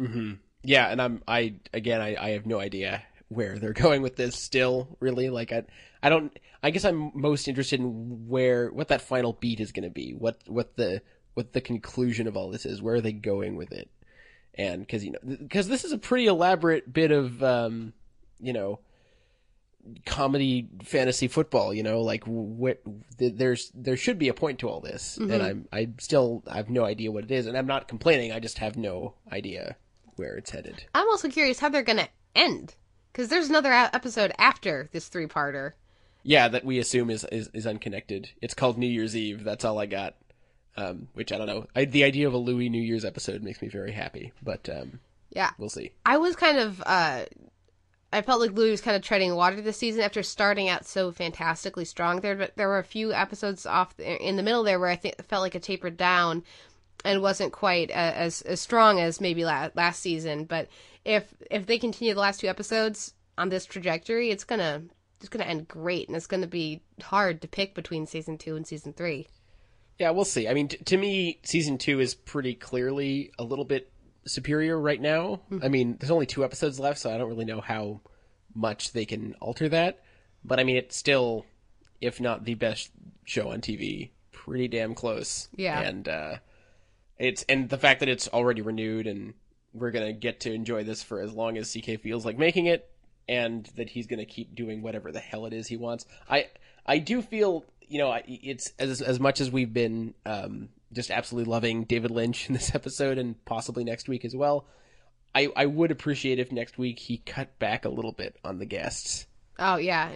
Mm-hmm. 0.00 0.34
Yeah, 0.62 0.88
and 0.88 1.00
I'm 1.00 1.22
I 1.28 1.54
again 1.72 2.00
I, 2.00 2.16
I 2.16 2.30
have 2.30 2.46
no 2.46 2.58
idea 2.58 3.02
where 3.28 3.58
they're 3.58 3.72
going 3.84 4.02
with 4.02 4.16
this 4.16 4.36
still 4.36 4.96
really 5.00 5.28
like 5.28 5.52
I 5.52 5.64
I 6.02 6.08
don't 6.08 6.36
I 6.62 6.70
guess 6.70 6.84
I'm 6.84 7.12
most 7.14 7.46
interested 7.46 7.80
in 7.80 8.26
where 8.28 8.70
what 8.70 8.88
that 8.88 9.02
final 9.02 9.34
beat 9.34 9.60
is 9.60 9.72
going 9.72 9.84
to 9.84 9.90
be 9.90 10.12
what 10.12 10.38
what 10.46 10.76
the 10.76 11.02
what 11.38 11.52
the 11.52 11.60
conclusion 11.60 12.26
of 12.26 12.36
all 12.36 12.50
this 12.50 12.66
is 12.66 12.82
where 12.82 12.96
are 12.96 13.00
they 13.00 13.12
going 13.12 13.54
with 13.54 13.70
it? 13.70 13.88
And 14.54 14.80
because 14.80 15.04
you 15.04 15.12
know 15.12 15.20
because 15.22 15.68
this 15.68 15.84
is 15.84 15.92
a 15.92 15.98
pretty 15.98 16.26
elaborate 16.26 16.92
bit 16.92 17.12
of 17.12 17.40
um 17.44 17.92
you 18.40 18.52
know 18.52 18.80
comedy 20.04 20.68
fantasy 20.82 21.28
football 21.28 21.72
you 21.72 21.84
know 21.84 22.02
like 22.02 22.24
what 22.24 22.82
there's 23.18 23.70
there 23.72 23.96
should 23.96 24.18
be 24.18 24.28
a 24.28 24.34
point 24.34 24.58
to 24.58 24.68
all 24.68 24.80
this. 24.80 25.16
And 25.16 25.40
i'm 25.40 25.68
i 25.72 25.88
still 26.00 26.42
i 26.48 26.56
have 26.56 26.70
no 26.70 26.84
idea 26.84 27.12
what 27.12 27.22
it 27.22 27.30
is 27.30 27.46
and 27.46 27.56
i'm 27.56 27.68
not 27.68 27.86
complaining 27.86 28.32
i 28.32 28.40
just 28.40 28.58
have 28.58 28.76
no 28.76 29.14
idea 29.30 29.76
where 30.16 30.34
it's 30.34 30.50
headed. 30.50 30.86
I'm 30.92 31.08
also 31.08 31.28
curious 31.28 31.60
how 31.60 31.68
they're 31.68 31.82
gonna 31.84 32.08
end 32.34 32.74
because 33.12 33.28
there's 33.28 33.48
another 33.48 33.72
episode 33.72 34.32
after 34.38 34.88
this 34.90 35.06
three 35.06 35.26
parter. 35.28 35.74
yeah 36.24 36.48
that 36.48 36.64
we 36.64 36.80
assume 36.80 37.10
is, 37.10 37.22
is 37.30 37.48
is 37.54 37.64
unconnected. 37.64 38.30
It's 38.42 38.54
called 38.54 38.76
new 38.76 38.88
year's 38.88 39.14
eve. 39.16 39.44
That's 39.44 39.64
all 39.64 39.78
i 39.78 39.86
got 39.86 40.16
um 40.78 41.08
which 41.14 41.32
i 41.32 41.38
don't 41.38 41.46
know 41.46 41.66
I, 41.74 41.84
the 41.84 42.04
idea 42.04 42.26
of 42.26 42.34
a 42.34 42.38
louie 42.38 42.68
new 42.68 42.82
year's 42.82 43.04
episode 43.04 43.42
makes 43.42 43.60
me 43.60 43.68
very 43.68 43.92
happy 43.92 44.32
but 44.42 44.68
um 44.68 45.00
Yeah, 45.30 45.50
we'll 45.58 45.68
see 45.68 45.92
I 46.06 46.16
was 46.16 46.36
kind 46.36 46.58
of 46.58 46.82
uh 46.86 47.24
I 48.10 48.22
felt 48.22 48.40
like 48.40 48.52
Louie 48.52 48.70
was 48.70 48.80
kind 48.80 48.96
of 48.96 49.02
treading 49.02 49.34
water 49.34 49.60
this 49.60 49.76
season 49.76 50.00
after 50.00 50.22
starting 50.22 50.68
out 50.68 50.86
so 50.86 51.12
fantastically 51.12 51.84
strong. 51.84 52.20
There, 52.20 52.36
but 52.36 52.56
there 52.56 52.68
were 52.68 52.78
a 52.78 52.84
few 52.84 53.12
episodes 53.12 53.66
off 53.66 53.98
in 54.00 54.36
the 54.36 54.42
middle 54.42 54.62
there 54.62 54.80
where 54.80 54.88
I 54.88 54.96
think 54.96 55.22
felt 55.26 55.42
like 55.42 55.54
it 55.54 55.62
tapered 55.62 55.98
down 55.98 56.42
and 57.04 57.20
wasn't 57.20 57.52
quite 57.52 57.90
as 57.90 58.40
as 58.42 58.60
strong 58.60 58.98
as 58.98 59.20
maybe 59.20 59.44
la- 59.44 59.68
last 59.74 60.00
season. 60.00 60.44
But 60.44 60.68
if 61.04 61.34
if 61.50 61.66
they 61.66 61.78
continue 61.78 62.14
the 62.14 62.20
last 62.20 62.40
two 62.40 62.48
episodes 62.48 63.12
on 63.36 63.50
this 63.50 63.66
trajectory, 63.66 64.30
it's 64.30 64.44
gonna 64.44 64.84
it's 65.20 65.28
gonna 65.28 65.44
end 65.44 65.68
great, 65.68 66.08
and 66.08 66.16
it's 66.16 66.26
gonna 66.26 66.46
be 66.46 66.80
hard 67.02 67.42
to 67.42 67.48
pick 67.48 67.74
between 67.74 68.06
season 68.06 68.38
two 68.38 68.56
and 68.56 68.66
season 68.66 68.94
three. 68.94 69.28
Yeah, 69.98 70.10
we'll 70.10 70.24
see. 70.24 70.48
I 70.48 70.54
mean, 70.54 70.68
t- 70.68 70.76
to 70.76 70.96
me, 70.96 71.40
season 71.42 71.78
two 71.78 72.00
is 72.00 72.14
pretty 72.14 72.54
clearly 72.54 73.32
a 73.38 73.44
little 73.44 73.64
bit 73.64 73.90
superior 74.26 74.78
right 74.78 75.00
now. 75.00 75.40
I 75.62 75.68
mean, 75.68 75.96
there's 75.98 76.10
only 76.10 76.26
two 76.26 76.44
episodes 76.44 76.78
left, 76.78 76.98
so 77.00 77.12
I 77.12 77.18
don't 77.18 77.28
really 77.28 77.44
know 77.44 77.60
how 77.60 78.00
much 78.54 78.92
they 78.92 79.04
can 79.04 79.34
alter 79.40 79.68
that. 79.70 80.02
But 80.44 80.60
I 80.60 80.64
mean, 80.64 80.76
it's 80.76 80.96
still, 80.96 81.46
if 82.00 82.20
not 82.20 82.44
the 82.44 82.54
best 82.54 82.90
show 83.24 83.50
on 83.50 83.60
TV, 83.60 84.10
pretty 84.32 84.68
damn 84.68 84.94
close. 84.94 85.48
Yeah. 85.56 85.80
And 85.80 86.08
uh, 86.08 86.36
it's 87.18 87.44
and 87.48 87.68
the 87.68 87.78
fact 87.78 88.00
that 88.00 88.08
it's 88.08 88.28
already 88.28 88.62
renewed 88.62 89.06
and 89.06 89.34
we're 89.74 89.90
gonna 89.90 90.12
get 90.12 90.40
to 90.40 90.52
enjoy 90.52 90.84
this 90.84 91.02
for 91.02 91.20
as 91.20 91.32
long 91.32 91.58
as 91.58 91.72
CK 91.72 92.00
feels 92.00 92.24
like 92.24 92.38
making 92.38 92.66
it, 92.66 92.90
and 93.28 93.66
that 93.76 93.90
he's 93.90 94.06
gonna 94.06 94.24
keep 94.24 94.54
doing 94.54 94.80
whatever 94.82 95.12
the 95.12 95.20
hell 95.20 95.46
it 95.46 95.52
is 95.52 95.66
he 95.66 95.76
wants. 95.76 96.06
I 96.28 96.46
I 96.86 96.98
do 96.98 97.20
feel 97.20 97.64
you 97.88 97.98
know 97.98 98.18
it's 98.26 98.72
as 98.78 99.00
as 99.02 99.18
much 99.18 99.40
as 99.40 99.50
we've 99.50 99.72
been 99.72 100.14
um, 100.26 100.68
just 100.92 101.10
absolutely 101.10 101.50
loving 101.50 101.84
David 101.84 102.10
Lynch 102.10 102.48
in 102.48 102.54
this 102.54 102.72
episode 102.74 103.18
and 103.18 103.42
possibly 103.44 103.84
next 103.84 104.08
week 104.08 104.24
as 104.24 104.34
well. 104.36 104.66
I 105.34 105.48
I 105.56 105.66
would 105.66 105.90
appreciate 105.90 106.38
if 106.38 106.52
next 106.52 106.78
week 106.78 106.98
he 106.98 107.18
cut 107.18 107.58
back 107.58 107.84
a 107.84 107.88
little 107.90 108.12
bit 108.12 108.36
on 108.44 108.58
the 108.58 108.66
guests. 108.66 109.26
Oh 109.58 109.76
yeah, 109.76 110.14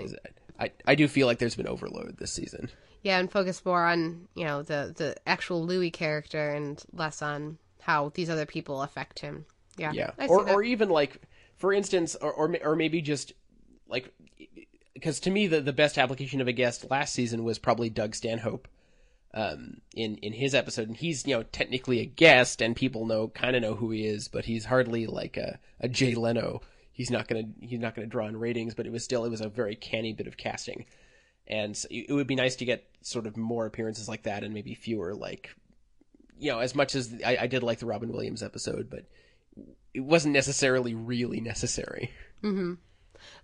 I 0.59 0.70
I 0.87 0.95
do 0.95 1.09
feel 1.09 1.27
like 1.27 1.39
there's 1.39 1.57
been 1.57 1.66
overload 1.68 2.16
this 2.18 2.33
season. 2.33 2.70
yeah, 3.03 3.18
and 3.18 3.31
focus 3.31 3.64
more 3.64 3.85
on 3.85 4.29
you 4.35 4.45
know 4.45 4.62
the 4.62 4.93
the 4.97 5.16
actual 5.27 5.64
Louie 5.66 5.91
character 5.91 6.51
and 6.51 6.83
less 6.93 7.20
on 7.23 7.59
how 7.81 8.11
these 8.14 8.31
other 8.31 8.47
people 8.47 8.83
affect 8.83 9.18
him. 9.18 9.45
Yeah, 9.77 9.93
Yeah, 9.93 10.11
I 10.18 10.27
see 10.27 10.33
or 10.33 10.45
that. 10.45 10.55
or 10.55 10.62
even 10.62 10.89
like 10.89 11.20
for 11.57 11.73
instance, 11.73 12.14
or 12.16 12.33
or, 12.33 12.57
or 12.62 12.77
maybe 12.77 13.03
just 13.03 13.33
like 13.89 14.12
because 15.03 15.18
to 15.18 15.30
me 15.30 15.48
the 15.48 15.61
the 15.61 15.72
best 15.72 15.98
application 15.98 16.40
of 16.40 16.46
a 16.46 16.53
guest 16.53 16.88
last 16.88 17.12
season 17.12 17.42
was 17.42 17.59
probably 17.59 17.90
Doug 17.90 18.14
Stanhope, 18.14 18.68
um, 19.34 19.80
in 19.96 20.16
in 20.18 20.32
his 20.32 20.55
episode, 20.55 20.86
and 20.86 20.96
he's 20.96 21.26
you 21.26 21.34
know 21.34 21.42
technically 21.42 21.98
a 21.98 22.07
guest, 22.07 22.62
and 22.62 22.76
people 22.76 23.05
know 23.05 23.26
kind 23.26 23.57
of 23.57 23.62
know 23.62 23.74
who 23.74 23.90
he 23.90 24.07
is, 24.07 24.28
but 24.28 24.44
he's 24.44 24.66
hardly 24.66 25.07
like 25.07 25.36
a 25.36 25.59
a 25.80 25.88
Jay 25.88 26.14
Leno. 26.14 26.61
He's 26.92 27.11
not 27.11 27.26
gonna 27.26 27.44
he's 27.61 27.80
not 27.80 27.96
gonna 27.96 28.07
draw 28.07 28.28
in 28.28 28.36
ratings, 28.36 28.74
but 28.74 28.86
it 28.86 28.92
was 28.92 29.03
still 29.03 29.24
it 29.24 29.30
was 29.30 29.40
a 29.40 29.48
very 29.48 29.74
canny 29.74 30.12
bit 30.12 30.28
of 30.28 30.36
casting, 30.36 30.86
and 31.48 31.76
so 31.76 31.88
it 31.90 32.12
would 32.12 32.28
be 32.28 32.36
nice 32.36 32.55
to 32.57 32.64
get 32.64 32.88
sort 33.00 33.26
of 33.26 33.36
more 33.36 33.66
appearances 33.66 34.09
like 34.09 34.22
that, 34.22 34.44
and 34.44 34.55
maybe 34.55 34.74
fewer 34.74 35.14
like 35.16 35.50
you 36.38 36.53
know 36.53 36.61
as 36.61 36.76
much 36.76 36.94
as 36.94 37.12
I, 37.26 37.38
I 37.40 37.46
did 37.48 37.64
like 37.64 37.80
the 37.80 37.86
Robin 37.86 38.12
Williams 38.12 38.44
episode, 38.44 38.88
but 38.88 39.07
it 39.92 40.00
wasn't 40.00 40.34
necessarily 40.34 40.94
really 40.94 41.40
necessary. 41.40 42.12
Mm-hmm. 42.44 42.74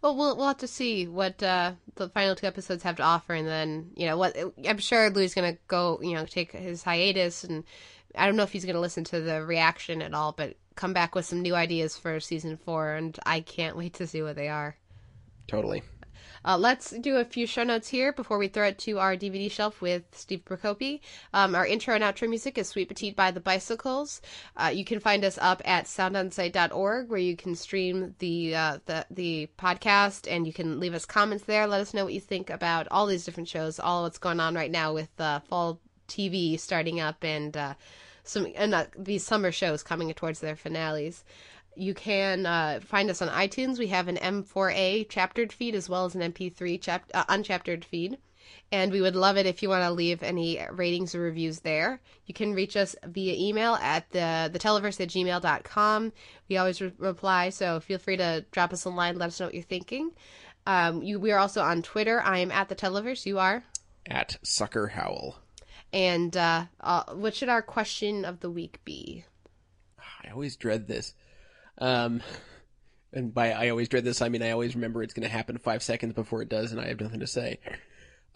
Well, 0.03 0.17
we'll 0.17 0.37
we'll 0.37 0.49
have 0.49 0.59
to 0.59 0.67
see 0.67 1.07
what 1.07 1.43
uh, 1.43 1.73
the 1.97 2.09
final 2.09 2.35
two 2.35 2.47
episodes 2.47 2.83
have 2.83 2.97
to 2.97 3.03
offer, 3.03 3.35
and 3.35 3.47
then 3.47 3.91
you 3.97 4.07
know 4.07 4.17
what 4.17 4.37
I'm 4.67 4.79
sure 4.79 5.11
Louis 5.11 5.27
is 5.27 5.35
gonna 5.35 5.59
go, 5.67 6.01
you 6.03 6.15
know, 6.15 6.25
take 6.25 6.53
his 6.53 6.83
hiatus, 6.83 7.45
and 7.45 7.65
I 8.15 8.27
don't 8.27 8.37
know 8.37 8.43
if 8.43 8.53
he's 8.53 8.65
gonna 8.65 8.81
listen 8.81 9.05
to 9.05 9.21
the 9.21 9.43
reaction 9.45 10.03
at 10.03 10.15
all, 10.15 10.33
but 10.33 10.57
come 10.75 10.93
back 10.93 11.15
with 11.15 11.27
some 11.27 11.43
new 11.43 11.55
ideas 11.55 11.97
for 11.97 12.21
season 12.21 12.57
four, 12.57 12.95
and 12.95 13.19
I 13.27 13.41
can't 13.41 13.77
wait 13.77 13.95
to 13.95 14.07
see 14.07 14.23
what 14.23 14.37
they 14.37 14.49
are. 14.49 14.77
Totally. 15.49 15.83
Uh, 16.49 16.57
let's 16.57 16.93
do 16.93 17.19
a 17.19 17.25
few 17.27 17.47
show 17.47 17.63
notes 17.63 17.89
here 17.89 18.11
before 18.11 18.39
we 18.39 18.49
throw 18.49 18.65
it 18.65 18.79
to 18.79 18.99
our 18.99 19.15
DVD 19.15 19.51
shelf 19.51 19.83
with 19.83 20.05
Steve 20.13 20.47
Prokopy. 20.47 21.01
Um, 21.35 21.55
our 21.55 21.67
intro 21.67 21.95
and 21.95 22.03
outro 22.03 22.27
music 22.27 22.57
is 22.57 22.69
Sweet 22.69 22.89
Petite 22.89 23.15
by 23.15 23.31
the 23.31 23.39
Bicycles. 23.39 24.23
Uh, 24.57 24.73
you 24.73 24.83
can 24.83 24.99
find 24.99 25.27
us 25.27 25.39
up 25.43 25.61
at 25.67 25.85
soundonsight.org 25.85 27.11
where 27.11 27.19
you 27.19 27.37
can 27.37 27.55
stream 27.55 28.15
the, 28.19 28.55
uh, 28.55 28.79
the, 28.87 29.05
the 29.11 29.51
podcast 29.59 30.27
and 30.27 30.47
you 30.47 30.55
can 30.55 30.81
leave 30.81 30.95
us 30.95 31.05
comments 31.05 31.45
there. 31.45 31.67
Let 31.67 31.83
us 31.83 31.93
know 31.93 32.05
what 32.05 32.15
you 32.15 32.21
think 32.21 32.49
about 32.49 32.89
all 32.91 33.05
these 33.05 33.27
different 33.27 33.51
shows, 33.51 33.79
all 33.79 34.05
what's 34.05 34.17
going 34.17 34.41
on 34.41 34.55
right 34.55 34.71
now 34.71 34.95
with 34.95 35.11
uh, 35.21 35.41
fall 35.41 35.79
TV 36.09 36.59
starting 36.59 36.99
up 36.99 37.25
and 37.25 37.59
uh, 37.59 37.75
some 38.25 38.47
and 38.57 38.75
uh, 38.75 38.87
these 38.97 39.23
summer 39.23 39.53
shows 39.53 39.83
coming 39.83 40.13
towards 40.15 40.41
their 40.41 40.57
finales 40.57 41.25
you 41.79 41.95
can 41.95 42.45
uh, 42.45 42.81
find 42.83 43.09
us 43.11 43.23
on 43.23 43.29
iTunes. 43.29 43.79
We 43.79 43.87
have 43.89 44.09
an 44.09 44.17
M4A 44.17 45.09
chaptered 45.09 45.53
feed 45.53 45.75
as 45.75 45.89
well 45.89 46.05
as 46.05 46.15
an 46.15 46.33
MP3 46.33 46.81
chap- 46.81 47.11
uh, 47.15 47.25
unchaptered 47.27 47.85
feed. 47.85 48.19
And 48.71 48.93
we 48.93 49.01
would 49.01 49.17
love 49.17 49.37
it 49.37 49.47
if 49.47 49.63
you 49.63 49.69
want 49.69 49.85
to 49.85 49.91
leave 49.91 50.23
any 50.23 50.61
ratings 50.71 51.15
or 51.15 51.21
reviews 51.21 51.61
there. 51.61 52.01
You 52.27 52.35
can 52.35 52.55
reach 52.55 52.77
us 52.77 52.97
via 53.07 53.35
email 53.35 53.75
at 53.77 54.11
the, 54.11 54.51
the 54.53 54.59
televerse 54.59 55.01
at 55.01 55.09
gmail.com. 55.09 56.13
We 56.49 56.57
always 56.57 56.81
re- 56.81 56.93
reply, 56.99 57.51
so 57.51 57.81
feel 57.81 57.99
free 57.99 58.17
to 58.17 58.45
drop 58.51 58.73
us 58.73 58.85
a 58.85 58.91
line, 58.91 59.19
let 59.19 59.29
us 59.29 59.41
know 59.41 59.47
what 59.47 59.55
you're 59.55 59.63
thinking. 59.63 60.11
Um, 60.67 61.03
you, 61.03 61.19
we 61.19 61.33
are 61.33 61.39
also 61.39 61.63
on 61.63 61.83
Twitter. 61.83 62.21
I 62.23 62.39
am 62.39 62.51
at 62.51 62.69
the 62.69 62.77
televerse. 62.77 63.25
You 63.25 63.39
are? 63.39 63.65
At 64.07 64.37
Sucker 64.43 64.89
Howl. 64.89 65.39
And 65.93 66.37
uh, 66.37 66.67
uh, 66.81 67.05
what 67.15 67.35
should 67.35 67.49
our 67.49 67.63
question 67.63 68.25
of 68.25 68.41
the 68.41 68.51
week 68.51 68.81
be? 68.85 69.25
I 69.99 70.31
always 70.31 70.57
dread 70.57 70.89
this. 70.89 71.15
Um, 71.79 72.23
and 73.13 73.33
by 73.33 73.53
I 73.53 73.69
always 73.71 73.89
dread 73.89 74.05
this, 74.05 74.23
I 74.23 74.29
mean 74.29 74.43
I 74.43 74.51
always 74.51 74.75
remember 74.75 75.03
it's 75.03 75.15
going 75.15 75.29
to 75.29 75.35
happen 75.35 75.59
five 75.59 75.83
seconds 75.83 76.15
before 76.15 76.43
it 76.43 76.49
does, 76.49 76.73
and 76.73 76.81
I 76.81 76.89
have 76.89 77.01
nothing 77.01 77.21
to 77.21 77.27
say. 77.27 77.59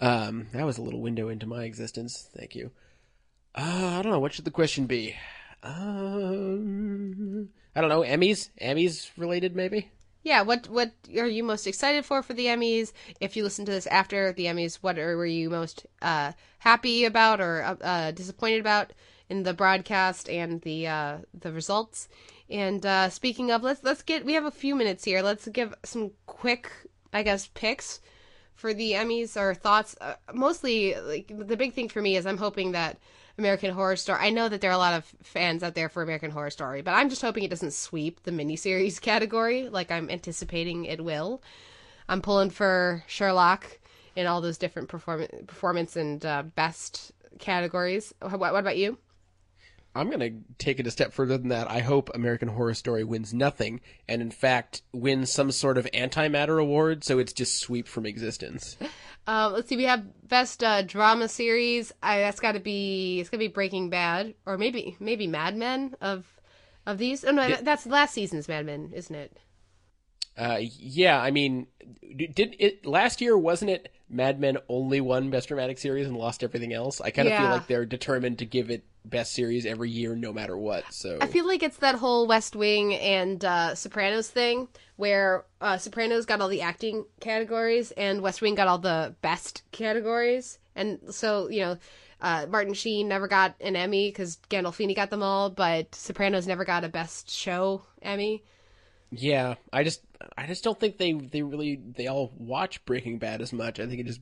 Um, 0.01 0.49
that 0.53 0.66
was 0.66 0.78
a 0.78 0.82
little 0.82 1.01
window 1.01 1.28
into 1.28 1.47
my 1.47 1.64
existence. 1.64 2.28
Thank 2.36 2.55
you. 2.55 2.70
Uh, 3.55 3.99
I 3.99 4.03
don't 4.03 4.12
know. 4.12 4.20
What 4.20 4.32
should 4.32 4.45
the 4.45 4.51
question 4.51 4.86
be? 4.86 5.14
Um, 5.62 7.51
I 7.76 7.80
don't 7.80 7.90
know. 7.90 8.03
Emmys, 8.03 8.51
Emmys 8.61 9.11
related, 9.16 9.55
maybe. 9.55 9.90
Yeah. 10.22 10.43
What 10.43 10.68
What 10.68 10.93
are 11.16 11.26
you 11.26 11.45
most 11.45 11.66
excited 11.66 12.05
for 12.05 12.22
for 12.22 12.32
the 12.32 12.47
Emmys? 12.47 12.93
If 13.20 13.36
you 13.36 13.45
listen 13.45 13.64
to 13.66 13.72
this 13.72 13.86
after 13.86 14.32
the 14.32 14.47
Emmys, 14.47 14.76
what 14.76 14.99
are, 14.99 15.16
were 15.16 15.26
you 15.26 15.51
most 15.51 15.86
uh, 16.01 16.32
happy 16.59 17.05
about 17.05 17.40
or 17.40 17.76
uh, 17.82 18.11
disappointed 18.12 18.61
about 18.61 18.93
in 19.28 19.43
the 19.43 19.55
broadcast 19.55 20.28
and 20.28 20.61
the 20.62 20.86
uh, 20.86 21.18
the 21.38 21.53
results? 21.53 22.09
And 22.53 22.84
uh, 22.84 23.09
speaking 23.09 23.50
of, 23.50 23.62
let's 23.62 23.82
let's 23.82 24.03
get 24.03 24.26
we 24.26 24.34
have 24.34 24.44
a 24.44 24.50
few 24.50 24.74
minutes 24.74 25.05
here. 25.05 25.22
Let's 25.22 25.48
give 25.48 25.74
some 25.84 26.11
quick, 26.26 26.70
I 27.12 27.22
guess, 27.22 27.46
picks 27.55 28.00
for 28.55 28.74
the 28.74 28.92
Emmys 28.92 29.38
or 29.38 29.55
thoughts. 29.55 29.96
Uh, 30.00 30.14
mostly, 30.34 30.94
like 31.00 31.32
the 31.34 31.57
big 31.57 31.72
thing 31.72 31.88
for 31.88 32.03
me 32.03 32.16
is 32.16 32.26
I'm 32.26 32.36
hoping 32.36 32.72
that 32.72 32.98
American 33.38 33.72
Horror 33.72 33.96
Story. 33.96 34.18
I 34.20 34.28
know 34.28 34.50
that 34.50 34.61
there 34.61 34.70
are 34.70 34.74
a 34.74 34.78
lot 34.78 34.92
of 34.92 35.07
fans 35.22 35.62
out 35.62 35.74
there 35.74 35.88
for 35.88 36.03
American 36.03 36.30
Horror 36.30 36.50
Story, 36.50 36.82
but 36.82 36.92
I'm 36.92 37.09
just 37.09 37.22
hoping 37.22 37.42
it 37.42 37.50
doesn't 37.50 37.72
sweep 37.72 38.22
the 38.24 38.30
miniseries 38.30 39.00
category 39.00 39.70
like 39.70 39.90
I'm 39.90 40.11
anticipating 40.11 40.84
it 40.84 41.03
will. 41.03 41.42
I'm 42.07 42.20
pulling 42.20 42.50
for 42.50 43.03
Sherlock 43.07 43.78
in 44.14 44.26
all 44.26 44.42
those 44.42 44.59
different 44.59 44.90
perform- 44.90 45.26
performance 45.46 45.96
and 45.96 46.24
uh, 46.26 46.42
best 46.42 47.12
categories. 47.38 48.12
What, 48.20 48.40
what 48.40 48.57
about 48.57 48.76
you? 48.76 48.98
I'm 49.95 50.09
going 50.11 50.20
to 50.20 50.55
take 50.59 50.80
it 50.80 50.86
a 50.86 50.90
step 50.90 51.12
further 51.12 51.36
than 51.36 51.49
that. 51.49 51.70
I 51.70 51.80
hope 51.80 52.11
American 52.14 52.49
Horror 52.49 52.74
Story 52.74 53.05
wins 53.05 53.34
nothing, 53.34 53.80
and 54.09 54.22
in 54.22 54.30
fact 54.30 54.82
wins 54.93 55.30
some 55.30 55.51
sort 55.51 55.76
of 55.76 55.86
antimatter 55.93 56.61
award, 56.61 57.05
so 57.05 57.18
it's 57.18 57.32
just 57.32 57.59
sweep 57.59 57.86
from 57.86 58.07
existence. 58.07 58.76
Um, 59.26 59.53
let's 59.55 59.68
see. 59.68 59.76
We 59.76 59.84
have 59.84 60.05
best 60.26 60.64
uh, 60.64 60.82
drama 60.82 61.28
series. 61.28 61.93
I, 62.03 62.18
that's 62.20 62.40
got 62.40 62.53
to 62.53 62.61
be. 62.61 63.20
It's 63.20 63.28
gonna 63.28 63.40
be 63.40 63.49
Breaking 63.49 63.90
Bad, 63.90 64.34
or 64.47 64.57
maybe 64.57 64.97
maybe 64.99 65.26
Mad 65.26 65.57
Men 65.57 65.95
of 66.01 66.24
of 66.86 66.97
these. 66.99 67.22
Oh 67.24 67.30
no, 67.30 67.47
Yeah. 67.47 67.61
that's 67.61 67.84
last 67.86 68.14
season's 68.14 68.49
Mad 68.49 68.64
Men, 68.64 68.93
isn't 68.95 69.14
it? 69.14 69.36
Uh, 70.38 70.59
yeah, 70.61 71.20
I 71.20 71.30
mean, 71.30 71.66
did 72.16 72.57
it 72.59 72.86
last 72.86 73.20
year? 73.20 73.36
Wasn't 73.36 73.70
it 73.70 73.93
Mad 74.09 74.40
Men 74.40 74.57
only 74.70 75.03
won 75.03 75.28
Best 75.28 75.49
Dramatic 75.49 75.76
Series 75.76 76.07
and 76.07 76.16
lost 76.16 76.43
everything 76.43 76.72
else? 76.72 77.03
I 77.03 77.11
kind 77.11 77.28
of 77.28 77.36
feel 77.36 77.51
like 77.51 77.66
they're 77.66 77.84
determined 77.84 78.38
to 78.38 78.47
give 78.47 78.70
it 78.70 78.84
Best 79.05 79.32
Series 79.32 79.66
every 79.66 79.90
year, 79.90 80.14
no 80.14 80.32
matter 80.32 80.57
what. 80.57 80.84
So 80.92 81.18
I 81.20 81.26
feel 81.26 81.46
like 81.46 81.62
it's 81.62 81.78
that 81.78 81.96
whole 81.96 82.26
West 82.26 82.55
Wing 82.57 82.94
and 82.94 83.44
uh, 83.44 83.74
Sopranos 83.74 84.28
thing, 84.30 84.68
where 84.96 85.44
uh, 85.61 85.78
Sopranos 85.78 86.26
got 86.26 86.40
all 86.40 86.48
the 86.48 86.62
acting 86.62 87.05
categories 87.20 87.90
and 87.92 88.22
West 88.22 88.40
Wing 88.42 88.55
got 88.55 88.68
all 88.68 88.78
the 88.78 89.14
best 89.22 89.62
categories, 89.72 90.59
and 90.74 90.98
so 91.11 91.48
you 91.48 91.61
know. 91.62 91.78
Uh, 92.24 92.46
Martin 92.48 92.72
Sheen 92.72 93.09
never 93.09 93.26
got 93.26 93.57
an 93.61 93.74
Emmy 93.74 94.09
because 94.09 94.38
Gandolfini 94.48 94.94
got 94.94 95.11
them 95.11 95.24
all, 95.24 95.50
but 95.50 95.92
Sopranos 95.92 96.46
never 96.46 96.64
got 96.64 96.84
a 96.84 96.88
Best 96.88 97.28
Show 97.28 97.82
Emmy. 98.00 98.44
yeah, 99.11 99.57
I 99.72 99.82
just 99.82 100.03
I 100.38 100.46
just 100.46 100.62
don't 100.62 100.78
think 100.78 100.98
they 100.98 101.14
they 101.14 101.42
really 101.42 101.80
they 101.84 102.07
all 102.07 102.32
watch 102.38 102.84
Breaking 102.84 103.18
Bad 103.18 103.42
as 103.42 103.53
much. 103.53 103.80
I 103.80 103.88
think 103.88 103.98
it 103.98 104.07
just 104.07 104.20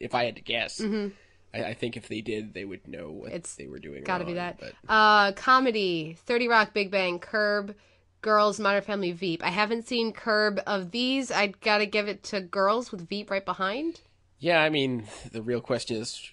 if 0.00 0.14
I 0.14 0.24
had 0.24 0.36
to 0.36 0.40
guess, 0.40 0.80
Mhm. 0.80 1.12
I, 1.54 1.64
I 1.64 1.74
think 1.74 1.96
if 1.96 2.08
they 2.08 2.20
did, 2.20 2.54
they 2.54 2.64
would 2.64 2.86
know 2.88 3.10
what 3.10 3.32
It's 3.32 3.54
they 3.54 3.66
were 3.66 3.78
doing. 3.78 4.04
Gotta 4.04 4.24
be 4.24 4.34
that. 4.34 4.58
But 4.58 4.72
Uh, 4.88 5.32
comedy: 5.32 6.16
Thirty 6.26 6.48
Rock, 6.48 6.72
Big 6.74 6.90
Bang, 6.90 7.18
Curb, 7.18 7.74
Girls, 8.22 8.58
Modern 8.60 8.82
Family, 8.82 9.12
Veep. 9.12 9.44
I 9.44 9.50
haven't 9.50 9.86
seen 9.86 10.12
Curb 10.12 10.60
of 10.66 10.90
these. 10.90 11.30
I 11.30 11.48
gotta 11.48 11.86
give 11.86 12.08
it 12.08 12.22
to 12.24 12.40
Girls 12.40 12.90
with 12.92 13.08
Veep 13.08 13.30
right 13.30 13.44
behind. 13.44 14.00
yeah, 14.38 14.60
I 14.62 14.68
mean, 14.70 15.06
the 15.32 15.42
real 15.42 15.60
question 15.60 15.96
is, 15.96 16.30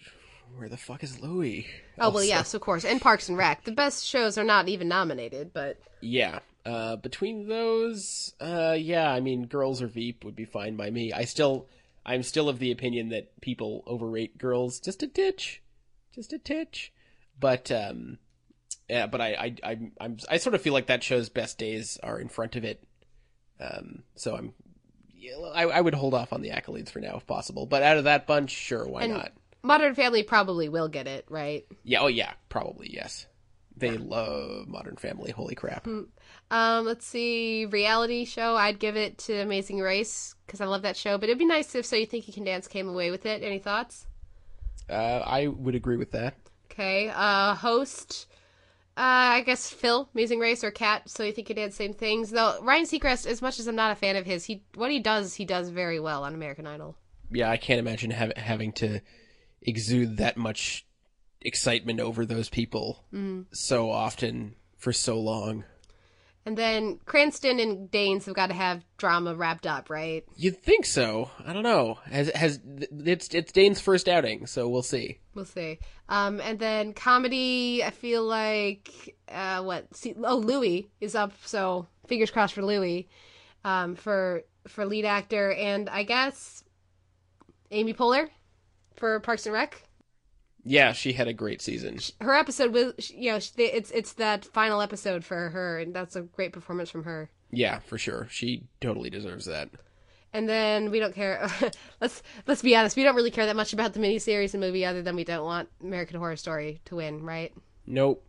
where 0.58 0.68
the 0.70 0.78
fuck 0.78 1.04
is 1.04 1.20
Louie? 1.22 1.68
Oh 2.00 2.10
well, 2.10 2.24
yes, 2.24 2.54
of 2.54 2.62
course. 2.62 2.84
And 2.86 3.00
Parks 3.02 3.30
and 3.30 3.38
Rec. 3.38 3.64
The 3.64 3.72
best 3.72 4.06
shows 4.06 4.38
are 4.38 4.44
not 4.44 4.68
even 4.68 4.88
nominated, 4.88 5.54
but 5.54 5.78
Yeah. 6.02 6.40
Uh, 6.66 6.96
between 6.96 7.48
those, 7.50 8.34
uh, 8.40 8.74
yeah, 8.80 9.12
I 9.12 9.20
mean, 9.20 9.48
girls 9.48 9.82
or 9.82 9.88
Veep 9.88 10.24
would 10.24 10.36
be 10.36 10.46
fine 10.46 10.78
by 10.78 10.90
me. 10.90 11.12
I 11.12 11.26
still, 11.26 11.68
I'm 12.06 12.24
still 12.24 12.50
of 12.50 12.60
the 12.60 12.72
opinion 12.72 13.10
that 13.10 13.40
people 13.42 13.84
overrate 13.88 14.38
girls 14.38 14.80
just 14.80 15.04
a 15.04 15.08
titch, 15.08 15.62
just 16.14 16.34
a 16.34 16.38
titch. 16.38 16.92
But, 17.40 17.72
um, 17.72 18.20
yeah, 18.90 19.08
but 19.08 19.22
I, 19.22 19.34
I, 19.34 19.56
I, 19.64 19.80
I'm, 20.00 20.18
I 20.30 20.38
sort 20.38 20.56
of 20.56 20.62
feel 20.62 20.74
like 20.74 20.88
that 20.88 21.04
show's 21.04 21.30
best 21.30 21.58
days 21.58 21.98
are 22.04 22.20
in 22.20 22.30
front 22.30 22.56
of 22.56 22.64
it. 22.64 22.84
Um, 23.60 24.04
so 24.16 24.36
I'm, 24.36 24.54
yeah, 25.16 25.38
I, 25.54 25.64
I 25.64 25.82
would 25.82 25.94
hold 25.94 26.14
off 26.14 26.34
on 26.34 26.42
the 26.42 26.50
accolades 26.50 26.90
for 26.90 27.00
now 27.00 27.16
if 27.18 27.26
possible. 27.26 27.66
But 27.66 27.84
out 27.84 27.98
of 27.98 28.04
that 28.04 28.28
bunch, 28.28 28.52
sure, 28.52 28.86
why 28.88 29.04
and 29.04 29.14
not? 29.14 29.32
Modern 29.64 29.96
Family 29.96 30.24
probably 30.24 30.68
will 30.68 30.90
get 30.90 31.08
it 31.08 31.26
right. 31.30 31.66
Yeah, 31.84 32.02
oh 32.02 32.08
yeah, 32.08 32.34
probably 32.50 32.94
yes. 32.94 33.26
They 33.78 33.98
love 33.98 34.68
Modern 34.68 34.98
Family. 34.98 35.32
Holy 35.32 35.56
crap. 35.56 35.88
Um, 36.54 36.86
let's 36.86 37.06
see, 37.06 37.66
reality 37.66 38.26
show. 38.26 38.56
I'd 38.56 38.78
give 38.80 38.96
it 38.96 39.18
to 39.20 39.34
Amazing 39.42 39.80
Race 39.80 40.36
because 40.46 40.62
I 40.62 40.66
love 40.66 40.84
that 40.84 40.96
show. 40.96 41.18
But 41.18 41.30
it'd 41.30 41.40
be 41.40 41.46
nice 41.46 41.74
if 41.74 41.86
So 41.86 41.96
You 41.96 42.06
Think 42.06 42.28
You 42.28 42.34
Can 42.34 42.44
Dance 42.44 42.68
came 42.68 42.88
away 42.88 43.10
with 43.12 43.26
it. 43.26 43.42
Any 43.42 43.58
thoughts? 43.60 44.06
Uh, 44.90 44.94
I 45.26 45.48
would 45.48 45.76
agree 45.76 45.98
with 45.98 46.12
that. 46.12 46.36
Okay. 46.72 47.10
Uh, 47.14 47.56
host. 47.56 48.28
Uh, 48.96 49.02
I 49.40 49.42
guess 49.42 49.70
Phil, 49.72 50.08
Amazing 50.14 50.40
Race, 50.40 50.64
or 50.64 50.70
Cat. 50.70 51.10
So 51.10 51.24
you 51.24 51.32
think 51.32 51.50
you 51.50 51.56
did 51.56 51.74
same 51.74 51.94
things. 51.94 52.30
Though 52.30 52.60
Ryan 52.62 52.86
Seacrest, 52.86 53.26
as 53.26 53.42
much 53.42 53.60
as 53.60 53.68
I'm 53.68 53.76
not 53.76 53.92
a 53.92 53.96
fan 53.96 54.16
of 54.16 54.26
his, 54.28 54.46
he 54.46 54.64
what 54.76 54.92
he 54.92 55.00
does, 55.00 55.34
he 55.34 55.46
does 55.46 55.70
very 55.70 56.00
well 56.00 56.24
on 56.24 56.36
American 56.36 56.68
Idol. 56.68 56.96
yeah, 57.32 57.50
I 57.50 57.58
can't 57.58 57.80
imagine 57.80 58.12
hav- 58.12 58.38
having 58.38 58.72
to 58.74 59.00
exude 59.64 60.18
that 60.18 60.38
much 60.38 60.86
excitement 61.42 62.00
over 62.00 62.26
those 62.26 62.50
people 62.50 63.04
Mm. 63.12 63.46
so 63.52 63.90
often 63.90 64.54
for 64.78 64.94
so 64.94 65.20
long. 65.20 65.64
And 66.46 66.58
then 66.58 67.00
Cranston 67.06 67.60
and 67.60 67.90
Danes 67.90 68.26
have 68.26 68.36
got 68.36 68.48
to 68.48 68.54
have 68.54 68.84
drama 68.98 69.34
wrapped 69.34 69.66
up, 69.66 69.90
right? 69.90 70.26
You'd 70.36 70.62
think 70.62 70.86
so. 70.86 71.32
I 71.46 71.54
don't 71.54 71.64
know. 71.64 72.00
Has 72.12 72.30
has 72.32 72.60
it's 72.66 73.30
it's 73.34 73.52
Dane's 73.54 73.80
first 73.80 74.10
outing, 74.10 74.46
so 74.46 74.68
we'll 74.68 74.84
see. 74.84 75.20
We'll 75.36 75.46
see. 75.46 75.80
Um, 76.10 76.42
and 76.42 76.60
then 76.60 76.94
comedy, 76.94 77.82
I 77.84 77.92
feel 77.92 78.24
like 78.24 79.16
uh, 79.30 79.64
what? 79.64 79.96
See, 79.96 80.16
oh, 80.22 80.36
Louis 80.36 80.90
is 81.00 81.16
up, 81.16 81.32
so 81.46 81.88
fingers 82.08 82.30
crossed 82.30 82.54
for 82.54 82.62
Louis, 82.62 83.08
um, 83.64 83.96
for 83.96 84.44
for 84.68 84.86
lead 84.86 85.06
actor, 85.06 85.54
and 85.54 85.90
I 85.90 86.04
guess 86.04 86.66
Amy 87.72 87.94
Poehler 87.94 88.28
for 88.96 89.20
Parks 89.22 89.46
and 89.46 89.54
Rec. 89.54 89.82
Yeah, 90.66 90.94
she 90.94 91.14
had 91.14 91.28
a 91.28 91.34
great 91.34 91.62
season. 91.62 92.00
Her 92.22 92.34
episode 92.34 92.74
was, 92.74 93.12
you 93.12 93.32
know, 93.32 93.36
it's 93.58 93.92
it's 93.92 94.14
that 94.14 94.46
final 94.46 94.82
episode 94.82 95.26
for 95.26 95.50
her, 95.50 95.80
and 95.80 95.94
that's 95.94 96.16
a 96.16 96.22
great 96.22 96.54
performance 96.54 96.90
from 96.90 97.04
her. 97.04 97.30
Yeah, 97.52 97.80
for 97.80 97.98
sure. 97.98 98.28
She 98.32 98.64
totally 98.80 99.10
deserves 99.10 99.46
that. 99.46 99.70
And 100.32 100.50
then 100.50 100.90
we 100.90 101.00
don't 101.00 101.14
care. 101.14 101.48
let's 102.02 102.24
let's 102.48 102.62
be 102.62 102.76
honest. 102.76 102.96
We 102.96 103.04
don't 103.04 103.16
really 103.16 103.30
care 103.32 103.46
that 103.46 103.56
much 103.56 103.74
about 103.74 103.94
the 103.94 104.00
miniseries 104.00 104.54
and 104.54 104.62
movie, 104.62 104.86
other 104.86 105.02
than 105.02 105.16
we 105.16 105.24
don't 105.26 105.44
want 105.46 105.70
American 105.82 106.18
Horror 106.18 106.38
Story 106.38 106.82
to 106.86 106.96
win, 106.96 107.24
right? 107.24 107.54
Nope. 107.86 108.26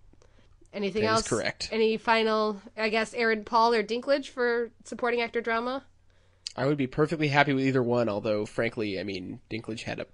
Anything 0.72 1.02
That 1.02 1.12
else? 1.12 1.28
correct. 1.28 1.68
Any 1.70 1.96
final? 1.96 2.60
I 2.76 2.88
guess 2.88 3.14
Aaron 3.14 3.44
Paul 3.44 3.74
or 3.74 3.84
Dinklage 3.84 4.28
for 4.28 4.72
supporting 4.82 5.20
actor 5.20 5.40
drama. 5.40 5.84
I 6.56 6.66
would 6.66 6.76
be 6.76 6.88
perfectly 6.88 7.28
happy 7.28 7.52
with 7.52 7.64
either 7.64 7.82
one, 7.82 8.08
although 8.08 8.44
frankly, 8.44 8.98
I 8.98 9.04
mean, 9.04 9.40
Dinklage 9.48 9.82
had 9.84 10.00
a 10.00 10.06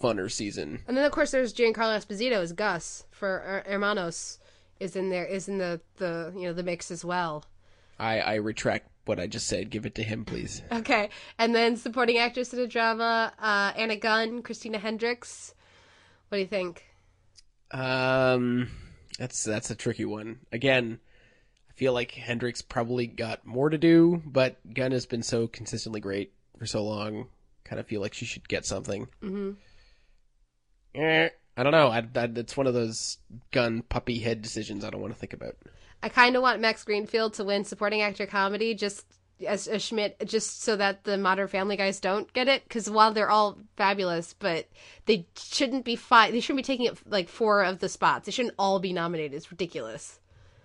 funner 0.00 0.30
season. 0.30 0.82
And 0.88 0.96
then 0.96 1.04
of 1.04 1.12
course 1.12 1.30
there's 1.30 1.52
Giancarlo 1.52 1.96
Esposito 1.96 2.42
as 2.42 2.52
Gus 2.52 3.04
for 3.10 3.62
Hermanos 3.66 4.38
is 4.80 4.96
in 4.96 5.10
there 5.10 5.26
is 5.26 5.48
in 5.48 5.58
the 5.58 5.80
the 5.98 6.32
you 6.34 6.42
know 6.42 6.52
the 6.52 6.62
mix 6.62 6.90
as 6.90 7.04
well. 7.04 7.44
I 7.98 8.20
I 8.20 8.34
retract 8.36 8.88
what 9.04 9.20
I 9.20 9.26
just 9.26 9.46
said. 9.46 9.70
Give 9.70 9.86
it 9.86 9.94
to 9.96 10.02
him, 10.02 10.24
please. 10.24 10.62
Okay, 10.72 11.10
and 11.38 11.54
then 11.54 11.76
supporting 11.76 12.18
actress 12.18 12.52
in 12.52 12.60
a 12.60 12.66
drama, 12.66 13.32
uh, 13.38 13.72
Anna 13.76 13.96
Gunn, 13.96 14.42
Christina 14.42 14.78
Hendricks. 14.78 15.54
What 16.28 16.38
do 16.38 16.42
you 16.42 16.48
think? 16.48 16.84
Um, 17.70 18.68
that's 19.18 19.44
that's 19.44 19.70
a 19.70 19.74
tricky 19.74 20.04
one. 20.04 20.40
Again, 20.50 20.98
I 21.68 21.72
feel 21.74 21.92
like 21.92 22.12
Hendricks 22.12 22.62
probably 22.62 23.06
got 23.06 23.46
more 23.46 23.68
to 23.68 23.78
do, 23.78 24.22
but 24.24 24.56
Gunn 24.72 24.92
has 24.92 25.06
been 25.06 25.22
so 25.22 25.46
consistently 25.46 26.00
great 26.00 26.32
for 26.58 26.66
so 26.66 26.84
long. 26.84 27.28
Kind 27.64 27.78
of 27.78 27.86
feel 27.86 28.00
like 28.00 28.14
she 28.14 28.24
should 28.24 28.48
get 28.48 28.64
something. 28.64 29.06
Mm-hmm. 29.22 29.50
Eh, 30.94 31.28
I 31.56 31.62
don't 31.62 31.72
know. 31.72 31.88
I, 31.88 31.98
I, 31.98 32.30
it's 32.36 32.56
one 32.56 32.66
of 32.66 32.74
those 32.74 33.18
gun 33.50 33.82
puppy 33.82 34.18
head 34.18 34.42
decisions 34.42 34.84
I 34.84 34.90
don't 34.90 35.00
want 35.00 35.12
to 35.14 35.18
think 35.18 35.32
about. 35.32 35.56
I 36.02 36.08
kind 36.08 36.36
of 36.36 36.42
want 36.42 36.60
Max 36.60 36.84
Greenfield 36.84 37.34
to 37.34 37.44
win 37.44 37.64
supporting 37.64 38.00
actor 38.00 38.26
comedy 38.26 38.74
just 38.74 39.04
as 39.46 39.68
a 39.68 39.78
Schmidt, 39.78 40.16
just 40.26 40.62
so 40.62 40.76
that 40.76 41.04
the 41.04 41.16
Modern 41.18 41.48
Family 41.48 41.76
guys 41.76 42.00
don't 42.00 42.32
get 42.32 42.48
it. 42.48 42.64
Because 42.64 42.88
while 42.88 43.12
they're 43.12 43.30
all 43.30 43.58
fabulous, 43.76 44.34
but 44.38 44.68
they 45.06 45.26
shouldn't 45.36 45.84
be 45.84 45.96
five. 45.96 46.32
They 46.32 46.40
shouldn't 46.40 46.58
be 46.58 46.72
taking 46.72 46.88
up 46.88 46.98
like 47.06 47.28
four 47.28 47.62
of 47.62 47.78
the 47.78 47.88
spots. 47.88 48.26
They 48.26 48.32
shouldn't 48.32 48.54
all 48.58 48.80
be 48.80 48.92
nominated. 48.92 49.34
It's 49.34 49.50
ridiculous. 49.50 50.18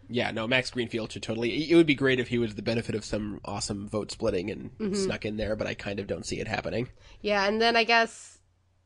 Yeah, 0.07 0.31
no, 0.31 0.47
Max 0.47 0.69
Greenfield 0.69 1.11
should 1.11 1.23
totally. 1.23 1.69
It 1.71 1.75
would 1.75 1.87
be 1.87 1.95
great 1.95 2.19
if 2.19 2.27
he 2.27 2.37
was 2.37 2.55
the 2.55 2.61
benefit 2.61 2.93
of 2.95 3.03
some 3.03 3.41
awesome 3.43 3.89
vote 3.89 4.11
splitting 4.11 4.51
and 4.51 4.95
snuck 4.95 5.25
in 5.25 5.37
there, 5.37 5.55
but 5.55 5.65
I 5.67 5.73
kind 5.73 5.99
of 5.99 6.05
don't 6.05 6.25
see 6.25 6.39
it 6.39 6.47
happening. 6.47 6.89
Yeah, 7.21 7.45
and 7.45 7.59
then 7.59 7.75
I 7.75 7.83
guess. 7.85 8.34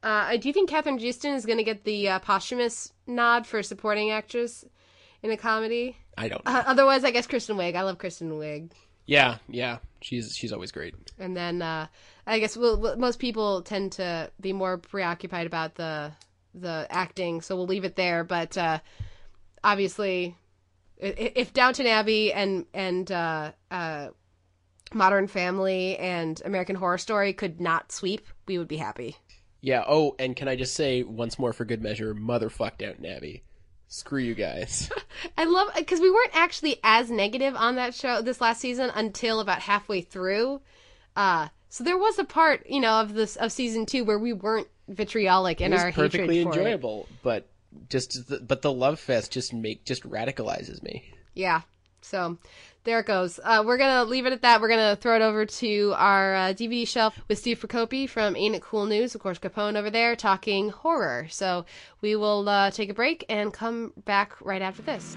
Uh, 0.02 0.38
do 0.38 0.48
you 0.48 0.54
think 0.54 0.70
Kathryn 0.70 1.00
Joosten 1.00 1.34
is 1.34 1.46
going 1.46 1.58
to 1.58 1.64
get 1.64 1.84
the 1.84 2.08
uh, 2.10 2.20
posthumous 2.20 2.94
nod 3.06 3.46
for 3.46 3.62
supporting 3.62 4.12
actress 4.12 4.64
in 5.22 5.32
a 5.32 5.38
comedy? 5.38 5.98
I 6.18 6.30
don't. 6.30 6.42
Uh, 6.46 6.64
otherwise, 6.66 7.04
I 7.04 7.12
guess 7.12 7.28
Kristen 7.28 7.58
Wiig. 7.58 7.76
I 7.76 7.82
love 7.84 7.98
Kristen 7.98 8.32
Wiig. 8.32 8.72
Yeah, 9.06 9.38
yeah, 9.48 9.80
she's 10.02 10.36
she's 10.36 10.54
always 10.54 10.72
great. 10.72 10.94
And 11.18 11.36
then 11.36 11.62
uh, 11.62 11.88
I 12.28 12.40
guess 12.40 12.56
we'll, 12.56 12.78
we'll- 12.80 12.98
most 12.98 13.20
people 13.20 13.62
tend 13.64 13.94
to 13.94 14.30
be 14.40 14.54
more 14.54 14.78
preoccupied 14.78 15.48
about 15.48 15.76
the 15.76 16.12
the 16.54 16.88
acting, 16.90 17.42
so 17.42 17.56
we'll 17.56 17.66
leave 17.68 17.86
it 17.86 17.96
there. 17.96 18.24
But 18.24 18.58
uh, 18.58 18.80
obviously, 19.64 20.36
if 20.98 21.54
Downton 21.54 21.88
Abbey 21.88 22.32
and 22.32 22.66
and 22.74 23.12
uh, 23.12 23.52
uh, 23.72 24.10
Modern 24.94 25.28
Family 25.28 25.98
and 25.98 26.42
American 26.46 26.76
Horror 26.76 26.98
Story 27.00 27.34
could 27.34 27.60
not 27.60 27.92
sweep, 27.92 28.28
we 28.48 28.58
would 28.58 28.68
be 28.68 28.78
happy. 28.78 29.18
Yeah. 29.62 29.84
Oh, 29.88 30.16
and 30.20 30.36
can 30.36 30.48
I 30.48 30.56
just 30.56 30.74
say 30.74 31.04
once 31.04 31.38
more 31.38 31.54
for 31.54 31.66
good 31.66 31.82
measure, 31.82 32.16
motherfuck 32.16 32.78
Downton 32.78 33.06
Abbey. 33.06 33.44
Screw 33.88 34.20
you 34.20 34.36
guys. 34.36 34.90
I 35.38 35.46
love 35.46 35.70
because 35.76 36.00
we 36.00 36.12
weren't 36.12 36.36
actually 36.36 36.80
as 36.84 37.10
negative 37.10 37.56
on 37.56 37.76
that 37.76 37.96
show 37.96 38.22
this 38.22 38.40
last 38.40 38.62
season 38.62 38.92
until 38.94 39.40
about 39.40 39.62
halfway 39.62 40.02
through. 40.02 40.62
Uh, 41.16 41.48
so 41.70 41.84
there 41.84 41.98
was 41.98 42.20
a 42.20 42.24
part, 42.24 42.68
you 42.68 42.80
know, 42.80 43.02
of 43.02 43.14
this 43.16 43.36
of 43.36 43.52
season 43.52 43.88
two 43.88 44.04
where 44.04 44.20
we 44.20 44.32
weren't 44.32 44.68
vitriolic 44.88 45.60
in 45.60 45.74
it 45.74 45.80
our 45.80 45.92
perfectly 45.92 46.38
hatred 46.38 46.54
for 46.54 46.60
it. 46.60 46.62
enjoyable, 46.62 47.08
but 47.24 47.48
just 47.90 48.28
the, 48.28 48.40
but 48.40 48.62
the 48.62 48.72
love 48.72 49.00
fest 49.00 49.32
just 49.32 49.54
make 49.54 49.86
just 49.86 50.04
radicalizes 50.04 50.84
me. 50.84 51.12
Yeah. 51.34 51.62
So 52.02 52.38
there 52.90 53.02
it 53.02 53.06
goes. 53.06 53.40
Uh, 53.44 53.64
we're 53.64 53.78
gonna 53.78 54.04
leave 54.04 54.26
it 54.26 54.34
at 54.34 54.42
that. 54.42 54.62
We're 54.62 54.68
gonna 54.68 54.96
throw 54.96 55.16
it 55.16 55.22
over 55.22 55.46
to 55.46 55.94
our 55.96 56.36
uh, 56.36 56.40
DVD 56.54 56.88
shelf 56.88 57.20
with 57.28 57.38
Steve 57.38 57.60
Prokopy 57.60 58.10
from 58.10 58.36
Ain't 58.36 58.56
It 58.56 58.64
Cool 58.64 58.88
News. 58.88 59.14
Of 59.14 59.22
course, 59.22 59.38
Capone 59.38 59.78
over 59.78 59.92
there 59.92 60.16
talking 60.16 60.70
horror. 60.70 61.28
So 61.30 61.66
we 62.02 62.16
will 62.16 62.50
uh, 62.50 62.72
take 62.72 62.90
a 62.90 62.96
break 62.96 63.26
and 63.30 63.54
come 63.54 63.94
back 64.06 64.34
right 64.42 64.64
after 64.64 64.82
this. 64.82 65.16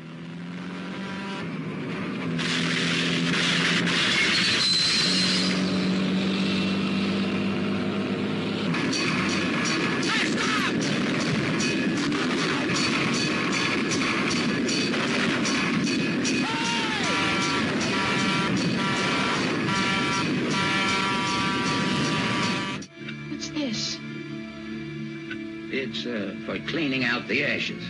Cleaning 26.72 27.04
out 27.04 27.28
the 27.28 27.44
ashes 27.44 27.84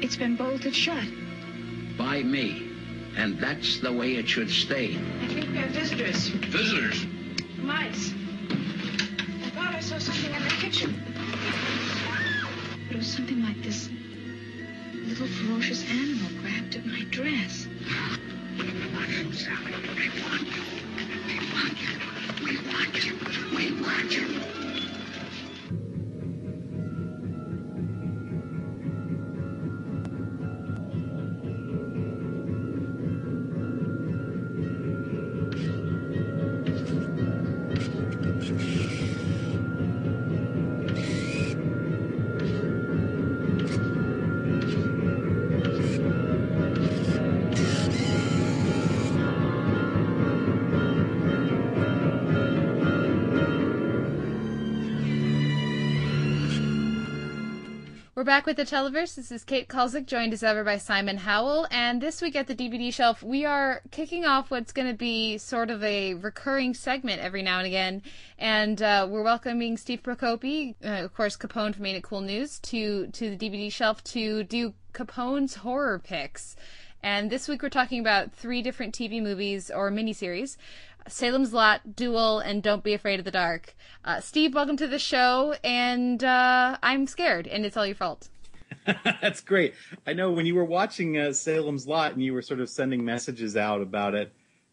It's 0.00 0.14
been 0.16 0.36
bolted 0.36 0.72
shut. 0.74 1.02
by 1.98 2.22
me. 2.22 2.68
And 3.16 3.40
that's 3.40 3.80
the 3.80 3.92
way 3.92 4.14
it 4.14 4.28
should 4.28 4.48
stay. 4.48 4.96
I 5.20 5.26
think 5.26 5.50
we 5.50 5.56
have 5.58 5.70
visitors. 5.70 6.28
Visitors? 6.28 7.04
Mice. 7.58 8.12
I 8.14 9.50
thought 9.50 9.74
I 9.74 9.80
saw 9.80 9.98
something 9.98 10.32
in 10.32 10.42
the 10.44 10.48
kitchen. 10.50 10.94
It 12.88 12.96
was 12.96 13.12
something 13.12 13.42
like 13.42 13.60
this 13.62 13.90
little 14.94 15.26
ferocious 15.26 15.82
animal 15.90 16.30
grabbed 16.40 16.76
at 16.76 16.86
my 16.86 17.02
dress. 17.10 17.66
We 18.56 18.64
want 18.94 19.08
you, 19.08 19.32
Sally. 19.32 19.74
We 19.98 20.08
want 20.22 20.46
you. 20.46 20.62
We 21.26 21.36
want 21.52 21.76
you. 21.82 21.98
We 22.46 22.56
want 22.68 23.04
you. 23.04 23.14
We 23.56 23.82
want 23.82 24.12
you. 24.16 24.59
Back 58.30 58.46
with 58.46 58.58
the 58.58 58.64
Televerse. 58.64 59.16
This 59.16 59.32
is 59.32 59.42
Kate 59.42 59.66
Kulzick, 59.66 60.06
joined 60.06 60.32
as 60.32 60.44
ever 60.44 60.62
by 60.62 60.78
Simon 60.78 61.16
Howell. 61.16 61.66
And 61.68 62.00
this 62.00 62.22
week 62.22 62.36
at 62.36 62.46
the 62.46 62.54
DVD 62.54 62.94
shelf, 62.94 63.24
we 63.24 63.44
are 63.44 63.82
kicking 63.90 64.24
off 64.24 64.52
what's 64.52 64.72
going 64.72 64.86
to 64.86 64.96
be 64.96 65.36
sort 65.36 65.68
of 65.68 65.82
a 65.82 66.14
recurring 66.14 66.72
segment 66.72 67.20
every 67.20 67.42
now 67.42 67.58
and 67.58 67.66
again. 67.66 68.02
And 68.38 68.80
uh, 68.80 69.08
we're 69.10 69.24
welcoming 69.24 69.76
Steve 69.76 70.04
Prokopy, 70.04 70.76
uh, 70.84 71.04
of 71.04 71.12
course, 71.12 71.36
Capone 71.36 71.74
from 71.74 71.84
Ain't 71.86 71.96
It 71.96 72.04
Cool 72.04 72.20
News, 72.20 72.60
to, 72.60 73.08
to 73.08 73.36
the 73.36 73.50
DVD 73.50 73.72
shelf 73.72 74.04
to 74.04 74.44
do 74.44 74.74
Capone's 74.94 75.56
horror 75.56 75.98
picks. 75.98 76.54
And 77.02 77.30
this 77.30 77.48
week 77.48 77.62
we're 77.62 77.68
talking 77.70 77.98
about 77.98 78.32
three 78.32 78.62
different 78.62 78.94
TV 78.94 79.22
movies 79.22 79.70
or 79.70 79.90
miniseries. 79.90 80.56
Salem's 81.08 81.52
Lot, 81.52 81.96
Duel, 81.96 82.38
and 82.38 82.62
Don't 82.62 82.84
Be 82.84 82.94
Afraid 82.94 83.18
of 83.18 83.24
the 83.24 83.30
Dark. 83.30 83.74
Uh, 84.04 84.20
Steve, 84.20 84.54
welcome 84.54 84.76
to 84.76 84.86
the 84.86 84.98
show, 84.98 85.54
and 85.64 86.22
uh, 86.22 86.78
I'm 86.82 87.06
scared, 87.06 87.46
and 87.46 87.64
it's 87.64 87.76
all 87.76 87.86
your 87.86 87.96
fault. 87.96 88.28
That's 89.04 89.40
great. 89.40 89.74
I 90.06 90.12
know 90.12 90.30
when 90.30 90.46
you 90.46 90.54
were 90.54 90.64
watching 90.64 91.18
uh, 91.18 91.32
Salem's 91.32 91.86
Lot 91.86 92.12
and 92.12 92.22
you 92.22 92.32
were 92.32 92.42
sort 92.42 92.60
of 92.60 92.68
sending 92.68 93.04
messages 93.04 93.56
out 93.56 93.82
about 93.82 94.14
it. 94.14 94.32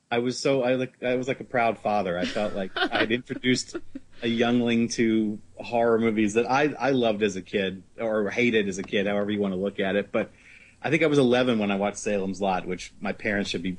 I 0.09 0.19
was 0.19 0.39
so 0.39 0.63
I 0.63 0.75
like 0.75 0.93
I 1.03 1.15
was 1.15 1.27
like 1.27 1.41
a 1.41 1.43
proud 1.43 1.77
father. 1.79 2.17
I 2.17 2.25
felt 2.25 2.53
like 2.53 2.71
I'd 2.77 3.11
introduced 3.11 3.75
a 4.21 4.27
youngling 4.27 4.87
to 4.89 5.37
horror 5.57 5.99
movies 5.99 6.35
that 6.35 6.49
I 6.49 6.73
I 6.79 6.91
loved 6.91 7.23
as 7.23 7.35
a 7.35 7.41
kid 7.41 7.83
or 7.99 8.29
hated 8.29 8.69
as 8.69 8.77
a 8.77 8.83
kid, 8.83 9.07
however 9.07 9.31
you 9.31 9.41
want 9.41 9.53
to 9.53 9.59
look 9.59 9.79
at 9.79 9.95
it. 9.97 10.11
But 10.11 10.31
I 10.81 10.89
think 10.89 11.03
I 11.03 11.07
was 11.07 11.17
11 11.17 11.59
when 11.59 11.71
I 11.71 11.75
watched 11.75 11.97
Salem's 11.97 12.39
Lot, 12.39 12.65
which 12.65 12.93
my 13.01 13.11
parents 13.11 13.49
should 13.49 13.63
be 13.63 13.77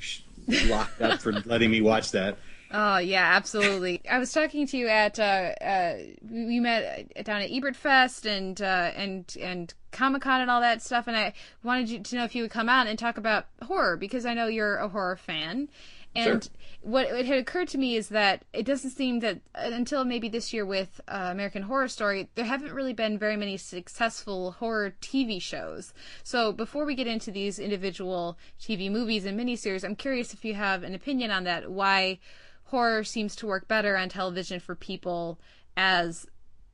locked 0.66 1.00
up 1.00 1.20
for 1.20 1.32
letting 1.32 1.70
me 1.70 1.80
watch 1.80 2.10
that. 2.12 2.38
Oh 2.70 2.98
yeah, 2.98 3.34
absolutely. 3.34 4.02
I 4.10 4.18
was 4.18 4.30
talking 4.30 4.66
to 4.66 4.76
you 4.76 4.88
at 4.88 5.18
uh, 5.18 5.54
uh, 5.60 5.96
we 6.30 6.60
met 6.60 7.24
down 7.24 7.40
at 7.40 7.50
Ebert 7.50 7.76
Fest 7.76 8.26
and 8.26 8.60
uh, 8.60 8.90
and 8.94 9.34
and 9.40 9.72
Comic 9.90 10.22
Con 10.22 10.42
and 10.42 10.50
all 10.50 10.60
that 10.60 10.82
stuff, 10.82 11.06
and 11.06 11.16
I 11.16 11.32
wanted 11.62 11.88
you 11.88 12.00
to 12.00 12.16
know 12.16 12.24
if 12.24 12.34
you 12.34 12.42
would 12.42 12.50
come 12.50 12.68
out 12.68 12.86
and 12.86 12.98
talk 12.98 13.16
about 13.16 13.46
horror 13.62 13.96
because 13.96 14.26
I 14.26 14.34
know 14.34 14.48
you're 14.48 14.76
a 14.76 14.88
horror 14.88 15.16
fan. 15.16 15.68
And 16.14 16.44
Sure. 16.44 16.52
what 16.80 17.06
it 17.06 17.26
had 17.26 17.38
occurred 17.38 17.68
to 17.68 17.78
me 17.78 17.94
is 17.96 18.08
that 18.08 18.44
it 18.52 18.64
doesn't 18.64 18.90
seem 18.90 19.20
that 19.20 19.40
until 19.54 20.04
maybe 20.04 20.28
this 20.28 20.52
year 20.52 20.66
with 20.66 21.00
uh, 21.06 21.28
American 21.30 21.62
Horror 21.62 21.88
Story, 21.88 22.28
there 22.34 22.44
haven't 22.44 22.72
really 22.72 22.92
been 22.92 23.18
very 23.18 23.36
many 23.36 23.56
successful 23.56 24.52
horror 24.52 24.94
TV 25.00 25.40
shows. 25.40 25.92
So 26.24 26.52
before 26.52 26.84
we 26.84 26.94
get 26.94 27.06
into 27.06 27.30
these 27.30 27.58
individual 27.58 28.38
TV 28.60 28.90
movies 28.90 29.24
and 29.24 29.38
miniseries, 29.38 29.84
I'm 29.84 29.96
curious 29.96 30.34
if 30.34 30.44
you 30.44 30.54
have 30.54 30.82
an 30.82 30.94
opinion 30.94 31.30
on 31.30 31.44
that. 31.44 31.70
Why 31.70 32.18
horror 32.64 33.04
seems 33.04 33.36
to 33.36 33.46
work 33.46 33.68
better 33.68 33.96
on 33.96 34.08
television 34.08 34.60
for 34.60 34.74
people 34.74 35.38
as 35.76 36.26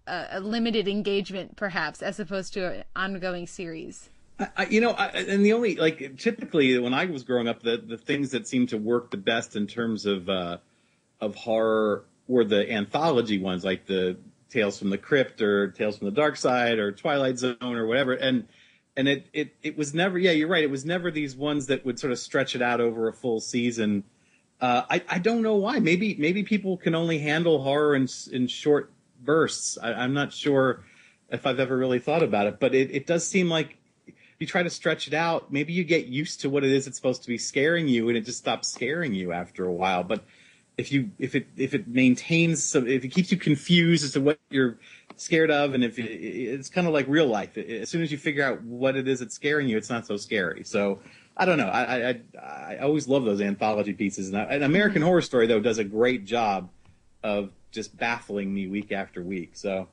a, 0.06 0.26
a 0.32 0.40
limited 0.40 0.88
engagement, 0.88 1.56
perhaps, 1.56 2.02
as 2.02 2.18
opposed 2.18 2.52
to 2.54 2.72
an 2.72 2.84
ongoing 2.96 3.46
series. 3.46 4.08
I, 4.38 4.66
you 4.66 4.80
know, 4.80 4.90
I, 4.90 5.06
and 5.08 5.44
the 5.44 5.52
only 5.52 5.76
like 5.76 6.18
typically 6.18 6.76
when 6.78 6.92
I 6.92 7.04
was 7.04 7.22
growing 7.22 7.46
up, 7.46 7.62
the 7.62 7.76
the 7.76 7.98
things 7.98 8.30
that 8.32 8.48
seemed 8.48 8.70
to 8.70 8.78
work 8.78 9.10
the 9.10 9.16
best 9.16 9.54
in 9.54 9.66
terms 9.66 10.06
of 10.06 10.28
uh, 10.28 10.58
of 11.20 11.36
horror 11.36 12.04
were 12.26 12.44
the 12.44 12.70
anthology 12.70 13.38
ones, 13.38 13.64
like 13.64 13.86
the 13.86 14.16
Tales 14.50 14.78
from 14.78 14.90
the 14.90 14.98
Crypt 14.98 15.40
or 15.40 15.68
Tales 15.68 15.98
from 15.98 16.06
the 16.06 16.14
Dark 16.14 16.36
Side 16.36 16.78
or 16.78 16.92
Twilight 16.92 17.38
Zone 17.38 17.56
or 17.60 17.86
whatever. 17.86 18.12
And 18.12 18.48
and 18.96 19.08
it 19.08 19.26
it 19.32 19.54
it 19.62 19.78
was 19.78 19.94
never, 19.94 20.18
yeah, 20.18 20.32
you're 20.32 20.48
right. 20.48 20.64
It 20.64 20.70
was 20.70 20.84
never 20.84 21.10
these 21.10 21.36
ones 21.36 21.66
that 21.66 21.84
would 21.84 21.98
sort 21.98 22.12
of 22.12 22.18
stretch 22.18 22.54
it 22.54 22.62
out 22.62 22.80
over 22.80 23.08
a 23.08 23.12
full 23.12 23.40
season. 23.40 24.04
Uh, 24.60 24.82
I 24.90 25.02
I 25.08 25.18
don't 25.18 25.42
know 25.42 25.56
why. 25.56 25.78
Maybe 25.78 26.16
maybe 26.18 26.42
people 26.42 26.76
can 26.76 26.94
only 26.94 27.18
handle 27.18 27.62
horror 27.62 27.94
in 27.94 28.08
in 28.32 28.46
short 28.46 28.92
bursts. 29.22 29.78
I, 29.80 29.92
I'm 29.92 30.14
not 30.14 30.32
sure 30.32 30.84
if 31.30 31.46
I've 31.46 31.60
ever 31.60 31.76
really 31.76 31.98
thought 31.98 32.22
about 32.22 32.46
it, 32.46 32.60
but 32.60 32.74
it, 32.74 32.90
it 32.92 33.06
does 33.06 33.26
seem 33.26 33.48
like 33.48 33.76
you 34.38 34.46
try 34.46 34.62
to 34.62 34.70
stretch 34.70 35.06
it 35.06 35.14
out, 35.14 35.52
maybe 35.52 35.72
you 35.72 35.84
get 35.84 36.06
used 36.06 36.40
to 36.42 36.50
what 36.50 36.64
it 36.64 36.70
is 36.70 36.86
it's 36.86 36.96
supposed 36.96 37.22
to 37.22 37.28
be 37.28 37.38
scaring 37.38 37.88
you, 37.88 38.08
and 38.08 38.16
it 38.16 38.24
just 38.24 38.38
stops 38.38 38.72
scaring 38.72 39.14
you 39.14 39.32
after 39.32 39.64
a 39.64 39.72
while. 39.72 40.04
But 40.04 40.24
if 40.76 40.90
you 40.90 41.10
if 41.18 41.34
it 41.34 41.46
if 41.56 41.74
it 41.74 41.86
maintains 41.86 42.64
some 42.64 42.86
if 42.86 43.04
it 43.04 43.08
keeps 43.08 43.30
you 43.30 43.38
confused 43.38 44.04
as 44.04 44.12
to 44.12 44.20
what 44.20 44.38
you're 44.50 44.78
scared 45.16 45.50
of, 45.50 45.74
and 45.74 45.84
if 45.84 45.98
it, 45.98 46.04
it's 46.04 46.68
kind 46.68 46.86
of 46.86 46.92
like 46.92 47.06
real 47.08 47.26
life, 47.26 47.56
as 47.56 47.88
soon 47.88 48.02
as 48.02 48.10
you 48.10 48.18
figure 48.18 48.44
out 48.44 48.62
what 48.62 48.96
it 48.96 49.06
is 49.06 49.20
that's 49.20 49.34
scaring 49.34 49.68
you, 49.68 49.76
it's 49.76 49.90
not 49.90 50.06
so 50.06 50.16
scary. 50.16 50.64
So. 50.64 51.00
I 51.36 51.46
don't 51.46 51.58
know. 51.58 51.66
I, 51.66 52.10
I 52.10 52.20
I 52.38 52.76
always 52.76 53.08
love 53.08 53.24
those 53.24 53.40
anthology 53.40 53.92
pieces, 53.92 54.28
and, 54.28 54.38
I, 54.38 54.42
and 54.44 54.62
American 54.62 55.02
Horror 55.02 55.20
Story 55.20 55.48
though 55.48 55.58
does 55.58 55.78
a 55.78 55.84
great 55.84 56.24
job 56.24 56.70
of 57.24 57.50
just 57.72 57.96
baffling 57.96 58.54
me 58.54 58.68
week 58.68 58.92
after 58.92 59.20
week. 59.20 59.50
So 59.54 59.88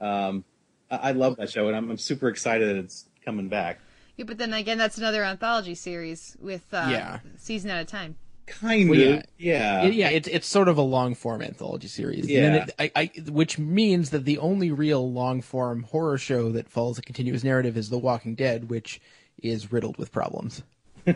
um, 0.00 0.42
I, 0.90 0.96
I 0.96 1.12
love 1.12 1.36
that 1.36 1.50
show, 1.50 1.68
and 1.68 1.76
I'm, 1.76 1.90
I'm 1.90 1.98
super 1.98 2.28
excited 2.28 2.66
that 2.68 2.76
it's 2.76 3.04
coming 3.26 3.48
back. 3.48 3.80
Yeah, 4.16 4.24
but 4.26 4.38
then 4.38 4.52
again, 4.54 4.78
that's 4.78 4.98
another 4.98 5.24
anthology 5.24 5.74
series 5.74 6.36
with 6.40 6.64
uh, 6.72 6.88
Yeah. 6.90 7.18
season 7.36 7.70
at 7.70 7.82
a 7.82 7.84
time. 7.84 8.16
Kind 8.46 8.88
Well, 8.88 9.00
of, 9.00 9.06
yeah. 9.06 9.22
yeah. 9.38 9.82
It- 9.82 9.94
yeah, 9.94 10.08
it's 10.10 10.28
it's 10.28 10.46
sort 10.46 10.68
of 10.68 10.78
a 10.78 10.82
long 10.82 11.14
form 11.16 11.42
anthology 11.42 11.88
series. 11.88 12.24
And 12.26 12.30
Yeah. 12.30 12.64
it, 12.64 12.74
I, 12.78 12.90
I, 12.94 13.10
which 13.28 13.58
means 13.58 14.10
that 14.10 14.24
the 14.24 14.38
only 14.38 14.70
real 14.70 15.10
long 15.12 15.42
form 15.42 15.82
horror 15.82 16.16
show 16.16 16.52
that 16.52 16.68
follows 16.68 16.96
a 16.98 17.02
continuous 17.02 17.42
narrative 17.42 17.76
is 17.76 17.90
The 17.90 17.98
Walking 17.98 18.34
Dead, 18.36 18.70
which 18.70 19.00
is 19.42 19.72
riddled 19.72 19.96
with 19.98 20.12
problems. 20.12 20.62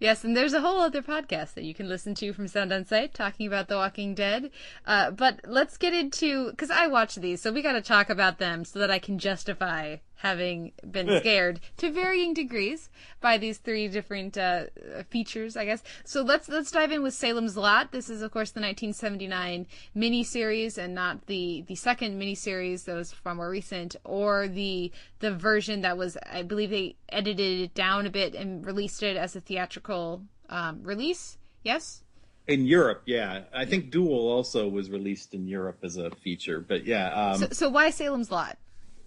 Yes, 0.00 0.24
and 0.24 0.36
there's 0.36 0.52
a 0.52 0.60
whole 0.60 0.80
other 0.80 1.02
podcast 1.02 1.54
that 1.54 1.62
you 1.64 1.72
can 1.72 1.88
listen 1.88 2.14
to 2.16 2.32
from 2.32 2.48
Sound 2.48 2.72
on 2.72 2.84
Sight 2.84 3.14
talking 3.14 3.46
about 3.46 3.68
The 3.68 3.76
Walking 3.76 4.12
Dead. 4.14 4.50
Uh, 4.84 5.12
but 5.12 5.40
let's 5.46 5.76
get 5.76 5.94
into 5.94 6.50
because 6.50 6.70
I 6.70 6.88
watch 6.88 7.14
these, 7.14 7.40
so 7.40 7.52
we 7.52 7.62
got 7.62 7.72
to 7.72 7.80
talk 7.80 8.10
about 8.10 8.38
them 8.38 8.64
so 8.64 8.80
that 8.80 8.90
I 8.90 8.98
can 8.98 9.18
justify 9.20 9.96
having 10.24 10.72
been 10.90 11.08
scared 11.20 11.60
to 11.76 11.92
varying 11.92 12.32
degrees 12.32 12.88
by 13.20 13.36
these 13.36 13.58
three 13.58 13.86
different 13.88 14.38
uh, 14.38 14.64
features, 15.10 15.54
I 15.54 15.66
guess. 15.66 15.82
So 16.04 16.22
let's 16.22 16.48
let's 16.48 16.70
dive 16.70 16.90
in 16.92 17.02
with 17.02 17.12
Salem's 17.12 17.56
Lot. 17.56 17.92
This 17.92 18.08
is, 18.08 18.22
of 18.22 18.30
course, 18.32 18.50
the 18.50 18.60
1979 18.60 19.66
miniseries, 19.94 20.78
and 20.78 20.94
not 20.94 21.26
the 21.26 21.64
the 21.68 21.74
second 21.74 22.20
miniseries 22.20 22.84
that 22.86 22.94
was 22.94 23.12
far 23.12 23.34
more 23.34 23.50
recent, 23.50 23.96
or 24.02 24.48
the 24.48 24.90
the 25.20 25.34
version 25.34 25.82
that 25.82 25.98
was, 25.98 26.16
I 26.30 26.42
believe, 26.42 26.70
they 26.70 26.96
edited 27.10 27.60
it 27.60 27.74
down 27.74 28.06
a 28.06 28.10
bit 28.10 28.34
and 28.34 28.64
released 28.64 29.02
it 29.02 29.16
as 29.16 29.36
a 29.36 29.40
theatrical 29.40 30.22
um, 30.48 30.82
release. 30.82 31.36
Yes. 31.62 32.02
In 32.46 32.66
Europe, 32.66 33.02
yeah. 33.06 33.44
I 33.54 33.64
think 33.64 33.90
Duel 33.90 34.28
also 34.28 34.68
was 34.68 34.90
released 34.90 35.32
in 35.32 35.48
Europe 35.48 35.78
as 35.82 35.96
a 35.96 36.10
feature, 36.10 36.60
but 36.60 36.84
yeah. 36.84 37.08
Um, 37.08 37.38
So, 37.38 37.48
so 37.52 37.68
why 37.70 37.88
Salem's 37.88 38.30
Lot? 38.30 38.58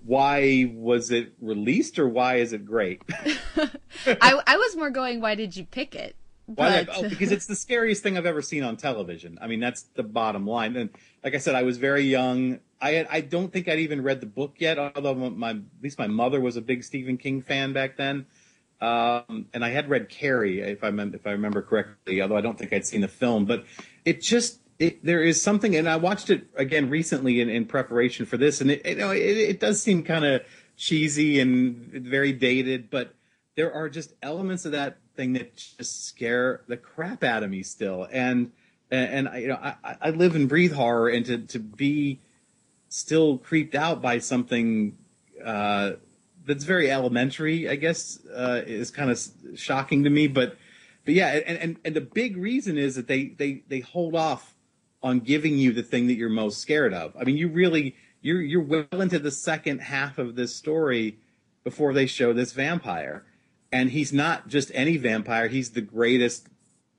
Why 0.08 0.72
was 0.74 1.12
it 1.12 1.34
released, 1.42 2.00
or 2.00 2.08
why 2.08 2.36
is 2.36 2.54
it 2.54 2.66
great? 2.66 3.02
I 4.06 4.42
I 4.48 4.58
was 4.58 4.76
more 4.76 4.90
going, 4.90 5.20
why 5.22 5.36
did 5.36 5.56
you 5.56 5.66
pick 5.66 5.96
it? 5.96 6.16
Why? 6.46 6.86
But- 6.86 6.98
oh, 6.98 7.10
because 7.10 7.32
it's 7.32 7.46
the 7.46 7.56
scariest 7.56 8.04
thing 8.04 8.18
I've 8.18 8.26
ever 8.26 8.42
seen 8.42 8.64
on 8.64 8.78
television. 8.78 9.38
I 9.42 9.48
mean, 9.48 9.60
that's 9.60 9.84
the 9.96 10.04
bottom 10.04 10.48
line. 10.48 10.78
And 10.78 10.90
like 11.24 11.36
I 11.36 11.40
said, 11.40 11.56
I 11.56 11.64
was 11.64 11.78
very 11.78 12.04
young. 12.04 12.60
I 12.80 12.92
had, 12.92 13.08
I 13.12 13.22
don't 13.22 13.52
think 13.52 13.68
I'd 13.68 13.80
even 13.80 14.02
read 14.02 14.22
the 14.22 14.28
book 14.28 14.56
yet, 14.60 14.80
although 14.80 15.14
my 15.14 15.50
at 15.52 15.58
least 15.84 16.00
my 16.00 16.08
mother 16.08 16.40
was 16.40 16.56
a 16.56 16.62
big 16.62 16.84
Stephen 16.84 17.18
King 17.18 17.42
fan 17.42 17.74
back 17.74 17.98
then. 17.98 18.28
Um, 18.80 19.48
and 19.54 19.66
I 19.66 19.70
had 19.70 19.90
read 19.90 20.08
Carrie, 20.08 20.62
if 20.62 20.84
I 20.84 20.92
mem- 20.92 21.16
if 21.16 21.28
I 21.28 21.32
remember 21.32 21.62
correctly, 21.64 22.22
although 22.22 22.38
I 22.38 22.42
don't 22.42 22.58
think 22.58 22.72
I'd 22.72 22.86
seen 22.86 23.02
the 23.02 23.08
film. 23.08 23.46
But 23.46 23.66
it 24.06 24.22
just 24.22 24.60
it, 24.80 25.04
there 25.04 25.24
is 25.24 25.41
something, 25.41 25.76
and 25.76 25.90
I 25.90 25.95
watched 25.95 26.30
it 26.30 26.48
again 26.56 26.90
recently 26.90 27.41
in, 27.41 27.49
in 27.49 27.66
preparation 27.66 28.26
for 28.26 28.38
this, 28.38 28.62
and 28.62 28.72
it, 28.72 28.86
you 28.86 28.95
know, 28.95 29.12
it, 29.12 29.20
it 29.20 29.60
does 29.60 29.82
seem 29.82 30.04
kind 30.04 30.26
of 30.26 30.41
cheesy 30.76 31.40
and 31.40 31.88
very 31.91 32.32
dated, 32.32 32.90
but 32.90 33.14
there 33.56 33.74
are 33.74 33.90
just 33.90 34.14
elements 34.22 34.66
of 34.66 34.72
that 34.74 34.98
thing 35.16 35.34
that 35.34 35.56
just 35.56 36.06
scare 36.06 36.62
the 36.68 36.78
crap 36.78 37.24
out 37.24 37.44
of 37.44 37.49
me 37.49 37.64
still. 37.64 38.08
And 38.12 38.52
and, 38.90 39.28
I, 39.28 39.38
you 39.40 39.48
know, 39.49 39.60
I, 39.62 39.98
I 40.02 40.10
live 40.12 40.34
and 40.36 40.48
breathe 40.48 40.72
horror, 40.72 41.10
and 41.10 41.26
to 41.26 41.40
to 41.40 41.60
be 41.60 42.20
still 42.88 43.38
creeped 43.38 43.76
out 43.76 44.02
by 44.02 44.20
something 44.20 44.98
uh, 45.44 45.94
that's 46.45 46.64
very 46.64 46.90
elementary, 46.90 47.68
I 47.68 47.76
guess, 47.76 48.20
uh, 48.34 48.62
is 48.66 48.91
kind 48.91 49.12
of 49.12 49.20
shocking 49.56 50.04
to 50.04 50.10
me. 50.10 50.28
But 50.28 50.56
but 51.04 51.16
yeah, 51.16 51.30
and, 51.45 51.58
and 51.58 51.80
and 51.84 51.95
the 51.95 52.02
big 52.02 52.38
reason 52.38 52.78
is 52.78 52.95
that 52.95 53.08
they 53.08 53.30
they 53.30 53.64
they 53.68 53.80
hold 53.80 54.16
off 54.16 54.54
on 55.03 55.19
giving 55.19 55.57
you 55.57 55.72
the 55.72 55.84
thing 55.84 56.07
that 56.07 56.15
you're 56.15 56.30
most 56.30 56.60
scared 56.60 56.94
of. 56.94 57.15
I 57.19 57.24
mean, 57.24 57.38
you 57.38 57.48
really 57.48 57.95
you're 58.22 58.41
you're 58.41 58.61
well 58.61 59.02
into 59.02 59.19
the 59.19 59.32
second 59.32 59.80
half 59.80 60.18
of 60.18 60.36
this 60.36 60.56
story 60.56 61.19
before 61.64 61.94
they 61.94 62.06
show 62.06 62.34
this 62.34 62.53
vampire, 62.53 63.26
and 63.72 63.91
he's 63.91 64.14
not 64.14 64.48
just 64.48 64.72
any 64.74 64.98
vampire. 64.98 65.48
He's 65.48 65.72
the 65.72 65.82
greatest 65.82 66.48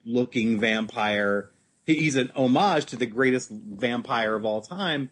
looking 0.05 0.59
vampire. 0.59 1.51
He's 1.85 2.15
an 2.15 2.31
homage 2.35 2.85
to 2.87 2.95
the 2.95 3.05
greatest 3.05 3.49
vampire 3.49 4.35
of 4.35 4.45
all 4.45 4.61
time 4.61 5.09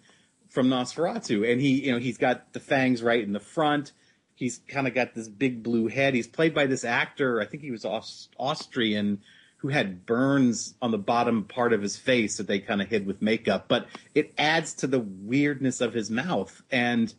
from 0.50 0.70
Nosferatu, 0.70 1.50
and 1.52 1.60
he, 1.60 1.86
you 1.86 1.92
know, 1.92 2.00
he's 2.00 2.18
got 2.18 2.54
the 2.54 2.60
fangs 2.60 3.04
right 3.04 3.24
in 3.24 3.34
the 3.34 3.40
front. 3.40 3.92
He's 4.36 4.60
kind 4.68 4.88
of 4.88 4.94
got 4.94 5.16
this 5.16 5.28
big 5.28 5.64
blue 5.64 5.88
head. 5.88 6.14
He's 6.14 6.28
played 6.28 6.54
by 6.54 6.68
this 6.68 6.86
actor. 6.86 7.42
I 7.42 7.46
think 7.46 7.64
he 7.64 7.72
was 7.72 7.84
Aus- 7.84 8.30
Austrian 8.38 9.22
who 9.58 9.70
had 9.70 10.06
burns 10.06 10.76
on 10.82 10.92
the 10.92 10.98
bottom 10.98 11.44
part 11.44 11.74
of 11.74 11.82
his 11.82 11.98
face 11.98 12.38
that 12.38 12.48
they 12.48 12.60
kind 12.60 12.82
of 12.82 12.88
hid 12.88 13.06
with 13.06 13.22
makeup. 13.22 13.66
But 13.68 13.88
it 14.14 14.34
adds 14.38 14.74
to 14.76 14.88
the 14.88 15.00
weirdness 15.00 15.82
of 15.82 15.94
his 15.94 16.12
mouth, 16.12 16.62
and 16.72 17.14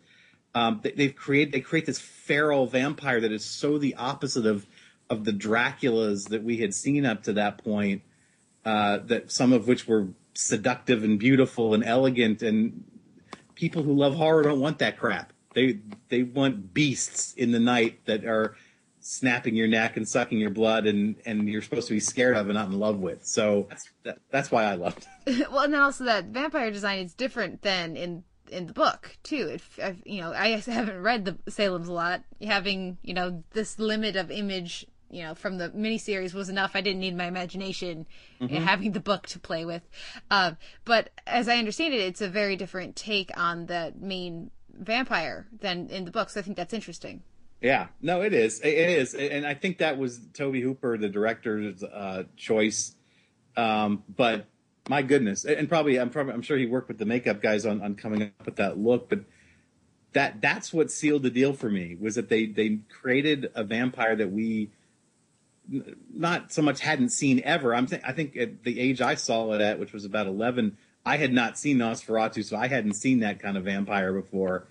um, 0.54 0.80
they, 0.82 0.92
they've 0.92 1.14
created 1.14 1.52
they 1.52 1.60
create 1.60 1.86
this 1.86 1.98
feral 1.98 2.66
vampire 2.66 3.20
that 3.20 3.32
is 3.32 3.44
so 3.44 3.78
the 3.78 3.94
opposite 3.96 4.46
of 4.46 4.66
of 5.10 5.24
the 5.24 5.32
Draculas 5.32 6.28
that 6.28 6.42
we 6.42 6.58
had 6.58 6.74
seen 6.74 7.04
up 7.04 7.24
to 7.24 7.32
that 7.34 7.62
point. 7.62 8.02
Uh, 8.64 8.98
that 9.06 9.30
some 9.32 9.52
of 9.52 9.66
which 9.66 9.88
were 9.88 10.08
seductive 10.34 11.02
and 11.02 11.18
beautiful 11.18 11.74
and 11.74 11.84
elegant, 11.84 12.42
and 12.42 12.84
people 13.54 13.82
who 13.82 13.94
love 13.94 14.14
horror 14.14 14.42
don't 14.42 14.60
want 14.60 14.78
that 14.78 14.98
crap. 14.98 15.32
They 15.54 15.80
they 16.08 16.22
want 16.22 16.72
beasts 16.72 17.32
in 17.34 17.50
the 17.50 17.58
night 17.58 18.04
that 18.04 18.24
are 18.24 18.54
snapping 19.08 19.54
your 19.54 19.66
neck 19.68 19.96
and 19.96 20.06
sucking 20.06 20.38
your 20.38 20.50
blood, 20.50 20.86
and 20.86 21.16
and 21.24 21.48
you're 21.48 21.62
supposed 21.62 21.88
to 21.88 21.94
be 21.94 22.00
scared 22.00 22.36
of 22.36 22.46
and 22.48 22.54
not 22.54 22.66
in 22.68 22.78
love 22.78 22.98
with. 22.98 23.24
So 23.24 23.66
that's 23.68 23.88
that, 24.04 24.18
that's 24.30 24.50
why 24.50 24.64
I 24.64 24.74
loved. 24.74 25.06
it. 25.26 25.48
well, 25.50 25.60
and 25.64 25.72
then 25.72 25.80
also 25.80 26.04
that 26.04 26.26
vampire 26.26 26.70
design 26.70 26.98
is 27.00 27.14
different 27.14 27.62
than 27.62 27.96
in 27.96 28.24
in 28.50 28.66
the 28.66 28.72
book 28.72 29.16
too. 29.22 29.48
If 29.52 29.78
I've, 29.82 30.02
you 30.04 30.20
know, 30.20 30.32
I 30.32 30.48
haven't 30.58 31.02
read 31.02 31.24
the 31.24 31.50
Salem's 31.50 31.88
a 31.88 31.92
Lot. 31.92 32.22
Having 32.42 32.98
you 33.02 33.14
know 33.14 33.42
this 33.52 33.78
limit 33.78 34.16
of 34.16 34.30
image, 34.30 34.86
you 35.10 35.22
know, 35.22 35.34
from 35.34 35.56
the 35.58 35.70
miniseries 35.70 36.34
was 36.34 36.48
enough. 36.50 36.72
I 36.74 36.80
didn't 36.82 37.00
need 37.00 37.16
my 37.16 37.26
imagination 37.26 38.06
Mhm. 38.40 38.56
and 38.56 38.64
having 38.64 38.92
the 38.92 39.00
book 39.00 39.26
to 39.28 39.38
play 39.38 39.64
with. 39.64 39.82
Um, 40.30 40.56
but 40.84 41.10
as 41.26 41.48
I 41.48 41.56
understand 41.56 41.94
it, 41.94 42.00
it's 42.00 42.20
a 42.20 42.28
very 42.28 42.56
different 42.56 42.94
take 42.94 43.30
on 43.38 43.66
the 43.66 43.92
main 43.98 44.50
vampire 44.72 45.46
than 45.60 45.88
in 45.88 46.04
the 46.04 46.10
book. 46.10 46.30
So 46.30 46.40
I 46.40 46.42
think 46.42 46.56
that's 46.56 46.72
interesting. 46.74 47.22
Yeah, 47.60 47.88
no, 48.00 48.22
it 48.22 48.32
is. 48.32 48.60
It 48.60 48.68
is, 48.68 49.14
and 49.14 49.44
I 49.44 49.54
think 49.54 49.78
that 49.78 49.98
was 49.98 50.20
Tobe 50.32 50.56
Hooper, 50.56 50.96
the 50.96 51.08
director's 51.08 51.82
uh, 51.82 52.24
choice. 52.36 52.94
Um, 53.56 54.04
but 54.14 54.46
my 54.88 55.02
goodness, 55.02 55.44
and 55.44 55.68
probably 55.68 55.98
I'm 55.98 56.10
probably 56.10 56.34
I'm 56.34 56.42
sure 56.42 56.56
he 56.56 56.66
worked 56.66 56.88
with 56.88 56.98
the 56.98 57.04
makeup 57.04 57.42
guys 57.42 57.66
on, 57.66 57.82
on 57.82 57.96
coming 57.96 58.22
up 58.22 58.46
with 58.46 58.56
that 58.56 58.78
look. 58.78 59.08
But 59.08 59.20
that 60.12 60.40
that's 60.40 60.72
what 60.72 60.90
sealed 60.92 61.24
the 61.24 61.30
deal 61.30 61.52
for 61.52 61.68
me 61.68 61.96
was 62.00 62.14
that 62.14 62.28
they 62.28 62.46
they 62.46 62.78
created 62.88 63.50
a 63.56 63.64
vampire 63.64 64.14
that 64.14 64.30
we 64.30 64.70
not 66.14 66.52
so 66.52 66.62
much 66.62 66.80
hadn't 66.80 67.10
seen 67.10 67.42
ever. 67.44 67.74
I'm 67.74 67.86
th- 67.86 68.02
I 68.04 68.12
think 68.12 68.36
at 68.36 68.62
the 68.62 68.80
age 68.80 69.00
I 69.00 69.16
saw 69.16 69.52
it 69.52 69.60
at, 69.60 69.78
which 69.78 69.92
was 69.92 70.04
about 70.04 70.26
11, 70.26 70.78
I 71.04 71.18
had 71.18 71.32
not 71.32 71.58
seen 71.58 71.76
Nosferatu, 71.76 72.42
so 72.42 72.56
I 72.56 72.68
hadn't 72.68 72.94
seen 72.94 73.20
that 73.20 73.40
kind 73.40 73.56
of 73.56 73.64
vampire 73.64 74.12
before 74.12 74.66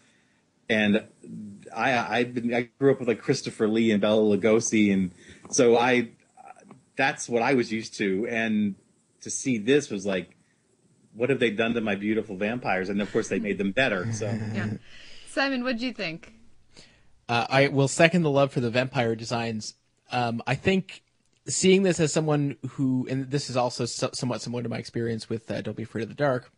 and 0.70 1.04
I 1.76 2.20
I've 2.20 2.34
been 2.34 2.54
I 2.54 2.70
grew 2.80 2.92
up 2.92 3.00
with 3.00 3.08
like 3.08 3.22
Christopher 3.22 3.68
Lee 3.68 3.92
and 3.92 4.02
Bela 4.02 4.38
Lugosi, 4.38 4.94
and 4.94 5.12
so 5.50 5.78
I 5.78 6.10
that's 6.96 7.30
what 7.30 7.42
I 7.42 7.54
was 7.54 7.72
used 7.72 7.96
to, 7.98 8.28
and 8.28 8.76
to 9.22 9.30
see 9.30 9.58
this 9.58 9.90
was 9.90 10.06
like, 10.06 10.36
what 11.14 11.30
have 11.30 11.40
they 11.40 11.52
done 11.52 11.74
to 11.74 11.82
my 11.82 11.96
beautiful 11.96 12.36
vampires? 12.36 12.90
And 12.90 13.02
of 13.02 13.12
course 13.12 13.28
they 13.28 13.40
made 13.40 13.58
them 13.58 13.72
better. 13.72 14.12
So 14.12 14.26
Yeah. 14.54 14.74
Simon, 15.30 15.64
what 15.64 15.78
do 15.78 15.86
you 15.86 15.94
think? 15.94 16.34
Uh, 17.30 17.46
I 17.50 17.68
will 17.68 17.88
second 17.88 18.24
the 18.24 18.32
love 18.32 18.52
for 18.52 18.60
the 18.60 18.70
vampire 18.70 19.16
designs. 19.16 19.76
Um, 20.12 20.42
I 20.48 20.56
think 20.56 21.04
seeing 21.48 21.84
this 21.84 22.00
as 22.00 22.14
someone 22.14 22.58
who, 22.70 23.08
and 23.10 23.30
this 23.30 23.50
is 23.50 23.58
also 23.58 23.86
so, 23.86 24.10
somewhat 24.14 24.42
similar 24.42 24.64
to 24.64 24.70
my 24.70 24.78
experience 24.78 25.30
with 25.30 25.50
uh, 25.52 25.62
Don't 25.62 25.76
Be 25.76 25.84
Afraid 25.84 26.04
of 26.04 26.10
the 26.10 26.16
Dark, 26.16 26.52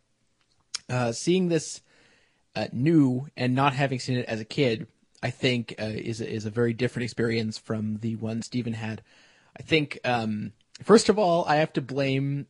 uh, 0.88 1.12
seeing 1.12 1.48
this 1.48 1.80
uh, 2.54 2.66
new 2.72 3.28
and 3.36 3.54
not 3.54 3.74
having 3.74 3.98
seen 3.98 4.18
it 4.18 4.26
as 4.26 4.40
a 4.40 4.44
kid, 4.44 4.86
I 5.22 5.30
think 5.30 5.74
uh, 5.78 5.84
is 5.84 6.20
a, 6.20 6.30
is 6.30 6.46
a 6.46 6.50
very 6.50 6.72
different 6.72 7.04
experience 7.04 7.58
from 7.58 7.98
the 7.98 8.16
one 8.16 8.42
Stephen 8.42 8.72
had. 8.72 9.02
I 9.58 9.62
think 9.62 9.98
um, 10.04 10.52
first 10.82 11.08
of 11.08 11.18
all, 11.18 11.44
I 11.46 11.56
have 11.56 11.72
to 11.74 11.82
blame 11.82 12.46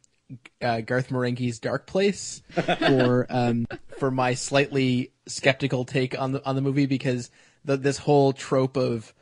uh, 0.63 0.81
Garth 0.81 1.09
Marenghi's 1.09 1.59
Dark 1.59 1.87
Place 1.87 2.43
for 2.53 3.27
um, 3.29 3.67
for 3.99 4.11
my 4.11 4.35
slightly 4.35 5.13
skeptical 5.27 5.85
take 5.85 6.19
on 6.19 6.33
the 6.33 6.45
on 6.47 6.55
the 6.55 6.63
movie 6.63 6.87
because 6.87 7.31
the, 7.65 7.77
this 7.77 7.99
whole 7.99 8.33
trope 8.33 8.77
of 8.77 9.13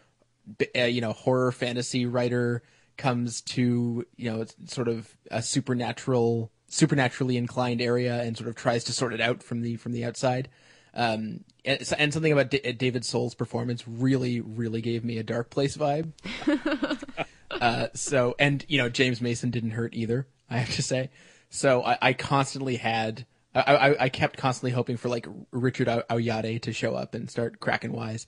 uh, 0.76 0.82
you 0.82 1.00
know 1.00 1.12
horror 1.12 1.52
fantasy 1.52 2.06
writer 2.06 2.62
comes 2.96 3.40
to 3.40 4.04
you 4.16 4.30
know 4.30 4.42
it's 4.42 4.54
sort 4.66 4.88
of 4.88 5.16
a 5.30 5.40
supernatural 5.40 6.50
supernaturally 6.68 7.36
inclined 7.36 7.80
area 7.80 8.22
and 8.22 8.36
sort 8.36 8.48
of 8.48 8.54
tries 8.54 8.84
to 8.84 8.92
sort 8.92 9.14
it 9.14 9.20
out 9.20 9.42
from 9.42 9.62
the 9.62 9.76
from 9.76 9.92
the 9.92 10.04
outside. 10.04 10.48
Um 10.94 11.44
and, 11.64 11.92
and 11.98 12.12
something 12.12 12.32
about 12.32 12.50
D- 12.50 12.72
David 12.72 13.04
Soul's 13.04 13.34
performance 13.34 13.86
really 13.88 14.40
really 14.40 14.80
gave 14.80 15.04
me 15.04 15.18
a 15.18 15.22
dark 15.22 15.50
place 15.50 15.76
vibe. 15.76 16.12
Uh 17.50 17.88
so 17.94 18.36
and 18.38 18.64
you 18.68 18.76
know 18.76 18.90
James 18.90 19.22
Mason 19.22 19.50
didn't 19.50 19.70
hurt 19.70 19.94
either 19.94 20.28
I 20.50 20.58
have 20.58 20.74
to 20.76 20.82
say. 20.82 21.08
So 21.48 21.82
I, 21.82 21.98
I 22.00 22.12
constantly 22.12 22.76
had 22.76 23.24
I, 23.54 23.60
I, 23.74 24.04
I 24.04 24.08
kept 24.10 24.36
constantly 24.36 24.70
hoping 24.70 24.98
for 24.98 25.08
like 25.08 25.26
Richard 25.50 25.88
Au- 25.88 26.02
to 26.02 26.72
show 26.72 26.94
up 26.94 27.14
and 27.14 27.30
start 27.30 27.58
cracking 27.58 27.92
wise. 27.92 28.26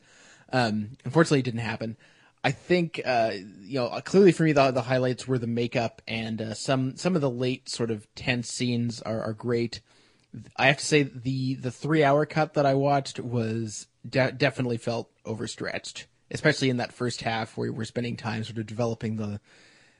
Um 0.52 0.92
unfortunately 1.04 1.40
it 1.40 1.44
didn't 1.44 1.60
happen 1.60 1.98
I 2.42 2.52
think 2.52 3.00
uh, 3.04 3.32
you 3.60 3.78
know 3.80 4.00
clearly 4.04 4.32
for 4.32 4.44
me 4.44 4.52
the 4.52 4.70
the 4.70 4.82
highlights 4.82 5.28
were 5.28 5.38
the 5.38 5.46
makeup 5.46 6.00
and 6.08 6.40
uh, 6.40 6.54
some 6.54 6.96
some 6.96 7.14
of 7.14 7.20
the 7.20 7.30
late 7.30 7.68
sort 7.68 7.90
of 7.90 8.12
tense 8.14 8.50
scenes 8.50 9.02
are, 9.02 9.22
are 9.22 9.34
great. 9.34 9.80
I 10.56 10.66
have 10.66 10.78
to 10.78 10.86
say 10.86 11.02
the 11.02 11.54
the 11.54 11.70
three 11.70 12.02
hour 12.02 12.24
cut 12.24 12.54
that 12.54 12.66
I 12.66 12.74
watched 12.74 13.20
was 13.20 13.88
de- 14.08 14.32
definitely 14.32 14.78
felt 14.78 15.10
overstretched, 15.26 16.06
especially 16.30 16.70
in 16.70 16.78
that 16.78 16.92
first 16.92 17.22
half 17.22 17.56
where 17.56 17.72
we're 17.72 17.84
spending 17.84 18.16
time 18.16 18.44
sort 18.44 18.58
of 18.58 18.66
developing 18.66 19.16
the 19.16 19.40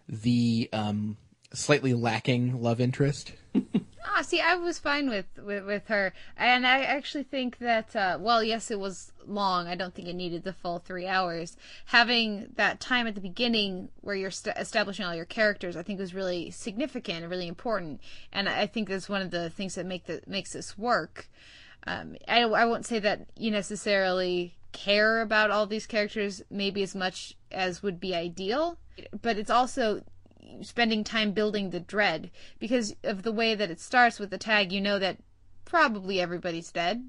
the 0.09 0.69
um, 0.73 1.17
slightly 1.53 1.95
lacking 1.95 2.63
love 2.63 2.81
interest. 2.81 3.33
Ah, 4.05 4.23
see, 4.23 4.41
I 4.41 4.55
was 4.55 4.79
fine 4.79 5.11
with, 5.11 5.27
with, 5.37 5.67
with 5.67 5.89
her, 5.89 6.13
and 6.37 6.67
I 6.67 6.83
actually 6.83 7.23
think 7.23 7.59
that 7.59 7.95
uh, 7.95 8.19
well, 8.21 8.43
yes, 8.43 8.71
it 8.71 8.81
was 8.81 9.13
long. 9.27 9.67
I 9.67 9.75
don't 9.75 9.95
think 9.95 10.09
it 10.09 10.15
needed 10.15 10.43
the 10.43 10.53
full 10.53 10.79
three 10.79 11.07
hours. 11.07 11.57
Having 11.87 12.53
that 12.57 12.81
time 12.81 13.07
at 13.07 13.15
the 13.15 13.21
beginning 13.21 13.91
where 14.01 14.15
you're 14.15 14.31
st- 14.31 14.57
establishing 14.57 15.05
all 15.05 15.15
your 15.15 15.27
characters, 15.27 15.77
I 15.77 15.83
think 15.83 16.01
was 16.01 16.15
really 16.15 16.51
significant 16.51 17.23
and 17.23 17.31
really 17.31 17.49
important, 17.49 18.01
and 18.33 18.49
I 18.49 18.67
think 18.67 18.89
that's 18.89 19.09
one 19.09 19.23
of 19.23 19.31
the 19.31 19.51
things 19.51 19.75
that 19.75 19.87
make 19.87 20.07
the 20.07 20.23
makes 20.27 20.53
this 20.53 20.79
work. 20.79 21.29
Um, 21.87 22.17
I 22.27 22.43
I 22.43 22.65
won't 22.65 22.87
say 22.87 22.99
that 23.01 23.27
you 23.37 23.51
necessarily 23.51 24.55
care 24.73 25.21
about 25.21 25.51
all 25.51 25.67
these 25.67 25.87
characters 25.87 26.43
maybe 26.51 26.83
as 26.83 26.95
much 26.95 27.37
as 27.51 27.83
would 27.83 28.01
be 28.01 28.15
ideal, 28.15 28.79
but 29.21 29.37
it's 29.37 29.51
also 29.51 30.03
spending 30.63 31.05
time 31.05 31.33
building 31.33 31.71
the 31.71 31.81
dread. 31.81 32.31
Because 32.59 32.95
of 33.03 33.23
the 33.23 33.33
way 33.33 33.55
that 33.55 33.71
it 33.71 33.81
starts 33.81 34.19
with 34.19 34.31
the 34.31 34.39
tag 34.39 34.73
you 34.73 34.81
know 34.81 34.99
that 34.99 35.19
probably 35.65 36.21
everybody's 36.21 36.73
dead. 36.73 37.09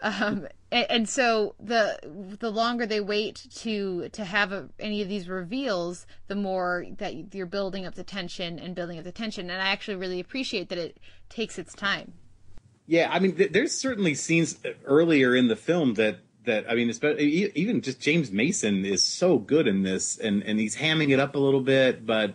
Um, 0.00 0.46
and, 0.70 0.86
and 0.90 1.08
so 1.08 1.54
the 1.58 1.98
the 2.38 2.50
longer 2.50 2.86
they 2.86 3.00
wait 3.00 3.46
to 3.56 4.08
to 4.10 4.24
have 4.24 4.52
a, 4.52 4.68
any 4.78 5.02
of 5.02 5.08
these 5.08 5.28
reveals 5.28 6.06
the 6.28 6.36
more 6.36 6.86
that 6.98 7.34
you're 7.34 7.46
building 7.46 7.84
up 7.84 7.94
the 7.94 8.04
tension 8.04 8.58
and 8.58 8.74
building 8.74 8.98
up 8.98 9.04
the 9.04 9.12
tension. 9.12 9.50
And 9.50 9.60
i 9.60 9.68
actually 9.68 9.96
really 9.96 10.20
appreciate 10.20 10.68
that 10.68 10.78
it 10.78 10.98
takes 11.28 11.58
its 11.58 11.74
time. 11.74 12.12
Yeah, 12.86 13.10
I 13.12 13.18
mean, 13.18 13.36
th- 13.36 13.52
there's 13.52 13.72
certainly 13.72 14.14
scenes 14.14 14.58
earlier 14.84 15.34
in 15.34 15.48
the 15.48 15.56
film 15.56 15.94
that 15.94 16.20
that 16.44 16.64
I 16.70 16.74
mean, 16.74 16.90
even 17.18 17.82
just 17.82 18.00
James 18.00 18.30
Mason 18.32 18.84
is 18.84 19.04
so 19.04 19.38
good 19.38 19.66
in 19.66 19.82
this, 19.82 20.18
and 20.18 20.42
and 20.42 20.58
he's 20.58 20.76
hamming 20.76 21.10
it 21.10 21.20
up 21.20 21.34
a 21.34 21.38
little 21.38 21.60
bit, 21.60 22.06
but 22.06 22.34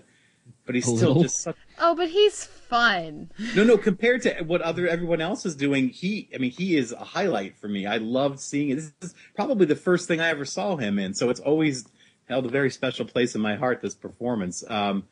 but 0.66 0.76
he's 0.76 0.88
A 0.88 0.96
still 0.96 1.08
little? 1.10 1.24
just 1.24 1.42
such. 1.42 1.56
oh 1.80 1.96
but 1.96 2.10
he's 2.10 2.46
fun 2.46 3.30
No, 3.56 3.64
no, 3.64 3.78
compared 3.78 4.22
to 4.24 4.44
what 4.44 4.62
other 4.62 4.88
everyone 4.88 5.22
else 5.22 5.46
is 5.46 5.56
doing, 5.56 5.90
he 5.90 6.30
I 6.34 6.38
mean, 6.38 6.52
he 6.52 6.76
is 6.78 6.92
a 6.92 6.98
highlight 7.04 7.58
for 7.58 7.68
me. 7.68 7.86
I 7.86 7.98
loved 7.98 8.40
seeing 8.40 8.70
it. 8.70 8.76
This 8.76 8.94
is 9.02 9.14
probably 9.36 9.66
the 9.66 9.76
first 9.76 10.08
thing 10.08 10.20
I 10.22 10.30
ever 10.30 10.46
saw 10.46 10.76
him 10.78 10.98
in, 11.00 11.14
so 11.14 11.30
it's 11.30 11.40
always 11.40 11.86
held 12.30 12.46
a 12.46 12.50
very 12.50 12.70
special 12.72 13.06
place 13.06 13.36
in 13.36 13.42
my 13.42 13.56
heart. 13.56 13.82
This 13.82 13.96
performance. 13.96 14.64
Um, 14.70 15.04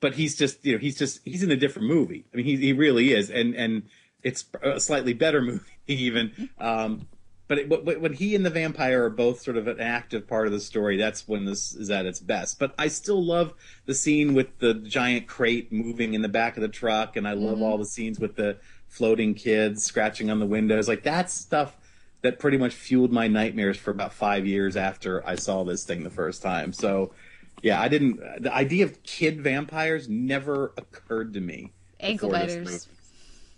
but 0.00 0.14
he's 0.14 0.36
just 0.36 0.64
you 0.64 0.72
know 0.74 0.78
he's 0.78 0.96
just 0.98 1.20
he's 1.24 1.42
in 1.42 1.50
a 1.50 1.56
different 1.56 1.88
movie. 1.88 2.24
I 2.32 2.36
mean 2.36 2.46
he 2.46 2.56
he 2.56 2.72
really 2.72 3.12
is, 3.12 3.30
and 3.30 3.54
and 3.54 3.82
it's 4.22 4.44
a 4.62 4.78
slightly 4.80 5.14
better 5.14 5.40
movie 5.50 5.62
even. 5.86 6.48
Um, 6.58 7.08
but 7.50 7.58
it, 7.58 7.68
but 7.68 8.00
when 8.00 8.12
he 8.12 8.36
and 8.36 8.46
the 8.46 8.50
vampire 8.50 9.06
are 9.06 9.10
both 9.10 9.40
sort 9.40 9.56
of 9.56 9.66
an 9.66 9.80
active 9.80 10.28
part 10.28 10.46
of 10.46 10.52
the 10.52 10.60
story, 10.60 10.96
that's 10.96 11.26
when 11.26 11.46
this 11.46 11.74
is 11.74 11.90
at 11.90 12.06
its 12.06 12.20
best. 12.20 12.60
But 12.60 12.72
I 12.78 12.86
still 12.86 13.20
love 13.20 13.54
the 13.86 13.94
scene 13.96 14.34
with 14.34 14.56
the 14.60 14.72
giant 14.74 15.26
crate 15.26 15.72
moving 15.72 16.14
in 16.14 16.22
the 16.22 16.28
back 16.28 16.56
of 16.56 16.60
the 16.60 16.68
truck, 16.68 17.16
and 17.16 17.26
I 17.26 17.32
love 17.32 17.58
Mhm. 17.58 17.62
all 17.62 17.76
the 17.76 17.84
scenes 17.84 18.20
with 18.20 18.36
the 18.36 18.58
floating 18.86 19.34
kids 19.34 19.82
scratching 19.82 20.30
on 20.30 20.38
the 20.38 20.46
windows. 20.46 20.86
Like 20.86 21.02
that's 21.02 21.34
stuff 21.34 21.76
that 22.22 22.38
pretty 22.38 22.56
much 22.56 22.72
fueled 22.72 23.10
my 23.10 23.26
nightmares 23.26 23.76
for 23.76 23.90
about 23.90 24.12
five 24.14 24.46
years 24.46 24.76
after 24.76 25.26
I 25.26 25.34
saw 25.34 25.64
this 25.64 25.82
thing 25.82 26.04
the 26.04 26.08
first 26.10 26.42
time. 26.42 26.72
So, 26.72 27.12
yeah, 27.62 27.80
I 27.82 27.88
didn't. 27.88 28.20
The 28.44 28.54
idea 28.54 28.84
of 28.84 29.02
kid 29.02 29.40
vampires 29.40 30.08
never 30.08 30.72
occurred 30.78 31.34
to 31.34 31.40
me. 31.40 31.72
ankle 31.98 32.30
biters. 32.30 32.86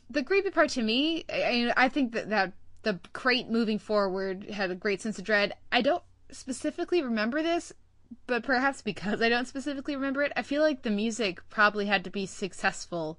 The 0.08 0.22
creepy 0.22 0.48
part 0.50 0.70
to 0.70 0.82
me, 0.82 1.24
I, 1.30 1.72
I 1.76 1.88
think 1.90 2.12
that, 2.12 2.30
that 2.30 2.52
the 2.82 3.00
crate 3.12 3.48
moving 3.48 3.78
forward 3.78 4.50
had 4.50 4.70
a 4.70 4.74
great 4.74 5.00
sense 5.00 5.18
of 5.18 5.24
dread. 5.24 5.54
I 5.70 5.82
don't 5.82 6.02
specifically 6.30 7.02
remember 7.02 7.42
this, 7.42 7.72
but 8.26 8.42
perhaps 8.42 8.82
because 8.82 9.22
I 9.22 9.28
don't 9.28 9.48
specifically 9.48 9.94
remember 9.94 10.22
it, 10.22 10.32
I 10.36 10.42
feel 10.42 10.62
like 10.62 10.82
the 10.82 10.90
music 10.90 11.40
probably 11.48 11.86
had 11.86 12.04
to 12.04 12.10
be 12.10 12.26
successful 12.26 13.18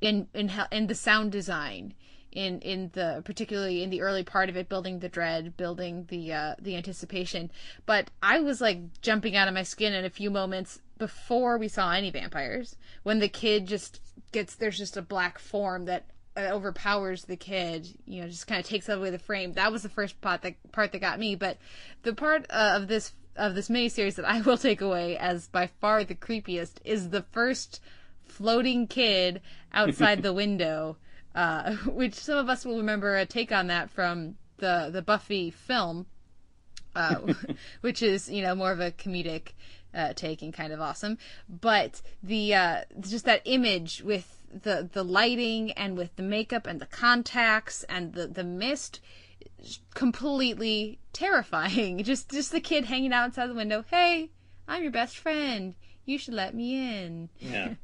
in 0.00 0.28
in 0.34 0.50
in 0.70 0.86
the 0.86 0.94
sound 0.94 1.32
design. 1.32 1.94
In, 2.32 2.60
in 2.60 2.90
the 2.92 3.22
particularly 3.24 3.82
in 3.82 3.90
the 3.90 4.02
early 4.02 4.22
part 4.22 4.48
of 4.48 4.56
it, 4.56 4.68
building 4.68 5.00
the 5.00 5.08
dread, 5.08 5.56
building 5.56 6.06
the 6.10 6.32
uh, 6.32 6.54
the 6.60 6.76
anticipation, 6.76 7.50
but 7.86 8.12
I 8.22 8.38
was 8.38 8.60
like 8.60 9.00
jumping 9.02 9.34
out 9.34 9.48
of 9.48 9.54
my 9.54 9.64
skin 9.64 9.92
in 9.94 10.04
a 10.04 10.10
few 10.10 10.30
moments 10.30 10.80
before 10.96 11.58
we 11.58 11.66
saw 11.66 11.90
any 11.90 12.08
vampires. 12.12 12.76
When 13.02 13.18
the 13.18 13.28
kid 13.28 13.66
just 13.66 14.00
gets 14.30 14.54
there's 14.54 14.78
just 14.78 14.96
a 14.96 15.02
black 15.02 15.40
form 15.40 15.86
that 15.86 16.04
overpowers 16.48 17.24
the 17.24 17.36
kid 17.36 17.86
you 18.06 18.20
know 18.20 18.28
just 18.28 18.46
kind 18.46 18.60
of 18.60 18.66
takes 18.66 18.88
away 18.88 19.10
the 19.10 19.18
frame 19.18 19.52
that 19.54 19.72
was 19.72 19.82
the 19.82 19.88
first 19.88 20.20
part 20.20 20.42
that 20.42 20.54
part 20.72 20.92
that 20.92 21.00
got 21.00 21.18
me 21.18 21.34
but 21.34 21.56
the 22.02 22.14
part 22.14 22.46
uh, 22.50 22.72
of 22.74 22.88
this 22.88 23.12
of 23.36 23.54
this 23.54 23.68
miniseries 23.68 24.16
that 24.16 24.24
i 24.24 24.40
will 24.40 24.58
take 24.58 24.80
away 24.80 25.16
as 25.16 25.48
by 25.48 25.66
far 25.66 26.04
the 26.04 26.14
creepiest 26.14 26.74
is 26.84 27.10
the 27.10 27.22
first 27.32 27.80
floating 28.24 28.86
kid 28.86 29.40
outside 29.72 30.22
the 30.22 30.32
window 30.32 30.96
uh, 31.34 31.74
which 31.86 32.14
some 32.14 32.38
of 32.38 32.48
us 32.48 32.64
will 32.64 32.78
remember 32.78 33.16
a 33.16 33.26
take 33.26 33.52
on 33.52 33.68
that 33.68 33.90
from 33.90 34.34
the 34.58 34.90
the 34.92 35.02
Buffy 35.02 35.50
film, 35.50 36.06
uh, 36.94 37.16
which 37.80 38.02
is 38.02 38.30
you 38.30 38.42
know 38.42 38.54
more 38.54 38.72
of 38.72 38.80
a 38.80 38.92
comedic 38.92 39.52
uh, 39.94 40.12
take 40.14 40.42
and 40.42 40.54
kind 40.54 40.72
of 40.72 40.80
awesome. 40.80 41.18
But 41.48 42.02
the 42.22 42.54
uh, 42.54 42.80
just 43.00 43.24
that 43.24 43.42
image 43.44 44.02
with 44.02 44.39
the 44.50 44.88
the 44.92 45.04
lighting 45.04 45.72
and 45.72 45.96
with 45.96 46.16
the 46.16 46.22
makeup 46.22 46.66
and 46.66 46.80
the 46.80 46.86
contacts 46.86 47.84
and 47.84 48.14
the 48.14 48.26
the 48.26 48.44
mist 48.44 49.00
completely 49.94 50.98
terrifying. 51.12 52.02
Just 52.04 52.30
just 52.30 52.52
the 52.52 52.60
kid 52.60 52.86
hanging 52.86 53.12
out 53.12 53.26
outside 53.26 53.48
the 53.48 53.54
window 53.54 53.84
hey 53.90 54.30
i'm 54.68 54.82
your 54.82 54.92
best 54.92 55.18
friend. 55.18 55.74
You 56.04 56.18
should 56.18 56.34
let 56.34 56.54
me 56.54 56.74
in. 56.74 57.28
Yeah. 57.38 57.74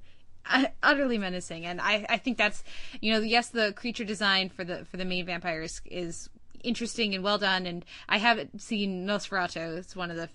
utterly 0.83 1.19
menacing. 1.19 1.67
And 1.67 1.81
I, 1.81 2.07
I 2.09 2.17
think 2.19 2.39
that's 2.39 2.63
you 3.01 3.13
know 3.13 3.21
yes 3.21 3.49
the 3.49 3.73
creature 3.73 4.05
design 4.05 4.49
for 4.49 4.65
the 4.65 4.85
for 4.85 4.97
the 4.97 5.05
main 5.05 5.27
vampires 5.27 5.81
is 5.85 6.29
interesting 6.63 7.15
and 7.15 7.23
well 7.23 7.39
done. 7.39 7.67
And 7.67 7.85
i 8.09 8.19
haven't 8.19 8.61
seen 8.61 9.07
nosferatu. 9.07 9.79
It's 9.79 9.97
one 9.97 10.11
of 10.11 10.17
the 10.17 10.29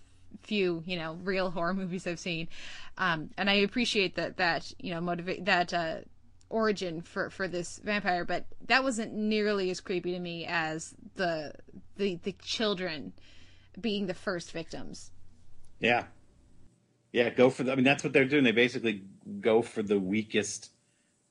few 0.43 0.81
you 0.85 0.97
know 0.97 1.17
real 1.23 1.51
horror 1.51 1.73
movies 1.81 2.07
i've 2.07 2.19
seen. 2.19 2.47
Um, 2.97 3.29
and 3.37 3.49
i 3.49 3.53
appreciate 3.53 4.15
that 4.15 4.37
that 4.37 4.73
you 4.79 4.93
know 4.93 5.01
motivate 5.01 5.45
that 5.45 5.73
uh, 5.73 5.97
origin 6.51 7.01
for 7.01 7.29
for 7.29 7.47
this 7.47 7.79
vampire 7.83 8.25
but 8.25 8.45
that 8.67 8.83
wasn't 8.83 9.13
nearly 9.13 9.69
as 9.69 9.79
creepy 9.79 10.11
to 10.11 10.19
me 10.19 10.45
as 10.45 10.93
the 11.15 11.53
the 11.97 12.15
the 12.23 12.33
children 12.43 13.13
being 13.79 14.05
the 14.07 14.13
first 14.13 14.51
victims 14.51 15.11
Yeah. 15.79 16.05
Yeah, 17.11 17.29
go 17.29 17.49
for 17.49 17.63
the 17.63 17.71
I 17.71 17.75
mean 17.75 17.83
that's 17.83 18.03
what 18.03 18.13
they're 18.13 18.25
doing. 18.25 18.43
They 18.43 18.51
basically 18.51 19.03
go 19.41 19.61
for 19.61 19.83
the 19.83 19.99
weakest 19.99 20.71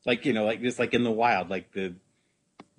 like, 0.07 0.25
you 0.27 0.33
know, 0.33 0.45
like 0.45 0.63
just 0.63 0.79
like 0.79 0.95
in 0.95 1.05
the 1.05 1.11
wild, 1.11 1.51
like 1.51 1.73
the 1.73 1.95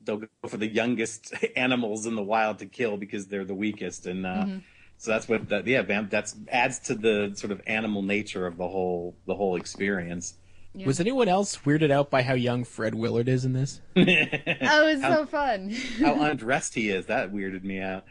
they'll 0.03 0.17
go 0.17 0.27
for 0.47 0.57
the 0.57 0.67
youngest 0.67 1.33
animals 1.55 2.05
in 2.05 2.15
the 2.15 2.23
wild 2.23 2.59
to 2.59 2.65
kill 2.65 2.97
because 2.97 3.27
they're 3.27 3.45
the 3.45 3.55
weakest 3.55 4.07
and 4.07 4.25
uh 4.25 4.45
Mhm. 4.45 4.61
so 4.97 5.11
that's 5.11 5.27
what 5.29 5.49
that 5.49 5.67
yeah, 5.67 5.81
vamp 5.81 6.09
that's 6.11 6.35
adds 6.51 6.79
to 6.79 6.95
the 6.95 7.31
sort 7.35 7.51
of 7.51 7.61
animal 7.67 8.01
nature 8.03 8.45
of 8.47 8.57
the 8.57 8.67
whole 8.67 9.15
the 9.25 9.35
whole 9.35 9.55
experience. 9.55 10.35
Was 10.85 10.99
anyone 10.99 11.27
else 11.27 11.57
weirded 11.57 11.91
out 11.91 12.09
by 12.09 12.21
how 12.21 12.33
young 12.33 12.63
Fred 12.63 12.95
Willard 12.95 13.27
is 13.27 13.43
in 13.45 13.53
this? 13.53 13.81
oh 13.97 14.01
it's 14.05 15.01
How- 15.01 15.15
so 15.15 15.25
fun 15.25 15.69
How 15.99 16.21
undressed 16.23 16.73
he 16.75 16.89
is, 16.89 17.07
that 17.07 17.33
weirded 17.33 17.63
me 17.63 17.79
out. 17.79 18.05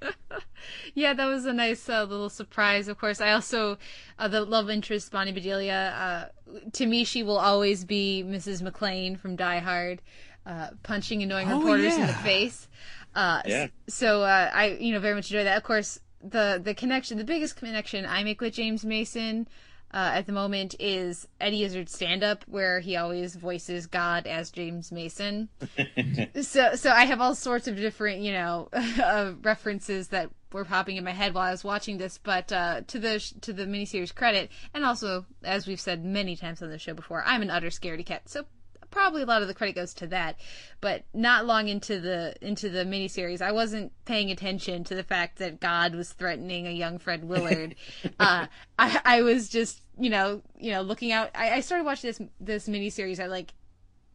yeah, 0.94 1.14
that 1.14 1.26
was 1.26 1.46
a 1.46 1.52
nice 1.52 1.88
uh, 1.88 2.04
little 2.04 2.28
surprise. 2.28 2.88
Of 2.88 2.98
course, 2.98 3.20
I 3.20 3.32
also 3.32 3.78
uh, 4.18 4.28
the 4.28 4.40
love 4.44 4.68
interest 4.68 5.10
Bonnie 5.12 5.32
Bedelia. 5.32 6.30
Uh, 6.56 6.60
to 6.72 6.86
me, 6.86 7.04
she 7.04 7.22
will 7.22 7.38
always 7.38 7.84
be 7.84 8.24
Mrs. 8.26 8.62
McClane 8.62 9.18
from 9.18 9.36
Die 9.36 9.58
Hard, 9.60 10.02
uh, 10.44 10.68
punching 10.82 11.22
annoying 11.22 11.50
Oh, 11.50 11.58
reporters 11.58 11.94
in 11.94 12.06
the 12.06 12.12
face. 12.14 12.68
Uh, 13.14 13.42
Yeah. 13.46 13.68
So 13.88 14.22
uh, 14.22 14.50
I, 14.52 14.70
you 14.80 14.92
know, 14.92 15.00
very 15.00 15.14
much 15.14 15.30
enjoy 15.30 15.44
that. 15.44 15.56
Of 15.56 15.62
course, 15.62 16.00
the 16.22 16.60
the 16.62 16.74
connection, 16.74 17.16
the 17.18 17.24
biggest 17.24 17.56
connection 17.56 18.04
I 18.04 18.24
make 18.24 18.40
with 18.40 18.54
James 18.54 18.84
Mason. 18.84 19.46
Uh, 19.94 20.12
at 20.14 20.26
the 20.26 20.32
moment 20.32 20.74
is 20.80 21.28
Eddie 21.40 21.64
Izzard's 21.64 21.92
stand 21.92 22.22
up 22.22 22.44
where 22.46 22.80
he 22.80 22.96
always 22.96 23.36
voices 23.36 23.86
God 23.86 24.26
as 24.26 24.50
James 24.50 24.90
Mason 24.90 25.50
so 26.40 26.74
so 26.74 26.90
I 26.90 27.04
have 27.04 27.20
all 27.20 27.34
sorts 27.34 27.68
of 27.68 27.76
different 27.76 28.22
you 28.22 28.32
know 28.32 28.68
uh, 28.72 29.32
references 29.42 30.08
that 30.08 30.30
were 30.52 30.64
popping 30.64 30.96
in 30.96 31.04
my 31.04 31.12
head 31.12 31.34
while 31.34 31.44
I 31.44 31.50
was 31.50 31.64
watching 31.64 31.98
this. 31.98 32.18
But 32.18 32.52
uh, 32.52 32.82
to 32.86 32.98
the 32.98 33.18
sh- 33.18 33.34
to 33.42 33.52
the 33.52 33.64
miniseries 33.64 34.14
credit, 34.14 34.50
and 34.74 34.84
also 34.84 35.26
as 35.42 35.66
we've 35.66 35.80
said 35.80 36.04
many 36.04 36.36
times 36.36 36.62
on 36.62 36.70
the 36.70 36.78
show 36.78 36.94
before, 36.94 37.22
I'm 37.24 37.42
an 37.42 37.50
utter 37.50 37.68
scaredy 37.68 38.04
cat. 38.04 38.28
So 38.28 38.44
probably 38.90 39.22
a 39.22 39.26
lot 39.26 39.42
of 39.42 39.48
the 39.48 39.54
credit 39.54 39.74
goes 39.74 39.94
to 39.94 40.06
that. 40.08 40.38
But 40.80 41.04
not 41.12 41.46
long 41.46 41.68
into 41.68 42.00
the 42.00 42.34
into 42.40 42.68
the 42.68 42.84
miniseries, 42.84 43.42
I 43.42 43.52
wasn't 43.52 43.92
paying 44.04 44.30
attention 44.30 44.84
to 44.84 44.94
the 44.94 45.02
fact 45.02 45.38
that 45.38 45.60
God 45.60 45.94
was 45.94 46.12
threatening 46.12 46.66
a 46.66 46.70
young 46.70 46.98
Fred 46.98 47.24
Willard. 47.24 47.74
uh, 48.20 48.46
I 48.78 49.00
I 49.04 49.22
was 49.22 49.48
just 49.48 49.81
you 49.98 50.10
know 50.10 50.42
you 50.58 50.70
know 50.70 50.82
looking 50.82 51.12
out. 51.12 51.30
I, 51.34 51.56
I 51.56 51.60
started 51.60 51.84
watching 51.84 52.08
this 52.08 52.20
this 52.40 52.68
miniseries 52.68 53.18
at 53.18 53.30
like 53.30 53.52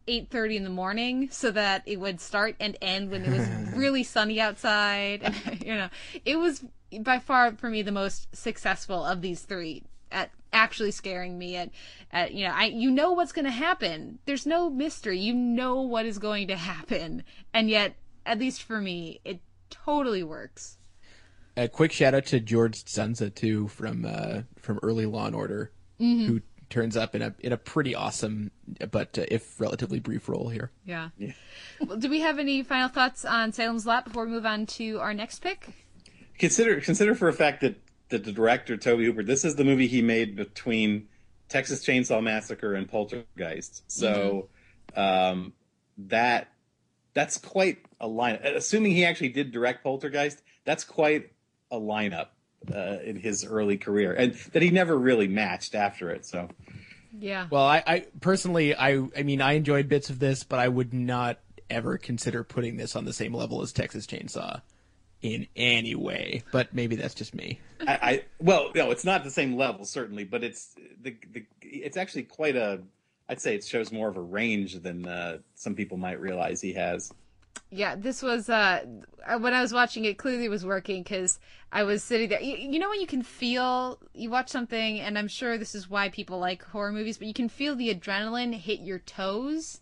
8:30 0.06 0.56
in 0.56 0.64
the 0.64 0.70
morning 0.70 1.28
so 1.30 1.50
that 1.50 1.82
it 1.86 2.00
would 2.00 2.20
start 2.20 2.56
and 2.58 2.76
end 2.80 3.10
when 3.10 3.24
it 3.24 3.30
was 3.30 3.48
really 3.76 4.02
sunny 4.02 4.40
outside. 4.40 5.22
And 5.22 5.62
you 5.66 5.74
know 5.74 5.88
it 6.24 6.36
was 6.36 6.64
by 7.00 7.18
far 7.18 7.52
for 7.52 7.68
me 7.68 7.82
the 7.82 7.92
most 7.92 8.34
successful 8.34 9.04
of 9.04 9.20
these 9.20 9.42
three 9.42 9.82
at 10.10 10.30
actually 10.52 10.90
scaring 10.90 11.38
me 11.38 11.56
at, 11.56 11.70
at 12.10 12.32
you 12.32 12.46
know 12.46 12.54
I 12.54 12.66
you 12.66 12.90
know 12.90 13.12
what's 13.12 13.32
going 13.32 13.44
to 13.44 13.50
happen. 13.50 14.18
There's 14.24 14.46
no 14.46 14.70
mystery. 14.70 15.18
You 15.18 15.34
know 15.34 15.82
what 15.82 16.06
is 16.06 16.18
going 16.18 16.48
to 16.48 16.56
happen. 16.56 17.24
And 17.52 17.68
yet 17.68 17.94
at 18.24 18.38
least 18.38 18.62
for 18.62 18.80
me 18.80 19.20
it 19.24 19.40
totally 19.70 20.22
works 20.22 20.77
A 21.58 21.68
quick 21.68 21.90
shout 21.90 22.14
out 22.14 22.26
to 22.26 22.38
George 22.38 22.84
Dzundza 22.84 23.34
too 23.34 23.66
from 23.66 24.04
uh, 24.04 24.42
from 24.60 24.78
early 24.82 25.06
Law 25.06 25.26
and 25.26 25.34
Order, 25.34 25.72
Mhm. 26.00 26.26
who 26.26 26.40
turns 26.70 26.96
up 26.96 27.16
in 27.16 27.22
a 27.22 27.34
in 27.40 27.52
a 27.52 27.56
pretty 27.56 27.96
awesome 27.96 28.52
but 28.92 29.18
uh, 29.18 29.24
if 29.28 29.60
relatively 29.60 29.98
brief 29.98 30.28
role 30.28 30.50
here. 30.50 30.70
yeah, 30.84 31.08
Well, 31.84 31.96
do 31.96 32.08
we 32.08 32.20
have 32.20 32.38
any 32.38 32.62
final 32.62 32.88
thoughts 32.88 33.24
on 33.24 33.52
Salem's 33.52 33.86
Lot 33.86 34.04
before 34.04 34.26
we 34.26 34.30
move 34.30 34.46
on 34.46 34.66
to 34.66 35.00
our 35.00 35.12
next 35.12 35.40
pick 35.40 35.70
consider 36.38 36.80
consider 36.80 37.16
for 37.16 37.26
a 37.28 37.32
fact 37.32 37.62
that, 37.62 37.74
that 38.10 38.22
the 38.24 38.30
director 38.30 38.76
Tobe 38.76 39.00
Hooper, 39.00 39.24
this 39.24 39.44
is 39.44 39.56
the 39.56 39.64
movie 39.64 39.88
he 39.88 40.00
made 40.02 40.36
between 40.36 41.08
Texas 41.48 41.84
Chainsaw 41.84 42.22
Massacre 42.22 42.74
and 42.74 42.88
Poltergeist. 42.88 43.82
So 43.90 44.48
um, 44.94 45.54
that 45.96 46.52
that's 47.14 47.36
quite 47.38 47.78
a 48.00 48.06
line. 48.06 48.36
Assuming 48.44 48.92
he 48.92 49.04
actually 49.04 49.30
did 49.30 49.50
direct 49.50 49.82
Poltergeist, 49.82 50.42
that's 50.64 50.84
quite 50.84 51.32
a 51.70 51.76
lineup 51.78 52.28
uh, 52.74 52.98
in 53.04 53.16
his 53.16 53.44
early 53.44 53.76
career, 53.76 54.12
and 54.12 54.34
that 54.52 54.62
he 54.62 54.70
never 54.70 54.96
really 54.96 55.28
matched 55.28 55.74
after 55.74 56.10
it. 56.10 56.24
So 56.24 56.48
yeah 57.18 57.46
Well, 57.50 57.64
I, 57.64 57.82
I 57.86 58.06
personally, 58.20 58.74
I 58.74 59.02
I 59.16 59.22
mean, 59.22 59.40
I 59.40 59.52
enjoyed 59.52 59.88
bits 59.88 60.10
of 60.10 60.18
this, 60.18 60.44
but 60.44 60.58
I 60.58 60.68
would 60.68 60.92
not 60.92 61.38
ever 61.70 61.98
consider 61.98 62.44
putting 62.44 62.76
this 62.76 62.96
on 62.96 63.04
the 63.04 63.12
same 63.12 63.34
level 63.34 63.62
as 63.62 63.72
Texas 63.72 64.06
Chainsaw 64.06 64.60
in 65.22 65.46
any 65.56 65.94
way. 65.94 66.42
But 66.52 66.74
maybe 66.74 66.96
that's 66.96 67.14
just 67.14 67.34
me. 67.34 67.60
I, 67.86 67.98
I 68.02 68.24
well, 68.38 68.70
no, 68.74 68.90
it's 68.90 69.04
not 69.04 69.24
the 69.24 69.30
same 69.30 69.56
level 69.56 69.84
certainly, 69.84 70.24
but 70.24 70.44
it's 70.44 70.74
the, 71.02 71.16
the 71.32 71.44
it's 71.62 71.96
actually 71.96 72.24
quite 72.24 72.56
a. 72.56 72.80
I'd 73.28 73.40
say 73.40 73.54
it 73.54 73.64
shows 73.64 73.92
more 73.92 74.08
of 74.08 74.16
a 74.16 74.22
range 74.22 74.80
than 74.80 75.06
uh, 75.06 75.38
some 75.54 75.74
people 75.74 75.98
might 75.98 76.18
realize 76.20 76.60
he 76.62 76.72
has. 76.74 77.12
Yeah, 77.70 77.96
this 77.96 78.22
was 78.22 78.48
uh 78.48 78.84
when 79.40 79.52
I 79.52 79.60
was 79.60 79.72
watching 79.72 80.04
it 80.04 80.16
clearly 80.18 80.48
was 80.48 80.64
working 80.64 81.04
cuz 81.04 81.38
I 81.70 81.82
was 81.82 82.02
sitting 82.02 82.28
there. 82.30 82.40
You, 82.40 82.56
you 82.56 82.78
know 82.78 82.88
when 82.88 83.00
you 83.00 83.06
can 83.06 83.22
feel 83.22 83.98
you 84.14 84.30
watch 84.30 84.48
something 84.48 85.00
and 85.00 85.18
I'm 85.18 85.28
sure 85.28 85.58
this 85.58 85.74
is 85.74 85.90
why 85.90 86.08
people 86.08 86.38
like 86.38 86.62
horror 86.64 86.92
movies, 86.92 87.18
but 87.18 87.26
you 87.26 87.34
can 87.34 87.48
feel 87.48 87.74
the 87.74 87.94
adrenaline 87.94 88.54
hit 88.54 88.80
your 88.80 89.00
toes, 89.00 89.80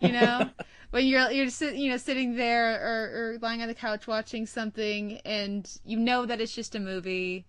you 0.00 0.12
know? 0.12 0.50
when 0.90 1.06
you're 1.06 1.30
you're 1.30 1.50
sit, 1.50 1.74
you 1.74 1.90
know 1.90 1.96
sitting 1.96 2.36
there 2.36 2.80
or, 2.80 3.32
or 3.34 3.38
lying 3.40 3.62
on 3.62 3.68
the 3.68 3.74
couch 3.74 4.06
watching 4.06 4.46
something 4.46 5.20
and 5.24 5.78
you 5.84 5.98
know 5.98 6.24
that 6.26 6.40
it's 6.40 6.54
just 6.54 6.74
a 6.74 6.80
movie 6.80 7.44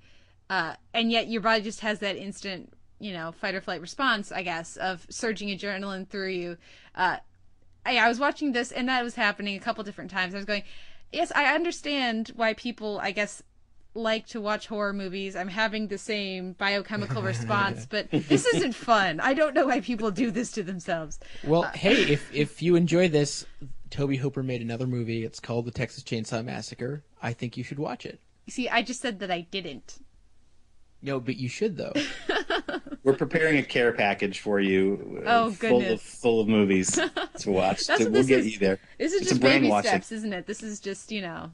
uh 0.49 0.76
and 0.94 1.11
yet 1.11 1.28
your 1.28 1.41
body 1.41 1.61
just 1.61 1.80
has 1.80 1.99
that 1.99 2.16
instant 2.16 2.74
you 2.99 3.14
know 3.14 3.32
fight 3.32 3.56
or 3.56 3.61
flight 3.61 3.82
response 3.82 4.32
i 4.32 4.41
guess 4.41 4.76
of 4.78 5.06
surging 5.10 5.49
adrenaline 5.49 6.07
through 6.07 6.30
you 6.30 6.57
uh 6.95 7.18
I, 7.90 8.06
I 8.06 8.07
was 8.07 8.20
watching 8.20 8.52
this 8.52 8.72
and 8.72 8.88
that 8.88 9.03
was 9.03 9.16
happening 9.16 9.56
a 9.56 9.60
couple 9.60 9.84
different 9.84 10.11
times. 10.11 10.34
I 10.34 10.38
was 10.38 10.45
going, 10.45 10.64
yes, 11.11 11.32
I 11.36 11.56
understand 11.56 12.32
why 12.36 12.53
people, 12.53 12.99
I 13.02 13.11
guess, 13.11 13.41
like 13.95 14.28
to 14.28 14.40
watch 14.40 14.68
horror 14.68 14.94
movies. 14.94 15.36
I'm 15.36 15.48
having 15.48 15.88
the 15.88 15.98
same 15.98 16.53
biochemical 16.53 17.22
response, 17.34 17.88
but 17.90 18.10
this 18.11 18.45
isn't 18.45 18.76
fun. 18.76 19.20
I 19.20 19.34
don't 19.34 19.56
know 19.56 19.68
why 19.68 19.82
people 19.82 20.11
do 20.11 20.30
this 20.30 20.52
to 20.52 20.64
themselves. 20.64 21.20
Well, 21.44 21.64
uh, 21.64 21.72
hey, 21.72 22.03
if 22.03 22.34
if 22.34 22.61
you 22.61 22.76
enjoy 22.76 23.10
this, 23.10 23.45
Tobe 23.90 24.16
Hooper 24.16 24.44
made 24.44 24.61
another 24.61 24.86
movie. 24.86 25.26
It's 25.26 25.40
called 25.40 25.66
The 25.66 25.72
Texas 25.72 26.03
Chainsaw 26.03 26.45
Massacre. 26.45 27.03
I 27.22 27.34
think 27.34 27.57
you 27.57 27.64
should 27.64 27.80
watch 27.80 28.06
it. 28.06 28.20
See, 28.48 28.70
I 28.70 28.84
just 28.84 29.02
said 29.02 29.20
that 29.20 29.32
I 29.32 29.41
didn't. 29.41 29.98
No, 31.01 31.19
but 31.19 31.38
you 31.38 31.47
should 31.49 31.77
though. 31.77 31.93
We're 33.03 33.13
preparing 33.15 33.57
a 33.57 33.63
care 33.63 33.93
package 33.93 34.39
for 34.41 34.59
you. 34.59 35.23
uh, 35.26 35.30
Oh, 35.45 35.51
full 35.51 35.77
of 35.77 35.81
goodness. 35.84 36.01
full 36.21 36.41
of 36.41 36.47
movies 36.47 36.91
to 37.39 37.51
watch. 37.51 37.88
That's 37.88 37.88
So 37.88 37.93
what 37.93 37.99
we'll 37.99 38.11
this 38.11 38.27
get 38.27 38.39
is. 38.41 38.53
you 38.53 38.59
there. 38.59 38.80
This 38.97 39.13
is 39.13 39.21
It's 39.21 39.30
just 39.30 39.41
baby 39.41 39.59
brainwashing. 39.67 39.89
steps, 39.89 40.11
isn't 40.11 40.34
it? 40.34 40.45
This 40.45 40.61
is 40.63 40.80
just, 40.80 41.11
you 41.11 41.21
know. 41.21 41.51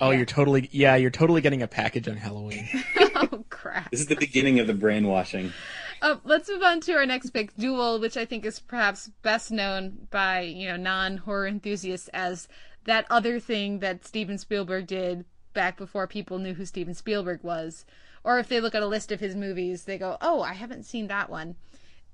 Oh, 0.00 0.10
you're 0.10 0.26
totally 0.26 0.68
yeah, 0.72 0.94
you're 0.96 1.10
totally 1.10 1.40
getting 1.40 1.62
a 1.62 1.66
package 1.68 2.08
on 2.08 2.16
Halloween. 2.16 2.68
oh, 3.16 3.44
crap. 3.50 3.90
This 3.90 4.00
is 4.00 4.06
the 4.06 4.14
beginning 4.16 4.60
of 4.60 4.66
the 4.68 4.74
brainwashing. 4.74 5.52
Uh, 6.00 6.16
let's 6.22 6.48
move 6.48 6.62
on 6.62 6.80
to 6.82 6.92
our 6.92 7.04
next 7.06 7.30
pick, 7.30 7.56
Duel, 7.56 7.98
which 7.98 8.16
I 8.16 8.24
think 8.24 8.44
is 8.46 8.60
perhaps 8.60 9.10
best 9.22 9.50
known 9.50 10.06
by 10.12 10.42
you 10.42 10.68
know 10.68 10.76
non-horror 10.76 11.48
enthusiasts 11.48 12.08
as 12.14 12.46
that 12.84 13.06
other 13.10 13.40
thing 13.40 13.80
that 13.80 14.06
Steven 14.06 14.38
Spielberg 14.38 14.86
did 14.86 15.24
back 15.52 15.76
before 15.76 16.06
people 16.06 16.38
knew 16.38 16.54
who 16.54 16.64
Steven 16.64 16.94
Spielberg 16.94 17.42
was, 17.42 17.84
or 18.24 18.38
if 18.38 18.48
they 18.48 18.60
look 18.60 18.74
at 18.74 18.82
a 18.82 18.86
list 18.86 19.12
of 19.12 19.20
his 19.20 19.34
movies, 19.34 19.84
they 19.84 19.98
go, 19.98 20.16
"Oh, 20.20 20.42
I 20.42 20.54
haven't 20.54 20.84
seen 20.84 21.06
that 21.08 21.30
one." 21.30 21.56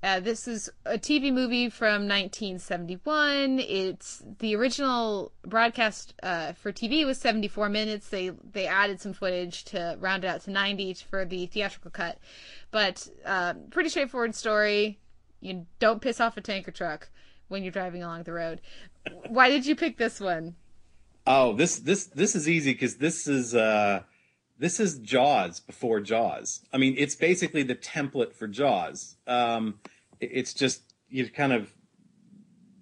Uh, 0.03 0.19
this 0.19 0.47
is 0.47 0.69
a 0.85 0.99
TV 0.99 1.33
movie 1.33 1.67
from 1.67 2.07
1971. 2.07 3.57
It's 3.59 4.21
the 4.37 4.55
original 4.55 5.31
broadcast 5.41 6.13
uh, 6.21 6.53
for 6.53 6.71
TV 6.71 7.03
was 7.05 7.17
74 7.17 7.69
minutes. 7.69 8.09
They 8.09 8.29
they 8.29 8.67
added 8.67 9.01
some 9.01 9.13
footage 9.13 9.63
to 9.65 9.97
round 9.99 10.23
it 10.23 10.27
out 10.27 10.41
to 10.41 10.51
90 10.51 10.93
for 11.09 11.25
the 11.25 11.47
theatrical 11.47 11.89
cut, 11.89 12.19
but 12.69 13.09
uh, 13.25 13.55
pretty 13.71 13.89
straightforward 13.89 14.35
story. 14.35 14.99
You 15.41 15.65
don't 15.79 16.01
piss 16.01 16.19
off 16.19 16.37
a 16.37 16.41
tanker 16.41 16.71
truck 16.71 17.09
when 17.47 17.63
you're 17.63 17.71
driving 17.71 18.03
along 18.03 18.23
the 18.23 18.33
road. 18.33 18.61
Why 19.27 19.49
did 19.49 19.65
you 19.65 19.75
pick 19.75 19.97
this 19.97 20.19
one? 20.19 20.55
Oh, 21.25 21.53
this 21.53 21.79
this 21.79 22.05
this 22.05 22.35
is 22.35 22.47
easy 22.47 22.73
because 22.73 22.97
this 22.97 23.27
is 23.27 23.55
uh 23.55 24.01
this 24.57 24.79
is 24.79 24.97
Jaws 24.99 25.59
before 25.59 25.99
Jaws. 25.99 26.61
I 26.71 26.77
mean, 26.77 26.95
it's 26.97 27.15
basically 27.15 27.63
the 27.63 27.75
template 27.75 28.33
for 28.33 28.47
Jaws. 28.47 29.15
Um, 29.27 29.79
it- 30.19 30.31
it's 30.33 30.53
just 30.53 30.81
you 31.09 31.29
kind 31.29 31.53
of 31.53 31.71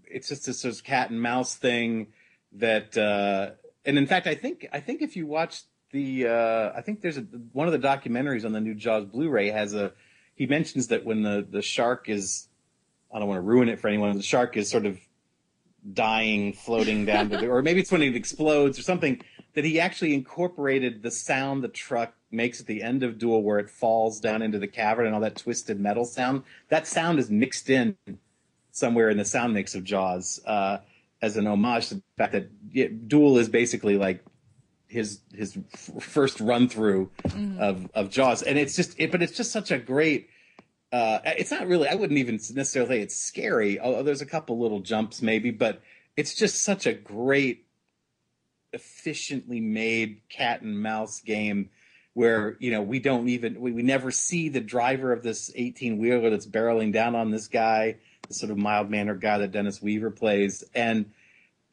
it's 0.06 0.30
just 0.30 0.46
this, 0.46 0.62
sort 0.62 0.74
of 0.76 0.84
cat 0.84 1.10
and 1.10 1.22
mouse 1.22 1.56
thing 1.56 2.08
that 2.54 2.98
uh, 2.98 3.52
and 3.86 3.98
in 3.98 4.06
fact, 4.08 4.28
I 4.28 4.36
think 4.36 4.68
I 4.72 4.80
think 4.80 5.02
if 5.02 5.16
you 5.16 5.26
watch 5.26 5.64
the 5.92 6.28
uh, 6.28 6.72
I 6.76 6.82
think 6.82 7.02
there's 7.02 7.18
a 7.18 7.22
one 7.52 7.68
of 7.68 7.74
the 7.80 7.88
documentaries 7.88 8.46
on 8.46 8.52
the 8.52 8.62
new 8.62 8.76
Jaws 8.76 9.06
Blu-ray 9.06 9.50
has 9.50 9.74
a 9.74 9.94
he 10.36 10.46
mentions 10.48 10.88
that 10.88 11.06
when 11.06 11.24
the 11.24 11.46
the 11.48 11.62
shark 11.62 12.10
is 12.10 12.48
I 13.14 13.20
don't 13.20 13.28
want 13.28 13.38
to 13.38 13.42
ruin 13.44 13.70
it 13.70 13.80
for 13.80 13.88
anyone. 13.88 14.16
The 14.18 14.24
shark 14.24 14.58
is 14.58 14.70
sort 14.70 14.86
of 14.86 15.00
dying, 15.92 16.54
floating 16.54 17.06
down 17.06 17.30
to 17.30 17.38
the, 17.38 17.48
or 17.48 17.62
maybe 17.62 17.82
it's 17.82 17.92
when 17.92 18.02
it 18.02 18.16
explodes 18.16 18.80
or 18.80 18.84
something. 18.84 19.22
That 19.56 19.66
he 19.66 19.80
actually 19.80 20.14
incorporated 20.14 21.04
the 21.04 21.12
sound 21.12 21.64
the 21.64 21.68
truck 21.68 22.16
makes 22.32 22.60
at 22.60 22.66
the 22.66 22.82
end 22.82 23.04
of 23.04 23.20
Duel, 23.20 23.44
where 23.44 23.60
it 23.60 23.70
falls 23.70 24.20
down 24.20 24.42
into 24.42 24.58
the 24.58 24.68
cavern 24.68 25.06
and 25.06 25.14
all 25.14 25.22
that 25.22 25.36
twisted 25.36 25.80
metal 25.80 26.06
sound. 26.06 26.44
That 26.70 26.88
sound 26.88 27.20
is 27.20 27.30
mixed 27.30 27.70
in 27.70 27.96
somewhere 28.72 29.10
in 29.10 29.18
the 29.18 29.26
sound 29.26 29.54
mix 29.54 29.76
of 29.76 29.84
Jaws 29.84 30.42
uh, 30.46 30.80
as 31.22 31.38
an 31.38 31.48
homage 31.48 31.90
to 31.90 31.96
the 31.96 32.04
fact 32.18 32.34
that 32.34 32.50
yeah, 32.72 32.88
Duel 33.08 33.38
is 33.38 33.48
basically 33.48 33.98
like 33.98 34.24
his 34.88 35.20
his 35.34 35.58
f- 35.74 36.04
first 36.04 36.40
run 36.40 36.70
through 36.70 37.10
of 37.60 37.90
of 37.94 38.10
Jaws, 38.10 38.44
and 38.44 38.58
it's 38.58 38.76
just 38.76 38.96
it, 39.00 39.12
but 39.12 39.22
it's 39.22 39.36
just 39.36 39.52
such 39.52 39.72
a 39.72 39.78
great. 39.78 40.30
Uh, 40.92 41.20
it's 41.26 41.50
not 41.50 41.68
really. 41.68 41.88
I 41.88 41.96
wouldn't 41.96 42.20
even 42.20 42.36
necessarily 42.36 42.98
say 42.98 43.02
it's 43.02 43.16
scary. 43.16 43.80
Although 43.80 44.04
there's 44.04 44.22
a 44.22 44.28
couple 44.28 44.60
little 44.60 44.80
jumps 44.80 45.22
maybe, 45.22 45.50
but 45.50 45.82
it's 46.16 46.36
just 46.36 46.64
such 46.64 46.86
a 46.86 46.94
great, 46.94 47.66
efficiently 48.74 49.62
made 49.62 50.22
cat 50.30 50.62
and 50.62 50.82
mouse 50.82 51.22
game 51.22 51.70
where 52.14 52.58
you 52.60 52.72
know 52.72 52.82
we 52.82 53.00
don't 53.00 53.28
even 53.28 53.60
we, 53.60 53.72
we 53.72 53.82
never 53.82 54.12
see 54.12 54.50
the 54.50 54.62
driver 54.62 55.12
of 55.12 55.24
this 55.24 55.52
18 55.56 55.98
wheeler 55.98 56.30
that's 56.30 56.46
barreling 56.46 56.94
down 56.94 57.16
on 57.16 57.32
this 57.32 57.48
guy, 57.48 57.98
the 58.28 58.34
sort 58.34 58.52
of 58.52 58.58
mild 58.58 58.90
mannered 58.90 59.22
guy 59.22 59.38
that 59.40 59.52
Dennis 59.52 59.82
Weaver 59.82 60.12
plays, 60.12 60.64
and 60.76 61.12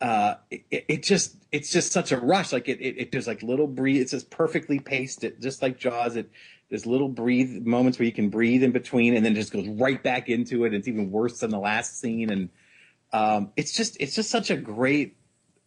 uh, 0.00 0.36
it, 0.50 0.84
it 0.88 1.02
just 1.02 1.36
it's 1.52 1.70
just 1.70 1.92
such 1.92 2.12
a 2.12 2.18
rush. 2.18 2.52
Like 2.52 2.68
it, 2.68 2.80
it, 2.80 2.98
it 2.98 3.12
there's 3.12 3.26
like 3.26 3.42
little 3.42 3.66
breathe. 3.66 4.00
It's 4.00 4.12
just 4.12 4.30
perfectly 4.30 4.78
paced. 4.78 5.24
It 5.24 5.40
just 5.40 5.62
like 5.62 5.78
Jaws. 5.78 6.16
It 6.16 6.30
there's 6.70 6.86
little 6.86 7.08
breathe 7.08 7.66
moments 7.66 7.98
where 7.98 8.06
you 8.06 8.12
can 8.12 8.30
breathe 8.30 8.62
in 8.62 8.72
between, 8.72 9.14
and 9.14 9.24
then 9.24 9.34
just 9.34 9.52
goes 9.52 9.68
right 9.68 10.02
back 10.02 10.28
into 10.28 10.64
it. 10.64 10.72
It's 10.72 10.88
even 10.88 11.10
worse 11.10 11.40
than 11.40 11.50
the 11.50 11.58
last 11.58 12.00
scene, 12.00 12.30
and 12.30 12.48
um, 13.12 13.52
it's 13.56 13.76
just 13.76 13.98
it's 14.00 14.14
just 14.14 14.30
such 14.30 14.50
a 14.50 14.56
great 14.56 15.16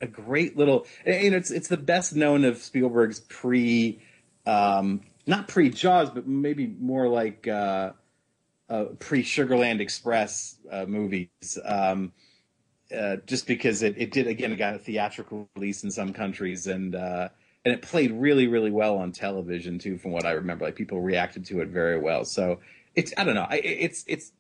a 0.04 0.08
great 0.08 0.58
little. 0.58 0.86
You 1.06 1.32
know, 1.32 1.38
it's 1.38 1.50
it's 1.50 1.70
the 1.70 1.78
best 1.78 2.16
known 2.16 2.44
of 2.44 2.58
Spielberg's 2.58 3.22
pre, 3.22 4.02
um, 4.46 5.02
not 5.26 5.48
pre 5.48 5.70
Jaws, 5.70 6.10
but 6.12 6.28
maybe 6.28 6.68
more 6.68 7.08
like 7.08 7.48
uh, 7.48 7.94
uh, 8.70 8.86
pre 9.00 9.24
Sugarland 9.24 9.80
Express 9.80 10.58
uh, 10.70 10.86
movies. 10.86 11.58
Um, 11.64 12.12
uh, 12.96 13.18
just 13.26 13.48
because 13.48 13.82
it, 13.82 13.96
it 13.98 14.12
did 14.12 14.28
again 14.28 14.52
it 14.52 14.58
got 14.58 14.76
a 14.76 14.78
theatrical 14.78 15.50
release 15.56 15.84
in 15.84 15.90
some 15.90 16.14
countries 16.14 16.68
and 16.68 16.96
uh, 16.96 17.30
and 17.66 17.74
it 17.74 17.82
played 17.82 18.12
really 18.12 18.48
really 18.48 18.70
well 18.70 18.98
on 18.98 19.12
television 19.12 19.80
too 19.80 19.98
from 19.98 20.12
what 20.12 20.26
I 20.26 20.32
remember 20.32 20.66
like 20.66 20.76
people 20.76 21.02
reacted 21.02 21.46
to 21.46 21.62
it 21.62 21.70
very 21.70 21.98
well 21.98 22.24
so 22.24 22.60
it's 22.94 23.12
I 23.18 23.24
don't 23.24 23.34
know 23.34 23.48
it's 23.52 24.04
it's 24.08 24.32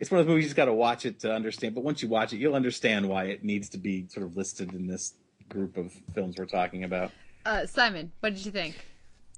it's 0.00 0.10
one 0.10 0.20
of 0.20 0.26
those 0.26 0.30
movies 0.32 0.44
you 0.44 0.48
just 0.48 0.56
got 0.56 0.64
to 0.66 0.72
watch 0.74 1.04
it 1.06 1.20
to 1.20 1.32
understand 1.32 1.74
but 1.74 1.84
once 1.84 2.02
you 2.02 2.08
watch 2.08 2.32
it 2.32 2.38
you'll 2.38 2.54
understand 2.54 3.08
why 3.08 3.24
it 3.24 3.44
needs 3.44 3.68
to 3.68 3.78
be 3.78 4.06
sort 4.08 4.24
of 4.26 4.36
listed 4.36 4.72
in 4.72 4.86
this 4.86 5.14
group 5.48 5.76
of 5.76 5.92
films 6.14 6.36
we're 6.38 6.46
talking 6.46 6.84
about 6.84 7.10
Uh, 7.46 7.66
Simon, 7.66 8.10
what 8.20 8.34
did 8.34 8.44
you 8.46 8.50
think? 8.52 8.74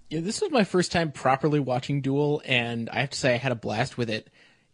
Yeah, 0.09 0.20
this 0.20 0.40
was 0.40 0.53
my 0.53 0.62
first 0.62 0.93
time 0.93 1.11
properly 1.11 1.59
watching 1.59 2.01
Duel, 2.01 2.40
and 2.44 2.89
I 2.90 3.01
have 3.01 3.11
to 3.11 3.19
say 3.19 3.35
I 3.35 3.39
had 3.39 3.51
a 3.51 3.57
blast 3.57 3.98
with 3.98 4.09
it. 4.09 4.31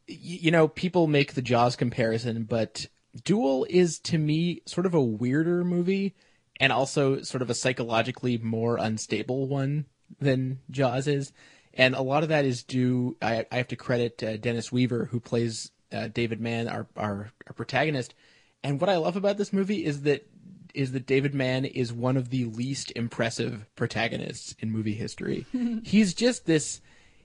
Y- 0.06 0.16
you 0.18 0.50
know, 0.50 0.68
people 0.68 1.06
make 1.06 1.32
the 1.32 1.40
Jaws 1.40 1.74
comparison, 1.74 2.44
but 2.44 2.84
Duel 3.24 3.66
is 3.70 3.98
to 4.00 4.18
me 4.18 4.60
sort 4.66 4.84
of 4.84 4.92
a 4.92 5.00
weirder 5.02 5.64
movie, 5.64 6.14
and 6.60 6.70
also 6.70 7.22
sort 7.22 7.40
of 7.40 7.48
a 7.48 7.54
psychologically 7.54 8.36
more 8.36 8.76
unstable 8.76 9.48
one 9.48 9.86
than 10.20 10.58
Jaws 10.70 11.06
is. 11.08 11.32
And 11.74 11.94
a 11.94 12.02
lot 12.02 12.22
of 12.22 12.28
that 12.28 12.44
is 12.44 12.62
due. 12.62 13.16
I, 13.22 13.46
I 13.50 13.56
have 13.56 13.68
to 13.68 13.76
credit 13.76 14.22
uh, 14.22 14.36
Dennis 14.36 14.70
Weaver, 14.70 15.06
who 15.06 15.20
plays 15.20 15.70
uh, 15.92 16.08
David 16.08 16.40
Mann, 16.40 16.68
our, 16.68 16.86
our 16.96 17.32
our 17.46 17.52
protagonist. 17.54 18.14
And 18.62 18.80
what 18.80 18.90
I 18.90 18.96
love 18.96 19.16
about 19.16 19.38
this 19.38 19.52
movie 19.52 19.84
is 19.84 20.02
that 20.02 20.28
is 20.74 20.92
that 20.92 21.06
David 21.06 21.34
Mann 21.34 21.64
is 21.64 21.92
one 21.92 22.16
of 22.16 22.30
the 22.30 22.46
least 22.46 22.92
impressive 22.96 23.66
protagonists 23.76 24.54
in 24.58 24.70
movie 24.70 24.94
history. 24.94 25.46
he's 25.84 26.14
just 26.14 26.46
this 26.46 26.80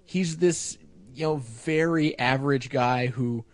he's 0.06 0.38
this 0.38 0.78
you 1.14 1.24
know 1.24 1.36
very 1.38 2.18
average 2.18 2.70
guy 2.70 3.08
who 3.08 3.46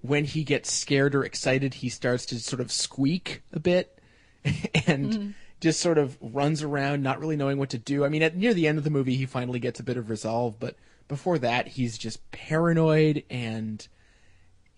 when 0.00 0.24
he 0.24 0.44
gets 0.44 0.72
scared 0.72 1.14
or 1.14 1.24
excited 1.24 1.74
he 1.74 1.88
starts 1.88 2.26
to 2.26 2.38
sort 2.40 2.60
of 2.60 2.72
squeak 2.72 3.42
a 3.52 3.60
bit 3.60 3.98
and 4.86 5.34
just 5.62 5.80
sort 5.80 5.96
of 5.96 6.18
runs 6.20 6.62
around 6.62 7.02
not 7.02 7.20
really 7.20 7.36
knowing 7.36 7.56
what 7.56 7.70
to 7.70 7.78
do. 7.78 8.04
I 8.04 8.08
mean 8.08 8.22
at 8.22 8.36
near 8.36 8.52
the 8.52 8.66
end 8.66 8.78
of 8.78 8.84
the 8.84 8.90
movie 8.90 9.16
he 9.16 9.26
finally 9.26 9.60
gets 9.60 9.80
a 9.80 9.84
bit 9.84 9.96
of 9.96 10.10
resolve, 10.10 10.58
but 10.58 10.76
before 11.08 11.38
that 11.38 11.68
he's 11.68 11.96
just 11.96 12.30
paranoid 12.32 13.22
and 13.30 13.86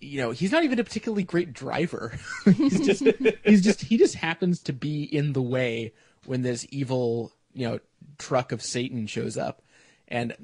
you 0.00 0.20
know 0.20 0.30
he's 0.30 0.52
not 0.52 0.64
even 0.64 0.78
a 0.78 0.84
particularly 0.84 1.22
great 1.22 1.52
driver 1.52 2.12
he's 2.56 2.80
just 2.80 3.06
he's 3.44 3.62
just 3.62 3.80
he 3.82 3.96
just 3.96 4.16
happens 4.16 4.60
to 4.60 4.72
be 4.72 5.04
in 5.04 5.32
the 5.32 5.40
way 5.40 5.92
when 6.26 6.42
this 6.42 6.66
evil 6.70 7.32
you 7.54 7.66
know 7.66 7.78
truck 8.18 8.52
of 8.52 8.60
satan 8.60 9.06
shows 9.06 9.38
up 9.38 9.62
and 10.08 10.34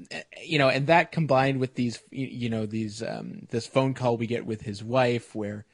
you 0.41 0.57
know 0.57 0.69
and 0.69 0.87
that 0.87 1.11
combined 1.11 1.59
with 1.59 1.75
these 1.75 1.99
you 2.09 2.25
you 2.27 2.49
know 2.49 2.65
these 2.65 3.03
um 3.03 3.45
this 3.49 3.67
phone 3.67 3.93
call 3.93 4.17
we 4.17 4.25
get 4.25 4.45
with 4.45 4.61
his 4.61 4.83
wife 4.83 5.35
where 5.35 5.65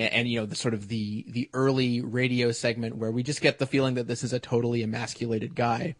and, 0.00 0.12
and 0.12 0.28
you 0.28 0.40
know 0.40 0.46
the 0.46 0.56
sort 0.56 0.74
of 0.74 0.88
the 0.88 1.24
the 1.28 1.48
early 1.52 2.00
radio 2.00 2.50
segment 2.50 2.96
where 2.96 3.12
we 3.12 3.22
just 3.22 3.40
get 3.40 3.58
the 3.58 3.66
feeling 3.66 3.94
that 3.94 4.08
this 4.08 4.24
is 4.24 4.32
a 4.32 4.40
totally 4.40 4.82
emasculated 4.82 5.54
guy 5.54 5.94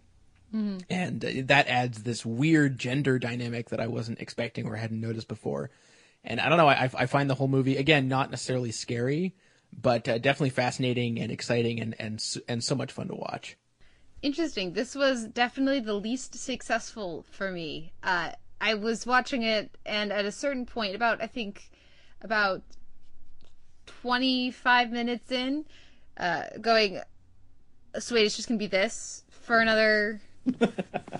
and 0.89 1.25
uh, 1.25 1.29
that 1.45 1.69
adds 1.69 2.03
this 2.03 2.27
weird 2.27 2.79
gender 2.79 3.19
dynamic 3.19 3.71
that 3.71 3.81
I 3.81 3.87
wasn't 3.87 4.21
expecting 4.21 4.67
or 4.67 4.77
hadn't 4.77 5.01
noticed 5.01 5.29
before. 5.29 5.71
And 6.25 6.41
I 6.41 6.49
don't 6.49 6.59
know, 6.59 6.69
I, 6.69 6.91
I 6.93 7.07
find 7.07 7.31
the 7.31 7.35
whole 7.35 7.49
movie 7.49 7.77
again 7.77 8.09
not 8.09 8.31
necessarily 8.31 8.73
scary, 8.73 9.35
but 9.73 10.09
uh, 10.09 10.19
definitely 10.19 10.51
fascinating 10.51 11.21
and 11.21 11.31
exciting 11.31 11.81
and 11.81 11.95
and 11.99 12.23
and 12.49 12.65
so 12.65 12.75
much 12.75 12.93
fun 12.93 13.09
to 13.09 13.15
watch. 13.15 13.57
Interesting. 14.23 14.75
This 14.75 14.95
was 14.95 15.27
definitely 15.27 15.81
the 15.81 15.95
least 15.95 16.35
successful 16.35 17.25
for 17.31 17.51
me. 17.51 17.93
Uh, 18.03 18.33
I 18.61 18.75
was 18.75 19.07
watching 19.07 19.43
it, 19.43 19.79
and 19.87 20.13
at 20.13 20.27
a 20.27 20.33
certain 20.33 20.67
point, 20.67 20.95
about 20.95 21.23
I 21.23 21.27
think 21.27 21.71
about 22.21 22.63
twenty 24.03 24.51
five 24.51 24.91
minutes 24.91 25.31
in, 25.31 25.65
uh, 26.17 26.45
going, 26.61 27.01
so 27.99 28.15
wait, 28.15 28.27
it's 28.27 28.37
just 28.37 28.49
gonna 28.49 28.59
be 28.59 28.67
this 28.67 29.25
for 29.31 29.61
another 29.61 30.21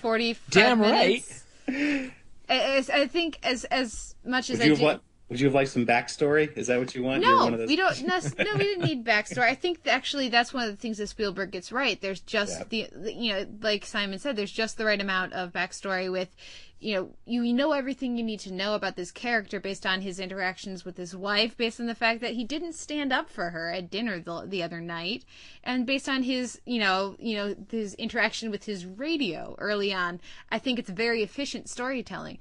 forty 0.01 0.35
five 0.35 0.51
Damn 0.51 0.81
minutes. 0.81 1.45
I, 1.69 2.13
I 2.49 2.85
I 2.93 3.07
think 3.07 3.39
as 3.43 3.65
as 3.65 4.15
much 4.25 4.51
as 4.51 4.59
would 4.59 4.63
I 4.63 4.65
you 4.67 4.71
have 4.73 4.79
did. 4.79 4.85
what 4.85 5.03
would 5.31 5.39
you 5.39 5.47
have 5.47 5.55
liked 5.55 5.71
some 5.71 5.87
backstory 5.87 6.55
is 6.59 6.67
that 6.67 6.79
what 6.81 6.93
you 6.95 7.05
want 7.05 7.23
No, 7.23 7.49
those- 7.51 7.69
we 7.69 7.77
don't. 7.77 8.03
No, 8.03 8.19
no, 8.19 8.57
we 8.57 8.65
didn't 8.65 8.85
need 8.85 9.05
backstory. 9.05 9.45
I 9.45 9.55
think 9.55 9.87
actually 9.87 10.29
that's 10.29 10.53
one 10.53 10.65
of 10.65 10.71
the 10.71 10.77
things 10.77 10.99
that 10.99 11.07
Spielberg 11.07 11.53
gets 11.53 11.71
right. 11.71 12.01
There's 12.01 12.21
just 12.21 12.69
the, 12.69 12.89
the, 12.93 13.13
you 13.15 13.33
know, 13.33 13.47
like 13.63 13.87
Simon 13.87 14.19
said, 14.19 14.35
there's 14.35 14.51
just 14.51 14.77
the 14.77 14.85
right 14.85 15.01
amount 15.01 15.33
of 15.33 15.53
backstory 15.53 16.11
with, 16.11 16.35
you 16.81 16.95
know, 16.95 17.11
you 17.27 17.53
know 17.53 17.71
everything 17.73 18.17
you 18.17 18.25
need 18.25 18.41
to 18.41 18.53
know 18.53 18.75
about 18.75 18.97
this 18.97 19.13
character 19.13 19.61
based 19.61 19.87
on 19.87 20.01
his 20.01 20.19
interactions 20.19 20.85
with 20.85 20.97
his 20.97 21.15
wife, 21.15 21.57
based 21.57 21.79
on 21.79 21.87
the 21.87 21.95
fact 21.95 22.21
that 22.23 22.33
he 22.33 22.43
didn't 22.43 22.73
stand 22.73 23.13
up 23.13 23.31
for 23.31 23.51
her 23.51 23.71
at 23.71 23.89
dinner 23.89 24.19
the, 24.19 24.47
the 24.49 24.63
other 24.65 24.81
night, 24.81 25.25
and 25.63 25.87
based 25.87 26.09
on 26.09 26.25
his, 26.25 26.61
you 26.67 26.81
know, 26.81 27.15
you 27.21 27.37
know, 27.37 27.55
his 27.71 27.95
interaction 27.95 28.51
with 28.51 28.65
his 28.65 28.85
radio 28.85 29.55
early 29.59 29.93
on. 29.93 30.21
I 30.51 30.59
think 30.59 30.81
it's 30.81 30.91
very 30.91 31.23
efficient 31.23 31.69
storytelling. 31.69 32.39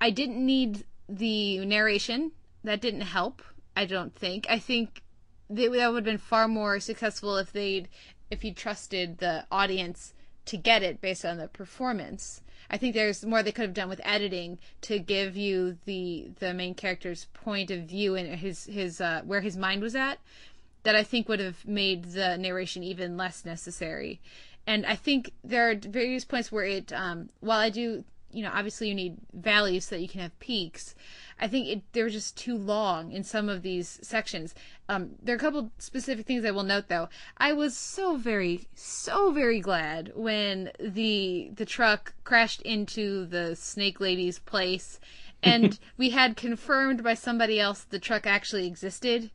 I 0.00 0.10
didn't 0.10 0.44
need 0.44 0.84
the 1.10 1.64
narration. 1.64 2.32
That 2.64 2.80
didn't 2.80 3.02
help. 3.02 3.42
I 3.76 3.84
don't 3.86 4.14
think. 4.14 4.46
I 4.48 4.58
think 4.58 5.02
they, 5.48 5.68
that 5.68 5.92
would 5.92 5.96
have 5.96 6.04
been 6.04 6.18
far 6.18 6.46
more 6.48 6.80
successful 6.80 7.36
if 7.36 7.52
they'd 7.52 7.88
if 8.30 8.44
you 8.44 8.54
trusted 8.54 9.18
the 9.18 9.44
audience 9.50 10.14
to 10.46 10.56
get 10.56 10.82
it 10.82 11.00
based 11.00 11.24
on 11.24 11.38
the 11.38 11.48
performance. 11.48 12.42
I 12.70 12.76
think 12.76 12.94
there's 12.94 13.24
more 13.24 13.42
they 13.42 13.50
could 13.50 13.64
have 13.64 13.74
done 13.74 13.88
with 13.88 14.00
editing 14.04 14.58
to 14.82 14.98
give 14.98 15.36
you 15.36 15.78
the 15.84 16.30
the 16.38 16.54
main 16.54 16.74
character's 16.74 17.26
point 17.34 17.70
of 17.70 17.84
view 17.84 18.14
and 18.14 18.36
his 18.36 18.66
his 18.66 19.00
uh, 19.00 19.22
where 19.24 19.40
his 19.40 19.56
mind 19.56 19.82
was 19.82 19.96
at. 19.96 20.18
That 20.84 20.96
I 20.96 21.02
think 21.02 21.28
would 21.28 21.40
have 21.40 21.66
made 21.66 22.04
the 22.12 22.38
narration 22.38 22.82
even 22.82 23.16
less 23.16 23.44
necessary. 23.44 24.20
And 24.66 24.86
I 24.86 24.94
think 24.94 25.32
there 25.42 25.70
are 25.70 25.74
various 25.74 26.24
points 26.24 26.52
where 26.52 26.64
it, 26.64 26.92
um, 26.92 27.28
while 27.40 27.58
I 27.58 27.70
do, 27.70 28.04
you 28.32 28.42
know, 28.42 28.50
obviously 28.52 28.88
you 28.88 28.94
need 28.94 29.16
valleys 29.32 29.86
so 29.86 29.96
that 29.96 30.02
you 30.02 30.08
can 30.08 30.20
have 30.20 30.38
peaks. 30.38 30.94
I 31.38 31.48
think 31.48 31.68
it 31.68 31.92
they 31.92 32.02
were 32.02 32.10
just 32.10 32.36
too 32.36 32.56
long 32.56 33.12
in 33.12 33.24
some 33.24 33.48
of 33.48 33.62
these 33.62 33.98
sections. 34.02 34.54
Um, 34.88 35.12
there 35.22 35.34
are 35.34 35.38
a 35.38 35.40
couple 35.40 35.70
specific 35.78 36.26
things 36.26 36.44
I 36.44 36.50
will 36.50 36.62
note 36.62 36.88
though. 36.88 37.08
I 37.38 37.52
was 37.52 37.76
so 37.76 38.16
very, 38.16 38.68
so 38.74 39.32
very 39.32 39.60
glad 39.60 40.12
when 40.14 40.70
the 40.78 41.50
the 41.54 41.66
truck 41.66 42.14
crashed 42.24 42.62
into 42.62 43.26
the 43.26 43.56
snake 43.56 44.00
lady's 44.00 44.38
place, 44.38 45.00
and 45.42 45.78
we 45.96 46.10
had 46.10 46.36
confirmed 46.36 47.02
by 47.02 47.14
somebody 47.14 47.58
else 47.58 47.82
the 47.82 47.98
truck 47.98 48.26
actually 48.26 48.66
existed. 48.66 49.30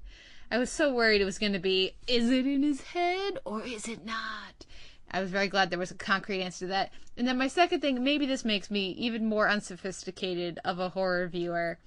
I 0.52 0.60
was 0.60 0.72
so 0.72 0.94
worried 0.94 1.22
it 1.22 1.26
was 1.26 1.40
going 1.40 1.54
to 1.54 1.60
be, 1.60 1.96
is 2.08 2.30
it 2.30 2.46
in 2.46 2.62
his 2.62 2.82
head 2.82 3.40
or 3.46 3.64
is 3.64 3.88
it 3.88 4.06
not? 4.06 4.66
I 5.12 5.22
was 5.22 5.32
very 5.32 5.48
glad 5.48 5.70
there 5.70 5.80
was 5.80 5.92
a 5.92 5.96
concrete 5.96 6.42
answer 6.42 6.66
to 6.66 6.70
that. 6.70 6.92
And 7.18 7.28
then 7.28 7.38
my 7.38 7.48
second 7.48 7.82
thing, 7.82 8.04
maybe 8.04 8.26
this 8.26 8.44
makes 8.44 8.70
me 8.70 8.90
even 8.92 9.26
more 9.26 9.48
unsophisticated 9.48 10.60
of 10.66 10.80
a 10.80 10.90
horror 10.90 11.28
viewer. 11.28 11.80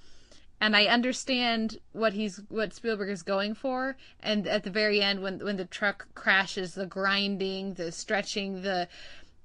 And 0.61 0.75
I 0.75 0.87
understand 0.87 1.79
what 1.93 2.15
he's 2.15 2.41
what 2.49 2.75
Spielberg 2.75 3.11
is 3.11 3.23
going 3.23 3.55
for. 3.55 3.97
And 4.21 4.47
at 4.47 4.65
the 4.65 4.71
very 4.71 5.01
end, 5.01 5.23
when 5.23 5.39
when 5.39 5.57
the 5.57 5.65
truck 5.65 6.09
crashes, 6.15 6.75
the 6.75 6.87
grinding, 6.87 7.75
the 7.75 7.93
stretching, 7.93 8.63
the 8.63 8.89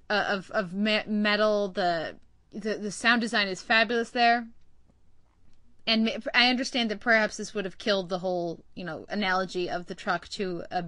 uh, 0.10 0.26
of 0.28 0.50
of 0.52 0.74
metal, 0.74 1.68
the, 1.70 2.16
the 2.52 2.76
the 2.76 2.92
sound 2.92 3.22
design 3.22 3.48
is 3.48 3.62
fabulous 3.62 4.10
there. 4.10 4.48
And 5.86 6.10
I 6.34 6.50
understand 6.50 6.90
that 6.90 7.02
perhaps 7.02 7.38
this 7.38 7.54
would 7.54 7.66
have 7.66 7.78
killed 7.78 8.10
the 8.10 8.20
whole 8.20 8.64
you 8.74 8.86
know 8.86 9.06
analogy 9.10 9.70
of 9.70 9.86
the 9.86 9.96
truck 9.96 10.28
to 10.30 10.64
a 10.72 10.86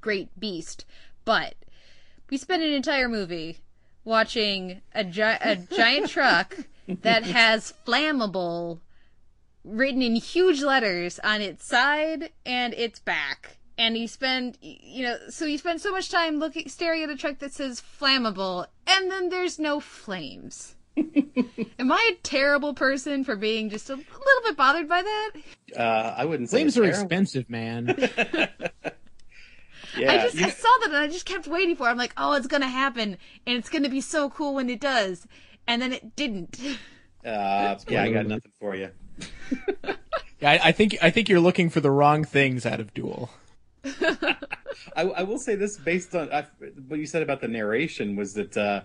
great 0.00 0.38
beast, 0.38 0.84
but 1.24 1.54
we 2.32 2.38
spent 2.38 2.62
an 2.62 2.72
entire 2.72 3.10
movie 3.10 3.58
watching 4.04 4.80
a, 4.94 5.04
gi- 5.04 5.20
a 5.20 5.54
giant 5.70 6.08
truck 6.08 6.56
that 7.02 7.24
has 7.24 7.74
flammable 7.86 8.80
written 9.64 10.00
in 10.00 10.16
huge 10.16 10.62
letters 10.62 11.18
on 11.18 11.42
its 11.42 11.66
side 11.66 12.30
and 12.46 12.72
its 12.72 12.98
back. 12.98 13.58
And 13.76 13.98
you 13.98 14.08
spend, 14.08 14.56
you 14.62 15.02
know, 15.02 15.18
so 15.28 15.44
you 15.44 15.58
spend 15.58 15.82
so 15.82 15.92
much 15.92 16.08
time 16.10 16.38
looking, 16.38 16.70
staring 16.70 17.02
at 17.02 17.10
a 17.10 17.16
truck 17.16 17.38
that 17.40 17.52
says 17.52 17.82
flammable, 17.82 18.66
and 18.86 19.10
then 19.10 19.28
there's 19.28 19.58
no 19.58 19.78
flames. 19.78 20.76
Am 20.96 21.92
I 21.92 22.12
a 22.14 22.16
terrible 22.22 22.72
person 22.72 23.24
for 23.24 23.36
being 23.36 23.68
just 23.68 23.90
a 23.90 23.94
little 23.94 24.42
bit 24.42 24.56
bothered 24.56 24.88
by 24.88 25.02
that? 25.02 25.30
Uh, 25.76 26.14
I 26.16 26.24
wouldn't 26.24 26.48
say 26.48 26.58
flames 26.58 26.78
are 26.78 26.84
expensive, 26.84 27.50
man. 27.50 27.88
Yeah, 29.96 30.12
I 30.12 30.18
just 30.18 30.34
you... 30.36 30.46
I 30.46 30.50
saw 30.50 30.68
that 30.80 30.88
and 30.88 30.96
I 30.96 31.06
just 31.08 31.26
kept 31.26 31.46
waiting 31.46 31.76
for 31.76 31.86
it. 31.86 31.90
I'm 31.90 31.96
like, 31.96 32.12
oh, 32.16 32.34
it's 32.34 32.46
gonna 32.46 32.68
happen, 32.68 33.16
and 33.46 33.58
it's 33.58 33.68
gonna 33.68 33.88
be 33.88 34.00
so 34.00 34.30
cool 34.30 34.54
when 34.54 34.70
it 34.70 34.80
does, 34.80 35.26
and 35.66 35.80
then 35.82 35.92
it 35.92 36.16
didn't. 36.16 36.58
Uh, 37.24 37.78
yeah, 37.88 38.02
I 38.02 38.10
got 38.10 38.26
nothing 38.26 38.50
for 38.58 38.74
you. 38.74 38.90
yeah, 39.84 39.94
I, 40.50 40.60
I, 40.64 40.72
think 40.72 40.96
I 41.00 41.10
think 41.10 41.28
you're 41.28 41.38
looking 41.38 41.70
for 41.70 41.80
the 41.80 41.88
wrong 41.88 42.24
things 42.24 42.66
out 42.66 42.80
of 42.80 42.92
Duel. 42.94 43.30
I, 43.84 45.02
I, 45.02 45.22
will 45.22 45.38
say 45.38 45.54
this 45.54 45.76
based 45.76 46.16
on 46.16 46.32
I, 46.32 46.46
what 46.88 46.98
you 46.98 47.06
said 47.06 47.22
about 47.22 47.40
the 47.40 47.46
narration 47.46 48.16
was 48.16 48.34
that 48.34 48.56
uh, 48.56 48.80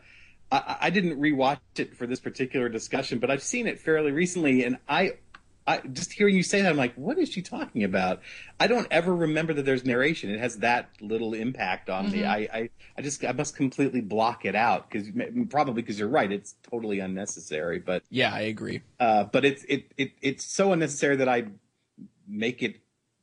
I, 0.52 0.78
I 0.82 0.90
didn't 0.90 1.20
rewatch 1.20 1.60
it 1.78 1.96
for 1.96 2.08
this 2.08 2.20
particular 2.20 2.70
discussion, 2.70 3.20
but 3.20 3.32
I've 3.32 3.44
seen 3.44 3.68
it 3.68 3.80
fairly 3.80 4.12
recently, 4.12 4.64
and 4.64 4.78
I 4.88 5.14
I, 5.68 5.80
just 5.80 6.14
hearing 6.14 6.36
you 6.36 6.44
say 6.44 6.62
that, 6.62 6.70
I'm 6.70 6.78
like, 6.78 6.96
what 6.96 7.18
is 7.18 7.30
she 7.30 7.42
talking 7.42 7.84
about? 7.84 8.22
I 8.58 8.68
don't 8.68 8.88
ever 8.90 9.14
remember 9.14 9.54
that 9.54 9.66
there's 9.66 9.84
narration. 9.84 10.30
It 10.30 10.40
has 10.40 10.60
that 10.60 10.90
little 11.02 11.34
impact 11.34 11.90
on 11.90 12.06
mm-hmm. 12.06 12.14
me. 12.14 12.26
I, 12.26 12.38
I, 12.54 12.70
I 12.98 13.02
just, 13.02 13.24
I 13.26 13.34
must 13.34 13.56
completely 13.56 14.00
block 14.00 14.46
it 14.46 14.56
out 14.56 14.90
because 14.90 15.10
probably 15.50 15.82
because 15.82 16.00
you're 16.00 16.08
right. 16.08 16.32
It's 16.32 16.56
totally 16.72 17.00
unnecessary. 17.00 17.80
But 17.80 18.04
yeah, 18.10 18.34
I 18.34 18.42
agree. 18.42 18.82
Uh, 19.00 19.26
but 19.26 19.44
it's, 19.44 19.66
it, 19.66 19.92
it, 19.98 20.14
it's 20.22 20.46
so 20.46 20.72
unnecessary 20.72 21.18
that 21.18 21.28
I 21.28 21.48
make 22.28 22.64
it 22.64 22.78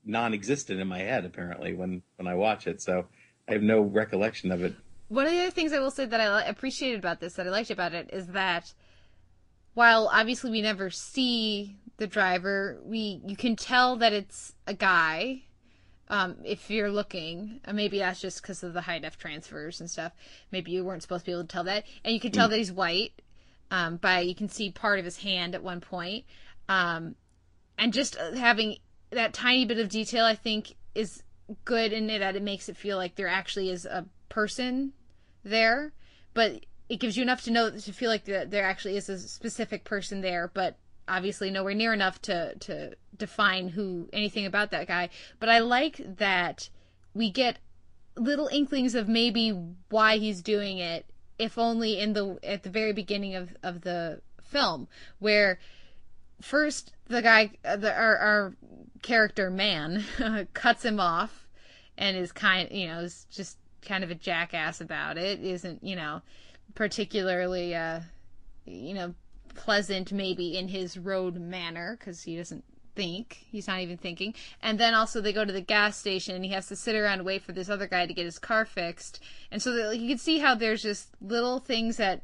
non-existent 0.04 0.78
in 0.78 0.86
my 0.86 0.98
head 0.98 1.24
apparently 1.24 1.72
when, 1.72 2.02
when 2.16 2.28
I 2.28 2.34
watch 2.34 2.66
it. 2.66 2.82
So 2.82 3.06
I 3.48 3.52
have 3.52 3.62
no 3.62 3.80
recollection 3.80 4.52
of 4.52 4.62
it. 4.62 4.74
One 5.08 5.26
of 5.26 5.32
the 5.32 5.40
other 5.40 5.50
things 5.50 5.72
I 5.72 5.78
will 5.78 5.90
say 5.90 6.04
that 6.04 6.20
I 6.20 6.42
appreciated 6.42 6.98
about 6.98 7.20
this, 7.20 7.34
that 7.34 7.46
I 7.46 7.50
liked 7.50 7.70
about 7.70 7.94
it, 7.94 8.10
is 8.12 8.28
that 8.28 8.74
while 9.74 10.08
obviously 10.12 10.50
we 10.50 10.62
never 10.62 10.90
see 10.90 11.76
the 11.96 12.06
driver. 12.06 12.80
We 12.84 13.20
you 13.26 13.36
can 13.36 13.56
tell 13.56 13.96
that 13.96 14.12
it's 14.12 14.54
a 14.66 14.74
guy. 14.74 15.42
Um, 16.08 16.36
if 16.44 16.70
you're 16.70 16.90
looking, 16.90 17.60
uh, 17.64 17.72
maybe 17.72 17.98
that's 17.98 18.20
just 18.20 18.42
because 18.42 18.62
of 18.62 18.74
the 18.74 18.82
high 18.82 18.98
def 18.98 19.16
transfers 19.16 19.80
and 19.80 19.90
stuff. 19.90 20.12
Maybe 20.52 20.70
you 20.70 20.84
weren't 20.84 21.02
supposed 21.02 21.24
to 21.24 21.30
be 21.30 21.32
able 21.32 21.44
to 21.44 21.48
tell 21.48 21.64
that, 21.64 21.84
and 22.04 22.12
you 22.12 22.20
can 22.20 22.30
tell 22.30 22.46
mm. 22.46 22.50
that 22.50 22.58
he's 22.58 22.72
white. 22.72 23.12
Um, 23.70 23.96
by 23.96 24.20
you 24.20 24.34
can 24.34 24.48
see 24.48 24.70
part 24.70 24.98
of 24.98 25.04
his 25.04 25.18
hand 25.18 25.54
at 25.54 25.62
one 25.62 25.80
point, 25.80 26.26
um, 26.68 27.14
and 27.78 27.92
just 27.92 28.18
uh, 28.18 28.32
having 28.32 28.76
that 29.10 29.32
tiny 29.32 29.64
bit 29.64 29.78
of 29.78 29.88
detail, 29.88 30.24
I 30.24 30.34
think, 30.34 30.76
is 30.94 31.22
good 31.64 31.92
in 31.92 32.10
it 32.10 32.18
that 32.18 32.36
it 32.36 32.42
makes 32.42 32.68
it 32.68 32.76
feel 32.76 32.96
like 32.96 33.14
there 33.14 33.28
actually 33.28 33.70
is 33.70 33.86
a 33.86 34.06
person 34.28 34.92
there, 35.42 35.92
but 36.34 36.64
it 36.88 36.96
gives 37.00 37.16
you 37.16 37.22
enough 37.22 37.42
to 37.44 37.50
know 37.50 37.70
to 37.70 37.92
feel 37.92 38.10
like 38.10 38.24
the, 38.24 38.46
there 38.48 38.64
actually 38.64 38.96
is 38.96 39.08
a 39.08 39.18
specific 39.18 39.84
person 39.84 40.20
there, 40.20 40.50
but 40.52 40.76
obviously 41.08 41.50
nowhere 41.50 41.74
near 41.74 41.92
enough 41.92 42.20
to 42.22 42.54
to 42.56 42.94
define 43.16 43.68
who 43.68 44.08
anything 44.12 44.46
about 44.46 44.70
that 44.70 44.86
guy. 44.88 45.10
But 45.40 45.48
I 45.48 45.58
like 45.58 46.00
that 46.18 46.68
we 47.14 47.30
get 47.30 47.58
little 48.16 48.48
inklings 48.48 48.94
of 48.94 49.08
maybe 49.08 49.50
why 49.88 50.18
he's 50.18 50.42
doing 50.42 50.78
it, 50.78 51.06
if 51.38 51.58
only 51.58 51.98
in 51.98 52.12
the 52.12 52.38
at 52.42 52.62
the 52.62 52.70
very 52.70 52.92
beginning 52.92 53.34
of 53.34 53.56
of 53.62 53.82
the 53.82 54.20
film, 54.42 54.88
where 55.18 55.58
first 56.40 56.92
the 57.06 57.22
guy 57.22 57.50
the 57.62 57.92
our, 57.92 58.16
our 58.16 58.56
character 59.02 59.50
man 59.50 60.04
cuts 60.54 60.84
him 60.84 60.98
off 60.98 61.46
and 61.96 62.16
is 62.16 62.32
kind 62.32 62.70
you 62.70 62.86
know 62.86 63.00
is 63.00 63.26
just 63.30 63.58
kind 63.82 64.02
of 64.02 64.10
a 64.10 64.14
jackass 64.14 64.80
about 64.80 65.18
it 65.18 65.40
isn't 65.40 65.82
you 65.84 65.94
know 65.94 66.22
particularly 66.74 67.74
uh 67.74 68.00
you 68.64 68.94
know 68.94 69.14
pleasant 69.54 70.12
maybe 70.12 70.56
in 70.56 70.68
his 70.68 70.98
road 70.98 71.36
manner 71.36 71.96
because 71.98 72.22
he 72.22 72.36
doesn't 72.36 72.64
think 72.94 73.44
he's 73.50 73.66
not 73.66 73.80
even 73.80 73.96
thinking. 73.96 74.34
And 74.62 74.78
then 74.78 74.94
also 74.94 75.20
they 75.20 75.32
go 75.32 75.44
to 75.44 75.52
the 75.52 75.60
gas 75.60 75.96
station 75.96 76.34
and 76.34 76.44
he 76.44 76.52
has 76.52 76.68
to 76.68 76.76
sit 76.76 76.94
around 76.94 77.18
and 77.18 77.26
wait 77.26 77.42
for 77.42 77.52
this 77.52 77.68
other 77.68 77.86
guy 77.86 78.06
to 78.06 78.14
get 78.14 78.24
his 78.24 78.38
car 78.38 78.64
fixed. 78.64 79.20
And 79.50 79.60
so 79.60 79.72
that, 79.72 79.88
like, 79.88 80.00
you 80.00 80.08
can 80.08 80.18
see 80.18 80.38
how 80.38 80.54
there's 80.54 80.82
just 80.82 81.08
little 81.20 81.58
things 81.58 81.96
that 81.96 82.22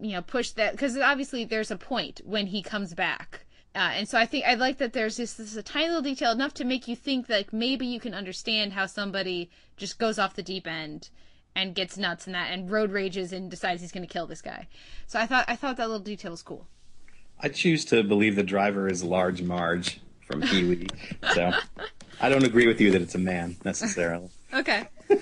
you 0.00 0.12
know 0.12 0.22
push 0.22 0.50
that 0.50 0.72
because 0.72 0.98
obviously 0.98 1.44
there's 1.44 1.70
a 1.70 1.76
point 1.76 2.20
when 2.24 2.48
he 2.48 2.62
comes 2.62 2.94
back. 2.94 3.46
Uh, 3.74 3.92
and 3.94 4.08
so 4.08 4.18
I 4.18 4.26
think 4.26 4.44
I 4.44 4.54
like 4.54 4.78
that 4.78 4.92
there's 4.92 5.16
just 5.16 5.38
this 5.38 5.56
a 5.56 5.62
tiny 5.62 5.86
little 5.86 6.02
detail 6.02 6.32
enough 6.32 6.52
to 6.54 6.64
make 6.64 6.88
you 6.88 6.96
think 6.96 7.26
that 7.28 7.54
maybe 7.54 7.86
you 7.86 8.00
can 8.00 8.12
understand 8.12 8.74
how 8.74 8.84
somebody 8.84 9.50
just 9.78 9.98
goes 9.98 10.18
off 10.18 10.34
the 10.34 10.42
deep 10.42 10.66
end 10.66 11.08
and 11.54 11.74
gets 11.74 11.96
nuts 11.98 12.26
and 12.26 12.34
that 12.34 12.50
and 12.50 12.70
road 12.70 12.92
rages 12.92 13.32
and 13.32 13.50
decides 13.50 13.80
he's 13.80 13.92
going 13.92 14.06
to 14.06 14.12
kill 14.12 14.26
this 14.26 14.42
guy. 14.42 14.68
So 15.06 15.18
I 15.18 15.26
thought 15.26 15.44
I 15.48 15.56
thought 15.56 15.76
that 15.76 15.88
little 15.88 16.00
detail 16.00 16.30
was 16.30 16.42
cool. 16.42 16.66
I 17.40 17.48
choose 17.48 17.84
to 17.86 18.02
believe 18.02 18.36
the 18.36 18.42
driver 18.42 18.88
is 18.88 19.02
Large 19.02 19.42
Marge 19.42 20.00
from 20.26 20.42
Pee 20.42 20.68
Wee. 20.68 20.86
so 21.34 21.52
I 22.20 22.28
don't 22.28 22.44
agree 22.44 22.66
with 22.66 22.80
you 22.80 22.92
that 22.92 23.02
it's 23.02 23.14
a 23.14 23.18
man 23.18 23.56
necessarily. 23.64 24.30
okay. 24.54 24.88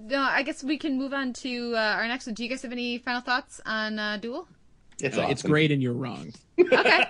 no, 0.00 0.20
I 0.20 0.42
guess 0.42 0.62
we 0.62 0.78
can 0.78 0.98
move 0.98 1.14
on 1.14 1.32
to 1.34 1.74
uh, 1.74 1.78
our 1.78 2.06
next 2.06 2.26
one. 2.26 2.34
Do 2.34 2.42
you 2.44 2.50
guys 2.50 2.62
have 2.62 2.72
any 2.72 2.98
final 2.98 3.22
thoughts 3.22 3.60
on 3.64 3.98
uh, 3.98 4.18
Duel? 4.18 4.46
It's, 5.00 5.16
uh, 5.16 5.22
awesome. 5.22 5.32
it's 5.32 5.42
great 5.42 5.72
and 5.72 5.82
you're 5.82 5.94
wrong. 5.94 6.32
okay. 6.58 7.04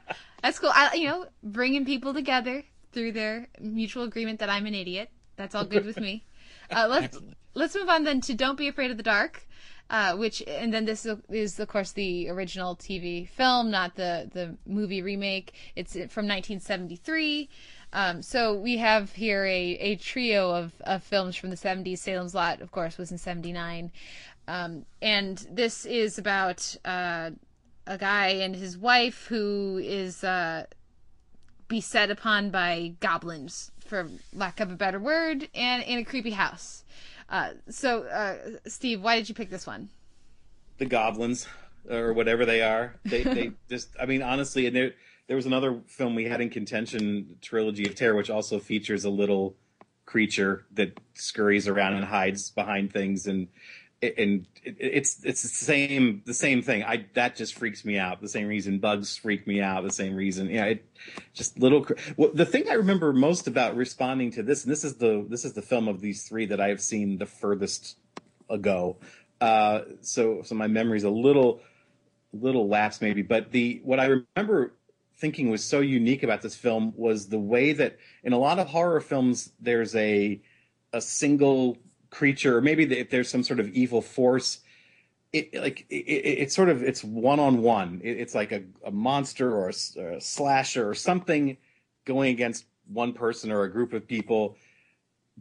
That's 0.42 0.58
cool. 0.58 0.70
I, 0.72 0.94
you 0.94 1.08
know, 1.08 1.26
bringing 1.42 1.84
people 1.84 2.14
together 2.14 2.64
through 2.92 3.12
their 3.12 3.48
mutual 3.60 4.04
agreement 4.04 4.40
that 4.40 4.50
I'm 4.50 4.66
an 4.66 4.74
idiot. 4.74 5.10
That's 5.36 5.54
all 5.54 5.64
good 5.64 5.86
with 5.86 5.98
me. 6.00 6.24
Uh, 6.72 6.88
let's 6.88 7.18
let's 7.54 7.74
move 7.74 7.88
on 7.88 8.04
then 8.04 8.20
to 8.22 8.34
"Don't 8.34 8.56
Be 8.56 8.68
Afraid 8.68 8.90
of 8.90 8.96
the 8.96 9.02
Dark," 9.02 9.46
uh, 9.90 10.16
which 10.16 10.42
and 10.46 10.72
then 10.72 10.84
this 10.84 11.06
is 11.28 11.58
of 11.60 11.68
course 11.68 11.92
the 11.92 12.28
original 12.28 12.76
TV 12.76 13.28
film, 13.28 13.70
not 13.70 13.94
the 13.96 14.30
the 14.32 14.56
movie 14.66 15.02
remake. 15.02 15.54
It's 15.76 15.92
from 15.92 16.26
1973. 16.26 17.48
Um, 17.94 18.22
so 18.22 18.54
we 18.54 18.78
have 18.78 19.12
here 19.12 19.44
a, 19.44 19.72
a 19.74 19.96
trio 19.96 20.50
of, 20.50 20.72
of 20.80 21.02
films 21.02 21.36
from 21.36 21.50
the 21.50 21.56
70s. 21.56 21.98
Salem's 21.98 22.34
Lot, 22.34 22.62
of 22.62 22.72
course, 22.72 22.96
was 22.96 23.12
in 23.12 23.18
79. 23.18 23.92
Um, 24.48 24.86
and 25.02 25.46
this 25.50 25.84
is 25.84 26.16
about 26.16 26.74
uh, 26.86 27.32
a 27.86 27.98
guy 27.98 28.28
and 28.28 28.56
his 28.56 28.78
wife 28.78 29.26
who 29.26 29.78
is 29.82 30.24
uh, 30.24 30.64
beset 31.68 32.10
upon 32.10 32.50
by 32.50 32.94
goblins 33.00 33.71
for 33.92 34.08
lack 34.32 34.58
of 34.60 34.72
a 34.72 34.74
better 34.74 34.98
word, 34.98 35.48
and 35.54 35.82
in 35.82 35.98
a 35.98 36.04
creepy 36.04 36.30
house. 36.30 36.82
Uh, 37.28 37.50
so, 37.68 38.04
uh, 38.04 38.36
Steve, 38.66 39.02
why 39.02 39.16
did 39.16 39.28
you 39.28 39.34
pick 39.34 39.50
this 39.50 39.66
one? 39.66 39.90
the 40.82 40.86
goblins 40.86 41.46
or 41.88 42.12
whatever 42.12 42.44
they 42.44 42.62
are. 42.62 42.96
They 43.04 43.22
they 43.22 43.52
just 43.68 43.90
I 44.00 44.06
mean 44.06 44.22
honestly, 44.22 44.66
and 44.66 44.74
there 44.74 44.92
there 45.28 45.36
was 45.36 45.46
another 45.46 45.80
film 45.86 46.14
we 46.14 46.24
had 46.24 46.40
in 46.40 46.50
contention, 46.50 47.36
Trilogy 47.40 47.86
of 47.86 47.94
Terror, 47.94 48.16
which 48.16 48.30
also 48.30 48.58
features 48.58 49.04
a 49.04 49.10
little 49.10 49.54
creature 50.04 50.66
that 50.72 50.98
scurries 51.14 51.68
around 51.68 51.94
and 51.94 52.04
hides 52.04 52.50
behind 52.50 52.92
things 52.92 53.26
and 53.26 53.48
and 54.02 54.46
it's 54.64 55.24
it's 55.24 55.42
the 55.42 55.48
same 55.48 56.22
the 56.26 56.34
same 56.34 56.60
thing. 56.60 56.82
I 56.82 57.06
that 57.14 57.36
just 57.36 57.54
freaks 57.54 57.84
me 57.84 57.98
out. 57.98 58.20
The 58.20 58.28
same 58.28 58.48
reason 58.48 58.78
bugs 58.78 59.16
freak 59.16 59.46
me 59.46 59.60
out. 59.60 59.84
The 59.84 59.92
same 59.92 60.16
reason, 60.16 60.50
yeah. 60.50 60.64
It 60.66 60.84
just 61.32 61.58
little. 61.58 61.86
Well, 62.16 62.30
the 62.34 62.46
thing 62.46 62.64
I 62.68 62.74
remember 62.74 63.12
most 63.12 63.46
about 63.46 63.76
responding 63.76 64.32
to 64.32 64.42
this, 64.42 64.64
and 64.64 64.72
this 64.72 64.82
is 64.82 64.96
the 64.96 65.24
this 65.28 65.44
is 65.44 65.52
the 65.52 65.62
film 65.62 65.86
of 65.86 66.00
these 66.00 66.24
three 66.24 66.46
that 66.46 66.60
I 66.60 66.68
have 66.68 66.80
seen 66.80 67.18
the 67.18 67.26
furthest 67.26 67.96
ago. 68.50 68.96
Uh, 69.40 69.82
so 70.00 70.42
so 70.42 70.54
my 70.54 70.66
memory's 70.66 71.04
a 71.04 71.10
little 71.10 71.60
little 72.32 72.68
lapse 72.68 73.00
maybe, 73.00 73.22
but 73.22 73.52
the 73.52 73.80
what 73.84 74.00
I 74.00 74.06
remember 74.36 74.72
thinking 75.16 75.50
was 75.50 75.62
so 75.62 75.78
unique 75.78 76.24
about 76.24 76.42
this 76.42 76.56
film 76.56 76.92
was 76.96 77.28
the 77.28 77.38
way 77.38 77.72
that 77.72 77.98
in 78.24 78.32
a 78.32 78.38
lot 78.38 78.58
of 78.58 78.66
horror 78.66 79.00
films 79.00 79.52
there's 79.60 79.94
a 79.94 80.40
a 80.92 81.00
single 81.00 81.78
creature, 82.12 82.58
or 82.58 82.60
maybe 82.60 82.84
if 82.96 83.10
there's 83.10 83.28
some 83.28 83.42
sort 83.42 83.58
of 83.58 83.68
evil 83.70 84.00
force, 84.02 84.60
it 85.32 85.52
like 85.54 85.86
it, 85.88 85.94
it, 85.94 86.38
it's 86.42 86.54
sort 86.54 86.68
of 86.68 86.82
it's 86.82 87.02
one 87.02 87.40
on 87.40 87.62
one. 87.62 88.00
It's 88.04 88.34
like 88.34 88.52
a, 88.52 88.62
a 88.84 88.92
monster 88.92 89.52
or 89.52 89.70
a, 89.70 90.00
or 90.00 90.10
a 90.12 90.20
slasher 90.20 90.88
or 90.88 90.94
something 90.94 91.56
going 92.04 92.30
against 92.30 92.66
one 92.86 93.12
person 93.12 93.50
or 93.50 93.64
a 93.64 93.72
group 93.72 93.92
of 93.92 94.06
people. 94.06 94.56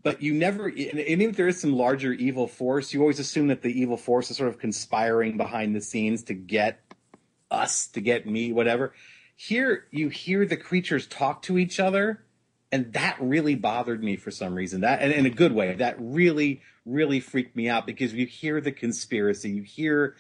But 0.01 0.21
you 0.21 0.33
never, 0.33 0.67
and 0.67 0.77
even 0.99 1.29
if 1.29 1.35
there 1.35 1.49
is 1.49 1.59
some 1.59 1.73
larger 1.73 2.13
evil 2.13 2.47
force, 2.47 2.93
you 2.93 3.01
always 3.01 3.19
assume 3.19 3.47
that 3.47 3.61
the 3.61 3.79
evil 3.81 3.97
force 3.97 4.31
is 4.31 4.37
sort 4.37 4.49
of 4.49 4.57
conspiring 4.57 5.35
behind 5.35 5.75
the 5.75 5.81
scenes 5.81 6.23
to 6.23 6.33
get 6.33 6.79
us, 7.51 7.87
to 7.87 8.01
get 8.01 8.25
me, 8.25 8.53
whatever. 8.53 8.93
Here, 9.35 9.87
you 9.91 10.07
hear 10.07 10.45
the 10.45 10.55
creatures 10.55 11.07
talk 11.07 11.41
to 11.43 11.57
each 11.57 11.79
other, 11.79 12.23
and 12.71 12.93
that 12.93 13.17
really 13.19 13.55
bothered 13.55 14.03
me 14.03 14.15
for 14.15 14.31
some 14.31 14.55
reason. 14.55 14.81
That, 14.81 15.01
and 15.01 15.11
in 15.11 15.25
a 15.25 15.29
good 15.29 15.51
way, 15.51 15.73
that 15.75 15.95
really, 15.99 16.61
really 16.85 17.19
freaked 17.19 17.55
me 17.55 17.67
out 17.67 17.85
because 17.85 18.13
you 18.13 18.25
hear 18.25 18.61
the 18.61 18.71
conspiracy, 18.71 19.49
you 19.49 19.63
hear 19.63 20.15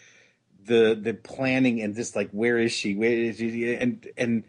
the 0.65 0.99
the 1.01 1.13
planning, 1.13 1.81
and 1.81 1.95
just 1.95 2.15
like 2.15 2.29
where 2.31 2.57
is 2.57 2.71
she? 2.71 2.95
Where 2.95 3.11
is 3.11 3.37
she? 3.37 3.73
And 3.75 4.05
and 4.17 4.43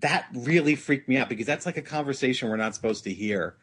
that 0.00 0.26
really 0.34 0.74
freaked 0.74 1.08
me 1.08 1.16
out 1.16 1.28
because 1.28 1.46
that's 1.46 1.64
like 1.64 1.76
a 1.76 1.82
conversation 1.82 2.48
we're 2.48 2.56
not 2.56 2.74
supposed 2.74 3.04
to 3.04 3.12
hear, 3.12 3.56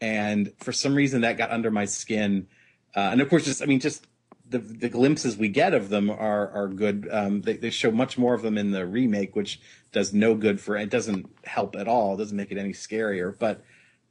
and 0.00 0.52
for 0.58 0.72
some 0.72 0.94
reason 0.94 1.20
that 1.20 1.36
got 1.36 1.50
under 1.50 1.70
my 1.70 1.84
skin. 1.84 2.48
Uh, 2.94 3.10
and 3.12 3.20
of 3.20 3.28
course, 3.28 3.44
just 3.44 3.62
I 3.62 3.66
mean, 3.66 3.80
just 3.80 4.06
the 4.48 4.58
the 4.58 4.88
glimpses 4.88 5.36
we 5.36 5.48
get 5.48 5.74
of 5.74 5.88
them 5.88 6.10
are 6.10 6.50
are 6.50 6.68
good. 6.68 7.08
Um, 7.10 7.42
they, 7.42 7.56
they 7.56 7.70
show 7.70 7.90
much 7.90 8.16
more 8.18 8.34
of 8.34 8.42
them 8.42 8.56
in 8.58 8.70
the 8.70 8.86
remake, 8.86 9.34
which 9.34 9.60
does 9.92 10.12
no 10.12 10.34
good 10.34 10.60
for 10.60 10.76
it. 10.76 10.90
Doesn't 10.90 11.26
help 11.44 11.76
at 11.76 11.88
all. 11.88 12.14
It 12.14 12.18
doesn't 12.18 12.36
make 12.36 12.52
it 12.52 12.58
any 12.58 12.72
scarier. 12.72 13.36
But 13.36 13.64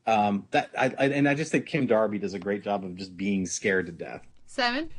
um, 0.06 0.48
that 0.52 0.72
I, 0.78 0.94
I, 0.98 1.06
and 1.08 1.28
I 1.28 1.36
just 1.36 1.52
think 1.52 1.66
Kim 1.66 1.88
Darby 1.88 2.20
does 2.20 2.34
a 2.34 2.40
great 2.40 2.64
job 2.64 2.84
of 2.84 2.96
just 2.96 3.16
being 3.16 3.46
scared 3.46 3.86
to 3.88 3.92
death. 3.92 4.22
Seven. 4.48 4.90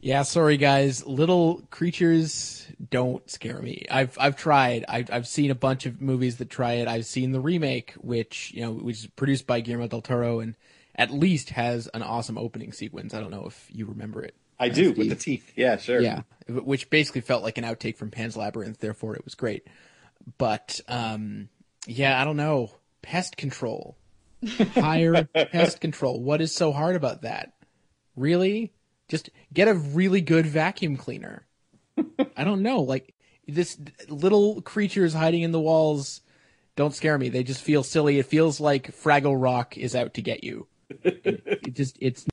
Yeah, 0.00 0.22
sorry 0.22 0.56
guys. 0.56 1.06
Little 1.06 1.62
creatures 1.70 2.66
don't 2.90 3.28
scare 3.30 3.60
me. 3.60 3.86
I've 3.90 4.16
I've 4.20 4.36
tried. 4.36 4.84
I've 4.88 5.10
I've 5.10 5.26
seen 5.26 5.50
a 5.50 5.54
bunch 5.54 5.86
of 5.86 6.00
movies 6.00 6.36
that 6.38 6.50
try 6.50 6.74
it. 6.74 6.88
I've 6.88 7.06
seen 7.06 7.32
the 7.32 7.40
remake, 7.40 7.92
which 7.94 8.52
you 8.54 8.62
know, 8.62 8.72
which 8.72 9.00
is 9.00 9.06
produced 9.08 9.46
by 9.46 9.60
Guillermo 9.60 9.88
del 9.88 10.02
Toro, 10.02 10.40
and 10.40 10.54
at 10.94 11.10
least 11.10 11.50
has 11.50 11.86
an 11.88 12.02
awesome 12.02 12.38
opening 12.38 12.72
sequence. 12.72 13.14
I 13.14 13.20
don't 13.20 13.30
know 13.30 13.46
if 13.46 13.68
you 13.70 13.86
remember 13.86 14.22
it. 14.22 14.34
I 14.58 14.68
do 14.68 14.92
with 14.92 15.08
the 15.08 15.16
teeth. 15.16 15.52
Yeah, 15.56 15.76
sure. 15.76 16.00
Yeah, 16.00 16.22
which 16.48 16.90
basically 16.90 17.20
felt 17.20 17.42
like 17.42 17.58
an 17.58 17.64
outtake 17.64 17.96
from 17.96 18.10
Pan's 18.10 18.36
Labyrinth. 18.36 18.78
Therefore, 18.78 19.14
it 19.14 19.24
was 19.24 19.34
great. 19.34 19.66
But 20.38 20.80
um, 20.88 21.48
yeah, 21.86 22.20
I 22.20 22.24
don't 22.24 22.36
know. 22.36 22.70
Pest 23.02 23.36
control. 23.36 23.96
Hire 24.74 25.24
pest 25.24 25.80
control. 25.80 26.20
What 26.22 26.40
is 26.40 26.54
so 26.54 26.72
hard 26.72 26.96
about 26.96 27.22
that? 27.22 27.52
Really? 28.16 28.72
Just 29.08 29.30
get 29.52 29.68
a 29.68 29.74
really 29.74 30.20
good 30.20 30.46
vacuum 30.46 30.96
cleaner. 30.96 31.46
I 32.36 32.44
don't 32.44 32.62
know. 32.62 32.82
Like 32.82 33.14
this 33.46 33.78
little 34.08 34.60
creatures 34.62 35.14
hiding 35.14 35.42
in 35.42 35.52
the 35.52 35.60
walls 35.60 36.20
don't 36.74 36.94
scare 36.94 37.16
me. 37.16 37.28
They 37.28 37.42
just 37.42 37.62
feel 37.62 37.82
silly. 37.82 38.18
It 38.18 38.26
feels 38.26 38.60
like 38.60 38.94
Fraggle 38.94 39.40
Rock 39.40 39.78
is 39.78 39.94
out 39.94 40.14
to 40.14 40.22
get 40.22 40.44
you. 40.44 40.66
It, 41.02 41.74
just 41.74 41.98
it's 42.00 42.24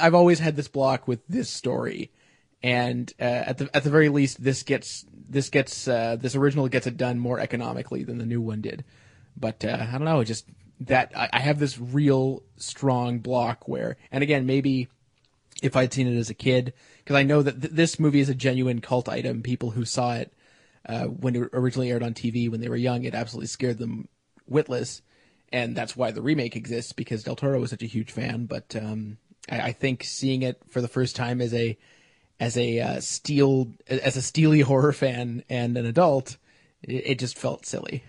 I've 0.00 0.14
always 0.14 0.38
had 0.38 0.56
this 0.56 0.68
block 0.68 1.08
with 1.08 1.26
this 1.28 1.48
story 1.48 2.10
and 2.64 3.12
uh, 3.20 3.24
at 3.24 3.58
the 3.58 3.68
at 3.74 3.84
the 3.84 3.90
very 3.90 4.08
least, 4.08 4.42
this 4.42 4.62
gets 4.62 5.04
this 5.28 5.50
gets 5.50 5.86
uh, 5.86 6.16
this 6.18 6.34
original 6.34 6.66
gets 6.68 6.86
it 6.86 6.96
done 6.96 7.18
more 7.18 7.38
economically 7.38 8.04
than 8.04 8.16
the 8.16 8.24
new 8.24 8.40
one 8.40 8.62
did. 8.62 8.84
But 9.36 9.66
uh, 9.66 9.86
I 9.86 9.92
don't 9.92 10.04
know, 10.04 10.24
just 10.24 10.46
that 10.80 11.12
I, 11.14 11.28
I, 11.30 11.40
have 11.40 11.58
this 11.58 11.78
real 11.78 12.42
strong 12.56 13.18
block 13.18 13.68
where, 13.68 13.98
and 14.10 14.22
again, 14.22 14.46
maybe 14.46 14.88
if 15.62 15.76
I'd 15.76 15.92
seen 15.92 16.06
it 16.06 16.16
as 16.16 16.30
a 16.30 16.34
kid, 16.34 16.72
because 16.98 17.16
I 17.16 17.22
know 17.22 17.42
that 17.42 17.60
th- 17.60 17.74
this 17.74 17.98
movie 17.98 18.20
is 18.20 18.30
a 18.30 18.34
genuine 18.34 18.80
cult 18.80 19.10
item. 19.10 19.42
People 19.42 19.72
who 19.72 19.84
saw 19.84 20.14
it 20.14 20.32
uh, 20.88 21.04
when 21.04 21.36
it 21.36 21.50
originally 21.52 21.90
aired 21.90 22.02
on 22.02 22.14
TV 22.14 22.50
when 22.50 22.62
they 22.62 22.70
were 22.70 22.76
young, 22.76 23.04
it 23.04 23.14
absolutely 23.14 23.48
scared 23.48 23.76
them 23.76 24.08
witless, 24.46 25.02
and 25.52 25.76
that's 25.76 25.96
why 25.96 26.10
the 26.10 26.22
remake 26.22 26.56
exists 26.56 26.92
because 26.92 27.22
Del 27.22 27.36
Toro 27.36 27.60
was 27.60 27.70
such 27.70 27.82
a 27.82 27.86
huge 27.86 28.10
fan. 28.10 28.46
But 28.46 28.74
um, 28.76 29.18
I, 29.50 29.60
I 29.60 29.72
think 29.72 30.04
seeing 30.04 30.42
it 30.42 30.60
for 30.68 30.80
the 30.80 30.88
first 30.88 31.16
time 31.16 31.40
as 31.40 31.54
a 31.54 31.76
as 32.40 32.56
a 32.56 32.80
uh, 32.80 33.00
steel 33.00 33.68
as 33.86 34.16
a 34.16 34.22
steely 34.22 34.60
horror 34.60 34.92
fan 34.92 35.44
and 35.48 35.76
an 35.76 35.86
adult, 35.86 36.36
it, 36.82 36.92
it 37.06 37.18
just 37.18 37.38
felt 37.38 37.66
silly. 37.66 38.02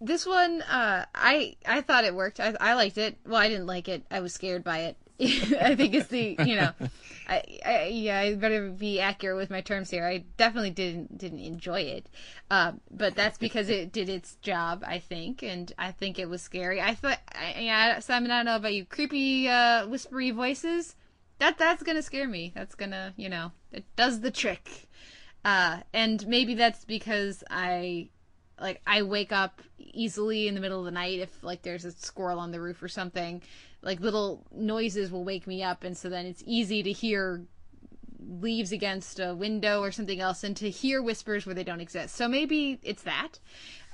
This 0.00 0.26
one, 0.26 0.62
uh, 0.62 1.06
I 1.14 1.56
I 1.66 1.80
thought 1.80 2.04
it 2.04 2.14
worked. 2.14 2.38
I 2.38 2.54
I 2.60 2.74
liked 2.74 2.98
it. 2.98 3.16
Well, 3.26 3.40
I 3.40 3.48
didn't 3.48 3.66
like 3.66 3.88
it. 3.88 4.04
I 4.10 4.20
was 4.20 4.32
scared 4.32 4.62
by 4.62 4.80
it. 4.80 4.96
I 5.60 5.74
think 5.74 5.94
it's 5.94 6.08
the 6.08 6.36
you 6.44 6.56
know, 6.56 6.70
I, 7.28 7.42
I 7.64 7.84
yeah 7.86 8.18
I 8.20 8.34
better 8.34 8.70
be 8.70 9.00
accurate 9.00 9.36
with 9.36 9.50
my 9.50 9.60
terms 9.60 9.90
here. 9.90 10.06
I 10.06 10.24
definitely 10.36 10.70
didn't 10.70 11.18
didn't 11.18 11.40
enjoy 11.40 11.80
it, 11.80 12.06
um, 12.50 12.80
but 12.90 13.14
that's 13.14 13.38
because 13.38 13.68
it 13.68 13.92
did 13.92 14.08
its 14.08 14.36
job. 14.36 14.84
I 14.86 14.98
think, 14.98 15.42
and 15.42 15.72
I 15.78 15.92
think 15.92 16.18
it 16.18 16.28
was 16.28 16.42
scary. 16.42 16.80
I 16.80 16.94
thought, 16.94 17.18
I, 17.34 17.60
yeah, 17.60 17.98
Simon, 17.98 18.30
I 18.30 18.38
don't 18.38 18.46
know 18.46 18.56
about 18.56 18.74
you, 18.74 18.84
creepy, 18.84 19.48
uh, 19.48 19.86
whispery 19.88 20.30
voices 20.30 20.94
that 21.38 21.58
that's 21.58 21.82
gonna 21.82 22.02
scare 22.02 22.28
me. 22.28 22.52
That's 22.54 22.74
gonna, 22.74 23.14
you 23.16 23.28
know, 23.28 23.52
it 23.72 23.84
does 23.96 24.20
the 24.20 24.30
trick. 24.30 24.88
Uh, 25.44 25.80
and 25.92 26.26
maybe 26.26 26.54
that's 26.54 26.84
because 26.84 27.44
I, 27.48 28.08
like, 28.60 28.80
I 28.86 29.02
wake 29.02 29.32
up 29.32 29.62
easily 29.78 30.48
in 30.48 30.54
the 30.54 30.60
middle 30.60 30.80
of 30.80 30.84
the 30.84 30.90
night 30.90 31.18
if 31.18 31.42
like 31.42 31.62
there's 31.62 31.84
a 31.84 31.92
squirrel 31.92 32.38
on 32.38 32.50
the 32.50 32.60
roof 32.60 32.82
or 32.82 32.88
something. 32.88 33.42
Like 33.82 34.00
little 34.00 34.44
noises 34.52 35.10
will 35.10 35.24
wake 35.24 35.46
me 35.46 35.62
up, 35.62 35.84
and 35.84 35.96
so 35.96 36.08
then 36.08 36.26
it's 36.26 36.42
easy 36.46 36.82
to 36.82 36.92
hear 36.92 37.46
leaves 38.28 38.72
against 38.72 39.20
a 39.20 39.34
window 39.34 39.80
or 39.80 39.90
something 39.90 40.20
else 40.20 40.44
and 40.44 40.56
to 40.56 40.68
hear 40.68 41.00
whispers 41.00 41.46
where 41.46 41.54
they 41.54 41.64
don't 41.64 41.80
exist. 41.80 42.14
So 42.14 42.28
maybe 42.28 42.78
it's 42.82 43.02
that. 43.04 43.38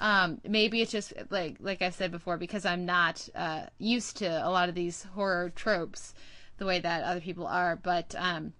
Um, 0.01 0.41
maybe 0.47 0.83
it's 0.83 0.91
just 0.91 1.13
like 1.31 1.57
like 1.61 1.83
I 1.83 1.91
said 1.91 2.11
before 2.11 2.37
because 2.37 2.65
I'm 2.65 2.85
not 2.85 3.29
uh, 3.35 3.67
used 3.79 4.17
to 4.19 4.27
a 4.27 4.51
lot 4.51 4.69
of 4.69 4.75
these 4.75 5.05
horror 5.15 5.53
tropes 5.55 6.15
the 6.59 6.67
way 6.67 6.81
that 6.81 7.05
other 7.05 7.21
people 7.21 7.47
are. 7.47 7.77
But 7.77 8.15
um, 8.19 8.55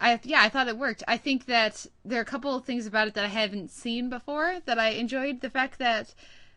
I 0.00 0.20
yeah, 0.24 0.42
I 0.42 0.48
thought 0.48 0.68
it 0.68 0.76
worked. 0.76 1.02
I 1.08 1.16
think 1.16 1.46
that 1.46 1.86
there 2.04 2.18
are 2.18 2.22
a 2.22 2.26
couple 2.26 2.54
of 2.54 2.64
things 2.64 2.86
about 2.86 3.08
it 3.08 3.14
that 3.14 3.24
I 3.24 3.28
haven't 3.28 3.70
seen 3.70 4.10
before 4.10 4.60
that 4.66 4.78
I 4.78 4.90
enjoyed. 4.90 5.40
The 5.40 5.50
fact 5.50 5.78
that, 5.78 6.14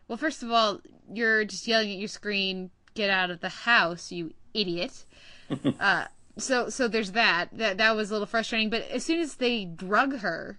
well, 0.08 0.18
first 0.18 0.42
of 0.42 0.50
all, 0.50 0.80
you're 1.12 1.44
just 1.44 1.66
yelling 1.66 1.90
at 1.90 1.98
your 1.98 2.08
screen, 2.08 2.70
"Get 2.94 3.08
out 3.10 3.30
of 3.30 3.40
the 3.40 3.48
house, 3.48 4.12
you 4.12 4.34
idiot!" 4.52 5.04
uh, 5.80 6.06
so 6.36 6.68
so 6.68 6.86
there's 6.86 7.12
that. 7.12 7.48
That 7.52 7.78
that 7.78 7.96
was 7.96 8.10
a 8.10 8.14
little 8.14 8.26
frustrating. 8.26 8.70
But 8.70 8.88
as 8.90 9.04
soon 9.04 9.20
as 9.20 9.36
they 9.36 9.64
drug 9.64 10.18
her. 10.18 10.58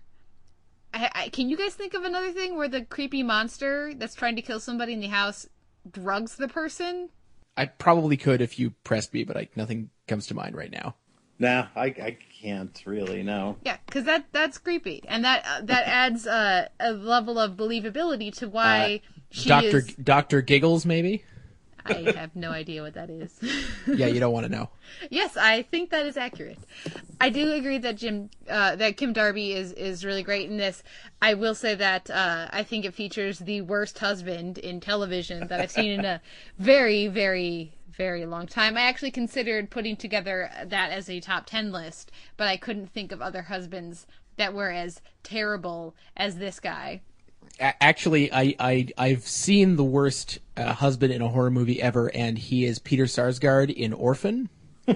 I, 0.94 1.10
I, 1.16 1.30
can 1.30 1.48
you 1.48 1.56
guys 1.56 1.74
think 1.74 1.94
of 1.94 2.04
another 2.04 2.34
thing 2.34 2.58
where 2.58 2.68
the 2.68 2.84
creepy 2.84 3.24
monster 3.24 3.94
that's 3.96 4.14
trying 4.14 4.36
to 4.36 4.42
kill 4.42 4.60
somebody 4.60 4.92
in 4.92 5.00
the 5.00 5.08
house 5.08 5.48
drugs 5.90 6.36
the 6.36 6.50
person? 6.50 7.10
I 7.56 7.68
probably 7.68 8.18
could 8.18 8.42
if 8.42 8.60
you 8.60 8.72
pressed 8.84 9.14
me, 9.14 9.24
but 9.24 9.38
like 9.38 9.56
nothing 9.56 9.90
comes 10.08 10.28
to 10.28 10.34
mind 10.34 10.54
right 10.56 10.70
now. 10.70 10.96
Nah, 11.42 11.70
I, 11.76 11.86
I 11.86 12.18
can't 12.40 12.80
really. 12.86 13.24
No. 13.24 13.58
Yeah, 13.66 13.78
because 13.88 14.04
that 14.04 14.26
that's 14.32 14.60
creepy, 14.60 15.02
and 15.08 15.26
that 15.26 15.44
uh, 15.44 15.62
that 15.64 15.88
adds 15.88 16.28
uh, 16.28 16.68
a 16.80 16.92
level 16.92 17.40
of 17.40 17.58
believability 17.58 18.32
to 18.38 18.48
why 18.48 19.02
uh, 19.04 19.12
she 19.32 19.50
Doctor 19.50 19.78
is. 19.78 19.96
Doctor 19.96 20.42
Giggles, 20.44 20.86
maybe. 20.86 21.24
I 21.84 22.14
have 22.16 22.36
no 22.36 22.52
idea 22.52 22.84
what 22.84 22.94
that 22.94 23.10
is. 23.10 23.34
yeah, 23.88 24.06
you 24.06 24.20
don't 24.20 24.34
want 24.34 24.46
to 24.46 24.52
know. 24.52 24.70
Yes, 25.10 25.36
I 25.36 25.64
think 25.64 25.90
that 25.90 26.06
is 26.06 26.16
accurate. 26.16 26.60
I 27.20 27.30
do 27.30 27.54
agree 27.54 27.80
that 27.80 27.98
Jim, 27.98 28.30
uh, 28.48 28.76
that 28.76 28.98
Kim 28.98 29.14
Darby 29.14 29.54
is 29.54 29.72
is 29.72 30.06
really 30.06 30.24
great 30.24 30.50
in 30.50 30.58
this. 30.58 30.84
I 31.22 31.34
will 31.34 31.56
say 31.56 31.76
that 31.76 32.10
uh, 32.10 32.50
I 32.52 32.64
think 32.64 32.86
it 32.86 32.94
features 32.94 33.40
the 33.40 33.62
worst 33.62 33.98
husband 34.00 34.58
in 34.58 34.80
television 34.80 35.48
that 35.48 35.60
I've 35.60 35.72
seen 35.72 35.92
in 35.92 36.06
a 36.06 36.22
very, 36.60 37.08
very, 37.08 37.74
very 38.02 38.26
long 38.26 38.48
time. 38.48 38.78
I 38.78 38.82
actually 38.82 39.12
considered 39.12 39.70
putting 39.70 39.96
together 39.96 40.50
that 40.66 40.92
as 40.92 41.08
a 41.08 41.20
top 41.20 41.46
ten 41.46 41.72
list, 41.72 42.12
but 42.36 42.48
I 42.48 42.58
couldn't 42.58 42.88
think 42.88 43.12
of 43.12 43.22
other 43.22 43.44
husbands 43.44 44.08
that 44.38 44.56
were 44.56 44.72
as 44.72 45.02
terrible 45.22 45.94
as 46.18 46.38
this 46.38 46.60
guy. 46.60 47.02
Actually, 47.60 48.34
I, 48.34 48.56
I 48.60 48.88
I've 48.98 49.24
seen 49.28 49.76
the 49.76 49.84
worst 49.84 50.40
uh, 50.58 50.74
husband 50.74 51.14
in 51.14 51.22
a 51.22 51.28
horror 51.28 51.52
movie 51.52 51.80
ever, 51.80 52.10
and 52.16 52.40
he 52.40 52.66
is 52.66 52.80
Peter 52.80 53.04
Sarsgaard 53.06 53.72
in 53.72 53.94
Orphan. 53.94 54.50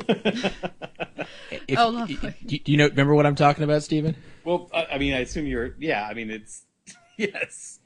If- 1.67 1.79
Oh, 1.79 1.89
lovely. 1.89 2.33
Do 2.45 2.57
do 2.59 2.71
you 2.71 2.77
know? 2.77 2.87
Remember 2.87 3.13
what 3.15 3.25
I'm 3.25 3.35
talking 3.35 3.63
about, 3.63 3.81
Stephen? 3.83 4.15
Well, 4.43 4.69
I, 4.73 4.85
I 4.93 4.97
mean, 4.97 5.13
I 5.13 5.19
assume 5.19 5.45
you're. 5.47 5.75
Yeah, 5.79 6.05
I 6.07 6.13
mean, 6.13 6.29
it's 6.29 6.63
yes. 7.17 7.79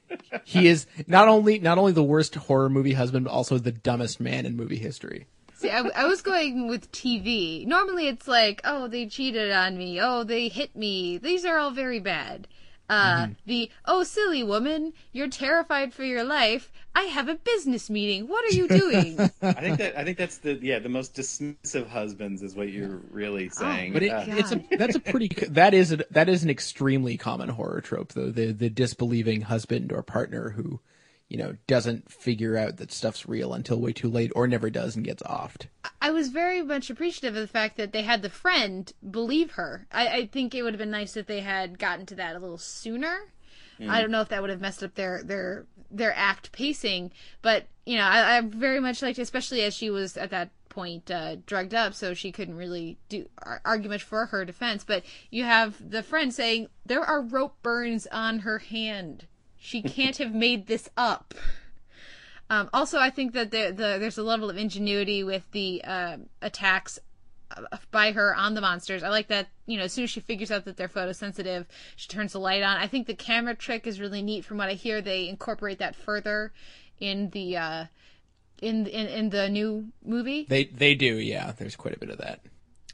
He 0.43 0.67
is 0.67 0.87
not 1.07 1.27
only 1.27 1.59
not 1.59 1.77
only 1.77 1.91
the 1.91 2.03
worst 2.03 2.35
horror 2.35 2.69
movie 2.69 2.93
husband, 2.93 3.25
but 3.25 3.31
also 3.31 3.57
the 3.57 3.71
dumbest 3.71 4.19
man 4.19 4.45
in 4.45 4.55
movie 4.55 4.77
history. 4.77 5.27
See, 5.55 5.69
I, 5.69 5.81
I 5.95 6.05
was 6.05 6.21
going 6.21 6.67
with 6.67 6.91
TV. 6.91 7.65
Normally, 7.67 8.07
it's 8.07 8.27
like, 8.27 8.61
oh, 8.63 8.87
they 8.87 9.05
cheated 9.07 9.51
on 9.51 9.77
me. 9.77 9.99
Oh, 10.01 10.23
they 10.23 10.47
hit 10.47 10.75
me. 10.75 11.17
These 11.17 11.43
are 11.43 11.57
all 11.57 11.71
very 11.71 11.99
bad. 11.99 12.47
Uh, 12.89 13.27
the 13.45 13.69
oh, 13.85 14.03
silly 14.03 14.41
woman, 14.41 14.93
you're 15.11 15.27
terrified 15.27 15.93
for 15.93 16.03
your 16.03 16.23
life. 16.23 16.71
I 16.95 17.03
have 17.03 17.29
a 17.29 17.35
business 17.35 17.89
meeting. 17.89 18.27
What 18.27 18.43
are 18.45 18.55
you 18.55 18.67
doing? 18.67 19.19
I 19.41 19.53
think 19.53 19.77
that 19.77 19.97
I 19.97 20.03
think 20.03 20.17
that's 20.17 20.39
the 20.39 20.59
yeah 20.61 20.79
the 20.79 20.89
most 20.89 21.15
dismissive 21.15 21.87
husbands 21.87 22.41
is 22.41 22.55
what 22.55 22.69
you're 22.69 22.99
really 23.11 23.49
saying. 23.49 23.93
But 23.93 24.03
it, 24.03 24.09
Uh, 24.11 24.25
it's 24.27 24.51
a 24.51 24.63
that's 24.71 24.95
a 24.95 24.99
pretty 24.99 25.29
that 25.49 25.73
is 25.73 25.91
a, 25.91 25.97
that 26.11 26.29
is 26.29 26.43
an 26.43 26.49
extremely 26.49 27.15
common 27.15 27.49
horror 27.49 27.81
trope 27.81 28.13
though 28.13 28.31
the 28.31 28.51
the 28.51 28.69
disbelieving 28.69 29.41
husband 29.41 29.93
or 29.93 30.01
partner 30.01 30.49
who 30.49 30.79
you 31.29 31.37
know 31.37 31.55
doesn't 31.67 32.11
figure 32.11 32.57
out 32.57 32.77
that 32.77 32.91
stuff's 32.91 33.27
real 33.27 33.53
until 33.53 33.79
way 33.79 33.93
too 33.93 34.09
late 34.09 34.31
or 34.35 34.47
never 34.47 34.69
does 34.69 34.95
and 34.95 35.05
gets 35.05 35.23
offed. 35.23 35.67
I 36.01 36.11
was 36.11 36.29
very 36.29 36.61
much 36.61 36.89
appreciative 36.89 37.35
of 37.35 37.41
the 37.41 37.47
fact 37.47 37.77
that 37.77 37.93
they 37.93 38.01
had 38.01 38.21
the 38.21 38.29
friend 38.29 38.91
believe 39.09 39.51
her. 39.51 39.87
I, 39.91 40.07
I 40.07 40.25
think 40.25 40.53
it 40.53 40.63
would 40.63 40.73
have 40.73 40.79
been 40.79 40.91
nice 40.91 41.15
if 41.15 41.27
they 41.27 41.41
had 41.41 41.79
gotten 41.79 42.05
to 42.07 42.15
that 42.15 42.35
a 42.35 42.39
little 42.39 42.57
sooner. 42.57 43.31
Mm. 43.79 43.89
I 43.89 44.01
don't 44.01 44.11
know 44.11 44.21
if 44.21 44.29
that 44.29 44.41
would 44.41 44.49
have 44.49 44.59
messed 44.59 44.83
up 44.83 44.95
their 44.95 45.23
their 45.23 45.65
their 45.91 46.13
act 46.15 46.51
pacing, 46.51 47.11
but 47.41 47.67
you 47.85 47.97
know, 47.97 48.03
I, 48.03 48.37
I 48.37 48.41
very 48.41 48.79
much 48.79 49.01
liked, 49.01 49.19
especially 49.19 49.61
as 49.61 49.73
she 49.73 49.89
was 49.89 50.17
at 50.17 50.31
that 50.31 50.49
point 50.69 51.09
uh, 51.09 51.37
drugged 51.45 51.73
up, 51.73 51.93
so 51.93 52.13
she 52.13 52.31
couldn't 52.31 52.55
really 52.55 52.97
do 53.09 53.27
ar- 53.43 53.61
argue 53.65 53.89
much 53.89 54.03
for 54.03 54.27
her 54.27 54.45
defense. 54.45 54.83
But 54.83 55.03
you 55.29 55.43
have 55.43 55.89
the 55.89 56.03
friend 56.03 56.33
saying 56.33 56.67
there 56.85 57.03
are 57.03 57.21
rope 57.21 57.55
burns 57.61 58.07
on 58.11 58.39
her 58.39 58.59
hand. 58.59 59.25
She 59.59 59.81
can't 59.81 60.17
have 60.17 60.33
made 60.33 60.67
this 60.67 60.89
up. 60.95 61.33
Um, 62.49 62.69
also, 62.73 62.97
I 62.97 63.09
think 63.09 63.33
that 63.33 63.51
the, 63.51 63.67
the 63.67 63.97
there's 63.99 64.17
a 64.17 64.23
level 64.23 64.49
of 64.49 64.57
ingenuity 64.57 65.23
with 65.23 65.43
the 65.51 65.83
uh, 65.83 66.17
attacks 66.41 66.97
uh, 67.55 67.77
by 67.91 68.11
her 68.11 68.35
on 68.35 68.55
the 68.55 68.61
monsters. 68.61 69.03
I 69.03 69.09
like 69.09 69.27
that. 69.27 69.49
You 69.67 69.77
know, 69.77 69.83
as 69.83 69.93
soon 69.93 70.05
as 70.05 70.09
she 70.09 70.19
figures 70.19 70.49
out 70.49 70.65
that 70.65 70.77
they're 70.77 70.87
photosensitive, 70.87 71.65
she 71.95 72.07
turns 72.07 72.33
the 72.33 72.39
light 72.39 72.63
on. 72.63 72.77
I 72.77 72.87
think 72.87 73.05
the 73.05 73.13
camera 73.13 73.53
trick 73.53 73.85
is 73.85 73.99
really 73.99 74.23
neat. 74.23 74.45
From 74.45 74.57
what 74.57 74.69
I 74.69 74.73
hear, 74.73 75.01
they 75.01 75.27
incorporate 75.27 75.77
that 75.79 75.95
further 75.95 76.53
in 76.99 77.29
the 77.29 77.57
uh, 77.57 77.85
in 78.61 78.87
in 78.87 79.07
in 79.07 79.29
the 79.29 79.49
new 79.49 79.89
movie. 80.03 80.45
They 80.49 80.65
they 80.65 80.95
do 80.95 81.17
yeah. 81.17 81.51
There's 81.51 81.75
quite 81.75 81.95
a 81.95 81.99
bit 81.99 82.09
of 82.09 82.17
that. 82.17 82.41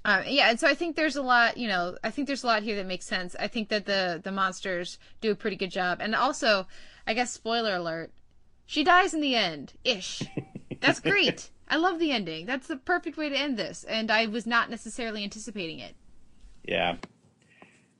Um, 0.06 0.24
yeah, 0.28 0.52
and 0.52 0.60
so 0.60 0.68
I 0.68 0.76
think 0.76 0.96
there's 0.96 1.16
a 1.16 1.24
lot, 1.24 1.58
you 1.58 1.68
know, 1.68 1.98
I 2.04 2.12
think 2.12 2.28
there's 2.28 2.44
a 2.44 2.48
lot 2.48 2.62
here 2.62 2.76
that 2.76 2.86
makes 2.86 3.08
sense. 3.08 3.36
I 3.40 3.48
think 3.48 3.70
that 3.70 3.88
the 3.88 4.22
the 4.24 4.32
monsters 4.32 5.00
do 5.20 5.32
a 5.32 5.36
pretty 5.36 5.58
good 5.58 5.72
job, 5.72 5.98
and 6.00 6.14
also, 6.14 6.68
I 7.08 7.16
guess 7.16 7.34
spoiler 7.34 7.76
alert, 7.76 8.12
she 8.68 8.84
dies 8.84 9.16
in 9.16 9.22
the 9.22 9.36
end, 9.36 9.74
ish. 9.84 10.22
That's 10.80 11.00
great. 11.00 11.50
I 11.68 11.78
love 11.78 11.98
the 11.98 12.12
ending. 12.12 12.46
That's 12.46 12.68
the 12.68 12.78
perfect 12.78 13.18
way 13.18 13.30
to 13.30 13.36
end 13.36 13.58
this, 13.58 13.84
and 13.84 14.12
I 14.12 14.28
was 14.28 14.46
not 14.46 14.70
necessarily 14.70 15.24
anticipating 15.24 15.80
it. 15.80 15.96
Yeah, 16.64 16.98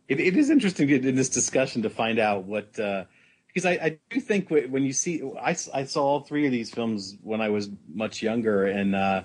it, 0.08 0.20
it 0.20 0.38
is 0.38 0.52
interesting 0.52 0.88
in 0.92 1.16
this 1.16 1.30
discussion 1.30 1.82
to 1.82 1.90
find 1.90 2.20
out 2.20 2.44
what 2.44 2.80
uh, 2.80 3.06
because 3.48 3.66
I, 3.66 3.72
I 3.72 4.00
do 4.12 4.20
think 4.20 4.52
when 4.52 4.84
you 4.84 4.94
see 4.94 5.24
I, 5.42 5.56
I 5.74 5.86
saw 5.86 6.04
all 6.04 6.20
three 6.20 6.46
of 6.46 6.52
these 6.52 6.70
films 6.70 7.18
when 7.24 7.42
I 7.42 7.50
was 7.50 7.72
much 7.92 8.22
younger 8.22 8.66
and 8.66 8.94
uh, 8.94 9.24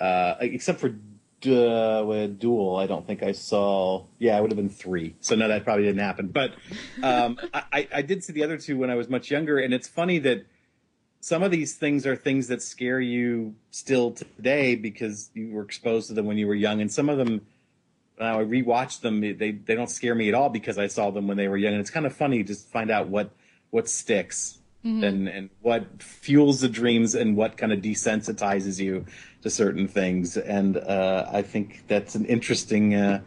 uh, 0.00 0.36
except 0.40 0.80
for 0.80 0.94
Du- 1.42 2.04
with 2.06 2.38
Duel, 2.38 2.76
I 2.76 2.86
don't 2.86 3.06
think 3.06 3.22
I 3.22 3.32
saw. 3.32 4.04
Yeah, 4.18 4.38
it 4.38 4.42
would 4.42 4.50
have 4.50 4.56
been 4.56 4.70
three. 4.70 5.14
So 5.20 5.34
no, 5.34 5.48
that 5.48 5.64
probably 5.64 5.84
didn't 5.84 6.00
happen. 6.00 6.28
But 6.28 6.54
um, 7.02 7.38
I, 7.54 7.86
I- 7.94 8.02
did 8.02 8.24
see 8.24 8.32
the 8.32 8.42
other 8.44 8.56
two 8.56 8.78
when 8.78 8.88
I 8.90 8.94
was 8.94 9.08
much 9.10 9.30
younger, 9.30 9.58
and 9.58 9.74
it's 9.74 9.86
funny 9.88 10.18
that 10.20 10.46
some 11.20 11.42
of 11.42 11.50
these 11.50 11.74
things 11.74 12.06
are 12.06 12.16
things 12.16 12.48
that 12.48 12.62
scare 12.62 13.00
you 13.00 13.54
still 13.70 14.10
today 14.12 14.74
because 14.74 15.30
you 15.34 15.50
were 15.52 15.62
exposed 15.62 16.08
to 16.08 16.14
them 16.14 16.26
when 16.26 16.38
you 16.38 16.46
were 16.46 16.54
young, 16.54 16.80
and 16.80 16.90
some 16.90 17.08
of 17.08 17.18
them 17.18 17.42
now 18.18 18.40
I 18.40 18.44
rewatch 18.44 19.00
them, 19.00 19.20
they 19.20 19.32
they 19.52 19.74
don't 19.74 19.90
scare 19.90 20.14
me 20.14 20.28
at 20.28 20.34
all 20.34 20.48
because 20.48 20.78
I 20.78 20.86
saw 20.86 21.10
them 21.10 21.26
when 21.26 21.36
they 21.36 21.48
were 21.48 21.56
young, 21.56 21.72
and 21.72 21.80
it's 21.80 21.90
kind 21.90 22.06
of 22.06 22.14
funny 22.14 22.42
just 22.44 22.66
to 22.66 22.70
find 22.72 22.90
out 22.90 23.08
what 23.08 23.30
what 23.70 23.88
sticks 23.88 24.58
Mhm. 24.84 25.04
and 25.04 25.28
and 25.28 25.50
what 25.60 26.02
fuels 26.02 26.60
the 26.60 26.68
dreams 26.68 27.14
and 27.14 27.36
what 27.36 27.56
kind 27.56 27.72
of 27.72 27.80
desensitizes 27.80 28.80
you 28.80 29.06
to 29.42 29.48
certain 29.48 29.86
things, 29.86 30.36
and 30.36 30.76
uh, 30.76 31.28
I 31.32 31.42
think 31.42 31.84
that's 31.86 32.16
an 32.16 32.24
interesting 32.26 32.94
uh, 32.94 33.22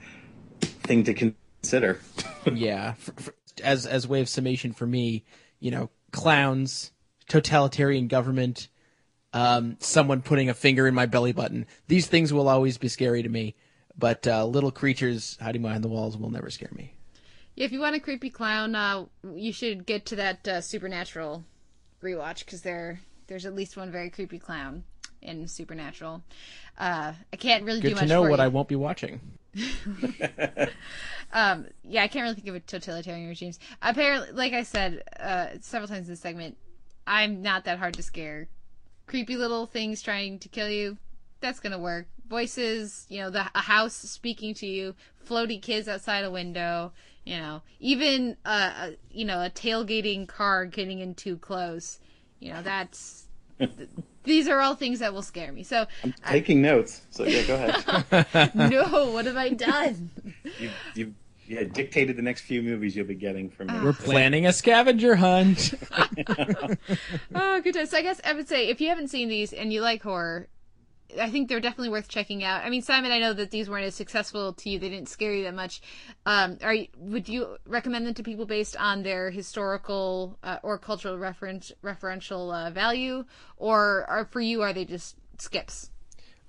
thing 0.83 1.03
to 1.05 1.13
consider. 1.13 2.01
yeah, 2.53 2.93
for, 2.93 3.13
for, 3.13 3.35
as 3.63 3.85
as 3.85 4.07
way 4.07 4.19
of 4.19 4.27
summation 4.27 4.73
for 4.73 4.85
me, 4.85 5.23
you 5.59 5.71
know, 5.71 5.89
clowns, 6.11 6.91
totalitarian 7.29 8.07
government, 8.07 8.67
um, 9.31 9.77
someone 9.79 10.21
putting 10.21 10.49
a 10.49 10.53
finger 10.53 10.87
in 10.87 10.93
my 10.93 11.05
belly 11.05 11.31
button. 11.31 11.65
These 11.87 12.07
things 12.07 12.33
will 12.33 12.49
always 12.49 12.77
be 12.77 12.87
scary 12.89 13.23
to 13.23 13.29
me, 13.29 13.55
but 13.97 14.27
uh, 14.27 14.45
little 14.45 14.71
creatures 14.71 15.37
hiding 15.41 15.61
behind 15.61 15.83
the 15.83 15.89
walls 15.89 16.17
will 16.17 16.29
never 16.29 16.49
scare 16.49 16.71
me. 16.75 16.95
Yeah, 17.55 17.65
if 17.65 17.71
you 17.71 17.79
want 17.79 17.95
a 17.95 17.99
creepy 17.99 18.29
clown, 18.29 18.75
uh, 18.75 19.05
you 19.33 19.53
should 19.53 19.85
get 19.85 20.05
to 20.07 20.17
that 20.17 20.47
uh, 20.47 20.61
Supernatural 20.61 21.45
rewatch 22.03 22.39
because 22.39 22.61
there 22.61 22.99
there's 23.27 23.45
at 23.45 23.55
least 23.55 23.77
one 23.77 23.91
very 23.91 24.09
creepy 24.09 24.39
clown 24.39 24.83
in 25.21 25.47
Supernatural. 25.47 26.21
Uh, 26.77 27.13
I 27.31 27.35
can't 27.37 27.63
really 27.63 27.79
do 27.79 27.89
much. 27.91 28.01
Good 28.01 28.07
to 28.07 28.13
know 28.13 28.21
what 28.21 28.39
you. 28.39 28.45
I 28.45 28.47
won't 28.49 28.67
be 28.67 28.75
watching. 28.75 29.19
um, 31.33 31.67
yeah, 31.83 32.03
I 32.03 32.07
can't 32.07 32.23
really 32.23 32.35
think 32.35 32.47
of 32.47 32.55
it 32.55 32.67
totalitarian 32.67 33.27
regimes. 33.27 33.59
Apparently, 33.81 34.31
like 34.33 34.53
I 34.53 34.63
said 34.63 35.03
uh, 35.19 35.47
several 35.61 35.87
times 35.87 36.07
in 36.07 36.13
this 36.13 36.19
segment, 36.19 36.57
I'm 37.07 37.41
not 37.41 37.63
that 37.65 37.79
hard 37.79 37.93
to 37.95 38.03
scare. 38.03 38.47
Creepy 39.07 39.37
little 39.37 39.65
things 39.65 40.01
trying 40.01 40.39
to 40.39 40.49
kill 40.49 40.69
you, 40.69 40.97
that's 41.39 41.59
gonna 41.59 41.79
work. 41.79 42.07
Voices, 42.27 43.05
you 43.07 43.21
know, 43.21 43.29
the 43.29 43.45
a 43.53 43.61
house 43.61 43.93
speaking 43.93 44.53
to 44.55 44.65
you, 44.65 44.95
floaty 45.27 45.61
kids 45.61 45.87
outside 45.87 46.23
a 46.23 46.31
window, 46.31 46.91
you 47.25 47.37
know, 47.37 47.63
even 47.79 48.37
uh, 48.45 48.71
a, 48.77 48.97
you 49.11 49.25
know, 49.25 49.41
a 49.41 49.49
tailgating 49.49 50.27
car 50.27 50.65
getting 50.65 50.99
in 50.99 51.15
too 51.15 51.37
close. 51.37 51.99
You 52.39 52.53
know, 52.53 52.61
that's 52.61 53.27
these 54.23 54.47
are 54.47 54.59
all 54.59 54.75
things 54.75 54.99
that 54.99 55.13
will 55.13 55.23
scare 55.23 55.51
me. 55.51 55.63
So 55.63 55.87
I'm 56.03 56.13
Taking 56.27 56.61
notes, 56.61 57.01
so 57.09 57.23
yeah, 57.23 57.43
go 57.43 57.55
ahead. 57.55 58.55
no, 58.55 59.11
what 59.11 59.25
have 59.25 59.37
I 59.37 59.49
done? 59.49 60.11
you 60.59 60.69
you 60.93 61.13
yeah 61.47 61.63
dictated 61.63 62.15
the 62.15 62.21
next 62.21 62.41
few 62.41 62.61
movies 62.61 62.95
you'll 62.95 63.07
be 63.07 63.15
getting 63.15 63.49
from 63.49 63.67
me. 63.67 63.79
We're 63.83 63.93
planning 63.93 64.45
a 64.45 64.53
scavenger 64.53 65.15
hunt. 65.15 65.73
oh, 67.35 67.61
good 67.61 67.73
time. 67.73 67.85
So 67.87 67.97
I 67.97 68.01
guess 68.01 68.21
I 68.23 68.33
would 68.33 68.47
say 68.47 68.67
if 68.67 68.79
you 68.79 68.89
haven't 68.89 69.09
seen 69.09 69.29
these 69.29 69.51
and 69.51 69.73
you 69.73 69.81
like 69.81 70.03
horror, 70.03 70.47
I 71.19 71.29
think 71.29 71.49
they're 71.49 71.59
definitely 71.59 71.89
worth 71.89 72.07
checking 72.07 72.43
out. 72.43 72.63
I 72.63 72.69
mean, 72.69 72.81
Simon, 72.81 73.11
I 73.11 73.19
know 73.19 73.33
that 73.33 73.51
these 73.51 73.69
weren't 73.69 73.85
as 73.85 73.95
successful 73.95 74.53
to 74.53 74.69
you; 74.69 74.79
they 74.79 74.89
didn't 74.89 75.09
scare 75.09 75.33
you 75.33 75.43
that 75.43 75.53
much. 75.53 75.81
Um, 76.25 76.57
are 76.61 76.73
you, 76.73 76.87
would 76.97 77.29
you 77.29 77.57
recommend 77.65 78.05
them 78.05 78.13
to 78.15 78.23
people 78.23 78.45
based 78.45 78.75
on 78.77 79.03
their 79.03 79.29
historical 79.29 80.37
uh, 80.43 80.57
or 80.63 80.77
cultural 80.77 81.17
reference 81.17 81.71
referential 81.83 82.53
uh, 82.53 82.71
value, 82.71 83.25
or 83.57 84.05
are 84.09 84.25
for 84.25 84.41
you 84.41 84.61
are 84.61 84.73
they 84.73 84.85
just 84.85 85.15
skips? 85.37 85.89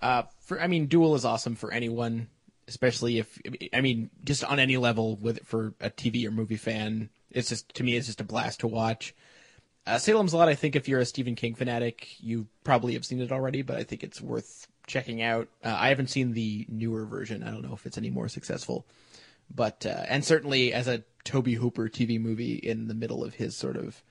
Uh, 0.01 0.23
for 0.41 0.61
I 0.61 0.67
mean, 0.67 0.87
Duel 0.87 1.15
is 1.15 1.25
awesome 1.25 1.55
for 1.55 1.73
anyone, 1.73 2.29
especially 2.69 3.19
if 3.19 3.41
I 3.73 3.81
mean, 3.81 4.11
just 4.25 4.45
on 4.45 4.59
any 4.59 4.77
level 4.77 5.17
with 5.17 5.45
for 5.45 5.75
a 5.81 5.91
TV 5.91 6.27
or 6.27 6.31
movie 6.31 6.57
fan. 6.57 7.11
It's 7.31 7.49
just 7.49 7.75
to 7.75 7.85
me, 7.85 7.97
it's 7.97 8.07
just 8.07 8.21
a 8.21 8.25
blast 8.25 8.61
to 8.61 8.69
watch. 8.69 9.15
Uh, 9.87 9.99
Salem's 9.99 10.35
Lot, 10.35 10.49
I 10.49 10.55
think 10.55 10.75
if 10.75 10.89
you're 10.89 11.01
a 11.01 11.05
Stephen 11.05 11.37
King 11.37 11.55
fanatic, 11.55 12.17
you 12.19 12.49
probably 12.65 12.95
have 12.95 13.05
seen 13.05 13.21
it 13.21 13.31
already, 13.31 13.63
but 13.63 13.77
I 13.77 13.85
think 13.85 14.03
it's 14.03 14.21
worth 14.21 14.67
checking 14.87 15.23
out. 15.23 15.49
Uh, 15.65 15.77
I 15.79 15.89
haven't 15.89 16.11
seen 16.11 16.33
the 16.33 16.67
newer 16.69 17.05
version. 17.05 17.43
I 17.43 17.51
don't 17.51 17.63
know 17.63 17.75
if 17.75 17.87
it's 17.87 17.99
any 17.99 18.11
more 18.11 18.29
successful, 18.29 18.85
but 19.55 19.87
uh, 19.87 20.05
and 20.09 20.25
certainly 20.25 20.73
as 20.73 20.89
a 20.89 21.05
Tobe 21.25 21.49
Hooper 21.49 21.89
TV 21.89 22.21
movie 22.21 22.55
in 22.55 22.89
the 22.89 22.95
middle 22.95 23.23
of 23.23 23.35
his 23.35 23.57
sort 23.57 23.77
of 23.77 24.03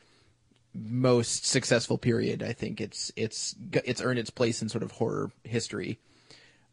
most 0.73 1.45
successful 1.45 1.97
period, 1.97 2.41
I 2.41 2.53
think 2.53 2.79
it's 2.79 3.11
it's 3.17 3.55
it's 3.71 4.01
earned 4.01 4.19
its 4.19 4.29
place 4.29 4.61
in 4.61 4.69
sort 4.69 4.83
of 4.83 4.91
horror 4.91 5.31
history. 5.43 5.99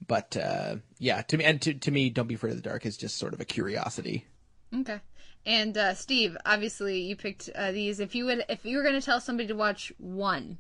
But 0.06 0.36
uh, 0.36 0.76
yeah, 0.98 1.22
to 1.22 1.38
me 1.38 1.44
and 1.44 1.60
to 1.62 1.74
to 1.74 1.90
me, 1.90 2.10
Don't 2.10 2.28
Be 2.28 2.34
Afraid 2.34 2.50
of 2.50 2.56
the 2.56 2.68
Dark 2.68 2.86
is 2.86 2.96
just 2.96 3.18
sort 3.18 3.34
of 3.34 3.40
a 3.40 3.44
curiosity. 3.44 4.26
Okay. 4.74 5.00
And 5.44 5.77
uh, 5.77 5.94
Steve, 5.94 6.36
obviously 6.47 7.01
you 7.01 7.16
picked 7.16 7.51
uh, 7.55 7.73
these. 7.73 8.01
If 8.01 8.14
you 8.14 8.27
would, 8.27 8.44
if 8.48 8.64
you 8.64 8.77
were 8.77 8.82
going 8.82 8.94
to 8.94 9.01
tell 9.05 9.20
somebody 9.20 9.48
to 9.48 9.55
watch 9.55 9.93
one, 9.98 10.59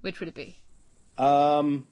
which 0.00 0.20
would 0.20 0.28
it 0.28 0.34
be? 0.34 0.58
Um, 1.18 1.86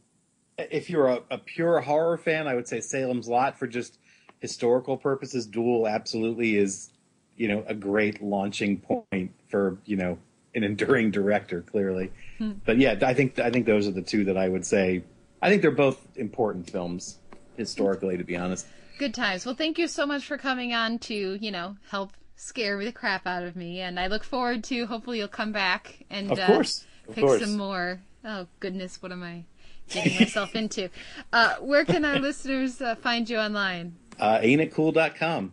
if 0.56 0.88
you're 0.88 1.08
a, 1.08 1.20
a 1.30 1.38
pure 1.38 1.80
horror 1.80 2.16
fan, 2.16 2.46
I 2.46 2.54
would 2.54 2.66
say 2.66 2.80
Salem's 2.80 3.28
Lot 3.28 3.58
for 3.58 3.66
just 3.66 3.98
historical 4.40 4.96
purposes, 4.96 5.46
Duel 5.46 5.86
absolutely 5.86 6.56
is, 6.56 6.90
you 7.36 7.48
know, 7.48 7.64
a 7.66 7.74
great 7.74 8.22
launching 8.22 8.78
point 8.78 9.32
for 9.48 9.78
you 9.84 9.96
know 9.96 10.18
an 10.54 10.64
enduring 10.64 11.10
director. 11.10 11.60
Clearly, 11.60 12.12
Hmm. 12.38 12.52
but 12.64 12.78
yeah, 12.78 12.98
I 13.02 13.12
think 13.12 13.38
I 13.38 13.50
think 13.50 13.66
those 13.66 13.86
are 13.86 13.92
the 13.92 14.02
two 14.02 14.24
that 14.24 14.36
I 14.38 14.48
would 14.48 14.64
say. 14.64 15.02
I 15.42 15.50
think 15.50 15.60
they're 15.60 15.70
both 15.70 16.00
important 16.16 16.70
films 16.70 17.18
historically, 17.56 18.16
to 18.16 18.24
be 18.24 18.36
honest. 18.36 18.66
Good 18.98 19.14
times. 19.14 19.44
Well, 19.44 19.54
thank 19.54 19.78
you 19.78 19.88
so 19.88 20.06
much 20.06 20.24
for 20.24 20.38
coming 20.38 20.72
on 20.72 20.98
to, 21.00 21.14
you 21.34 21.50
know, 21.50 21.76
help 21.90 22.12
scare 22.36 22.82
the 22.82 22.92
crap 22.92 23.26
out 23.26 23.42
of 23.42 23.54
me. 23.56 23.80
And 23.80 24.00
I 24.00 24.06
look 24.06 24.24
forward 24.24 24.64
to 24.64 24.86
hopefully 24.86 25.18
you'll 25.18 25.28
come 25.28 25.52
back 25.52 26.04
and 26.10 26.30
Of 26.32 26.38
uh, 26.38 26.46
course. 26.46 26.86
Of 27.08 27.14
pick 27.14 27.24
course. 27.24 27.40
some 27.42 27.56
more. 27.56 28.00
Oh, 28.24 28.46
goodness, 28.60 29.00
what 29.02 29.12
am 29.12 29.22
I 29.22 29.44
getting 29.90 30.14
myself 30.18 30.54
into? 30.56 30.88
Uh, 31.32 31.56
where 31.56 31.84
can 31.84 32.04
our 32.04 32.18
listeners 32.18 32.80
uh, 32.80 32.94
find 32.96 33.28
you 33.28 33.36
online? 33.38 33.94
Uh, 34.18 34.38
aintitcool.com. 34.38 35.50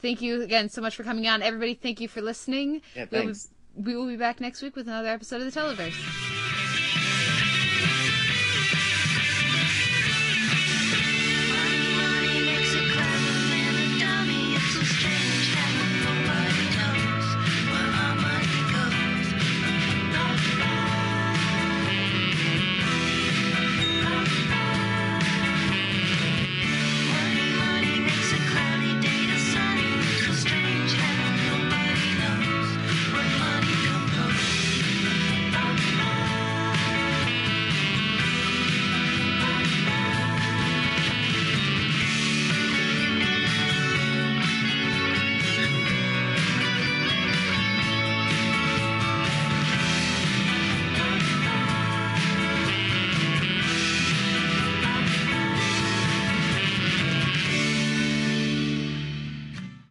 Thank 0.00 0.20
you 0.22 0.42
again 0.42 0.68
so 0.68 0.80
much 0.80 0.96
for 0.96 1.04
coming 1.04 1.26
on. 1.28 1.42
Everybody, 1.42 1.74
thank 1.74 2.00
you 2.00 2.08
for 2.08 2.20
listening. 2.22 2.82
Yeah, 2.96 3.06
We'll 3.10 3.20
be- 3.20 3.26
thanks. 3.26 3.48
we 3.76 3.94
will 3.96 4.06
be 4.08 4.16
back 4.16 4.40
next 4.40 4.62
week 4.62 4.74
with 4.74 4.88
another 4.88 5.08
episode 5.08 5.42
of 5.42 5.52
the 5.52 5.60
Televerse. 5.60 6.39